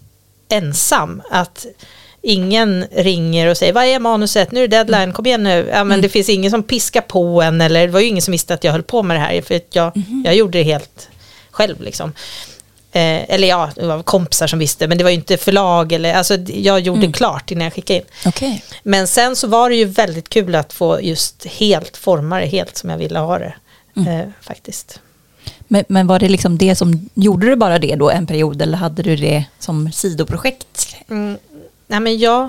ensam. 0.49 1.21
Att 1.31 1.65
ingen 2.21 2.85
ringer 2.91 3.47
och 3.47 3.57
säger 3.57 3.73
vad 3.73 3.83
är 3.83 3.99
manuset, 3.99 4.51
nu 4.51 4.63
är 4.63 4.67
det 4.67 4.77
deadline, 4.77 5.13
kom 5.13 5.25
igen 5.25 5.43
nu. 5.43 5.69
Ja, 5.73 5.83
men 5.83 6.01
Det 6.01 6.09
finns 6.09 6.29
ingen 6.29 6.51
som 6.51 6.63
piskar 6.63 7.01
på 7.01 7.41
en 7.41 7.61
eller 7.61 7.87
det 7.87 7.93
var 7.93 7.99
ju 7.99 8.07
ingen 8.07 8.21
som 8.21 8.31
visste 8.31 8.53
att 8.53 8.63
jag 8.63 8.71
höll 8.71 8.83
på 8.83 9.03
med 9.03 9.17
det 9.17 9.21
här 9.21 9.41
för 9.41 9.55
att 9.55 9.75
jag, 9.75 9.91
jag 10.25 10.35
gjorde 10.35 10.57
det 10.57 10.63
helt 10.63 11.09
själv 11.51 11.81
liksom. 11.81 12.13
Eh, 12.91 13.33
eller 13.33 13.47
ja, 13.47 13.71
det 13.75 13.85
var 13.85 14.03
kompisar 14.03 14.47
som 14.47 14.59
visste 14.59 14.87
men 14.87 14.97
det 14.97 15.03
var 15.03 15.11
ju 15.11 15.15
inte 15.15 15.37
förlag 15.37 15.91
eller, 15.91 16.13
alltså 16.13 16.35
jag 16.35 16.79
gjorde 16.79 17.11
klart 17.11 17.51
innan 17.51 17.63
jag 17.63 17.73
skickade 17.73 17.99
in. 17.99 18.05
Okej. 18.25 18.63
Men 18.83 19.07
sen 19.07 19.35
så 19.35 19.47
var 19.47 19.69
det 19.69 19.75
ju 19.75 19.85
väldigt 19.85 20.29
kul 20.29 20.55
att 20.55 20.73
få 20.73 21.01
just 21.01 21.45
helt 21.45 21.97
forma 21.97 22.39
det 22.39 22.45
helt 22.45 22.77
som 22.77 22.89
jag 22.89 22.97
ville 22.97 23.19
ha 23.19 23.39
det. 23.39 23.53
Eh, 23.95 24.29
faktiskt. 24.41 24.99
Men, 25.67 25.85
men 25.87 26.07
var 26.07 26.19
det 26.19 26.29
liksom 26.29 26.57
det 26.57 26.75
som, 26.75 27.09
gjorde 27.13 27.47
du 27.47 27.55
bara 27.55 27.79
det 27.79 27.95
då 27.95 28.09
en 28.09 28.27
period 28.27 28.61
eller 28.61 28.77
hade 28.77 29.03
du 29.03 29.15
det 29.15 29.45
som 29.59 29.91
sidoprojekt? 29.91 30.87
Nej 31.89 31.99
men 31.99 32.17
jag, 32.19 32.41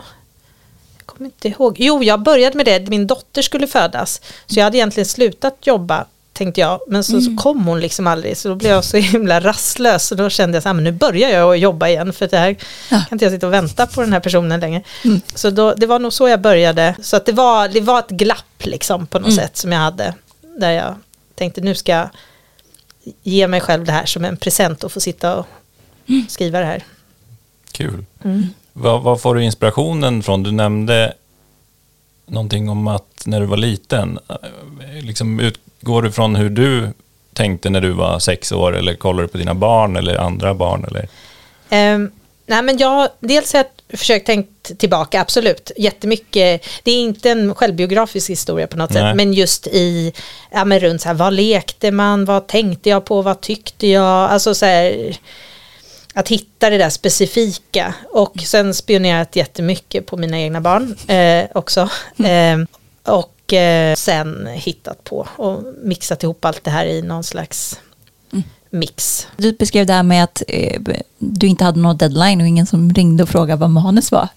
jag 0.99 1.07
kommer 1.07 1.25
inte 1.25 1.49
ihåg. 1.49 1.77
Jo, 1.81 2.03
jag 2.03 2.23
började 2.23 2.57
med 2.57 2.67
det. 2.67 2.89
Min 2.89 3.07
dotter 3.07 3.43
skulle 3.43 3.67
födas. 3.67 4.21
Så 4.47 4.59
jag 4.59 4.65
hade 4.65 4.77
egentligen 4.77 5.07
slutat 5.07 5.57
jobba 5.67 6.07
tänkte 6.33 6.61
jag. 6.61 6.81
Men 6.89 7.05
så, 7.05 7.21
så 7.21 7.37
kom 7.37 7.67
hon 7.67 7.81
liksom 7.81 8.07
aldrig. 8.07 8.37
Så 8.37 8.49
då 8.49 8.55
blev 8.55 8.71
jag 8.73 8.85
så 8.85 8.97
himla 8.97 9.41
rastlös. 9.41 10.11
Och 10.11 10.17
då 10.17 10.31
kände 10.31 10.57
jag 10.65 10.71
att 10.71 10.83
nu 10.83 10.93
börjar 10.93 11.31
jag 11.31 11.57
jobba 11.57 11.89
igen. 11.89 12.13
För 12.13 12.29
det 12.29 12.39
här 12.39 12.57
Ja. 12.91 12.99
kan 12.99 13.07
inte 13.13 13.25
jag 13.25 13.33
sitta 13.33 13.47
och 13.47 13.53
vänta 13.53 13.87
på 13.87 14.01
den 14.01 14.13
här 14.13 14.21
personen 14.21 14.61
längre. 14.61 14.83
Så 15.35 15.51
då, 15.51 15.75
det 15.75 15.87
var 15.87 15.99
nog 15.99 16.13
så 16.13 16.29
jag 16.29 16.41
började. 16.41 16.95
Så 17.03 17.17
att 17.17 17.27
det, 17.27 17.33
var, 17.33 17.69
det 17.69 17.81
var 17.81 17.99
ett 17.99 18.09
glapp 18.11 18.65
liksom 18.65 19.07
på 19.07 19.19
något 19.19 19.35
sätt 19.35 19.57
som 19.57 19.73
jag 19.73 19.79
hade. 19.81 20.15
Där 20.59 20.71
jag 20.71 20.95
tänkte 21.35 21.61
nu 21.61 21.75
ska 21.75 21.93
jag 21.93 22.09
ge 23.23 23.49
mig 23.49 23.61
själv 23.61 23.85
det 23.85 23.93
här 23.93 24.07
som 24.07 24.25
en 24.25 24.37
present 24.37 24.85
och 24.85 24.93
få 24.93 25.01
sitta 25.01 25.37
och 25.37 25.47
skriva 26.29 26.59
det 26.61 26.67
här. 26.67 26.85
Kul. 27.73 28.05
Vad, 28.73 29.21
får 29.21 29.35
du 29.35 29.43
inspirationen 29.43 30.23
från? 30.23 30.43
Du 30.43 30.53
nämnde 30.53 31.15
någonting 32.27 32.69
om 32.69 32.89
att 32.89 33.23
när 33.25 33.41
du 33.41 33.47
var 33.47 33.57
liten, 33.57 34.19
eh, 34.29 35.05
liksom 35.05 35.41
utgår 35.41 36.03
du 36.03 36.13
från 36.13 36.37
hur 36.37 36.51
du 36.51 36.89
tänkte 37.33 37.71
när 37.71 37.81
du 37.81 37.91
var 37.91 38.19
sex 38.19 38.53
år 38.53 38.77
eller 38.77 38.95
kollar 38.95 39.23
du 39.23 39.29
på 39.29 39.39
dina 39.39 39.55
barn 39.55 39.97
eller 39.97 40.17
andra 40.17 40.55
barn? 40.55 40.85
Eller? 40.85 41.09
Um, 41.95 42.11
nej 42.47 42.63
men 42.63 42.79
jag, 42.79 43.09
dels 43.21 43.53
har 43.53 43.65
jag 43.89 43.99
försökt 43.99 44.27
tänkt 44.27 44.79
tillbaka, 44.79 45.21
absolut, 45.21 45.73
jättemycket. 45.77 46.67
Det 46.83 46.91
är 46.91 47.03
inte 47.03 47.31
en 47.31 47.55
självbiografisk 47.55 48.31
historia 48.31 48.67
på 48.67 48.77
något 48.77 48.91
Nej. 48.91 49.03
sätt, 49.03 49.17
men 49.17 49.33
just 49.33 49.67
i, 49.67 50.13
ja 50.51 50.65
men 50.65 50.81
runt 50.81 51.03
så 51.03 51.09
här, 51.09 51.15
vad 51.15 51.33
lekte 51.33 51.91
man, 51.91 52.25
vad 52.25 52.47
tänkte 52.47 52.91
jag 52.91 53.05
på, 53.05 53.23
vad 53.23 53.41
tyckte 53.41 53.87
jag, 53.87 54.31
alltså 54.31 54.55
så 54.55 54.67
här, 54.67 55.17
att 56.15 56.29
hitta 56.29 56.71
det 56.71 56.79
där 56.79 56.91
specifika 56.91 57.95
och 58.13 58.35
sen 58.45 58.75
spionerat 58.75 59.37
jättemycket 59.37 60.07
på 60.07 60.17
mina 60.17 60.39
egna 60.41 60.61
barn 60.61 60.97
eh, 61.09 61.47
också. 61.55 61.81
Eh, 62.25 62.59
och 63.15 63.53
eh, 63.53 63.95
sen 63.95 64.47
hittat 64.53 65.05
på 65.05 65.29
och 65.37 65.63
mixat 65.83 66.23
ihop 66.23 66.45
allt 66.45 66.65
det 66.65 66.71
här 66.71 66.87
i 66.87 67.03
någon 67.03 67.25
slags 67.25 67.81
mix. 68.71 69.27
Du 69.37 69.53
beskrev 69.53 69.87
det 69.87 69.93
här 69.93 70.03
med 70.03 70.25
att 70.25 70.43
eh, 70.49 70.81
du 71.19 71.47
inte 71.47 71.65
hade 71.65 71.81
någon 71.81 71.97
deadline 71.97 72.41
och 72.41 72.47
ingen 72.47 72.67
som 72.67 72.91
ringde 72.95 73.23
och 73.23 73.29
frågade 73.29 73.61
vad 73.61 73.71
manus 73.71 74.13
var. 74.13 74.29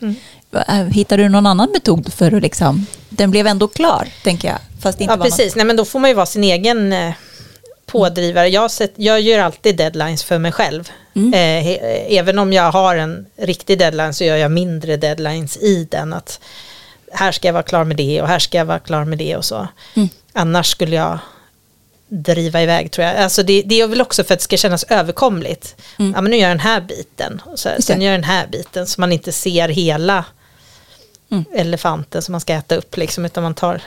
Eh, 0.67 0.75
Hittade 0.75 1.23
du 1.23 1.29
någon 1.29 1.45
annan 1.45 1.69
metod 1.73 2.13
för 2.13 2.31
att 2.31 2.41
liksom, 2.41 2.85
den 3.09 3.31
blev 3.31 3.47
ändå 3.47 3.67
klar, 3.67 4.07
tänker 4.23 4.47
jag. 4.47 4.57
Fast 4.81 5.01
inte 5.01 5.13
Ja, 5.13 5.17
precis. 5.23 5.55
Nej, 5.55 5.65
men 5.65 5.75
då 5.75 5.85
får 5.85 5.99
man 5.99 6.09
ju 6.09 6.13
vara 6.13 6.25
sin 6.25 6.43
egen 6.43 6.93
eh, 6.93 7.13
pådrivare. 7.85 8.47
Jag, 8.49 8.71
sett, 8.71 8.93
jag 8.95 9.21
gör 9.21 9.39
alltid 9.39 9.77
deadlines 9.77 10.23
för 10.23 10.37
mig 10.39 10.51
själv. 10.51 10.91
Mm. 11.15 11.33
Eh, 11.33 11.63
he, 11.63 11.75
även 12.19 12.39
om 12.39 12.53
jag 12.53 12.71
har 12.71 12.95
en 12.95 13.25
riktig 13.37 13.79
deadline 13.79 14.13
så 14.13 14.23
gör 14.23 14.35
jag 14.35 14.51
mindre 14.51 14.97
deadlines 14.97 15.57
i 15.57 15.87
den. 15.91 16.13
Att 16.13 16.39
här 17.11 17.31
ska 17.31 17.47
jag 17.47 17.53
vara 17.53 17.63
klar 17.63 17.83
med 17.83 17.97
det 17.97 18.21
och 18.21 18.27
här 18.27 18.39
ska 18.39 18.57
jag 18.57 18.65
vara 18.65 18.79
klar 18.79 19.05
med 19.05 19.17
det 19.17 19.35
och 19.35 19.45
så. 19.45 19.67
Mm. 19.93 20.09
Annars 20.33 20.67
skulle 20.67 20.95
jag 20.95 21.19
driva 22.07 22.61
iväg 22.61 22.91
tror 22.91 23.07
jag. 23.07 23.15
Alltså 23.17 23.43
det, 23.43 23.61
det 23.65 23.81
är 23.81 23.87
väl 23.87 24.01
också 24.01 24.23
för 24.23 24.33
att 24.33 24.39
det 24.39 24.43
ska 24.43 24.57
kännas 24.57 24.83
överkomligt. 24.83 25.75
Ja 25.97 26.21
men 26.21 26.23
nu 26.23 26.35
gör 26.37 26.47
jag 26.47 26.51
den 26.51 26.59
här 26.59 26.81
biten. 26.81 27.41
Och 27.45 27.59
så 27.59 27.69
här, 27.69 27.75
Mm. 27.75 27.81
Sen 27.81 28.01
gör 28.01 28.11
jag 28.11 28.19
den 28.19 28.29
här 28.29 28.47
biten. 28.47 28.87
Så 28.87 29.01
man 29.01 29.11
inte 29.11 29.31
ser 29.31 29.69
hela 29.69 30.25
Mm. 31.31 31.45
elefanten 31.55 32.21
som 32.21 32.31
man 32.31 32.41
ska 32.41 32.53
äta 32.53 32.75
upp 32.75 32.97
liksom. 32.97 33.25
Utan 33.25 33.43
man 33.43 33.53
tar 33.53 33.81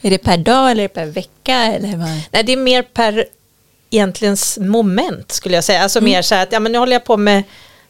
Är 0.00 0.10
det 0.10 0.18
per 0.18 0.36
dag 0.38 0.70
eller 0.70 0.88
per 0.88 1.06
vecka? 1.06 1.54
Eller 1.54 1.96
vad? 1.96 2.08
Nej, 2.30 2.42
det 2.44 2.52
är 2.52 2.56
mer 2.56 2.82
per 2.82 3.24
egentligen 3.90 4.36
moment 4.58 5.32
skulle 5.32 5.54
jag 5.54 5.64
säga. 5.64 5.82
Alltså 5.82 5.98
Mm. 5.98 6.10
mer 6.10 6.22
så 6.22 6.34
här 6.34 6.42
att 6.42 6.52
ja, 6.52 6.60
men 6.60 6.72
nu 6.72 6.78
håller 6.78 6.92
jag 6.92 7.04
på 7.04 7.16
med 7.16 7.42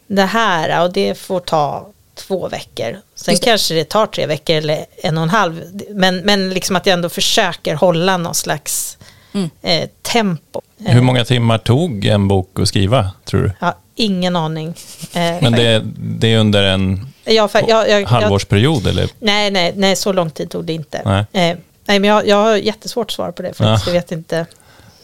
det 0.06 0.24
här 0.24 0.82
och 0.84 0.92
det 0.92 1.18
får 1.18 1.40
ta 1.40 1.86
två 2.14 2.48
veckor. 2.48 2.98
Sen 3.14 3.34
det. 3.34 3.44
kanske 3.44 3.74
det 3.74 3.84
tar 3.84 4.06
tre 4.06 4.26
veckor 4.26 4.56
eller 4.56 4.84
en 5.02 5.16
och 5.18 5.22
en 5.22 5.30
halv. 5.30 5.62
Men, 5.90 6.16
men 6.16 6.50
liksom 6.50 6.76
att 6.76 6.86
jag 6.86 6.92
ändå 6.94 7.08
försöker 7.08 7.74
hålla 7.74 8.16
någon 8.16 8.34
slags 8.34 8.96
Mm. 9.32 9.50
eh, 9.62 9.88
tempo. 10.02 10.60
Eh, 10.86 10.92
Hur 10.92 11.00
många 11.02 11.24
timmar 11.24 11.58
tog 11.58 12.04
en 12.04 12.28
bok 12.28 12.58
att 12.60 12.68
skriva, 12.68 13.10
tror 13.24 13.40
du? 13.42 13.52
Jag 13.60 13.66
har 13.66 13.74
ingen 13.94 14.36
aning. 14.36 14.68
Eh, 15.12 15.20
Men 15.40 15.52
det, 15.52 15.82
det 15.98 16.32
är 16.34 16.38
under 16.38 16.62
en 16.62 17.06
jag, 17.24 17.50
jag, 17.52 17.68
jag, 17.68 17.90
jag, 18.00 18.06
halvårsperiod, 18.08 18.86
eller? 18.86 19.08
nej, 19.18 19.50
nej, 19.50 19.72
nej, 19.76 19.96
så 19.96 20.12
lång 20.12 20.30
tid 20.30 20.50
tog 20.50 20.64
det 20.64 20.72
inte. 20.72 21.02
Nej. 21.32 21.50
Eh, 21.50 21.56
nej, 21.84 21.98
men 21.98 22.04
jag, 22.04 22.26
jag 22.26 22.36
har 22.36 22.56
jättesvårt 22.56 23.06
att 23.06 23.12
svara 23.12 23.32
på 23.32 23.42
det 23.42 23.48
faktiskt. 23.48 23.86
Ja. 23.86 23.92
Jag 23.92 23.92
vet 23.92 24.12
inte. 24.12 24.46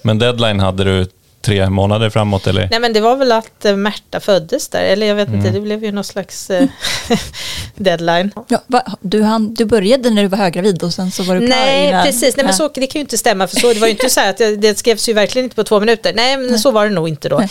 Men 0.07 0.19
deadline 0.19 0.61
hade 0.61 0.85
du 0.85 1.07
tre 1.41 1.71
månader 1.71 2.11
framåt, 2.11 2.47
eller? 2.47 2.69
Nej 2.71 2.81
men 2.81 2.93
det 2.93 3.01
var 3.01 3.17
väl 3.17 3.33
att 3.33 3.65
eh, 3.65 3.77
Märta 3.77 4.21
föddes 4.21 4.69
där, 4.69 4.81
eller 4.85 5.07
jag 5.07 5.15
vet 5.15 5.29
Mm. 5.29 5.41
inte, 5.41 5.51
det 5.51 5.61
blev 5.61 5.85
ju 5.85 5.93
någon 5.93 6.05
slags 6.05 6.51
eh, 6.51 6.69
deadline. 7.75 8.31
Ja, 8.49 8.63
va, 8.67 8.83
du, 9.01 9.23
han, 9.23 9.55
du 9.55 9.65
började 9.65 10.11
när 10.11 10.23
du 10.23 10.29
var 10.29 10.39
höggravid 10.39 10.83
och 10.83 10.93
sen 10.95 11.11
så 11.11 11.23
var 11.23 11.35
du 11.35 11.47
klar 11.47 11.57
Nej, 11.57 11.89
innan- 11.89 12.05
precis. 12.07 12.37
Nej, 12.37 12.45
men 12.47 12.55
så, 12.55 12.69
det 12.75 12.87
kan 12.87 12.99
ju 12.99 13.01
inte 13.01 13.19
stämma. 13.19 13.47
För 13.47 13.57
så, 13.57 13.73
det 13.73 13.81
var 13.81 13.87
ju 13.87 13.93
inte 13.93 14.11
så 14.11 14.21
här 14.21 14.31
att 14.31 14.41
jag, 14.41 14.61
det 14.61 14.79
skrevs 14.79 15.09
ju 15.09 15.13
verkligen 15.13 15.45
inte 15.45 15.57
på 15.57 15.65
två 15.65 15.81
minuter. 15.81 16.13
Nej, 16.17 16.37
men 16.37 16.59
så 16.59 16.71
var 16.71 16.85
det 16.85 16.91
nog 16.95 17.09
inte 17.09 17.29
då. 17.29 17.41
Eh, 17.41 17.47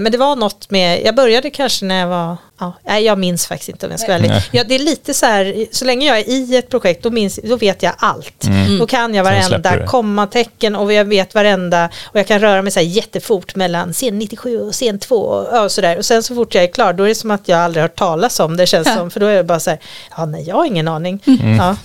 men 0.00 0.12
det 0.12 0.18
var 0.18 0.36
något 0.36 0.70
med, 0.70 1.02
jag 1.04 1.14
började 1.14 1.50
kanske 1.50 1.84
när 1.84 2.00
jag 2.00 2.08
var, 2.08 2.36
ja, 2.58 2.98
jag 2.98 3.18
minns 3.18 3.46
faktiskt 3.46 3.68
inte 3.68 3.86
om 3.86 3.90
jag 3.92 4.00
ska 4.00 4.08
vara 4.08 4.18
ärlig. 4.18 4.32
Ja, 4.52 4.64
det 4.64 4.74
är 4.74 4.78
lite 4.78 5.14
så 5.14 5.26
här, 5.26 5.66
så 5.72 5.84
länge 5.84 6.06
jag 6.06 6.18
är 6.18 6.28
i 6.28 6.56
ett 6.56 6.70
projekt, 6.70 7.02
då, 7.02 7.10
minns, 7.10 7.40
då 7.44 7.56
vet 7.56 7.82
jag 7.82 7.92
allt. 7.98 8.44
Då 8.78 8.86
kan 8.86 9.14
jag 9.14 9.26
Mm. 9.26 9.50
Varenda 9.50 9.86
kommatecken 9.86 10.76
och 10.76 10.92
jag 10.92 11.04
vet 11.04 11.34
varenda, 11.34 11.88
och 12.04 12.18
jag 12.18 12.26
kan 12.26 12.40
röra 12.40 12.62
mig 12.62 12.72
så 12.72 12.80
här 12.80 12.86
jättefort 12.86 13.54
mellan 13.54 13.92
scen 13.92 14.18
97 14.18 14.60
och 14.60 14.72
scen 14.72 14.98
2 14.98 15.16
och, 15.16 15.64
och 15.64 15.72
sådär. 15.72 15.98
Och 15.98 16.04
sen 16.04 16.22
så 16.22 16.34
fort 16.34 16.54
jag 16.54 16.64
är 16.64 16.68
klar, 16.72 16.92
då 16.92 17.04
är 17.04 17.08
det 17.08 17.14
som 17.14 17.30
att 17.30 17.48
jag 17.48 17.58
aldrig 17.58 17.82
har 17.82 17.88
hört 17.88 17.98
talas 17.98 18.40
om 18.40 18.56
det 18.56 18.66
känns 18.66 18.86
Ja. 18.88 18.94
som, 18.96 19.10
för 19.10 19.20
då 19.20 19.26
är 19.26 19.36
det 19.36 19.44
bara 19.44 19.60
så 19.60 19.70
här, 19.70 19.78
ja 20.16 20.24
nej, 20.26 20.44
jag 20.48 20.56
har 20.56 20.64
ingen 20.64 20.88
aning. 20.88 21.22
Mm. 21.26 21.56
Ja. 21.56 21.76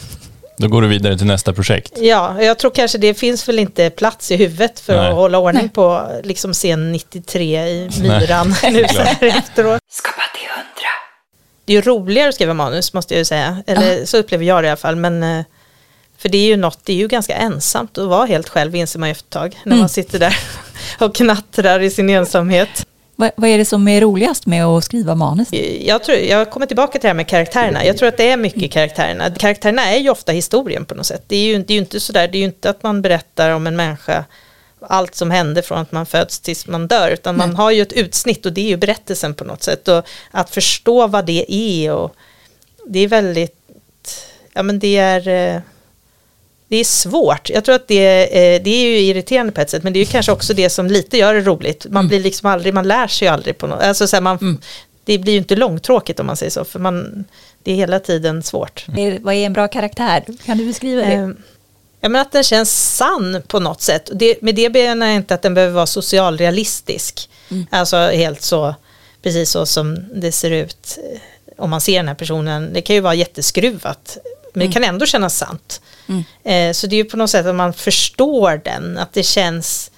Då 0.62 0.68
går 0.68 0.82
du 0.82 0.88
vidare 0.88 1.18
till 1.18 1.28
nästa 1.28 1.53
projekt. 1.53 1.93
Ja, 1.97 2.41
jag 2.43 2.57
tror 2.57 2.72
kanske 2.72 2.97
det 2.97 3.14
finns 3.14 3.47
väl 3.47 3.60
inte 3.60 3.89
plats 3.89 4.32
i 4.32 4.36
huvudet 4.36 4.80
för 4.80 4.97
Nej. 4.97 5.07
att 5.10 5.16
hålla 5.16 5.38
ordning 5.38 5.70
på 5.70 6.12
liksom 6.24 6.53
scen 6.53 6.91
93 6.91 7.60
i 7.68 7.89
Myran 8.01 8.55
nu 8.72 8.86
så 8.88 9.01
här 9.01 9.24
efteråt. 9.24 9.82
Skapa 9.91 10.22
till 10.38 10.47
hundra. 10.49 10.89
Det 11.66 11.74
är 11.74 11.76
ju 11.76 11.82
roligare 11.82 12.30
att 12.30 12.36
skriva 12.36 12.53
manus 12.53 12.93
måste 12.93 13.14
jag 13.14 13.20
ju 13.20 13.26
säga, 13.26 13.64
eller 13.68 14.05
så 14.05 14.18
upplever 14.18 14.45
jag 14.45 14.64
det 14.64 14.68
i 14.68 14.70
alla 14.70 14.78
fall. 14.78 14.95
Men, 14.95 15.24
eh, 15.24 15.45
för 16.18 16.30
det 16.30 16.38
är 16.38 16.45
ju 16.47 16.57
något, 16.57 16.80
det 16.84 16.93
är 16.93 16.97
ju 16.97 17.07
ganska 17.07 17.36
ensamt 17.36 17.97
att 17.97 18.07
vara 18.07 18.26
helt 18.26 18.49
själv 18.49 18.76
inser 18.76 18.99
man 18.99 19.10
ju 19.10 19.12
efter 19.12 19.26
ett 19.26 19.30
tag. 19.30 19.60
När 19.64 19.72
Mm. 19.72 19.80
man 19.80 19.89
sitter 19.89 20.20
där 20.20 20.38
och 20.99 21.16
knattrar 21.16 21.80
i 21.80 21.89
sin 21.91 22.10
ensamhet. 22.10 22.86
Vad, 23.20 23.32
vad 23.36 23.50
är 23.50 23.58
det 23.58 23.66
som 23.66 23.88
är 23.88 24.02
roligast 24.02 24.46
med 24.46 24.66
att 24.66 24.84
skriva 24.84 25.16
manus? 25.16 25.48
Jag, 25.82 26.04
tror, 26.04 26.18
jag 26.18 26.52
kommer 26.52 26.66
tillbaka 26.66 26.92
till 26.92 27.02
det 27.02 27.08
här 27.08 27.14
med 27.14 27.28
karaktärerna. 27.28 27.86
Jag 27.86 27.98
tror 27.98 28.10
att 28.10 28.18
det 28.18 28.30
är 28.30 28.38
mycket 28.38 28.72
karaktärerna. 28.72 29.30
Karaktärerna 29.32 29.86
är 29.86 29.98
ju 29.98 30.10
ofta 30.10 30.32
historien 30.32 30.86
på 30.86 30.96
något 30.96 31.06
sätt. 31.06 31.24
Det 31.28 31.36
är 31.36 31.44
ju, 31.44 31.58
det 31.64 31.74
är 31.74 31.76
ju 31.76 31.80
inte 31.80 32.00
sådär, 32.00 32.28
det 32.28 32.38
är 32.38 32.40
ju 32.40 32.46
inte 32.46 32.70
att 32.70 32.84
man 32.84 33.02
berättar 33.02 33.50
om 33.52 33.68
en 33.68 33.76
människa 33.76 34.26
allt 34.82 35.16
som 35.16 35.32
händer 35.32 35.62
från 35.62 35.78
att 35.78 35.92
man 35.92 36.06
föds 36.06 36.40
tills 36.40 36.68
man 36.68 36.88
dör, 36.88 37.12
utan 37.12 37.38
man 37.38 37.56
har 37.56 37.72
ju 37.72 37.82
ett 37.82 37.94
utsnitt 37.94 38.46
och 38.46 38.54
det 38.54 38.62
är 38.62 38.70
ju 38.70 38.78
berättelsen 38.78 39.34
på 39.34 39.44
något 39.44 39.64
sätt. 39.64 39.88
Och 39.88 40.04
att 40.32 40.50
förstå 40.50 41.08
vad 41.08 41.26
det 41.26 41.54
är 41.54 41.94
och 41.94 42.16
det 42.86 43.00
är 43.00 43.08
väldigt, 43.08 43.56
ja 44.54 44.64
men 44.64 44.80
det 44.80 44.98
är, 44.98 45.28
eh, 45.28 45.62
det 46.70 46.78
är 46.78 46.84
svårt. 46.84 47.50
Jag 47.50 47.66
tror 47.66 47.76
att 47.76 47.88
det, 47.88 48.24
eh, 48.56 48.64
det 48.64 48.70
är 48.70 48.82
ju 48.86 49.00
irriterande 49.00 49.52
på 49.52 49.62
ett 49.62 49.70
sätt, 49.70 49.84
men 49.84 49.94
det 49.94 50.00
är 50.00 50.06
ju 50.06 50.12
kanske 50.12 50.32
också 50.32 50.54
det 50.54 50.70
som 50.70 50.88
lite 50.88 51.18
gör 51.18 51.34
det 51.34 51.42
roligt. 51.42 51.86
Man 51.90 52.08
blir 52.08 52.20
liksom 52.20 52.50
aldrig, 52.50 52.74
man 52.74 52.88
lär 52.88 53.08
sig 53.08 53.28
ju 53.28 53.34
aldrig 53.34 53.58
på 53.58 53.68
något, 53.68 53.82
alltså 53.82 54.08
så 54.08 54.16
här, 54.16 54.22
man, 54.22 54.62
det 55.06 55.18
blir 55.18 55.34
ju 55.34 55.40
inte 55.40 55.56
långtråkigt 55.56 56.20
om 56.20 56.26
man 56.26 56.38
säger 56.38 56.50
så, 56.50 56.66
för 56.66 56.80
man, 56.80 57.26
det 57.64 57.72
är 57.72 57.76
hela 57.76 58.00
tiden 58.00 58.44
svårt. 58.44 58.86
Är, 58.98 59.20
vad 59.20 59.34
är 59.34 59.46
en 59.46 59.54
bra 59.54 59.68
karaktär? 59.68 60.24
Kan 60.46 60.58
du 60.58 60.66
beskriva 60.66 61.02
det? 61.02 61.14
Eh, 61.14 61.30
Ja, 62.02 62.10
men 62.10 62.22
att 62.22 62.32
den 62.32 62.44
känns 62.44 62.96
sann 62.96 63.42
på 63.48 63.60
något 63.60 63.82
sätt. 63.82 64.10
Det, 64.14 64.42
med 64.42 64.56
det 64.56 64.70
menar 64.70 65.08
jag 65.08 65.16
inte 65.16 65.34
att 65.34 65.42
den 65.42 65.54
behöver 65.54 65.74
vara 65.74 65.86
socialrealistisk. 65.86 67.30
Alltså 67.70 67.98
helt 67.98 68.42
så, 68.42 68.76
precis 69.22 69.50
så 69.52 69.66
som 69.66 70.06
det 70.14 70.32
ser 70.32 70.52
ut 70.52 70.98
eh, 71.14 71.20
om 71.58 71.70
man 71.70 71.82
ser 71.82 71.96
den 71.98 72.08
här 72.08 72.16
personen. 72.16 72.74
Det 72.74 72.82
kan 72.82 72.96
ju 72.96 73.02
vara 73.02 73.14
jätteskruvat, 73.16 74.18
men 74.54 74.68
det 74.68 74.74
kan 74.74 74.84
ändå 74.84 75.06
kännas 75.06 75.38
sant. 75.38 75.82
Eh, 76.43 76.74
så 76.74 76.88
det 76.88 76.95
är 76.95 76.97
ju 76.97 77.05
på 77.05 77.18
något 77.18 77.30
sätt 77.30 77.45
att 77.45 77.55
man 77.55 77.74
förstår 77.74 78.62
den, 78.66 78.97
att 78.97 79.14
det 79.14 79.24
känns, 79.24 79.91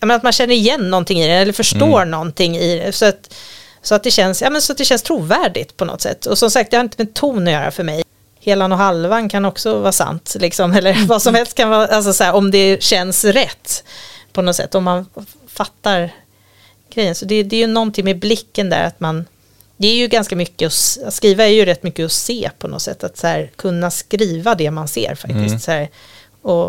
ja, 0.00 0.06
men 0.06 0.16
att 0.16 0.22
man 0.22 0.32
känner 0.32 0.54
igen 0.54 0.90
någonting 0.90 1.20
i 1.20 1.28
den, 1.28 1.36
eller 1.36 1.52
förstår 1.52 2.04
någonting 2.04 2.56
i 2.56 2.78
det. 2.78 2.92
Så 2.92 3.06
att, 3.06 3.34
så 3.82 3.94
att, 3.94 4.02
det 4.02 4.10
känns, 4.10 4.42
ja, 4.42 4.50
men 4.50 4.62
så 4.62 4.72
att 4.72 4.78
det 4.78 4.84
känns 4.84 5.02
trovärdigt 5.02 5.76
på 5.76 5.84
något 5.84 6.00
sätt. 6.00 6.26
Och 6.26 6.38
som 6.38 6.50
sagt, 6.50 6.70
det 6.70 6.76
har 6.76 6.84
inte 6.84 7.02
med 7.02 7.14
ton 7.14 7.46
att 7.46 7.52
göra 7.52 7.70
för 7.70 7.82
mig. 7.82 8.04
Helan 8.40 8.72
och 8.72 8.78
halvan 8.78 9.28
kan 9.28 9.44
också 9.44 9.78
vara 9.78 9.92
sant, 9.92 10.36
liksom, 10.40 10.72
eller 10.76 11.06
vad 11.06 11.22
som 11.22 11.34
helst 11.34 11.54
kan 11.54 11.70
vara, 11.70 11.86
alltså 11.86 12.12
så 12.12 12.24
här, 12.24 12.34
om 12.34 12.50
det 12.50 12.82
känns 12.82 13.24
rätt 13.24 13.84
på 14.32 14.42
något 14.42 14.56
sätt, 14.56 14.74
om 14.74 14.84
man 14.84 15.06
fattar 15.48 16.10
grejen. 16.94 17.14
Så 17.14 17.24
det, 17.24 17.42
det 17.42 17.56
är 17.56 17.60
ju 17.60 17.66
någonting 17.66 18.04
med 18.04 18.18
blicken 18.18 18.70
där, 18.70 18.84
att 18.84 19.00
man, 19.00 19.24
det 19.82 19.88
är 19.88 19.96
ju 19.96 20.08
ganska 20.08 20.36
mycket, 20.36 20.66
att, 20.66 21.14
skriva 21.14 21.44
är 21.44 21.48
ju 21.48 21.64
rätt 21.64 21.82
mycket 21.82 22.04
att 22.06 22.12
se 22.12 22.50
på 22.58 22.68
något 22.68 22.82
sätt, 22.82 23.04
att 23.04 23.16
så 23.16 23.26
här, 23.26 23.50
kunna 23.56 23.90
skriva 23.90 24.54
det 24.54 24.70
man 24.70 24.88
ser 24.88 25.14
faktiskt. 25.14 25.64
Så 25.64 25.70
här, 25.70 25.88
och, 26.42 26.68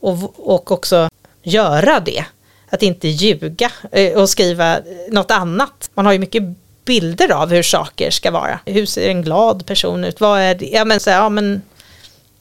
och, 0.00 0.18
och 0.36 0.72
också 0.72 1.08
göra 1.42 2.00
det. 2.00 2.24
att 2.70 2.82
inte 2.82 3.08
ljuga 3.08 3.70
eh, 3.92 4.12
och 4.12 4.30
skriva 4.30 4.80
något 5.10 5.30
annat. 5.30 5.90
Man 5.94 6.06
har 6.06 6.12
ju 6.12 6.18
mycket 6.18 6.42
bilder 6.84 7.32
av 7.32 7.50
hur 7.50 7.62
saker 7.62 8.10
ska 8.10 8.30
vara. 8.30 8.60
Hur 8.66 8.86
ser 8.86 9.08
en 9.08 9.22
glad 9.22 9.66
person 9.66 10.04
ut? 10.04 10.20
Vad 10.20 10.40
är 10.40 10.54
det? 10.54 10.66
Ja, 10.66 10.84
men, 10.84 11.00
så 11.00 11.10
här, 11.10 11.16
ja, 11.16 11.28
men 11.28 11.62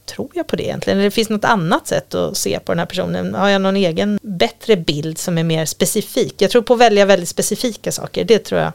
tror 0.05 0.29
jag 0.33 0.47
på 0.47 0.55
det 0.55 0.63
egentligen? 0.63 0.99
Eller 0.99 1.05
det 1.05 1.11
finns 1.11 1.29
något 1.29 1.45
annat 1.45 1.87
sätt 1.87 2.15
att 2.15 2.37
se 2.37 2.59
på 2.59 2.71
den 2.71 2.79
här 2.79 2.85
personen? 2.85 3.33
Har 3.35 3.49
jag 3.49 3.61
någon 3.61 3.75
egen 3.75 4.19
bättre 4.21 4.75
bild 4.75 5.17
som 5.17 5.37
är 5.37 5.43
mer 5.43 5.65
specifik? 5.65 6.35
Jag 6.37 6.51
tror 6.51 6.61
på 6.61 6.73
att 6.73 6.79
välja 6.79 7.05
väldigt 7.05 7.29
specifika 7.29 7.91
saker. 7.91 8.23
Det 8.23 8.39
tror 8.39 8.61
jag. 8.61 8.71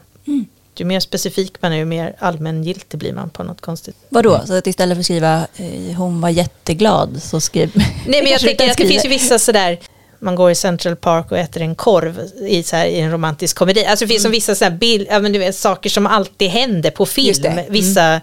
Ju 0.79 0.85
mer 0.85 0.99
specifik 0.99 1.61
man 1.61 1.71
är, 1.73 1.77
ju 1.77 1.85
mer 1.85 2.15
allmängiltig 2.19 2.99
blir 2.99 3.13
man 3.13 3.29
på 3.29 3.43
något 3.43 3.61
konstigt. 3.61 3.95
Vadå? 4.09 4.41
Så 4.47 4.53
att 4.53 4.67
istället 4.67 4.95
för 4.95 4.99
att 4.99 5.05
skriva 5.05 5.47
eh, 5.57 5.95
hon 5.97 6.21
var 6.21 6.29
jätteglad 6.29 7.23
så 7.23 7.39
skriv... 7.41 7.71
Nej 8.07 8.23
men 8.23 8.31
jag 8.31 8.39
tänker 8.39 8.71
att 8.71 8.77
det 8.77 8.87
finns 8.87 9.05
ju 9.05 9.09
vissa 9.09 9.39
sådär 9.39 9.79
man 10.19 10.35
går 10.35 10.51
i 10.51 10.55
Central 10.55 10.95
Park 10.95 11.31
och 11.31 11.37
äter 11.37 11.61
en 11.61 11.75
korv 11.75 12.19
i, 12.47 12.63
så 12.63 12.75
här, 12.75 12.85
i 12.85 12.99
en 12.99 13.11
romantisk 13.11 13.57
komedi. 13.57 13.85
Alltså 13.85 14.05
det 14.05 14.09
finns 14.09 14.23
som 14.23 14.31
vissa 14.31 14.55
sådär 14.55 14.71
bild, 14.71 15.07
ja, 15.09 15.19
men 15.19 15.33
du 15.33 15.39
vet, 15.39 15.55
saker 15.55 15.89
som 15.89 16.07
alltid 16.07 16.49
händer 16.49 16.91
på 16.91 17.03
Mm. 17.03 17.07
Film. 17.07 17.55
det. 17.55 17.61
Mm. 17.61 18.21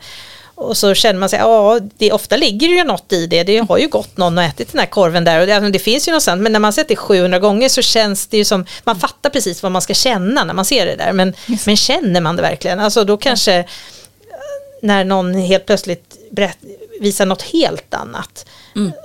Och 0.56 0.76
så 0.76 0.94
känner 0.94 1.20
man 1.20 1.28
sig, 1.28 1.38
ja, 1.38 1.80
det, 1.96 2.12
ofta 2.12 2.36
ligger 2.36 2.68
det 2.68 2.74
ju 2.74 2.84
något 2.84 3.12
i 3.12 3.26
det. 3.26 3.44
Det 3.44 3.58
har 3.58 3.78
ju 3.78 3.88
gått 3.88 4.16
någon 4.16 4.38
och 4.38 4.44
ätit 4.44 4.72
den 4.72 4.78
här 4.78 4.86
korven 4.86 5.24
där. 5.24 5.40
Och 5.40 5.46
det, 5.46 5.56
alltså, 5.56 5.70
det 5.70 5.78
finns 5.78 6.08
ju 6.08 6.12
någonstans, 6.12 6.40
men 6.40 6.52
när 6.52 6.60
man 6.60 6.72
sett 6.72 6.88
det 6.88 6.96
700 6.96 7.38
gånger 7.38 7.68
så 7.68 7.82
känns 7.82 8.26
det 8.26 8.36
ju 8.36 8.44
som, 8.44 8.66
man 8.84 8.96
fattar 8.96 9.30
precis 9.30 9.62
vad 9.62 9.72
man 9.72 9.82
ska 9.82 9.94
känna 9.94 10.44
när 10.44 10.54
man 10.54 10.64
ser 10.64 10.86
det 10.86 10.96
där. 10.96 11.12
Men, 11.12 11.34
men 11.66 11.76
känner 11.76 12.20
man 12.20 12.36
det 12.36 12.42
verkligen? 12.42 12.80
Alltså 12.80 13.04
då 13.04 13.16
kanske, 13.16 13.64
när 14.82 15.04
någon 15.04 15.34
helt 15.34 15.66
plötsligt 15.66 16.16
berätt, 16.30 16.58
visar 17.00 17.26
något 17.26 17.42
helt 17.42 17.94
annat. 17.94 18.46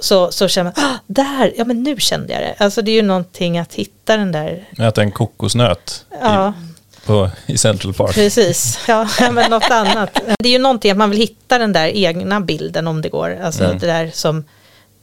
Så, 0.02 0.32
så 0.32 0.48
känner 0.48 0.74
man, 0.76 0.86
ah, 0.86 0.98
där, 1.08 1.54
ja 1.58 1.66
men 1.66 1.84
nu 1.84 1.98
kände 2.00 2.34
jag 2.34 2.42
det. 2.42 2.56
Alltså 2.58 2.82
det 2.82 2.92
är 2.92 2.96
ju 2.96 3.02
någonting 3.02 3.60
att 3.60 3.74
hitta 3.74 4.18
den 4.18 4.32
där, 4.32 4.70
Äta 4.80 5.02
en 5.02 5.12
kokosnöt 5.12 6.06
ja 6.22 6.54
i, 6.68 6.71
på, 7.06 7.30
i 7.46 7.58
Central 7.58 7.94
Park. 7.94 8.14
precis, 8.14 8.80
ja 8.88 9.08
men 9.32 9.52
något 9.52 9.72
annat. 9.72 10.20
Det 10.40 10.50
är 10.50 10.54
ju 10.54 10.60
någonting 10.60 10.92
att 10.92 10.98
man 10.98 11.10
vill 11.10 11.20
hitta 11.20 11.58
den 11.58 11.74
där 11.74 11.88
egna 11.88 12.42
bilden 12.42 12.88
om 12.88 13.02
det 13.02 13.10
går. 13.10 13.40
Alltså 13.44 13.64
det 13.80 13.88
där 13.88 14.12
som 14.14 14.44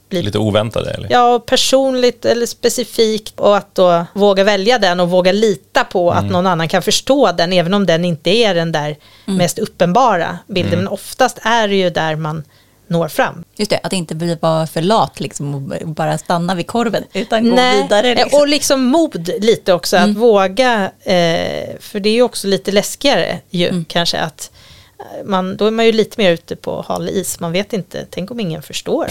blir 0.09 0.23
Lite 0.23 0.37
oväntade 0.37 0.91
eller? 0.91 1.11
Ja, 1.11 1.39
personligt 1.39 2.25
eller 2.25 2.45
specifikt 2.45 3.39
och 3.39 3.57
att 3.57 3.75
då 3.75 4.05
våga 4.13 4.43
välja 4.43 4.79
den 4.79 4.99
och 4.99 5.09
våga 5.09 5.31
lita 5.31 5.83
på 5.83 6.11
att 6.11 6.25
någon 6.25 6.47
annan 6.47 6.67
kan 6.67 6.81
förstå 6.81 7.31
den 7.31 7.53
även 7.53 7.73
om 7.73 7.85
den 7.85 8.05
inte 8.05 8.29
är 8.29 8.55
den 8.55 8.71
där 8.71 8.95
mest 9.25 9.59
uppenbara 9.59 10.37
bilden. 10.47 10.79
Men 10.79 10.87
oftast 10.87 11.39
är 11.41 11.67
det 11.67 11.75
ju 11.75 11.89
där 11.89 12.15
man 12.15 12.43
når 12.89 13.07
fram. 13.07 13.43
Just 13.55 13.71
det, 13.71 13.79
att 13.83 13.93
inte 13.93 14.15
bli 14.15 14.37
vara 14.41 14.67
för 14.67 14.81
lat 14.81 15.19
liksom 15.19 15.55
och 15.55 15.87
bara 15.87 16.17
stanna 16.17 16.55
vid 16.55 16.67
korven 16.67 17.03
utan 17.13 17.43
gå 17.43 17.55
vidare. 17.55 18.15
Liksom. 18.15 18.39
och 18.39 18.47
liksom 18.47 18.83
mod 18.83 19.29
lite 19.39 19.73
också 19.73 19.97
att 19.97 20.09
våga, 20.09 20.91
eh, 20.99 21.77
för 21.79 21.99
det 21.99 22.09
är 22.09 22.13
ju 22.13 22.21
också 22.21 22.47
lite 22.47 22.71
läskigare 22.71 23.39
ju 23.49 23.83
kanske 23.87 24.19
att 24.19 24.51
eh, 24.99 25.25
man, 25.25 25.57
då 25.57 25.65
är 25.65 25.71
man 25.71 25.85
ju 25.85 25.91
lite 25.91 26.21
mer 26.21 26.31
ute 26.31 26.55
på 26.55 26.85
hal 26.87 27.09
is, 27.09 27.39
man 27.39 27.51
vet 27.51 27.73
inte, 27.73 28.05
tänk 28.09 28.31
om 28.31 28.39
ingen 28.39 28.61
förstår. 28.61 29.07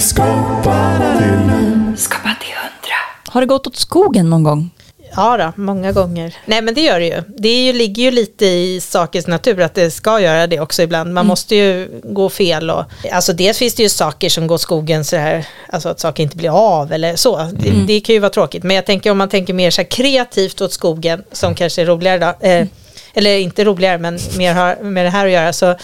Skapa 1.96 2.34
till 2.40 2.54
hundra. 2.54 2.98
Har 3.28 3.40
det 3.40 3.46
gått 3.46 3.66
åt 3.66 3.76
skogen 3.76 4.30
någon 4.30 4.42
gång? 4.42 4.70
Ja 5.16 5.36
då, 5.36 5.62
många 5.62 5.92
gånger. 5.92 6.34
Nej 6.44 6.62
men 6.62 6.74
det 6.74 6.80
gör 6.80 7.00
det 7.00 7.06
ju. 7.06 7.22
Det 7.28 7.48
är 7.48 7.62
ju, 7.62 7.72
ligger 7.72 8.02
ju 8.02 8.10
lite 8.10 8.46
i 8.46 8.80
sakens 8.80 9.26
natur 9.26 9.60
att 9.60 9.74
det 9.74 9.90
ska 9.90 10.20
göra 10.20 10.46
det 10.46 10.60
också 10.60 10.82
ibland. 10.82 11.14
Man 11.14 11.26
måste 11.26 11.56
ju 11.56 12.00
gå 12.04 12.28
fel 12.28 12.70
och 12.70 12.84
alltså 13.12 13.32
dels 13.32 13.58
finns 13.58 13.74
det 13.74 13.82
ju 13.82 13.88
saker 13.88 14.28
som 14.28 14.46
går 14.46 14.58
skogen 14.58 15.04
så 15.04 15.16
här, 15.16 15.46
alltså 15.68 15.88
att 15.88 16.00
saker 16.00 16.22
inte 16.22 16.36
blir 16.36 16.78
av 16.78 16.92
eller 16.92 17.16
så. 17.16 17.36
Det, 17.52 17.70
det 17.86 18.00
kan 18.00 18.14
ju 18.14 18.18
vara 18.18 18.30
tråkigt. 18.30 18.62
Men 18.62 18.76
jag 18.76 18.86
tänker 18.86 19.10
om 19.10 19.18
man 19.18 19.28
tänker 19.28 19.52
mer 19.52 19.70
så 19.70 19.80
här 19.80 19.88
kreativt 19.88 20.60
åt 20.60 20.72
skogen 20.72 21.24
som 21.32 21.54
kanske 21.54 21.82
är 21.82 21.86
roligare 21.86 22.18
då. 22.18 22.46
Eh, 22.46 22.66
eller 23.14 23.38
inte 23.38 23.64
roligare 23.64 23.98
men 23.98 24.18
mer 24.36 24.54
har 24.54 24.76
med 24.82 25.06
det 25.06 25.10
här 25.10 25.26
att 25.26 25.32
göra 25.32 25.52
så. 25.52 25.66
Ja, 25.66 25.76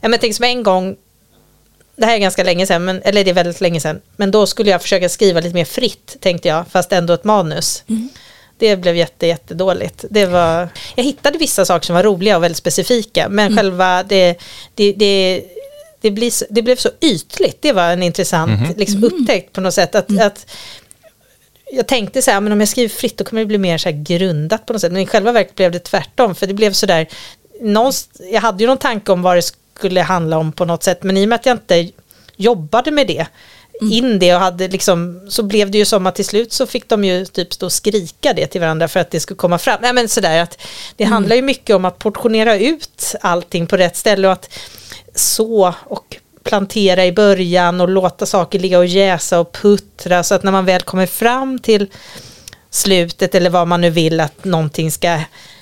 men 0.00 0.12
jag 0.12 0.20
tänker 0.20 0.34
som 0.34 0.44
en 0.44 0.62
gång 0.62 0.96
det 1.96 2.06
här 2.06 2.14
är 2.14 2.18
ganska 2.18 2.44
länge 2.44 2.66
sedan, 2.66 2.84
men, 2.84 3.02
eller 3.02 3.24
det 3.24 3.30
är 3.30 3.34
väldigt 3.34 3.60
länge 3.60 3.80
sedan. 3.80 4.00
Men 4.16 4.30
då 4.30 4.46
skulle 4.46 4.70
jag 4.70 4.82
försöka 4.82 5.08
skriva 5.08 5.40
lite 5.40 5.54
mer 5.54 5.64
fritt, 5.64 6.16
tänkte 6.20 6.48
jag, 6.48 6.64
fast 6.70 6.92
ändå 6.92 7.12
ett 7.12 7.24
manus. 7.24 7.82
Det 8.58 8.76
blev 8.76 8.96
jätte, 8.96 9.26
jättedåligt. 9.26 10.04
Det 10.10 10.26
var, 10.26 10.68
jag 10.94 11.04
hittade 11.04 11.38
vissa 11.38 11.64
saker 11.64 11.86
som 11.86 11.94
var 11.94 12.02
roliga 12.02 12.36
och 12.36 12.42
väldigt 12.42 12.58
specifika, 12.58 13.28
men 13.28 13.56
själva 13.56 14.02
det, 14.02 14.38
det, 14.74 14.92
det, 14.92 15.44
det, 16.00 16.10
blir, 16.10 16.32
det 16.50 16.62
blev 16.62 16.76
så 16.76 16.90
ytligt. 17.00 17.62
Det 17.62 17.72
var 17.72 17.90
en 17.90 18.02
intressant 18.02 18.78
liksom, 18.78 19.04
upptäckt 19.04 19.52
på 19.52 19.60
något 19.60 19.74
sätt. 19.74 19.94
Att, 19.94 20.20
att 20.20 20.46
jag 21.72 21.86
tänkte 21.86 22.22
så 22.22 22.30
här, 22.30 22.40
men 22.40 22.52
om 22.52 22.60
jag 22.60 22.68
skriver 22.68 22.88
fritt 22.88 23.16
då 23.16 23.24
kommer 23.24 23.42
det 23.42 23.46
bli 23.46 23.58
mer 23.58 23.78
så 23.78 23.88
här 23.88 24.04
grundat 24.04 24.66
på 24.66 24.72
något 24.72 24.82
sätt. 24.82 24.92
Men 24.92 25.02
i 25.02 25.06
själva 25.06 25.32
verket 25.32 25.54
blev 25.54 25.72
det 25.72 25.78
tvärtom, 25.78 26.34
för 26.34 26.46
det 26.46 26.54
blev 26.54 26.72
så 26.72 26.86
där, 26.86 27.06
jag 28.30 28.40
hade 28.40 28.62
ju 28.62 28.66
någon 28.66 28.78
tanke 28.78 29.12
om 29.12 29.22
vad 29.22 29.36
det 29.36 29.42
skulle 29.76 30.00
handla 30.00 30.38
om 30.38 30.52
på 30.52 30.64
något 30.64 30.82
sätt, 30.82 31.02
men 31.02 31.16
i 31.16 31.24
och 31.24 31.28
med 31.28 31.36
att 31.36 31.46
jag 31.46 31.54
inte 31.54 31.90
jobbade 32.36 32.90
med 32.90 33.06
det, 33.06 33.26
in 33.80 34.18
det 34.18 34.34
och 34.34 34.40
hade 34.40 34.68
liksom, 34.68 35.26
så 35.28 35.42
blev 35.42 35.70
det 35.70 35.78
ju 35.78 35.84
som 35.84 36.06
att 36.06 36.14
till 36.14 36.24
slut 36.24 36.52
så 36.52 36.66
fick 36.66 36.88
de 36.88 37.04
ju 37.04 37.26
typ 37.26 37.52
stå 37.52 37.66
och 37.66 37.72
skrika 37.72 38.32
det 38.32 38.46
till 38.46 38.60
varandra 38.60 38.88
för 38.88 39.00
att 39.00 39.10
det 39.10 39.20
skulle 39.20 39.36
komma 39.36 39.58
fram. 39.58 39.78
Nej 39.82 39.92
men 39.92 40.08
sådär 40.08 40.42
att 40.42 40.58
det 40.96 41.04
handlar 41.04 41.36
ju 41.36 41.42
mycket 41.42 41.76
om 41.76 41.84
att 41.84 41.98
portionera 41.98 42.56
ut 42.56 43.14
allting 43.20 43.66
på 43.66 43.76
rätt 43.76 43.96
ställe 43.96 44.26
och 44.26 44.32
att 44.32 44.58
så 45.14 45.74
och 45.84 46.16
plantera 46.44 47.06
i 47.06 47.12
början 47.12 47.80
och 47.80 47.88
låta 47.88 48.26
saker 48.26 48.58
ligga 48.58 48.78
och 48.78 48.86
jäsa 48.86 49.40
och 49.40 49.52
puttra 49.52 50.22
så 50.22 50.34
att 50.34 50.42
när 50.42 50.52
man 50.52 50.64
väl 50.64 50.82
kommer 50.82 51.06
fram 51.06 51.58
till 51.58 51.90
slutet 52.70 53.34
eller 53.34 53.50
vad 53.50 53.68
man 53.68 53.80
nu 53.80 53.90
vill 53.90 54.20
att 54.20 54.44
någonting 54.44 54.90
ska 54.90 55.20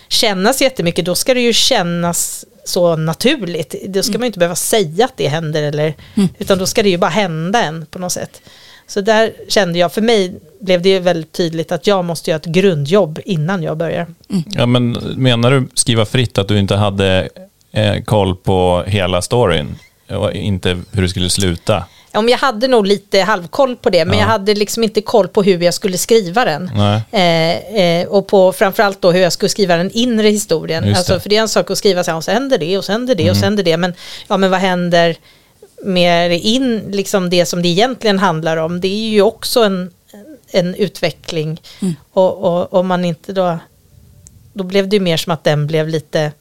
kännas 0.08 0.62
jättemycket, 0.62 1.04
då 1.04 1.14
ska 1.14 1.34
det 1.34 1.40
ju 1.40 1.52
kännas 1.52 2.44
så 2.64 2.96
naturligt. 2.96 3.74
Då 3.88 4.02
ska 4.02 4.12
man 4.12 4.20
ju 4.20 4.26
inte 4.26 4.38
behöva 4.38 4.54
säga 4.54 5.04
att 5.04 5.16
det 5.16 5.28
händer, 5.28 5.62
eller, 5.62 5.94
utan 6.38 6.58
då 6.58 6.66
ska 6.66 6.82
det 6.82 6.88
ju 6.88 6.98
bara 6.98 7.10
hända 7.10 7.62
en 7.62 7.86
på 7.86 7.98
något 7.98 8.12
sätt. 8.12 8.42
Så 8.86 9.00
där 9.00 9.32
kände 9.48 9.78
jag, 9.78 9.92
för 9.92 10.02
mig 10.02 10.34
blev 10.60 10.82
det 10.82 10.88
ju 10.88 10.98
väldigt 10.98 11.32
tydligt 11.32 11.72
att 11.72 11.86
jag 11.86 12.04
måste 12.04 12.30
göra 12.30 12.40
ett 12.40 12.46
grundjobb 12.46 13.20
innan 13.24 13.62
jag 13.62 13.76
börjar. 13.76 14.06
Ja, 14.46 14.66
men 14.66 14.92
menar 15.16 15.50
du 15.50 15.68
skriva 15.74 16.04
fritt 16.04 16.38
att 16.38 16.48
du 16.48 16.58
inte 16.58 16.76
hade 16.76 17.28
eh, 17.72 18.02
koll 18.02 18.36
på 18.36 18.84
hela 18.86 19.22
storyn 19.22 19.74
och 20.08 20.32
inte 20.32 20.80
hur 20.92 21.02
det 21.02 21.08
skulle 21.08 21.30
sluta? 21.30 21.84
Om 22.14 22.28
jag 22.28 22.38
hade 22.38 22.68
nog 22.68 22.86
lite 22.86 23.20
halvkoll 23.20 23.76
på 23.76 23.90
det, 23.90 24.04
men 24.04 24.18
jag 24.18 24.26
hade 24.26 24.54
liksom 24.54 24.84
inte 24.84 25.00
koll 25.00 25.28
på 25.28 25.42
hur 25.42 25.62
jag 25.62 25.74
skulle 25.74 25.98
skriva 25.98 26.44
den. 26.44 26.70
Eh, 27.10 27.56
eh, 27.80 28.08
och 28.08 28.26
på 28.26 28.52
framförallt 28.52 29.00
då 29.02 29.10
hur 29.12 29.20
jag 29.20 29.32
skulle 29.32 29.48
skriva 29.48 29.76
den 29.76 29.90
inre 29.90 30.28
historien. 30.28 30.86
Just 30.86 30.96
Alltså, 30.98 31.14
det. 31.14 31.20
för 31.20 31.28
det 31.28 31.36
är 31.36 31.40
en 31.40 31.48
sak 31.48 31.70
att 31.70 31.78
skriva 31.78 32.04
så 32.04 32.10
här, 32.10 32.18
och 32.18 32.24
så 32.24 32.30
händer 32.30 32.58
det, 32.58 32.78
och 32.78 32.84
så 32.84 32.92
händer 32.92 33.14
det, 33.14 33.30
och 33.30 33.36
så 33.36 33.44
händer 33.44 33.62
det. 33.62 33.76
Men, 33.76 33.94
ja, 34.28 34.36
men 34.36 34.50
vad 34.50 34.60
händer 34.60 35.16
med 35.84 36.40
in, 36.40 36.82
liksom 36.90 37.30
det 37.30 37.46
som 37.46 37.62
det 37.62 37.68
egentligen 37.68 38.18
handlar 38.18 38.56
om? 38.56 38.80
Det 38.80 38.88
är 38.88 39.08
ju 39.10 39.22
också 39.22 39.62
en, 39.62 39.90
en 40.50 40.74
utveckling. 40.74 41.60
Och, 42.12 42.38
och 42.38 42.74
om 42.74 42.86
man 42.86 43.04
inte 43.04 43.32
då, 43.32 43.58
då 44.52 44.64
blev 44.64 44.88
det 44.88 44.96
ju 44.96 45.00
mer 45.00 45.16
som 45.16 45.32
att 45.32 45.44
den 45.44 45.66
blev 45.66 45.88
lite 45.88 46.32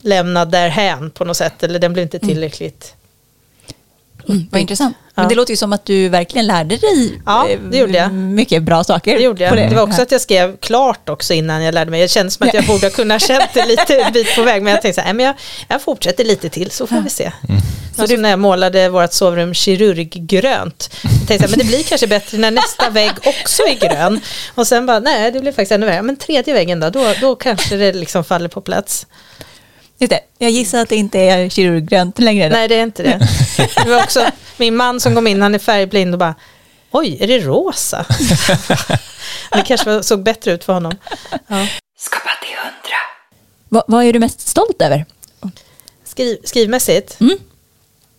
lämnad 0.00 0.50
därhän 0.50 1.10
på 1.10 1.24
något 1.24 1.36
sätt, 1.36 1.62
eller 1.62 1.78
den 1.78 1.92
blev 1.92 2.02
inte 2.02 2.18
tillräckligt 2.18 2.94
Mm, 4.28 4.46
vad 4.50 4.60
intressant. 4.60 4.96
Ja. 5.14 5.22
Men 5.22 5.28
det 5.28 5.34
låter 5.34 5.50
ju 5.52 5.56
som 5.56 5.72
att 5.72 5.84
du 5.84 6.08
verkligen 6.08 6.46
lärde 6.46 6.76
dig 6.76 7.20
Ja, 7.26 7.48
eh, 7.48 7.58
det 7.70 7.78
gjorde 7.78 7.98
jag. 7.98 8.12
mycket 8.12 8.62
bra 8.62 8.84
saker. 8.84 9.16
Det 9.16 9.22
gjorde 9.22 9.42
jag. 9.44 9.50
på 9.50 9.56
Det. 9.56 9.74
var 9.74 9.82
också 9.82 10.02
att 10.02 10.12
jag 10.12 10.20
skrev 10.20 10.56
klart 10.56 11.08
också 11.08 11.34
innan 11.34 11.62
jag 11.62 11.74
lärde 11.74 11.90
mig. 11.90 12.00
Jag 12.00 12.10
kände 12.10 12.30
som 12.32 12.48
att 12.48 12.54
jag 12.54 12.64
borde 12.66 12.86
ha 12.86 12.90
kunnat 12.90 13.22
känt 13.22 13.54
det 13.54 13.66
lite 13.66 14.10
bit 14.12 14.34
på 14.36 14.42
väg. 14.42 14.62
Men 14.62 14.72
jag 14.72 14.82
tänkte 14.82 15.00
så 15.00 15.06
här, 15.06 15.14
"Nej, 15.14 15.14
men 15.16 15.26
jag, 15.26 15.34
jag 15.68 15.82
fortsätter 15.82 16.24
lite 16.24 16.48
till 16.48 16.70
så 16.70 16.86
får 16.86 17.00
vi 17.00 17.10
se. 17.10 17.32
Så 17.96 18.06
det... 18.06 18.16
när 18.16 18.30
jag 18.30 18.38
målade 18.38 18.88
vårt 18.88 19.12
sovrum 19.12 19.54
kirurggrönt. 19.54 20.90
Jag 21.02 21.28
tänkte 21.28 21.38
så 21.38 21.42
här, 21.42 21.48
men 21.50 21.58
det 21.58 21.64
blir 21.64 21.82
kanske 21.82 22.06
bättre 22.06 22.38
när 22.38 22.50
nästa 22.50 22.90
vägg 22.90 23.12
också 23.24 23.62
är 23.62 23.88
grön. 23.88 24.20
Och 24.54 24.66
sen 24.66 24.86
bara, 24.86 25.00
nej 25.00 25.32
det 25.32 25.40
blev 25.40 25.52
faktiskt 25.52 25.72
ännu 25.72 25.86
värre. 25.86 26.02
Men 26.02 26.16
tredje 26.16 26.54
väggen 26.54 26.80
då, 26.80 26.90
då, 26.90 27.12
då 27.20 27.34
kanske 27.36 27.76
det 27.76 27.92
liksom 27.92 28.24
faller 28.24 28.48
på 28.48 28.60
plats. 28.60 29.06
Just 29.98 30.10
det. 30.10 30.20
Jag 30.38 30.50
gissar 30.50 30.78
att 30.78 30.88
det 30.88 30.96
inte 30.96 31.18
är 31.18 31.48
kirurggrönt 31.48 32.18
längre. 32.18 32.48
Nej 32.48 32.68
det 32.68 32.74
är 32.74 32.82
inte 32.82 33.02
det. 33.02 33.28
Det 33.84 33.90
var 33.90 34.02
också 34.02 34.26
min 34.56 34.76
man 34.76 35.00
som 35.00 35.14
kom 35.14 35.26
in, 35.26 35.42
han 35.42 35.54
är 35.54 35.58
färgblind 35.58 36.14
och 36.14 36.18
bara, 36.18 36.34
oj 36.90 37.18
är 37.20 37.26
det 37.26 37.38
rosa? 37.38 38.04
Det 39.52 39.62
kanske 39.66 40.02
såg 40.02 40.22
bättre 40.22 40.52
ut 40.52 40.64
för 40.64 40.72
honom. 40.72 40.92
Ja. 41.30 41.66
Skapa 41.98 42.30
till 42.42 42.56
hundra. 42.56 42.98
Va, 43.68 43.84
vad 43.86 44.04
är 44.04 44.12
du 44.12 44.18
mest 44.18 44.40
stolt 44.48 44.82
över? 44.82 45.04
Skriv, 46.04 46.36
skrivmässigt? 46.44 47.20
Mm. 47.20 47.32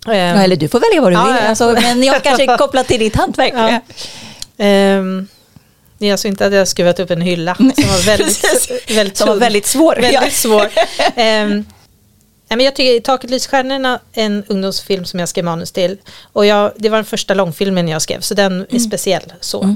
Ehm, 0.07 0.37
Ja, 0.37 0.43
eller 0.43 0.55
du 0.55 0.67
får 0.67 0.79
välja 0.79 1.01
vad 1.01 1.11
du 1.11 1.15
Ja, 1.15 1.25
vill. 1.25 1.35
Alltså, 1.49 1.71
men 1.81 2.03
jag 2.03 2.23
kanske 2.23 2.57
kopplat 2.57 2.87
till 2.87 2.99
ditt 2.99 3.15
hantverk. 3.15 3.53
Ja. 3.55 3.79
ehm, 4.65 5.27
det 5.99 6.07
är 6.07 6.11
alltså 6.11 6.27
inte 6.27 6.45
att 6.45 6.51
jag 6.51 6.59
har 6.59 6.65
skruvat 6.65 6.99
upp 6.99 7.11
en 7.11 7.21
hylla 7.21 7.55
som 7.55 7.65
var 7.67 8.05
väldigt, 8.05 8.91
väldigt, 8.97 9.17
Som 9.17 9.27
var 9.27 9.35
väldigt 9.35 9.65
svår. 9.65 9.95
väldigt 9.95 10.33
svår. 10.33 10.69
Nej, 12.49 12.57
men 12.57 12.65
jag 12.65 12.75
tycker 12.75 12.99
Taket 12.99 13.29
lyser 13.29 13.49
stjärnorna 13.49 13.99
är 14.13 14.25
en 14.25 14.43
ungdomsfilm 14.47 15.05
som 15.05 15.19
jag 15.19 15.29
skrev 15.29 15.45
manus 15.45 15.71
till. 15.71 15.97
Och 16.33 16.45
jag, 16.45 16.71
det 16.75 16.89
var 16.89 16.97
den 16.97 17.05
första 17.05 17.33
långfilmen 17.33 17.87
jag 17.87 18.01
skrev, 18.01 18.21
så 18.21 18.33
den 18.33 18.65
är 18.69 18.79
speciell. 18.79 19.33
så. 19.39 19.75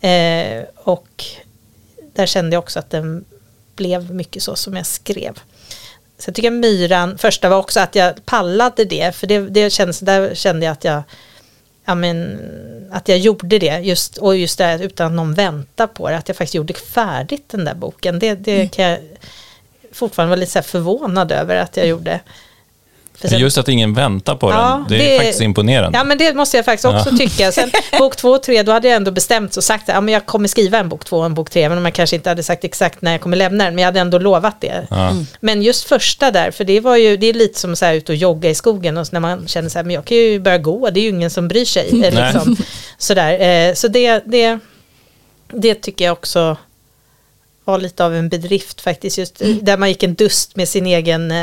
Eh, 0.00 0.62
och 0.76 1.24
där 2.14 2.26
kände 2.26 2.56
jag 2.56 2.62
också 2.62 2.78
att 2.78 2.90
den 2.90 3.24
blev 3.76 4.10
mycket 4.14 4.42
så 4.42 4.56
som 4.56 4.76
jag 4.76 4.86
skrev. 4.86 5.34
Så 6.18 6.28
jag 6.28 6.34
tycker 6.34 6.50
Myran, 6.50 7.18
första 7.18 7.48
var 7.48 7.56
också 7.56 7.80
att 7.80 7.94
jag 7.94 8.26
pallade 8.26 8.84
det, 8.84 9.16
för 9.16 9.26
det, 9.26 9.40
det 9.40 9.70
kändes, 9.70 10.00
där 10.00 10.34
kände 10.34 10.66
jag 10.66 10.72
att 10.72 10.84
jag, 10.84 11.02
ja 11.86 11.94
men, 11.94 12.40
att 12.90 13.08
jag 13.08 13.18
gjorde 13.18 13.58
det, 13.58 13.78
just, 13.78 14.18
och 14.18 14.36
just 14.36 14.58
det 14.58 14.78
utan 14.82 15.06
att 15.06 15.12
någon 15.12 15.34
väntar 15.34 15.86
på 15.86 16.10
det, 16.10 16.16
att 16.16 16.28
jag 16.28 16.36
faktiskt 16.36 16.54
gjorde 16.54 16.74
färdigt 16.74 17.48
den 17.48 17.64
där 17.64 17.74
boken. 17.74 18.18
Det, 18.18 18.34
det 18.34 18.68
kan 18.72 18.84
jag 18.84 18.98
fortfarande 19.92 20.30
vara 20.30 20.40
lite 20.40 20.52
så 20.52 20.62
förvånad 20.62 21.32
över 21.32 21.56
att 21.56 21.76
jag 21.76 21.86
gjorde. 21.86 22.20
För 23.20 23.28
sen- 23.28 23.38
Just 23.40 23.58
att 23.58 23.68
ingen 23.68 23.94
väntar 23.94 24.34
på 24.34 24.50
Ja, 24.50 24.84
den, 24.88 24.98
det 24.98 25.04
är 25.06 25.10
det- 25.12 25.16
faktiskt 25.18 25.40
imponerande. 25.40 25.98
Ja 25.98 26.04
men 26.04 26.18
det 26.18 26.34
måste 26.34 26.56
jag 26.56 26.64
faktiskt 26.64 26.84
också 26.84 27.08
Ja. 27.10 27.16
tycka. 27.18 27.52
Sen 27.52 27.70
bok 27.98 28.16
två 28.16 28.28
och 28.30 28.42
tre, 28.42 28.62
då 28.62 28.72
hade 28.72 28.88
jag 28.88 28.96
ändå 28.96 29.10
bestämt 29.10 29.56
och 29.56 29.64
sagt 29.64 29.88
att 29.88 29.94
ja, 29.94 30.00
men 30.00 30.14
jag 30.14 30.26
kommer 30.26 30.48
skriva 30.48 30.78
en 30.78 30.88
bok 30.88 31.04
två 31.04 31.18
och 31.18 31.26
en 31.26 31.34
bok 31.34 31.50
tre, 31.50 31.62
även 31.62 31.78
om 31.78 31.84
jag 31.84 31.94
kanske 31.94 32.16
inte 32.16 32.28
hade 32.28 32.42
sagt 32.42 32.64
exakt 32.64 33.02
när 33.02 33.12
jag 33.12 33.20
kommer 33.20 33.36
lämna 33.36 33.64
den, 33.64 33.74
men 33.74 33.82
jag 33.82 33.86
hade 33.88 34.00
ändå 34.00 34.18
lovat 34.18 34.60
det. 34.60 34.86
Ja. 34.90 35.12
Men 35.40 35.62
just 35.62 35.84
första 35.88 36.30
där, 36.30 36.50
för 36.50 36.64
det 36.64 36.80
var 36.80 36.96
ju, 36.96 37.16
det 37.16 37.26
är 37.26 37.34
lite 37.34 37.58
som 37.60 37.76
så 37.76 37.84
här 37.84 37.94
ut 37.94 38.08
och 38.08 38.14
jogga 38.14 38.50
i 38.50 38.54
skogen 38.54 38.96
och 38.96 39.06
så 39.06 39.12
när 39.12 39.20
man 39.20 39.48
känner 39.48 39.68
så 39.68 39.78
här, 39.78 39.84
men 39.84 39.94
jag 39.94 40.04
kan 40.04 40.16
ju 40.16 40.40
börja 40.40 40.58
gå, 40.58 40.90
det 40.90 41.00
är 41.00 41.02
ju 41.02 41.08
ingen 41.08 41.30
som 41.30 41.48
bryr 41.48 41.64
sig. 41.64 41.88
eh, 41.88 42.14
Nej. 42.14 42.32
Liksom. 42.32 42.56
Sådär. 42.98 43.40
Eh, 43.68 43.74
så 43.74 43.88
det, 43.88 44.22
det, 44.26 44.58
det 45.52 45.74
tycker 45.74 46.04
jag 46.04 46.12
också 46.12 46.56
var 47.64 47.78
lite 47.78 48.04
av 48.04 48.14
en 48.14 48.28
bedrift 48.28 48.80
faktiskt, 48.80 49.18
just 49.18 49.42
där 49.62 49.76
man 49.76 49.88
gick 49.88 50.02
en 50.02 50.14
dust 50.14 50.56
med 50.56 50.68
sin 50.68 50.86
egen, 50.86 51.34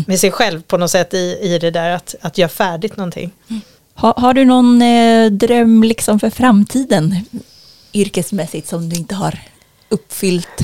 eh, 0.00 0.02
med 0.06 0.20
sig 0.20 0.30
själv 0.30 0.62
på 0.62 0.76
något 0.76 0.90
sätt 0.90 1.14
i, 1.14 1.38
i 1.42 1.58
det 1.58 1.70
där 1.70 1.90
att, 1.90 2.14
att 2.20 2.38
göra 2.38 2.48
färdigt 2.48 2.96
någonting. 2.96 3.30
Har, 3.94 4.14
har 4.16 4.34
du 4.34 4.44
någon 4.44 4.82
eh, 4.82 5.30
dröm 5.30 5.82
liksom 5.82 6.20
för 6.20 6.30
framtiden 6.30 7.16
yrkesmässigt 7.92 8.68
som 8.68 8.88
du 8.88 8.96
inte 8.96 9.14
har 9.14 9.38
uppfyllt? 9.88 10.60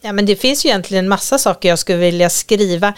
Ja, 0.00 0.12
men 0.12 0.26
det 0.26 0.36
finns 0.36 0.64
ju 0.64 0.68
egentligen 0.68 1.04
en 1.04 1.08
massa 1.08 1.38
saker 1.38 1.68
jag 1.68 1.78
skulle 1.78 1.98
vilja 1.98 2.30
skriva. 2.30 2.94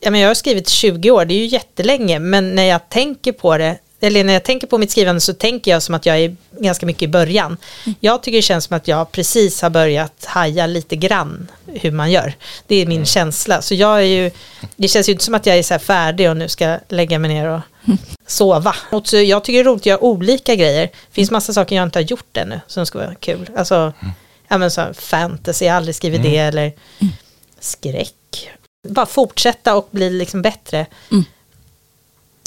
Ja, 0.00 0.10
men 0.10 0.20
jag 0.20 0.28
har 0.28 0.34
skrivit 0.34 0.68
20 0.68 1.10
år, 1.10 1.24
det 1.24 1.34
är 1.34 1.38
ju 1.38 1.46
jättelänge, 1.46 2.18
men 2.18 2.54
när 2.54 2.64
jag 2.64 2.88
tänker 2.88 3.32
på 3.32 3.58
det, 3.58 3.78
eller 4.02 4.24
när 4.24 4.32
jag 4.32 4.42
tänker 4.44 4.66
på 4.66 4.78
mitt 4.78 4.90
skrivande 4.90 5.20
så 5.20 5.34
tänker 5.34 5.70
jag 5.70 5.82
som 5.82 5.94
att 5.94 6.06
jag 6.06 6.18
är 6.18 6.36
ganska 6.60 6.86
mycket 6.86 7.02
i 7.02 7.08
början. 7.08 7.56
Jag 8.00 8.22
tycker 8.22 8.38
det 8.38 8.42
känns 8.42 8.64
som 8.64 8.76
att 8.76 8.88
jag 8.88 9.12
precis 9.12 9.62
har 9.62 9.70
börjat 9.70 10.24
haja 10.24 10.66
lite 10.66 10.96
grann 10.96 11.50
hur 11.66 11.90
man 11.90 12.10
gör. 12.10 12.34
Det 12.66 12.76
är 12.76 12.86
min 12.86 13.04
känsla. 13.06 13.62
Så 13.62 13.74
jag 13.74 13.98
är 13.98 14.02
ju, 14.04 14.30
det 14.76 14.88
känns 14.88 15.08
ju 15.08 15.12
inte 15.12 15.24
som 15.24 15.34
att 15.34 15.46
jag 15.46 15.58
är 15.58 15.62
så 15.62 15.74
här 15.74 15.78
färdig 15.78 16.30
och 16.30 16.36
nu 16.36 16.48
ska 16.48 16.78
lägga 16.88 17.18
mig 17.18 17.34
ner 17.34 17.48
och 17.48 17.60
sova. 18.26 18.76
Och 18.90 19.08
så 19.08 19.16
jag 19.16 19.44
tycker 19.44 19.58
det 19.58 19.62
är 19.62 19.72
roligt 19.72 19.82
att 19.82 19.86
göra 19.86 20.04
olika 20.04 20.54
grejer. 20.54 20.82
Det 20.82 21.14
finns 21.14 21.30
massa 21.30 21.52
saker 21.52 21.76
jag 21.76 21.82
inte 21.82 21.98
har 21.98 22.04
gjort 22.04 22.36
ännu 22.36 22.60
som 22.66 22.86
skulle 22.86 23.04
vara 23.04 23.14
kul. 23.14 23.50
Alltså, 23.56 23.92
ja 24.48 24.58
men 24.58 24.70
så 24.70 24.80
här, 24.80 24.92
fantasy, 24.92 25.64
jag 25.64 25.72
har 25.72 25.76
aldrig 25.76 25.94
skrivit 25.94 26.22
det, 26.22 26.36
eller 26.36 26.72
skräck. 27.60 28.50
Bara 28.88 29.06
fortsätta 29.06 29.76
och 29.76 29.88
bli 29.90 30.10
liksom 30.10 30.42
bättre. 30.42 30.86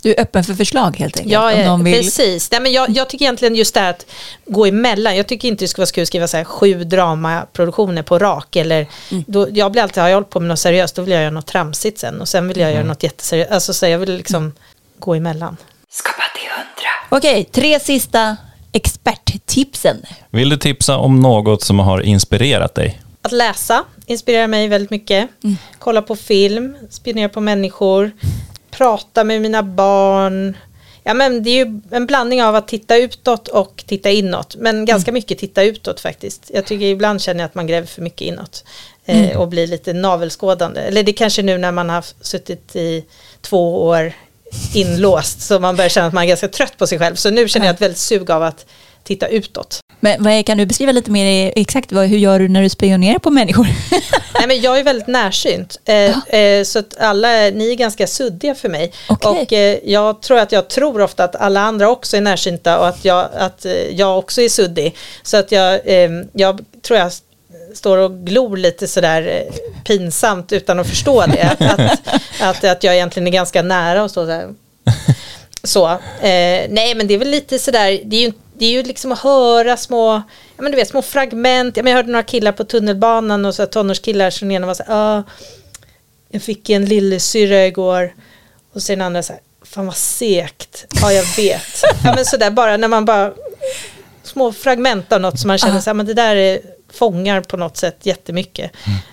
Du 0.05 0.13
är 0.13 0.19
öppen 0.21 0.43
för 0.43 0.53
förslag 0.53 0.97
helt 0.97 1.17
enkelt? 1.17 1.33
Ja, 1.33 1.71
om 1.73 1.81
eh, 1.81 1.83
vill... 1.85 2.03
precis. 2.03 2.51
Nej, 2.51 2.61
men 2.61 2.71
jag, 2.71 2.89
jag 2.89 3.09
tycker 3.09 3.25
egentligen 3.25 3.55
just 3.55 3.73
det 3.73 3.79
här 3.79 3.89
att 3.89 4.05
gå 4.45 4.65
emellan. 4.65 5.17
Jag 5.17 5.27
tycker 5.27 5.47
inte 5.47 5.63
det 5.63 5.67
skulle 5.67 5.81
vara 5.85 5.91
kul 5.91 6.01
att 6.01 6.07
skriva 6.07 6.27
så 6.27 6.37
här 6.37 6.43
sju 6.43 6.83
dramaproduktioner 6.83 8.01
på 8.03 8.19
rak. 8.19 8.55
Eller, 8.55 8.87
Mm. 9.11 9.23
då, 9.27 9.47
jag 9.51 9.71
blir 9.71 9.81
alltid, 9.81 10.01
har 10.03 10.09
jag 10.09 10.15
hållit 10.15 10.29
på 10.29 10.39
med 10.39 10.47
något 10.49 10.59
seriöst, 10.59 10.95
då 10.95 11.01
vill 11.01 11.11
jag 11.11 11.21
göra 11.21 11.31
något 11.31 11.45
tramsigt 11.47 11.99
sen. 11.99 12.21
Och 12.21 12.27
sen 12.27 12.47
vill 12.47 12.57
jag 12.57 12.67
Mm. 12.69 12.75
göra 12.79 12.87
något 12.87 13.03
jätteseriöst. 13.03 13.51
Alltså, 13.51 13.73
så 13.73 13.87
jag 13.87 13.99
vill 13.99 14.15
liksom 14.17 14.51
gå 14.99 15.15
emellan. 15.15 15.57
Skapa 15.91 16.23
till 16.35 16.49
hundra. 16.49 17.17
Okej, 17.17 17.43
tre 17.51 17.79
sista 17.79 18.37
experttipsen. 18.71 20.05
Vill 20.29 20.49
du 20.49 20.57
tipsa 20.57 20.97
om 20.97 21.19
något 21.19 21.61
som 21.63 21.79
har 21.79 22.01
inspirerat 22.01 22.75
dig? 22.75 23.01
Att 23.21 23.31
läsa 23.31 23.83
inspirerar 24.05 24.47
mig 24.47 24.67
väldigt 24.67 24.91
mycket. 24.91 25.29
Mm. 25.43 25.57
Kolla 25.79 26.01
på 26.01 26.15
film, 26.15 26.75
inspirerar 26.81 27.27
på 27.27 27.41
människor. 27.41 28.11
Prata 28.77 29.23
med 29.23 29.41
mina 29.41 29.63
barn. 29.63 30.57
Ja, 31.03 31.13
men 31.13 31.43
det 31.43 31.49
är 31.49 31.65
ju 31.65 31.81
en 31.91 32.05
blandning 32.05 32.43
av 32.43 32.55
att 32.55 32.67
titta 32.67 32.97
utåt 32.97 33.47
och 33.47 33.83
titta 33.87 34.09
inåt. 34.09 34.55
Men 34.55 34.85
ganska 34.85 35.11
mycket 35.11 35.37
titta 35.37 35.63
utåt 35.63 35.99
faktiskt. 35.99 36.51
Jag 36.53 36.65
tycker 36.65 36.85
ibland 36.85 37.21
känner 37.21 37.39
jag 37.39 37.45
att 37.45 37.55
man 37.55 37.67
gräver 37.67 37.87
för 37.87 38.01
mycket 38.01 38.21
inåt. 38.21 38.63
Eh, 39.05 39.37
och 39.37 39.47
blir 39.47 39.67
lite 39.67 39.93
navelskådande. 39.93 40.81
Eller 40.81 41.03
det 41.03 41.13
kanske 41.13 41.41
nu 41.41 41.57
när 41.57 41.71
man 41.71 41.89
har 41.89 42.05
suttit 42.21 42.75
i 42.75 43.05
två 43.41 43.83
år 43.83 44.13
inlåst. 44.73 45.41
Så 45.41 45.59
man 45.59 45.75
börjar 45.75 45.89
känna 45.89 46.07
att 46.07 46.13
man 46.13 46.23
är 46.23 46.27
ganska 46.27 46.47
trött 46.47 46.77
på 46.77 46.87
sig 46.87 46.99
själv. 46.99 47.15
Så 47.15 47.29
nu 47.29 47.47
känner 47.47 47.65
jag 47.65 47.73
ett 47.73 47.81
väldigt 47.81 47.97
sug 47.97 48.31
av 48.31 48.43
att 48.43 48.65
titta 49.05 49.27
utåt. 49.27 49.79
Men 49.99 50.43
kan 50.43 50.57
du 50.57 50.65
beskriva 50.65 50.91
lite 50.91 51.11
mer 51.11 51.53
exakt 51.55 51.91
vad, 51.91 52.07
hur 52.07 52.17
gör 52.17 52.39
du 52.39 52.47
när 52.47 52.61
du 52.61 52.69
spionerar 52.69 53.19
på 53.19 53.29
människor? 53.29 53.67
Nej, 54.33 54.47
men 54.47 54.61
jag 54.61 54.79
är 54.79 54.83
väldigt 54.83 55.07
närsynt. 55.07 55.79
Eh, 55.85 56.35
eh, 56.39 56.63
så 56.63 56.79
att 56.79 56.97
alla, 56.99 57.27
ni 57.27 57.71
är 57.71 57.75
ganska 57.75 58.07
suddiga 58.07 58.55
för 58.55 58.69
mig. 58.69 58.91
Okej. 59.09 59.29
Och 59.41 59.53
eh, 59.53 59.77
jag 59.83 60.21
tror 60.21 60.39
att 60.39 60.51
jag 60.51 60.67
tror 60.67 61.01
ofta 61.01 61.23
att 61.23 61.35
alla 61.35 61.61
andra 61.61 61.89
också 61.89 62.17
är 62.17 62.21
närsynta 62.21 62.79
och 62.79 62.87
att 62.87 63.05
jag, 63.05 63.29
att, 63.37 63.65
eh, 63.65 63.71
jag 63.71 64.19
också 64.19 64.41
är 64.41 64.49
suddig. 64.49 64.95
Så 65.23 65.37
att 65.37 65.51
jag, 65.51 65.73
eh, 65.85 66.09
jag 66.33 66.65
tror 66.81 66.99
jag 66.99 67.11
står 67.73 67.97
och 67.97 68.11
glor 68.11 68.57
lite 68.57 68.87
sådär 68.87 69.27
eh, 69.27 69.53
pinsamt 69.83 70.51
utan 70.51 70.79
att 70.79 70.89
förstå 70.89 71.25
det. 71.25 71.43
Att, 71.43 71.61
att, 71.61 71.99
att, 72.41 72.63
att 72.63 72.83
jag 72.83 72.95
egentligen 72.95 73.27
är 73.27 73.31
ganska 73.31 73.61
nära 73.61 74.03
och 74.03 74.11
så 74.11 74.25
där. 74.25 74.53
Så, 75.63 75.91
eh, 76.21 76.65
nej 76.69 76.95
men 76.95 77.07
det 77.07 77.13
är 77.13 77.17
väl 77.17 77.29
lite 77.29 77.59
sådär, 77.59 78.01
det 78.05 78.15
är 78.15 78.21
ju, 78.21 78.31
det 78.57 78.65
är 78.65 78.71
ju 78.71 78.83
liksom 78.83 79.11
att 79.11 79.19
höra 79.19 79.77
små, 79.77 80.13
ja 80.57 80.63
men 80.63 80.71
du 80.71 80.75
vet 80.75 80.87
små 80.87 81.01
fragment, 81.01 81.77
ja, 81.77 81.83
men 81.83 81.91
jag 81.91 81.97
hörde 81.97 82.11
några 82.11 82.23
killar 82.23 82.51
på 82.51 82.63
tunnelbanan 82.63 83.45
och 83.45 83.55
så 83.55 83.61
här, 83.61 83.67
tonårskillar 83.67 84.29
som 84.29 84.51
ena 84.51 84.67
var 84.67 84.73
så 84.73 84.83
här, 84.83 85.17
ah, 85.17 85.23
jag 86.29 86.41
fick 86.41 86.69
en 86.69 86.85
lillasyrra 86.85 87.65
igår 87.65 88.13
och 88.73 88.83
sen 88.83 89.01
andra 89.01 89.23
så 89.23 89.33
här, 89.33 89.41
fan 89.61 89.85
vad 89.85 89.95
sekt, 89.95 90.85
ja 91.01 91.11
jag 91.11 91.35
vet. 91.37 91.83
ja 92.03 92.15
men 92.15 92.25
sådär 92.25 92.51
bara 92.51 92.77
när 92.77 92.87
man 92.87 93.05
bara, 93.05 93.33
små 94.23 94.53
fragment 94.53 95.11
av 95.11 95.21
något 95.21 95.39
som 95.39 95.47
man 95.47 95.57
känner 95.57 95.79
så 95.79 95.89
här, 95.89 95.93
men 95.93 96.05
det 96.05 96.13
där 96.13 96.35
är, 96.35 96.59
fångar 96.93 97.41
på 97.41 97.57
något 97.57 97.77
sätt 97.77 97.97
jättemycket. 98.01 98.71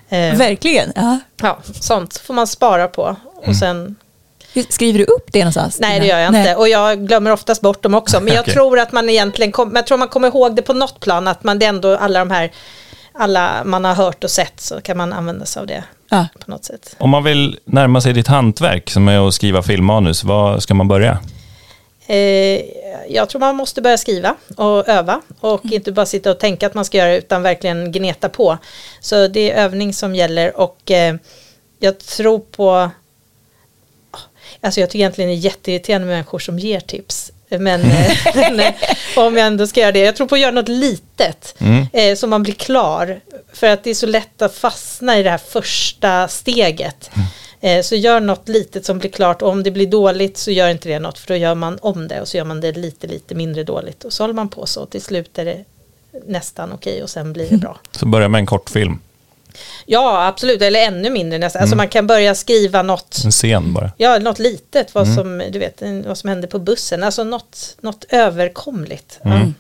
Eh, 0.08 0.36
Verkligen. 0.36 0.92
Ja. 0.94 1.18
ja, 1.40 1.58
sånt 1.80 2.16
får 2.16 2.34
man 2.34 2.46
spara 2.46 2.88
på 2.88 3.16
och 3.34 3.56
sen 3.56 3.96
Skriver 4.68 4.98
du 4.98 5.04
upp 5.04 5.28
det 5.32 5.38
någonstans? 5.38 5.78
Nej 5.80 6.00
det 6.00 6.06
gör 6.06 6.18
jag 6.18 6.32
Nej. 6.32 6.40
inte 6.40 6.56
och 6.56 6.68
jag 6.68 7.06
glömmer 7.06 7.30
oftast 7.32 7.60
bort 7.60 7.82
dem 7.82 7.94
också. 7.94 8.20
Men 8.20 8.34
jag 8.34 8.42
Okej. 8.42 8.54
tror 8.54 8.78
att 8.78 8.92
man 8.92 9.08
egentligen 9.08 9.52
kom, 9.52 9.68
men 9.68 9.76
jag 9.76 9.86
tror 9.86 9.98
man 9.98 10.08
kommer 10.08 10.28
ihåg 10.28 10.56
det 10.56 10.62
på 10.62 10.72
något 10.72 11.00
plan 11.00 11.28
att 11.28 11.44
man 11.44 11.58
det 11.58 11.66
ändå 11.66 11.96
alla 11.96 12.18
de 12.18 12.30
här 12.30 12.52
alla 13.14 13.62
man 13.64 13.84
har 13.84 13.94
hört 13.94 14.24
och 14.24 14.30
sett 14.30 14.60
så 14.60 14.80
kan 14.80 14.96
man 14.96 15.12
använda 15.12 15.46
sig 15.46 15.60
av 15.60 15.66
det 15.66 15.84
Ja. 16.10 16.26
på 16.44 16.50
något 16.50 16.64
sätt. 16.64 16.96
Om 16.98 17.10
man 17.10 17.24
vill 17.24 17.58
närma 17.64 18.00
sig 18.00 18.12
ditt 18.12 18.28
hantverk 18.28 18.90
som 18.90 19.08
är 19.08 19.28
att 19.28 19.34
skriva 19.34 19.62
filmmanus, 19.62 20.24
var 20.24 20.58
ska 20.58 20.74
man 20.74 20.88
börja? 20.88 21.18
Eh, 22.06 22.60
jag 23.08 23.28
tror 23.28 23.40
man 23.40 23.56
måste 23.56 23.82
börja 23.82 23.98
skriva 23.98 24.34
och 24.56 24.88
öva 24.88 25.20
och 25.40 25.64
inte 25.64 25.92
bara 25.92 26.06
sitta 26.06 26.30
och 26.30 26.38
tänka 26.38 26.66
att 26.66 26.74
man 26.74 26.84
ska 26.84 26.98
göra 26.98 27.10
det 27.10 27.18
utan 27.18 27.42
verkligen 27.42 27.92
gneta 27.92 28.28
på. 28.28 28.58
Så 29.00 29.28
det 29.28 29.50
är 29.50 29.64
övning 29.64 29.92
som 29.94 30.14
gäller 30.14 30.56
och 30.60 30.90
eh, 30.90 31.14
jag 31.78 31.98
tror 31.98 32.38
på 32.38 32.90
Alltså 34.60 34.80
jag 34.80 34.90
tycker 34.90 34.98
egentligen 34.98 35.30
det 35.30 35.36
är 35.36 35.38
jätteirriterande 35.38 36.06
med 36.06 36.14
människor 36.14 36.38
som 36.38 36.58
ger 36.58 36.80
tips. 36.80 37.32
Men, 37.48 37.80
eh, 37.80 38.16
men 38.34 38.60
eh, 38.60 38.74
om 39.16 39.36
jag 39.36 39.46
ändå 39.46 39.66
ska 39.66 39.80
göra 39.80 39.92
det. 39.92 39.98
Jag 39.98 40.16
tror 40.16 40.26
på 40.26 40.34
att 40.34 40.40
göra 40.40 40.50
något 40.50 40.68
litet. 40.68 41.54
Mm. 41.58 41.86
Eh, 41.92 42.16
så 42.16 42.26
man 42.26 42.42
blir 42.42 42.54
klar. 42.54 43.20
För 43.52 43.66
att 43.66 43.84
det 43.84 43.90
är 43.90 43.94
så 43.94 44.06
lätt 44.06 44.42
att 44.42 44.54
fastna 44.54 45.18
i 45.18 45.22
det 45.22 45.30
här 45.30 45.38
första 45.38 46.28
steget. 46.28 47.10
Eh, 47.60 47.82
så 47.82 47.94
gör 47.94 48.20
något 48.20 48.48
litet 48.48 48.86
som 48.86 48.98
blir 48.98 49.10
klart. 49.10 49.42
Och 49.42 49.48
om 49.48 49.62
det 49.62 49.70
blir 49.70 49.86
dåligt 49.86 50.38
så 50.38 50.50
gör 50.50 50.68
inte 50.68 50.88
det 50.88 50.98
något. 50.98 51.18
För 51.18 51.28
då 51.28 51.36
gör 51.36 51.54
man 51.54 51.78
om 51.82 52.08
det. 52.08 52.20
Och 52.20 52.28
så 52.28 52.36
gör 52.36 52.44
man 52.44 52.60
det 52.60 52.72
lite, 52.72 53.06
lite 53.06 53.34
mindre 53.34 53.64
dåligt. 53.64 54.04
Och 54.04 54.12
så 54.12 54.22
håller 54.22 54.34
man 54.34 54.48
på 54.48 54.66
så. 54.66 54.82
Och 54.82 54.90
till 54.90 55.02
slut 55.02 55.38
är 55.38 55.44
det 55.44 55.64
nästan 56.26 56.72
okej. 56.72 57.02
och 57.02 57.10
sen 57.10 57.32
blir 57.32 57.50
det 57.50 57.56
bra. 57.56 57.78
Så 57.90 58.06
börja 58.06 58.28
med 58.28 58.38
en 58.38 58.46
kortfilm, 58.46 58.98
Ja, 59.86 60.26
absolut. 60.26 60.62
Eller 60.62 60.80
ännu 60.80 61.10
mindre 61.10 61.38
nästan. 61.38 61.62
Alltså 61.62 61.76
man 61.76 61.88
kan 61.88 62.06
börja 62.06 62.34
skriva 62.34 62.82
något. 62.82 63.20
en 63.24 63.30
scen 63.30 63.72
bara. 63.72 63.92
Ja, 63.96 64.18
något 64.18 64.38
litet, 64.38 64.94
vad, 64.94 65.08
som, 65.14 65.42
du 65.50 65.58
vet, 65.58 65.82
vad 66.06 66.18
som 66.18 66.28
hände 66.28 66.46
på 66.46 66.58
bussen. 66.58 67.02
Alltså 67.02 67.24
något, 67.24 67.76
något 67.80 68.04
överkomligt. 68.08 69.20
Ja. 69.22 69.52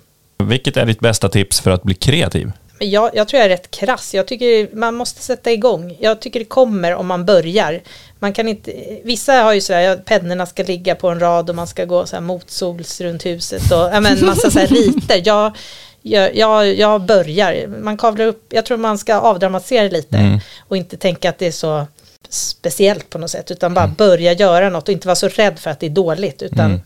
Vilket 0.44 0.76
är 0.76 0.86
ditt 0.86 1.00
bästa 1.00 1.28
tips 1.28 1.60
för 1.60 1.70
att 1.70 1.82
bli 1.82 1.94
kreativ? 1.94 2.52
Jag, 2.78 3.10
jag 3.14 3.28
tror 3.28 3.38
jag 3.38 3.44
är 3.44 3.48
rätt 3.48 3.70
krass. 3.70 4.14
Jag 4.14 4.26
tycker 4.26 4.76
man 4.76 4.94
måste 4.94 5.22
sätta 5.22 5.52
igång. 5.52 5.96
Jag 6.00 6.20
tycker 6.20 6.38
det 6.38 6.44
kommer 6.44 6.94
om 6.94 7.06
man 7.06 7.24
börjar. 7.24 7.80
Man 8.18 8.32
kan 8.32 8.48
inte, 8.48 8.72
vissa 9.04 9.32
har 9.32 9.52
ju 9.52 9.60
sådär, 9.60 9.96
pennorna 9.96 10.46
ska 10.46 10.62
ligga 10.62 10.94
på 10.94 11.08
en 11.08 11.20
rad 11.20 11.50
och 11.50 11.56
man 11.56 11.66
ska 11.66 11.84
gå 11.84 12.06
så 12.06 12.16
här 12.16 12.20
motsols 12.20 13.00
runt 13.00 13.26
huset 13.26 13.72
och 13.72 13.78
ja, 13.92 14.00
men 14.00 14.26
massa 14.26 14.50
så 14.50 14.58
här 14.58 14.66
riter. 14.66 15.22
Jag, 15.24 15.56
jag, 16.02 16.36
jag, 16.36 16.74
jag 16.74 17.00
börjar, 17.02 17.66
man 17.66 17.96
kavlar 17.96 18.26
upp, 18.26 18.46
jag 18.48 18.64
tror 18.66 18.76
man 18.78 18.98
ska 18.98 19.14
avdramatisera 19.14 19.88
lite 19.88 20.16
Mm. 20.18 20.40
och 20.68 20.76
inte 20.76 20.96
tänka 20.96 21.28
att 21.28 21.38
det 21.38 21.46
är 21.46 21.52
så 21.52 21.86
speciellt 22.28 23.10
på 23.10 23.18
något 23.18 23.30
sätt 23.30 23.50
utan 23.50 23.74
bara 23.74 23.86
börja 23.88 24.32
göra 24.32 24.68
något 24.70 24.88
och 24.88 24.92
inte 24.92 25.08
vara 25.08 25.16
så 25.16 25.28
rädd 25.28 25.58
för 25.58 25.70
att 25.70 25.80
det 25.80 25.86
är 25.86 25.90
dåligt 25.90 26.42
utan 26.42 26.80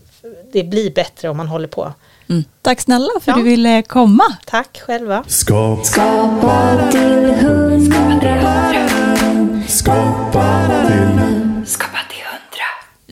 det 0.53 0.63
blir 0.63 0.91
bättre 0.91 1.29
om 1.29 1.37
man 1.37 1.47
håller 1.47 1.67
på. 1.67 1.93
Mm. 2.29 2.43
Tack 2.61 2.81
snälla 2.81 3.09
för 3.21 3.31
att 3.31 3.37
Ja. 3.37 3.43
du 3.43 3.49
ville 3.49 3.81
komma. 3.81 4.23
Tack 4.45 4.81
själva. 4.85 5.23
Skapa, 5.27 5.83
Skapa 5.83 6.87
till 6.91 7.33
hundra. 7.33 8.87
skapa 9.67 10.67
till 10.87 11.65
Skapa 11.65 11.97
till. 12.09 12.16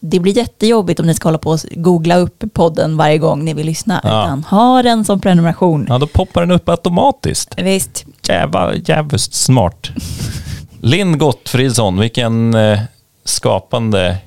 Det 0.10 0.20
blir 0.20 0.38
jättejobbigt 0.38 1.00
om 1.00 1.06
ni 1.06 1.14
ska 1.14 1.28
hålla 1.28 1.38
på 1.38 1.50
och 1.50 1.60
googla 1.72 2.18
upp 2.18 2.44
podden 2.54 2.98
varje 2.98 3.18
gång 3.18 3.46
ni 3.46 3.54
vill 3.54 3.66
lyssna. 3.66 4.02
Ja. 4.04 4.24
Utan 4.26 4.44
ha 4.44 4.84
den 4.84 5.06
som 5.06 5.20
prenumeration. 5.20 5.86
Ja, 5.90 5.98
då 5.98 6.08
poppar 6.08 6.42
den 6.42 6.52
upp 6.52 6.70
automatiskt. 6.70 7.54
Visst. 7.58 8.06
Jävla, 8.28 8.74
jävligt 8.76 9.22
smart. 9.22 9.90
Linn 10.82 11.18
Gottfridsson, 11.18 12.00
vilken 12.00 12.54
eh, 12.54 12.80
skapande 13.26 14.18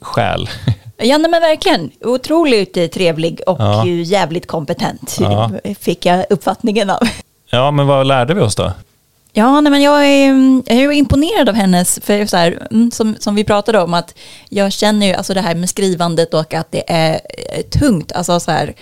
själ. 0.00 0.48
Ja, 1.04 1.18
nej, 1.18 1.30
men 1.30 1.40
verkligen. 1.40 1.90
Otroligt 2.00 2.76
eh, 2.76 2.86
trevlig 2.86 3.40
och 3.46 3.56
Ja. 3.60 3.86
jävligt 3.86 4.46
kompetent. 4.46 5.16
Ja. 5.20 5.50
Fick 5.80 6.06
jag 6.06 6.24
uppfattningen 6.30 6.90
av. 6.90 6.98
Ja, 7.50 7.70
men 7.70 7.86
vad 7.86 8.06
lärde 8.06 8.34
vi 8.34 8.40
oss 8.40 8.54
då? 8.56 8.72
Ja, 9.34 9.60
nej, 9.60 9.70
men 9.70 9.82
jag 9.82 10.06
är, 10.06 10.28
mm, 10.28 10.62
jag 10.66 10.76
är 10.78 10.92
imponerad 10.92 11.48
av 11.48 11.54
hennes, 11.54 11.98
för 12.02 12.26
så 12.26 12.36
här, 12.36 12.66
mm, 12.70 12.90
som, 12.90 13.16
som 13.20 13.34
vi 13.34 13.44
pratade 13.44 13.80
om, 13.82 13.94
att 13.94 14.14
jag 14.48 14.72
känner 14.72 15.06
ju 15.06 15.12
alltså 15.14 15.34
det 15.34 15.40
här 15.40 15.54
med 15.54 15.68
skrivandet 15.68 16.34
och 16.34 16.54
att 16.54 16.72
det 16.72 16.82
är 16.92 17.20
eh, 17.52 17.62
tungt. 17.62 18.12
Alltså 18.12 18.40
så 18.40 18.50
här, 18.50 18.74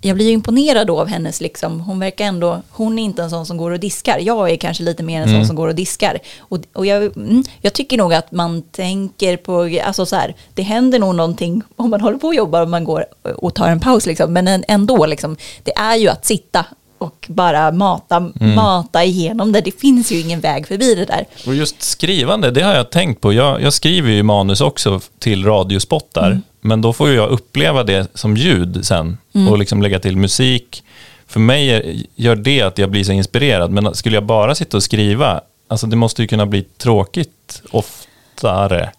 jag 0.00 0.16
blir 0.16 0.30
imponerad 0.30 0.86
då 0.86 1.00
av 1.00 1.06
hennes, 1.08 1.40
liksom, 1.40 1.80
hon 1.80 1.98
verkar 1.98 2.24
ändå, 2.24 2.62
hon 2.70 2.98
är 2.98 3.02
inte 3.02 3.22
en 3.22 3.30
sån 3.30 3.46
som 3.46 3.56
går 3.56 3.70
och 3.70 3.80
diskar. 3.80 4.18
Jag 4.18 4.50
är 4.50 4.56
kanske 4.56 4.82
lite 4.82 5.02
mer 5.02 5.22
en 5.22 5.28
sån 5.28 5.46
som 5.46 5.56
går 5.56 5.68
och 5.68 5.74
diskar. 5.74 6.18
Och, 6.40 6.58
och 6.72 6.86
jag, 6.86 7.02
mm, 7.16 7.44
jag 7.60 7.72
tycker 7.72 7.96
nog 7.98 8.14
att 8.14 8.32
man 8.32 8.62
tänker 8.62 9.36
på, 9.36 9.70
alltså 9.84 10.06
så 10.06 10.16
här, 10.16 10.34
det 10.54 10.62
händer 10.62 10.98
nog 10.98 11.14
någonting 11.14 11.62
om 11.76 11.90
man 11.90 12.00
håller 12.00 12.18
på 12.18 12.26
och 12.26 12.34
jobbar 12.34 12.62
och 12.62 12.68
man 12.68 12.84
går 12.84 13.04
och 13.36 13.54
tar 13.54 13.68
en 13.68 13.80
paus 13.80 14.06
liksom. 14.06 14.32
Men 14.32 14.48
en- 14.48 14.64
ändå, 14.68 15.06
liksom, 15.06 15.36
det 15.62 15.76
är 15.76 15.96
ju 15.96 16.08
att 16.08 16.26
sitta 16.26 16.66
och 17.02 17.26
bara 17.28 17.72
mata, 17.72 18.30
mata 18.34 19.04
igenom 19.04 19.52
det. 19.52 19.60
Det 19.60 19.80
finns 19.80 20.12
ju 20.12 20.20
ingen 20.20 20.40
väg 20.40 20.68
förbi 20.68 20.94
det 20.94 21.04
där. 21.04 21.26
Och 21.46 21.54
just 21.54 21.82
skrivande, 21.82 22.50
det 22.50 22.62
har 22.62 22.74
jag 22.74 22.90
tänkt 22.90 23.20
på. 23.20 23.32
Jag, 23.32 23.62
jag 23.62 23.72
skriver 23.72 24.10
ju 24.10 24.22
manus 24.22 24.60
också 24.60 25.00
till 25.18 25.44
radiospottar, 25.44 26.40
men 26.60 26.80
då 26.80 26.92
får 26.92 27.08
ju 27.08 27.14
jag 27.14 27.30
uppleva 27.30 27.84
det 27.84 28.10
som 28.14 28.36
ljud 28.36 28.86
sen 28.86 29.18
och 29.50 29.58
liksom 29.58 29.82
lägga 29.82 30.00
till 30.00 30.16
musik. 30.16 30.84
För 31.26 31.40
mig 31.40 31.70
är, 31.70 31.94
gör 32.14 32.36
det 32.36 32.62
att 32.62 32.78
jag 32.78 32.90
blir 32.90 33.04
så 33.04 33.12
inspirerad, 33.12 33.70
men 33.70 33.94
skulle 33.94 34.16
jag 34.16 34.24
bara 34.24 34.54
sitta 34.54 34.76
och 34.76 34.82
skriva, 34.82 35.40
alltså 35.68 35.86
det 35.86 35.96
måste 35.96 36.22
ju 36.22 36.28
kunna 36.28 36.46
bli 36.46 36.62
tråkigt 36.62 37.62
oftare. 37.70 38.90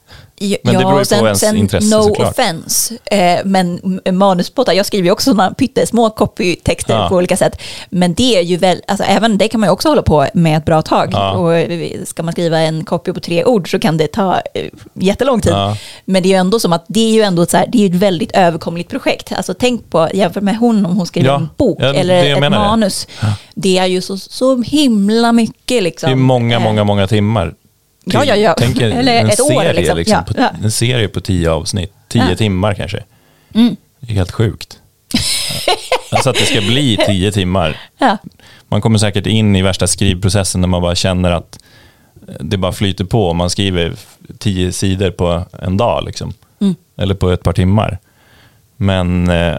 Men 0.64 0.74
det 0.74 0.80
beror 0.80 1.00
ju 1.00 1.06
på 1.06 1.26
ens 1.26 1.44
intresse, 1.44 1.96
no 1.98 2.04
såklart. 2.04 2.30
offense, 2.30 2.94
eh, 3.06 3.40
men 3.46 3.80
m- 4.06 4.18
manuspoddar, 4.18 4.74
jag 4.74 4.86
skriver 4.86 5.06
ju 5.06 5.12
också 5.12 5.32
sådana 5.32 5.54
pyttesmå 5.54 6.10
copytexter 6.10 6.94
Ja. 6.94 7.10
på 7.10 7.16
olika 7.16 7.38
sätt. 7.38 7.62
Men 7.90 8.14
det 8.14 8.38
är 8.38 8.42
ju 8.42 8.58
väl, 8.58 8.82
alltså 8.88 9.06
även 9.06 9.38
det 9.38 9.48
kan 9.48 9.60
man 9.60 9.68
ju 9.68 9.72
också 9.74 9.90
hålla 9.90 10.02
på 10.02 10.28
med 10.34 10.58
ett 10.58 10.66
bra 10.66 10.82
tag. 10.82 11.10
Ja. 11.12 11.32
Och 11.32 11.56
eh, 11.56 11.90
ska 12.06 12.24
man 12.24 12.32
skriva 12.32 12.60
en 12.60 12.84
copy 12.86 13.14
på 13.14 13.20
tre 13.20 13.46
ord 13.46 13.72
så 13.72 13.80
kan 13.80 13.98
det 13.98 14.08
ta 14.08 14.42
eh, 14.54 14.66
jättelång 14.94 15.42
tid. 15.42 15.52
Ja. 15.54 15.78
Men 16.06 16.24
det 16.24 16.28
är 16.30 16.32
ju 16.32 16.38
ändå 16.38 16.60
som 16.60 16.74
att 16.74 16.86
det 16.88 17.00
är 17.00 17.14
ju 17.14 17.22
ändå 17.22 17.46
så 17.46 17.58
här, 17.58 17.68
det 17.72 17.84
är 17.86 17.90
ett 17.90 17.96
väldigt 17.96 18.32
överkomligt 18.32 18.90
projekt. 18.90 19.32
Alltså 19.34 19.54
tänk 19.54 19.90
på, 19.90 20.10
jämfört 20.14 20.44
med 20.44 20.58
hon 20.58 20.86
om 20.86 20.98
hon 20.98 21.06
skriver 21.06 21.34
en 21.36 21.50
bok 21.58 21.80
eller 21.82 22.24
ett 22.24 22.40
menar 22.40 22.58
det. 22.60 22.64
manus. 22.66 23.08
Det 23.56 23.78
är 23.78 23.86
ju 23.86 24.02
så, 24.02 24.18
så 24.18 24.62
himla 24.62 25.32
mycket 25.32 25.84
liksom. 25.84 26.08
Det 26.10 26.14
är 26.14 26.16
många, 26.16 26.60
många, 26.60 26.84
många 26.84 27.08
timmar. 27.08 27.54
Ja, 28.06 28.26
ja, 28.26 28.36
ja. 28.36 28.56
Tänk 28.58 28.82
en, 28.82 28.92
Eller 28.92 29.14
en 29.14 29.30
ett 29.30 29.40
år, 29.40 29.50
serie, 29.50 29.74
liksom. 29.74 29.98
liksom. 29.98 30.24
Ja, 30.28 30.50
på. 30.52 30.64
En 30.64 30.72
serie 30.72 31.08
på 31.08 31.22
tio 31.22 31.52
avsnitt. 31.52 31.94
Tio. 32.08 32.22
Mm. 32.22 32.36
timmar 32.36 32.74
kanske. 32.74 33.04
Det 34.00 34.12
är 34.12 34.16
helt 34.16 34.32
sjukt. 34.32 34.80
alltså 36.12 36.30
att 36.30 36.36
det 36.36 36.46
ska 36.46 36.62
bli 36.62 36.98
tio 37.08 37.32
timmar. 37.32 37.78
Man 38.68 38.82
kommer 38.82 38.98
säkert 38.98 39.28
in 39.28 39.56
i 39.56 39.62
värsta 39.62 39.88
skrivprocessen 39.88 40.62
när 40.62 40.68
man 40.68 40.82
bara 40.82 40.96
känner 40.96 41.32
att 41.32 41.60
det 42.40 42.58
bara 42.58 42.72
flyter 42.72 43.06
på 43.06 43.34
man 43.34 43.50
skriver 43.50 43.94
tio 44.38 44.72
sidor 44.72 45.12
på 45.12 45.46
en 45.62 45.78
dag. 45.78 46.04
Liksom. 46.06 46.34
Mm. 46.62 46.76
Eller 46.98 47.16
på 47.16 47.32
ett 47.32 47.44
par 47.44 47.54
timmar. 47.54 48.00
Men 48.78 49.30
eh, 49.30 49.56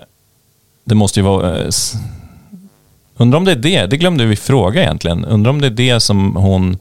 det 0.84 0.94
måste 0.94 1.20
ju 1.20 1.24
vara... 1.24 1.58
Eh, 1.58 1.70
undrar 3.16 3.38
om 3.38 3.44
det 3.44 3.52
är 3.52 3.56
det, 3.56 3.86
det 3.86 3.96
glömde 3.96 4.26
vi 4.26 4.36
fråga 4.36 4.82
egentligen. 4.82 5.24
Undrar 5.24 5.50
om 5.50 5.60
det 5.60 5.66
är 5.66 5.70
det 5.70 6.00
som 6.00 6.36
hon 6.36 6.78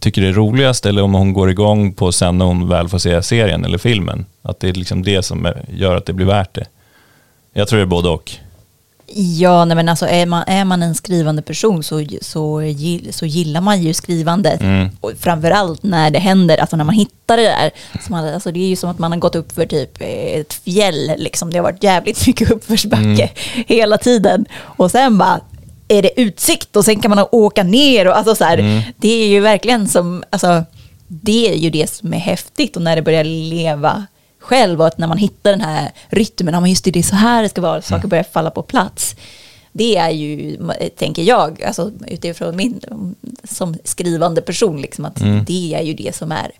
tycker 0.00 0.22
är 0.22 0.32
roligast 0.32 0.86
eller 0.86 1.02
om 1.02 1.14
hon 1.14 1.32
går 1.32 1.50
igång 1.50 1.92
på 1.92 2.12
sen 2.12 2.38
när 2.38 2.44
hon 2.44 2.68
väl 2.68 2.88
får 2.88 2.98
se 2.98 3.22
serien 3.22 3.64
eller 3.64 3.78
filmen. 3.78 4.26
Att 4.42 4.60
det 4.60 4.68
är 4.68 4.72
liksom 4.72 5.02
det 5.02 5.22
som 5.22 5.52
gör 5.72 5.96
att 5.96 6.06
det 6.06 6.12
blir 6.12 6.26
värt 6.26 6.54
det. 6.54 6.66
Jag 7.52 7.68
tror 7.68 7.76
det 7.78 7.82
är 7.84 7.86
både 7.86 8.08
och. 8.08 8.30
Ja, 9.14 9.64
nej 9.64 9.74
men 9.76 9.88
alltså 9.88 10.06
är 10.06 10.26
man, 10.26 10.44
är 10.46 10.64
man 10.64 10.82
en 10.82 10.94
skrivande 10.94 11.42
person 11.42 11.82
så, 11.82 12.04
så, 12.22 12.62
gill- 12.62 13.12
så 13.12 13.26
gillar 13.26 13.60
man 13.60 13.82
ju 13.82 13.94
skrivandet. 13.94 14.60
Mm. 14.60 14.88
Och 15.00 15.12
framförallt 15.20 15.82
när 15.82 16.10
det 16.10 16.18
händer, 16.18 16.58
alltså 16.58 16.76
när 16.76 16.84
man 16.84 16.94
hittar 16.94 17.36
det 17.36 17.42
där. 17.42 17.70
Som 18.06 18.12
man, 18.12 18.34
alltså 18.34 18.52
det 18.52 18.60
är 18.60 18.68
ju 18.68 18.76
som 18.76 18.90
att 18.90 18.98
man 18.98 19.12
har 19.12 19.18
gått 19.18 19.34
upp 19.34 19.52
för 19.52 19.66
typ 19.66 20.00
eh, 20.00 20.40
ett 20.40 20.52
fjäll, 20.52 21.12
liksom. 21.16 21.50
det 21.50 21.58
har 21.58 21.62
varit 21.62 21.82
jävligt 21.82 22.26
mycket 22.26 22.50
uppförsbacke 22.50 23.02
Mm. 23.04 23.64
hela 23.66 23.98
tiden. 23.98 24.44
Och 24.60 24.90
sen 24.90 25.18
bara 25.18 25.40
är 25.92 26.02
det 26.02 26.20
utsikt 26.20 26.76
och 26.76 26.84
sen 26.84 27.00
kan 27.00 27.10
man 27.14 27.26
åka 27.32 27.62
ner. 27.62 28.08
Och, 28.08 28.16
alltså 28.16 28.34
så 28.34 28.44
här, 28.44 28.58
Mm. 28.58 28.82
Det 28.96 29.22
är 29.22 29.26
ju 29.28 29.40
verkligen 29.40 29.88
som, 29.88 30.24
alltså, 30.30 30.64
det 31.08 31.48
är 31.52 31.54
ju 31.56 31.70
det 31.70 31.90
som 31.90 32.14
är 32.14 32.18
häftigt 32.18 32.76
och 32.76 32.82
när 32.82 32.96
det 32.96 33.02
börjar 33.02 33.24
leva 33.24 34.06
själv 34.40 34.80
och 34.80 34.86
att 34.86 34.98
när 34.98 35.06
man 35.06 35.18
hittar 35.18 35.50
den 35.50 35.60
här 35.60 35.90
rytmen, 36.08 36.54
ja 36.54 36.60
men 36.60 36.70
just 36.70 36.84
det, 36.84 36.90
det 36.90 36.98
är 36.98 37.02
så 37.02 37.16
här 37.16 37.42
det 37.42 37.48
ska 37.48 37.60
vara, 37.60 37.82
saker 37.82 38.08
börjar 38.08 38.24
falla 38.32 38.50
på 38.50 38.62
plats. 38.62 39.16
Det 39.72 39.96
är 39.96 40.10
ju, 40.10 40.56
tänker 40.96 41.22
jag, 41.22 41.62
alltså 41.62 41.92
utifrån 42.06 42.56
min, 42.56 42.80
som 43.44 43.76
skrivande 43.84 44.40
person, 44.40 44.80
liksom, 44.80 45.04
att 45.04 45.16
det 45.46 45.74
är 45.74 45.82
ju 45.82 45.94
det 45.94 46.14
som 46.16 46.32
är 46.32 46.50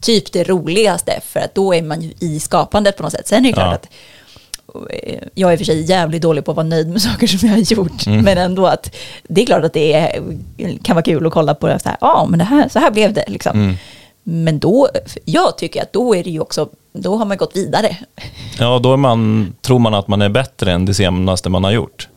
typ 0.00 0.32
det 0.32 0.44
roligaste, 0.44 1.20
för 1.26 1.40
att 1.40 1.54
då 1.54 1.74
är 1.74 1.82
man 1.82 2.02
ju 2.02 2.12
i 2.20 2.40
skapandet 2.40 2.96
på 2.96 3.02
något 3.02 3.12
sätt. 3.12 3.28
Sen 3.28 3.44
är 3.44 3.48
det 3.48 3.52
klart 3.52 3.66
Ja. 3.66 3.74
att 3.74 3.88
jag 5.34 5.48
är 5.50 5.52
i 5.52 5.56
och 5.56 5.58
för 5.58 5.64
sig 5.64 5.82
jävligt 5.90 6.22
dålig 6.22 6.44
på 6.44 6.50
att 6.50 6.56
vara 6.56 6.66
nöjd 6.66 6.88
med 6.88 7.02
saker 7.10 7.26
som 7.26 7.48
jag 7.48 7.56
har 7.56 7.62
gjort. 7.72 8.06
Mm. 8.06 8.24
Men 8.24 8.38
ändå 8.38 8.66
att 8.66 8.96
det 9.28 9.42
är 9.42 9.46
klart 9.46 9.64
att 9.64 9.72
det 9.72 9.92
är, 9.92 10.20
kan 10.82 10.96
vara 10.96 11.02
kul 11.04 11.26
att 11.26 11.32
kolla 11.32 11.54
på 11.54 11.66
det 11.66 11.78
så 11.78 11.88
här, 11.88 11.98
ja 12.00 12.26
men 12.30 12.38
det 12.38 12.44
här, 12.44 12.68
så 12.68 12.78
här 12.78 12.90
blev 12.90 13.12
det 13.12 13.24
liksom. 13.28 13.52
Mm. 13.60 13.76
Men 14.22 14.58
då, 14.58 14.88
jag 15.24 15.58
tycker 15.58 15.82
att 15.82 15.92
då 15.92 16.16
är 16.16 16.24
det 16.24 16.30
ju 16.30 16.40
också, 16.40 16.68
då 16.92 17.16
har 17.16 17.24
man 17.24 17.36
gått 17.36 17.56
vidare. 17.56 17.96
Ja, 18.58 18.78
då 18.78 18.92
är 18.92 18.96
man, 18.96 19.52
tror 19.60 19.78
man 19.78 19.94
att 19.94 20.08
man 20.08 20.22
är 20.22 20.28
bättre 20.28 20.72
än 20.72 20.86
det 20.86 20.94
senaste 20.94 21.48
man 21.48 21.64
har 21.64 21.70
gjort. 21.70 22.08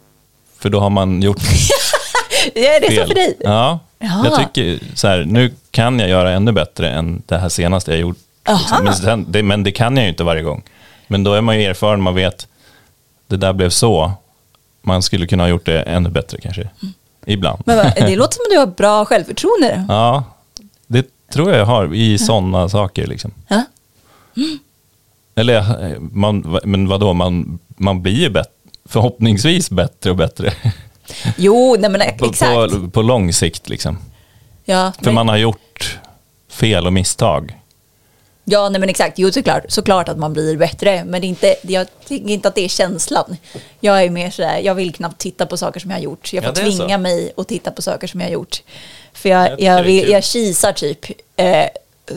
För 0.59 0.69
då 0.69 0.79
har 0.79 0.89
man 0.89 1.21
gjort 1.21 1.37
Är 2.55 2.81
det 2.81 2.87
så 2.87 2.93
fel. 2.95 3.07
för 3.07 3.15
dig? 3.15 3.37
Ja, 3.39 3.79
Ja. 3.99 4.25
jag 4.25 4.39
tycker 4.39 4.79
så 4.95 5.07
här, 5.07 5.23
nu 5.27 5.51
kan 5.71 5.99
jag 5.99 6.09
göra 6.09 6.31
ännu 6.31 6.51
bättre 6.51 6.89
än 6.89 7.21
det 7.25 7.37
här 7.37 7.49
senaste 7.49 7.91
jag 7.91 7.99
gjort. 7.99 8.17
Liksom. 8.47 8.83
Men, 8.83 8.93
sen, 8.95 9.25
det, 9.29 9.43
men 9.43 9.63
det 9.63 9.71
kan 9.71 9.97
jag 9.97 10.03
ju 10.03 10.09
inte 10.09 10.23
varje 10.23 10.41
gång. 10.41 10.63
Men 11.07 11.23
då 11.23 11.33
är 11.33 11.41
man 11.41 11.59
ju 11.59 11.65
erfaren, 11.65 12.01
man 12.01 12.15
vet, 12.15 12.47
det 13.27 13.37
där 13.37 13.53
blev 13.53 13.69
så. 13.69 14.11
Man 14.81 15.01
skulle 15.03 15.27
kunna 15.27 15.43
ha 15.43 15.49
gjort 15.49 15.65
det 15.65 15.81
ännu 15.81 16.09
bättre 16.09 16.37
kanske. 16.41 16.69
Ibland. 17.25 17.63
Men 17.65 17.77
det 17.95 18.15
låter 18.15 18.35
som 18.35 18.43
att 18.45 18.51
du 18.51 18.57
har 18.59 18.67
bra 18.67 19.05
självförtroende. 19.05 19.85
Ja, 19.89 20.23
det 20.87 21.07
tror 21.33 21.49
jag 21.49 21.59
jag 21.59 21.65
har 21.65 21.93
i 21.93 22.17
sådana 22.17 22.69
saker. 22.69 23.07
Liksom. 23.07 23.31
Ja. 23.47 23.63
Eller, 25.35 25.91
eh, 25.91 25.99
man, 25.99 26.59
men 26.63 26.87
vadå, 26.87 27.13
man, 27.13 27.59
man 27.67 28.01
blir 28.01 28.19
ju 28.19 28.29
bättre, 28.29 28.51
förhoppningsvis 28.85 29.69
bättre 29.69 30.09
och 30.09 30.15
bättre. 30.15 30.53
Jo, 31.37 31.75
nej 31.79 31.89
men 31.89 32.01
På, 32.17 32.25
exakt. 32.25 32.73
på, 32.73 32.89
på 32.89 33.01
lång 33.01 33.33
sikt 33.33 33.69
liksom. 33.69 33.97
ja, 34.65 34.91
För 34.97 35.05
men, 35.05 35.13
man 35.13 35.29
har 35.29 35.37
gjort 35.37 35.99
fel 36.49 36.87
och 36.87 36.93
misstag. 36.93 37.59
Ja, 38.45 38.69
nej 38.69 38.79
men 38.79 38.89
exakt. 38.89 39.19
Jo, 39.19 39.31
såklart, 39.31 39.63
såklart 39.67 40.09
att 40.09 40.17
man 40.17 40.33
blir 40.33 40.57
bättre. 40.57 41.03
Men 41.05 41.21
det 41.21 41.27
är 41.27 41.29
inte, 41.29 41.55
jag 41.61 41.87
tycker 42.07 42.29
inte 42.29 42.47
att 42.47 42.55
det 42.55 42.61
är 42.65 42.69
känslan. 42.69 43.37
Jag 43.79 44.03
är 44.03 44.09
mer 44.09 44.29
sådär, 44.31 44.59
jag 44.63 44.75
vill 44.75 44.93
knappt 44.93 45.17
titta 45.21 45.45
på 45.45 45.57
saker 45.57 45.79
som 45.79 45.91
jag 45.91 45.97
har 45.97 46.03
gjort. 46.03 46.33
Jag 46.33 46.43
Ja, 46.43 46.47
får 46.47 46.55
det 46.55 46.61
är 46.61 46.65
tvinga 46.71 46.95
så. 46.97 47.01
mig 47.01 47.33
att 47.37 47.47
titta 47.47 47.71
på 47.71 47.81
saker 47.81 48.07
som 48.07 48.19
jag 48.19 48.27
har 48.27 48.33
gjort. 48.33 48.61
För 49.13 49.29
Jag 49.29 49.49
jag, 49.51 49.61
jag, 49.61 49.77
det 49.77 49.83
vill, 49.87 50.09
jag 50.09 50.23
kisar 50.23 50.71
typ. 50.71 51.05
Eh, 51.35 51.65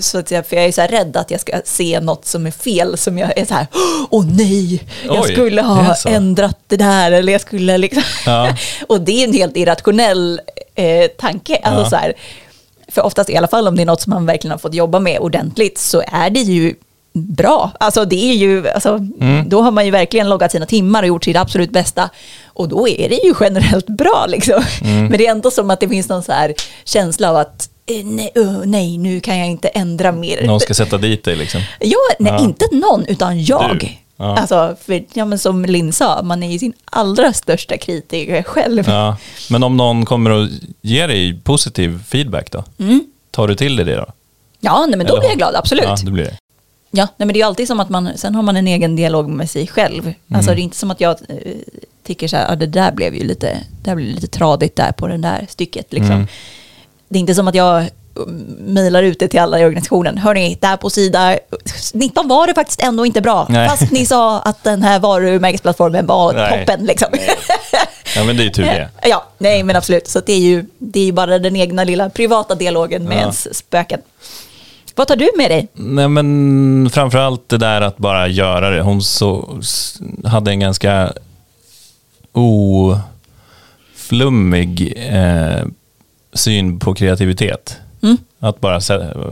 så 0.01 0.19
att 0.19 0.31
jag, 0.31 0.47
för 0.47 0.57
jag 0.57 0.65
är 0.65 0.73
så 0.73 0.81
här 0.81 0.89
rädd 0.89 1.17
att 1.17 1.31
jag 1.31 1.41
ska 1.41 1.61
se 1.65 2.01
något 2.01 2.27
som 2.27 2.47
är 2.47 2.51
fel. 2.51 2.99
Som 2.99 3.19
jag 3.19 3.39
är 3.39 3.45
så 3.45 3.55
här, 3.55 3.67
åh 4.11 4.25
nej, 4.27 4.83
jag 5.05 5.23
Oj, 5.25 5.33
skulle 5.33 5.63
det 5.63 5.69
ha 5.69 5.95
så. 5.95 6.09
ändrat 6.09 6.59
det 6.67 6.77
där. 6.77 7.13
Eller 7.13 7.33
jag 7.33 7.41
skulle 7.41 7.79
liksom. 7.79 8.03
Ja. 8.27 8.57
och 8.87 9.01
det 9.01 9.13
är 9.21 9.25
en 9.25 9.33
helt 9.33 9.57
irrationell 9.57 10.41
eh, 10.75 11.07
tanke. 11.11 11.57
Alltså 11.57 11.83
Ja. 11.83 11.91
så 11.91 11.97
här, 11.97 12.15
för 12.97 13.07
oftast 13.07 13.31
i 13.31 13.37
alla 13.37 13.49
fall 13.49 13.69
om 13.69 13.77
det 13.77 13.83
är 13.83 13.87
något 13.87 14.01
som 14.01 14.11
man 14.11 14.27
verkligen 14.27 14.51
har 14.53 14.59
fått 14.59 14.75
jobba 14.75 14.99
med 15.01 15.19
ordentligt 15.21 15.79
så 15.79 16.03
är 16.13 16.31
det 16.31 16.41
ju 16.41 16.75
bra. 17.13 17.71
Alltså 17.81 18.05
det 18.05 18.31
är 18.31 18.35
ju, 18.35 18.69
alltså, 18.69 18.95
Mm. 19.21 19.49
då 19.49 19.63
har 19.63 19.71
man 19.71 19.85
ju 19.85 19.91
verkligen 19.91 20.29
loggat 20.29 20.53
sina 20.53 20.67
timmar 20.67 21.03
och 21.03 21.09
gjort 21.09 21.25
sitt 21.25 21.37
absolut 21.37 21.71
bästa. 21.71 22.11
Och 22.47 22.69
då 22.69 22.89
är 22.89 23.09
det 23.09 23.15
ju 23.25 23.35
generellt 23.41 23.87
bra 23.87 24.25
liksom. 24.29 24.63
Mm. 24.85 25.07
Men 25.07 25.19
det 25.19 25.27
är 25.27 25.31
ändå 25.31 25.51
som 25.51 25.71
att 25.71 25.81
det 25.81 25.89
finns 25.89 26.09
någon 26.09 26.23
så 26.23 26.33
här 26.33 26.55
känsla 26.85 27.31
av 27.31 27.37
att 27.37 27.69
eh, 27.87 28.05
nej, 28.07 28.31
uh, 28.39 28.61
nej 28.65 28.99
nu 28.99 29.21
kan 29.21 29.39
jag 29.39 29.49
inte 29.49 29.69
ändra 29.69 30.13
mer. 30.13 30.47
Någon 30.47 30.61
ska 30.61 30.75
sätta 30.75 30.99
dit 30.99 31.25
dig 31.25 31.37
liksom. 31.37 31.61
Ja, 31.81 31.97
nej, 32.19 32.33
Ja. 32.33 32.45
inte 32.45 32.65
någon, 32.73 33.07
utan 33.07 33.45
jag. 33.45 33.79
Du. 33.81 33.89
Ja. 34.17 34.37
Alltså, 34.37 34.77
för, 34.85 35.05
ja, 35.13 35.25
men 35.25 35.39
som 35.39 35.65
Linn 35.65 35.93
sa, 35.93 36.23
man 36.23 36.43
är 36.43 36.53
ju 36.53 36.59
sin 36.59 36.73
allra 36.85 37.33
största 37.33 37.77
kritiker 37.77 38.43
själv. 38.43 38.89
Ja. 38.89 39.17
Men 39.51 39.63
om 39.63 39.77
någon 39.77 40.05
kommer 40.05 40.31
och 40.31 40.49
ger 40.83 41.09
dig 41.09 41.41
positiv 41.45 42.03
feedback 42.09 42.51
då? 42.53 42.65
Tar 43.31 43.49
du 43.49 43.55
till 43.55 43.77
dig 43.77 43.85
det 43.85 43.97
då? 43.97 44.07
Ja, 44.61 44.87
nej, 44.89 44.97
men 44.99 45.07
då 45.07 45.13
Eller 45.13 45.21
blir 45.21 45.29
jag 45.29 45.39
glad, 45.39 45.55
absolut. 45.55 45.85
Ja, 45.85 45.97
Ja, 45.99 46.05
det 46.05 46.11
blir 46.11 46.25
det. 46.25 46.37
nej, 46.91 47.09
men 47.17 47.29
det 47.29 47.41
är 47.41 47.47
alltid 47.47 47.67
som 47.67 47.81
att 47.81 47.89
man, 47.89 48.11
sen 48.17 48.35
har 48.35 48.43
man 48.43 48.57
en 48.57 48.67
egen 48.67 48.97
dialog 48.97 49.29
med 49.29 49.51
sig 49.51 49.67
själv. 49.67 50.13
Alltså 50.33 50.51
det 50.51 50.61
är 50.61 50.63
inte 50.63 50.77
som 50.77 50.91
att 50.91 51.01
jag 51.01 51.17
eh, 51.29 51.37
tycker 52.07 52.29
så 52.29 52.37
här, 52.37 52.53
ah, 52.53 52.57
det 52.57 52.67
där 52.67 52.93
blev 52.93 53.15
ju 53.15 53.25
lite, 53.25 53.59
det 53.83 53.95
blev 53.95 54.09
lite 54.09 54.27
tradigt 54.27 54.77
där 54.77 54.93
på 54.93 55.07
det 55.09 55.17
där 55.17 55.47
stycket. 55.49 55.93
Liksom. 55.93 56.13
Mm. 56.13 56.27
Det 57.09 57.19
är 57.19 57.21
inte 57.21 57.35
som 57.35 57.49
att 57.49 57.55
jag 57.55 57.79
mm, 57.79 57.91
mejlar 58.59 59.03
ut 59.03 59.19
det 59.19 59.29
till 59.29 59.41
alla 59.41 59.61
i 59.61 59.65
organisationen. 59.65 60.19
Hörni, 60.19 60.59
där 60.61 60.77
på 60.77 60.91
sida 60.91 61.39
19 61.95 62.29
var 62.29 62.47
det 62.47 62.55
faktiskt 62.55 62.83
ändå 62.83 63.07
inte 63.07 63.21
bra. 63.21 63.47
Nej. 63.49 63.69
Fast 63.69 63.93
ni 63.93 64.07
sa 64.07 64.41
att 64.41 64.65
den 64.65 64.83
här 64.83 64.99
varumärkesplattformen 64.99 66.07
var 66.07 66.33
Nej. 66.33 66.67
toppen. 66.67 66.87
Liksom. 66.87 67.09
Ja, 68.17 68.25
men 68.25 68.37
det 68.37 68.43
är 68.43 68.45
ju 68.45 68.51
tur 68.51 68.63
det. 68.63 68.89
Ja, 69.09 69.25
nej 69.39 69.63
men 69.63 69.77
absolut. 69.77 70.09
Så 70.09 70.21
det 70.21 70.33
är, 70.33 70.39
ju, 70.39 70.67
det 70.79 71.01
är 71.01 71.05
ju 71.05 71.13
bara 71.13 71.39
den 71.39 71.57
egna 71.57 71.85
lilla 71.85 72.11
privata 72.11 72.55
dialogen 72.55 73.05
med 73.05 73.17
Ja. 73.17 73.21
ens 73.21 73.57
spöken. 73.59 74.01
Vad 74.95 75.09
tar 75.09 75.17
du 75.17 75.31
med 75.37 75.51
dig? 75.51 75.69
Nej, 75.73 76.09
men 76.09 76.91
framförallt 76.93 77.49
det 77.49 77.59
där 77.59 77.81
att 77.81 77.97
bara 77.97 78.29
göra 78.29 78.71
det. 78.71 78.83
Hon 78.83 79.03
så, 79.03 79.59
hade 80.25 80.51
en 80.51 80.61
ganska 80.61 81.13
oflummig 83.97 84.95
eh, 84.97 85.65
syn 86.33 86.79
på 86.79 86.95
kreativitet. 86.95 87.77
Mm. 88.41 88.49
Att 88.49 88.61
bara, 88.61 88.81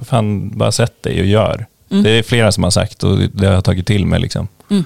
fan, 0.04 0.58
bara 0.58 0.72
sätt 0.72 1.02
dig 1.02 1.20
och 1.20 1.26
gör. 1.26 1.66
Det 1.88 2.10
är 2.10 2.22
flera 2.22 2.52
som 2.52 2.64
har 2.64 2.70
sagt 2.70 3.04
och 3.04 3.18
det 3.18 3.46
har 3.46 3.54
jag 3.54 3.64
tagit 3.64 3.86
till 3.86 4.06
mig. 4.06 4.20
Liksom. 4.20 4.48
Mm. 4.70 4.84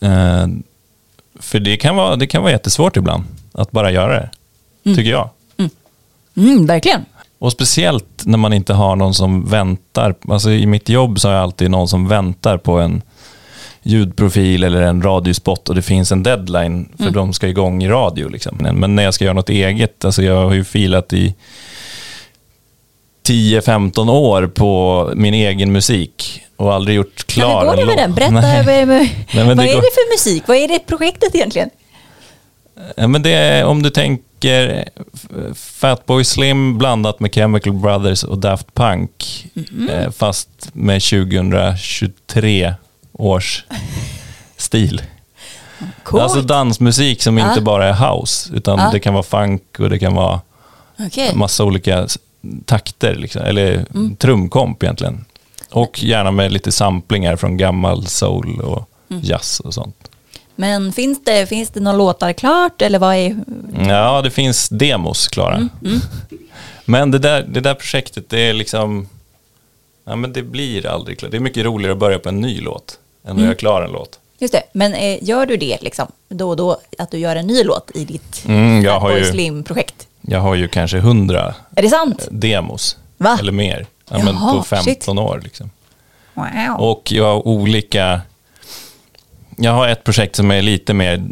Eh, 0.00 0.64
för 1.40 1.60
det 1.60 1.76
kan, 1.76 1.96
vara, 1.96 2.16
det 2.16 2.26
kan 2.26 2.42
vara 2.42 2.52
jättesvårt 2.52 2.96
ibland 2.96 3.24
att 3.52 3.70
bara 3.70 3.90
göra 3.90 4.14
det, 4.20 4.30
tycker 4.94 5.10
jag. 5.10 5.28
Mm, 6.36 6.66
verkligen. 6.66 7.04
Och 7.38 7.52
speciellt 7.52 8.22
när 8.24 8.38
man 8.38 8.52
inte 8.52 8.72
har 8.74 8.96
någon 8.96 9.14
som 9.14 9.44
väntar. 9.50 10.14
Alltså 10.28 10.50
I 10.50 10.66
mitt 10.66 10.88
jobb 10.88 11.20
så 11.20 11.28
har 11.28 11.34
jag 11.34 11.42
alltid 11.42 11.70
någon 11.70 11.88
som 11.88 12.08
väntar 12.08 12.58
på 12.58 12.78
en 12.78 13.02
ljudprofil 13.82 14.64
eller 14.64 14.82
en 14.82 15.02
radiospot 15.02 15.68
och 15.68 15.74
det 15.74 15.82
finns 15.82 16.12
en 16.12 16.22
deadline 16.22 16.88
för 16.98 17.10
de 17.10 17.32
ska 17.32 17.48
igång 17.48 17.82
i 17.82 17.88
radio. 17.88 18.28
Liksom. 18.28 18.56
Men 18.72 18.94
när 18.94 19.02
jag 19.02 19.14
ska 19.14 19.24
göra 19.24 19.34
något 19.34 19.48
eget, 19.48 20.04
alltså 20.04 20.22
jag 20.22 20.44
har 20.44 20.54
ju 20.54 20.64
filat 20.64 21.12
i 21.12 21.34
10-15 23.28 24.10
år 24.10 24.46
på 24.46 25.10
min 25.16 25.34
egen 25.34 25.72
musik 25.72 26.42
och 26.56 26.74
aldrig 26.74 26.96
gjort 26.96 27.24
Ja, 27.26 27.32
klar 27.34 27.64
det 27.76 27.82
en 27.82 27.86
med 27.86 27.86
låt. 27.86 27.96
den? 27.96 28.14
Berätta, 28.14 28.32
Nej. 28.32 28.64
vad, 28.66 28.76
vad, 28.88 29.08
men 29.34 29.46
vad 29.46 29.56
det 29.56 29.72
är 29.72 29.76
det 29.76 29.82
för 29.94 30.12
musik? 30.14 30.42
Vad 30.46 30.56
är 30.56 30.68
det 30.68 30.78
projektet 30.86 31.34
egentligen? 31.34 31.70
Ja, 32.96 33.06
men 33.08 33.22
det 33.22 33.30
är, 33.30 33.64
om 33.64 33.82
du 33.82 33.90
tänker 33.90 34.88
Fatboy 35.54 36.24
Slim 36.24 36.78
blandat 36.78 37.20
med 37.20 37.34
Chemical 37.34 37.72
Brothers 37.72 38.24
och 38.24 38.38
Daft 38.38 38.74
Punk. 38.74 39.46
Mhm. 39.54 39.88
Eh, 39.88 40.10
fast 40.10 40.48
med 40.72 41.02
2023 41.02 42.74
års 43.12 43.64
stil. 44.56 45.02
Coolt. 46.02 46.22
Alltså 46.22 46.40
dansmusik 46.40 47.22
som 47.22 47.38
Ja. 47.38 47.48
inte 47.48 47.60
bara 47.60 47.88
är 47.88 47.92
house. 48.10 48.50
Utan 48.54 48.78
Ja. 48.78 48.90
det 48.92 49.00
kan 49.00 49.14
vara 49.14 49.22
funk 49.22 49.62
och 49.78 49.90
det 49.90 49.98
kan 49.98 50.14
vara 50.14 50.40
Okej. 50.98 51.34
massa 51.34 51.64
olika 51.64 52.06
takter. 52.64 53.14
Liksom, 53.14 53.42
eller 53.42 53.86
Mm. 53.94 54.16
trumkomp 54.16 54.82
egentligen. 54.82 55.24
Och 55.70 56.02
gärna 56.02 56.30
med 56.30 56.52
lite 56.52 56.72
samplingar 56.72 57.36
från 57.36 57.56
gammal 57.56 58.06
soul 58.06 58.60
och 58.60 58.88
Mm. 59.10 59.22
jazz 59.24 59.60
och 59.60 59.74
sånt. 59.74 59.96
Men 60.56 60.92
finns 60.92 61.24
det, 61.24 61.46
finns 61.46 61.70
det 61.70 61.80
några 61.80 61.96
låtar 61.98 62.32
klart 62.32 62.82
eller 62.82 62.98
vad 62.98 63.14
är... 63.16 63.36
Ja, 63.88 64.22
det 64.22 64.30
finns 64.30 64.68
demos 64.68 65.28
klara. 65.28 65.68
Men 66.84 67.10
det 67.10 67.18
där, 67.18 67.42
det 67.48 67.60
där 67.60 67.74
projektet, 67.74 68.28
det 68.30 68.40
är 68.40 68.52
liksom... 68.52 69.08
Ja, 70.04 70.16
men 70.16 70.32
det 70.32 70.42
blir 70.42 70.86
aldrig 70.86 71.18
klart. 71.18 71.30
Det 71.30 71.36
är 71.36 71.40
mycket 71.40 71.64
roligare 71.64 71.92
att 71.92 71.98
börja 71.98 72.18
på 72.18 72.28
en 72.28 72.40
ny 72.40 72.60
låt 72.60 72.98
än 73.26 73.36
att 73.36 73.42
göra 73.42 73.54
klar 73.54 73.82
en 73.82 73.92
låt. 73.92 74.18
Just 74.38 74.52
det, 74.54 74.62
men 74.72 74.94
eh, 74.94 75.24
gör 75.24 75.46
du 75.46 75.56
det 75.56 75.78
liksom 75.82 76.06
då 76.28 76.48
och 76.48 76.56
då, 76.56 76.80
att 76.98 77.10
du 77.10 77.18
gör 77.18 77.36
en 77.36 77.46
ny 77.46 77.64
låt 77.64 77.90
i 77.94 78.04
ditt 78.04 78.44
Mm, 78.48 79.24
Slim-projekt? 79.24 80.06
Jag 80.32 80.40
har 80.40 80.54
ju 80.54 80.68
kanske 80.68 80.98
hundra 80.98 81.54
Är 81.76 81.82
det 81.82 81.88
sant? 81.88 82.28
demos. 82.30 82.96
Va? 83.16 83.36
Eller 83.40 83.52
mer. 83.52 83.86
Ja, 84.10 84.18
men 84.24 84.34
Jaha, 84.34 84.52
på 84.56 84.62
15 84.62 84.84
shit. 84.94 85.08
år. 85.08 85.40
Liksom. 85.44 85.70
Wow. 86.34 86.76
Och 86.78 87.12
jag 87.12 87.24
har 87.24 87.48
olika... 87.48 88.20
Jag 89.56 89.72
har 89.72 89.88
ett 89.88 90.04
projekt 90.04 90.36
som 90.36 90.50
är 90.50 90.62
lite 90.62 90.94
mer 90.94 91.22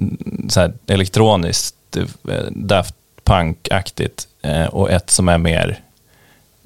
så 0.49 0.61
här, 0.61 0.73
elektroniskt, 0.87 1.97
eh, 1.97 2.05
Daft 2.51 2.95
Punk-aktigt. 3.25 4.27
eh, 4.43 4.65
Och 4.67 4.91
ett 4.91 5.11
som 5.11 5.29
är 5.29 5.39
mer 5.39 5.81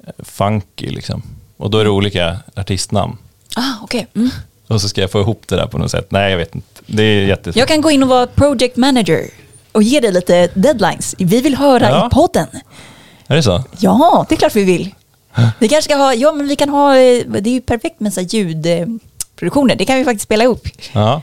eh, 0.07 0.13
funky. 0.25 0.89
Liksom. 0.89 1.23
Och 1.57 1.69
då 1.69 1.77
är 1.77 1.83
det 1.83 1.89
olika 1.89 2.37
artistnamn. 2.55 3.17
Ah, 3.55 3.61
okej. 3.83 4.07
Mm. 4.15 4.29
Och 4.67 4.81
så 4.81 4.89
ska 4.89 5.01
jag 5.01 5.11
få 5.11 5.19
ihop 5.21 5.43
det 5.47 5.55
där 5.55 5.67
på 5.67 5.77
något 5.77 5.91
sätt. 5.91 6.07
Nej, 6.11 6.31
jag 6.31 6.37
vet 6.37 6.55
inte. 6.55 6.81
Det 6.87 7.03
är 7.03 7.25
jättesvårt. 7.27 7.55
Jag 7.59 7.67
kan 7.67 7.81
gå 7.81 7.91
in 7.91 8.03
och 8.03 8.09
vara 8.09 8.27
project 8.27 8.75
manager 8.77 9.29
och 9.75 9.83
ge 9.83 9.99
dig 9.99 10.11
lite 10.11 10.47
deadlines. 10.53 11.15
Vi 11.17 11.41
vill 11.41 11.55
höra 11.55 11.89
Ja. 11.89 12.07
i 12.07 12.09
podden. 12.09 12.47
Är 13.27 13.35
det 13.35 13.43
så? 13.43 13.63
Ja, 13.79 14.25
det 14.29 14.35
är 14.35 14.37
klart 14.37 14.55
vi 14.55 14.63
vill. 14.63 14.95
Vi 15.59 15.67
kanske 15.69 15.81
ska 15.91 15.95
ha, 15.95 16.13
ja 16.13 16.31
men 16.31 16.47
vi 16.47 16.55
kan 16.55 16.69
ha, 16.69 16.95
eh, 16.97 17.23
det 17.27 17.49
är 17.49 17.53
ju 17.53 17.61
perfekt 17.61 17.99
med 17.99 18.13
så 18.13 18.21
ljudproduktioner. 18.21 19.75
Det 19.75 19.85
kan 19.85 19.97
vi 19.97 20.03
faktiskt 20.05 20.23
spela 20.23 20.45
upp. 20.45 20.67
Ja. 20.93 21.21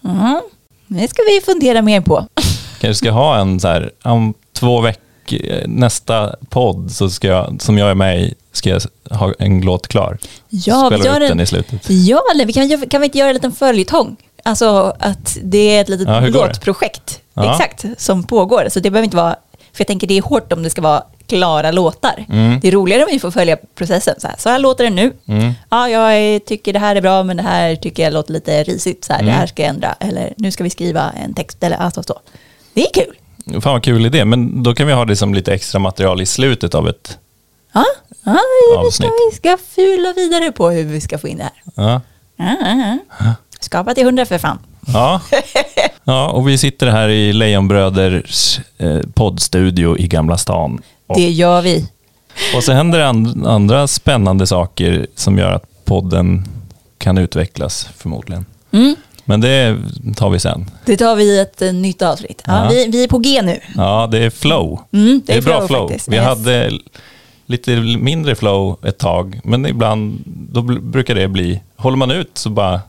Mhm. 0.00 0.40
Det 0.86 1.08
ska 1.08 1.22
vi 1.22 1.40
fundera 1.44 1.82
mer 1.82 2.00
på. 2.00 2.26
Kanske 2.80 2.94
ska 2.94 3.10
ha 3.10 3.36
en 3.38 3.60
så 3.60 3.68
här, 3.68 3.90
om 4.04 4.34
två 4.52 4.80
veckor, 4.80 5.66
nästa 5.66 6.34
podd 6.48 6.90
så 6.90 7.10
ska 7.10 7.28
jag, 7.28 7.56
som 7.62 7.78
jag 7.78 7.90
är 7.90 7.94
med 7.94 8.20
i, 8.22 8.34
ska 8.52 8.70
jag 8.70 8.82
ha 9.10 9.34
en 9.38 9.60
låt 9.60 9.88
klar. 9.88 10.18
Ja, 10.48 10.86
Spelar 10.86 10.98
vi 10.98 11.04
gör 11.04 11.16
upp 11.16 11.22
en- 11.22 11.28
den 11.28 11.40
i 11.40 11.46
slutet. 11.46 11.90
Ja, 11.90 12.20
eller 12.34 12.46
vi 12.46 12.52
kan, 12.52 12.86
kan 12.88 13.00
vi 13.00 13.04
inte 13.04 13.18
göra 13.18 13.28
en 13.28 13.34
liten 13.34 13.52
följetong? 13.52 14.16
Alltså 14.42 14.96
att 14.98 15.38
det 15.42 15.76
är 15.76 15.80
ett 15.80 15.88
litet 15.88 16.08
Ja, 16.08 16.20
låtprojekt. 16.20 17.20
Ja. 17.34 17.52
Exakt, 17.52 17.84
som 17.98 18.22
pågår. 18.22 18.68
Så 18.70 18.80
det 18.80 18.90
behöver 18.90 19.04
inte 19.04 19.16
vara, 19.16 19.36
för 19.72 19.80
jag 19.80 19.86
tänker 19.86 20.06
det 20.06 20.18
är 20.18 20.22
hårt 20.22 20.52
om 20.52 20.62
det 20.62 20.70
ska 20.70 20.82
vara 20.82 21.02
klara 21.26 21.70
låtar. 21.70 22.26
Mm. 22.28 22.60
Det 22.60 22.68
är 22.68 22.72
roligare 22.72 23.02
om 23.04 23.08
vi 23.12 23.18
får 23.18 23.30
följa 23.30 23.56
processen. 23.74 24.14
Så 24.18 24.26
här, 24.28 24.36
så 24.38 24.48
här 24.48 24.58
låter 24.58 24.84
det 24.84 24.90
nu. 24.90 25.12
Mm. 25.26 25.52
Ja, 25.70 25.88
jag 25.88 26.44
tycker 26.44 26.72
det 26.72 26.78
här 26.78 26.96
är 26.96 27.00
bra, 27.00 27.22
men 27.22 27.36
det 27.36 27.42
här 27.42 27.76
tycker 27.76 28.02
jag 28.02 28.12
låter 28.12 28.32
lite 28.32 28.62
risigt. 28.64 29.04
Så 29.04 29.12
här, 29.12 29.20
Mm. 29.20 29.32
Det 29.32 29.38
här 29.38 29.46
ska 29.46 29.62
jag 29.62 29.68
ändra. 29.70 29.94
Eller 30.00 30.34
nu 30.36 30.50
ska 30.50 30.64
vi 30.64 30.70
skriva 30.70 31.10
en 31.10 31.34
text. 31.34 31.62
Eller 31.62 31.76
alltså 31.76 32.02
så. 32.02 32.20
Det 32.74 32.82
är 32.86 32.92
kul. 32.92 33.14
Fan 33.60 33.72
vad 33.72 33.84
kul 33.84 34.06
idé, 34.06 34.24
men 34.24 34.62
då 34.62 34.74
kan 34.74 34.86
vi 34.86 34.92
ha 34.92 35.04
det 35.04 35.16
som 35.16 35.34
lite 35.34 35.52
extra 35.52 35.78
material 35.78 36.20
i 36.20 36.26
slutet 36.26 36.74
av 36.74 36.88
ett... 36.88 37.18
Ja, 37.72 37.84
ja 38.24 38.82
vi, 38.84 38.90
ska, 38.90 39.10
vi 39.30 39.36
ska 39.36 39.56
fula 39.74 40.12
vidare 40.12 40.52
på 40.52 40.70
hur 40.70 40.84
vi 40.84 41.00
ska 41.00 41.18
få 41.18 41.28
in 41.28 41.36
det 41.36 41.42
här. 41.42 41.52
Ja. 41.74 42.00
Ja, 42.36 42.56
ja, 42.60 42.98
ja. 43.18 43.34
Skapa 43.60 43.94
till 43.94 44.04
hundra 44.04 44.26
för 44.26 44.38
fan. 44.38 44.58
Ja. 44.92 45.20
ja, 46.04 46.28
och 46.30 46.48
vi 46.48 46.58
sitter 46.58 46.86
här 46.86 47.08
i 47.08 47.32
Lejonbröders 47.32 48.60
eh, 48.78 48.98
poddstudio 49.14 49.98
i 49.98 50.06
Gamla 50.08 50.36
stan. 50.36 50.82
Och, 51.06 51.16
Det 51.16 51.30
gör 51.30 51.62
vi. 51.62 51.88
och 52.56 52.64
så 52.64 52.72
händer 52.72 53.00
and, 53.00 53.46
andra 53.46 53.86
spännande 53.86 54.46
saker 54.46 55.06
som 55.14 55.38
gör 55.38 55.52
att 55.52 55.84
podden 55.84 56.44
kan 56.98 57.18
utvecklas 57.18 57.88
förmodligen. 57.96 58.46
Mm. 58.72 58.96
Men 59.24 59.40
det 59.40 59.76
tar 60.16 60.30
vi 60.30 60.40
sen. 60.40 60.70
Det 60.84 60.96
tar 60.96 61.16
vi 61.16 61.24
i 61.24 61.38
ett 61.38 61.62
eh, 61.62 61.72
nytt 61.72 62.02
avsnitt. 62.02 62.42
Ja, 62.46 62.62
Ja. 62.64 62.68
vi, 62.70 62.88
vi 62.90 63.04
är 63.04 63.08
på 63.08 63.18
G 63.18 63.42
nu. 63.42 63.60
Ja, 63.76 64.08
det 64.10 64.18
är 64.18 64.30
flow. 64.30 64.80
Mm, 64.92 65.22
det, 65.26 65.32
är 65.36 65.42
bra 65.42 65.56
flow 65.56 65.66
flow. 65.68 65.88
faktiskt. 65.88 66.08
Vi 66.08 66.16
Yes. 66.16 66.24
hade 66.26 66.70
lite 67.46 67.70
mindre 67.80 68.34
flow 68.34 68.76
ett 68.86 68.98
tag, 68.98 69.40
men 69.44 69.66
ibland 69.66 70.22
då 70.26 70.62
brukar 70.62 71.14
det 71.14 71.28
bli, 71.28 71.60
håller 71.76 71.96
man 71.96 72.10
ut 72.10 72.30
så 72.38 72.50
bara 72.50 72.80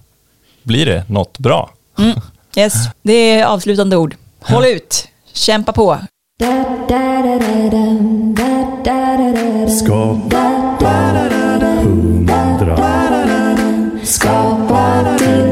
blir 0.70 0.86
det 0.86 1.10
något 1.10 1.40
bra. 1.40 1.70
Mm. 2.00 2.20
Yes, 2.56 2.74
det 3.02 3.14
är 3.14 3.46
avslutande 3.46 3.98
ord. 3.98 4.16
Håll 4.42 4.66
ut, 4.66 5.08
kämpa 5.34 5.74
på. 5.74 5.98
Skapa 9.68 10.70
100. 11.82 12.78
Skapa 14.04 15.18
din 15.20 15.49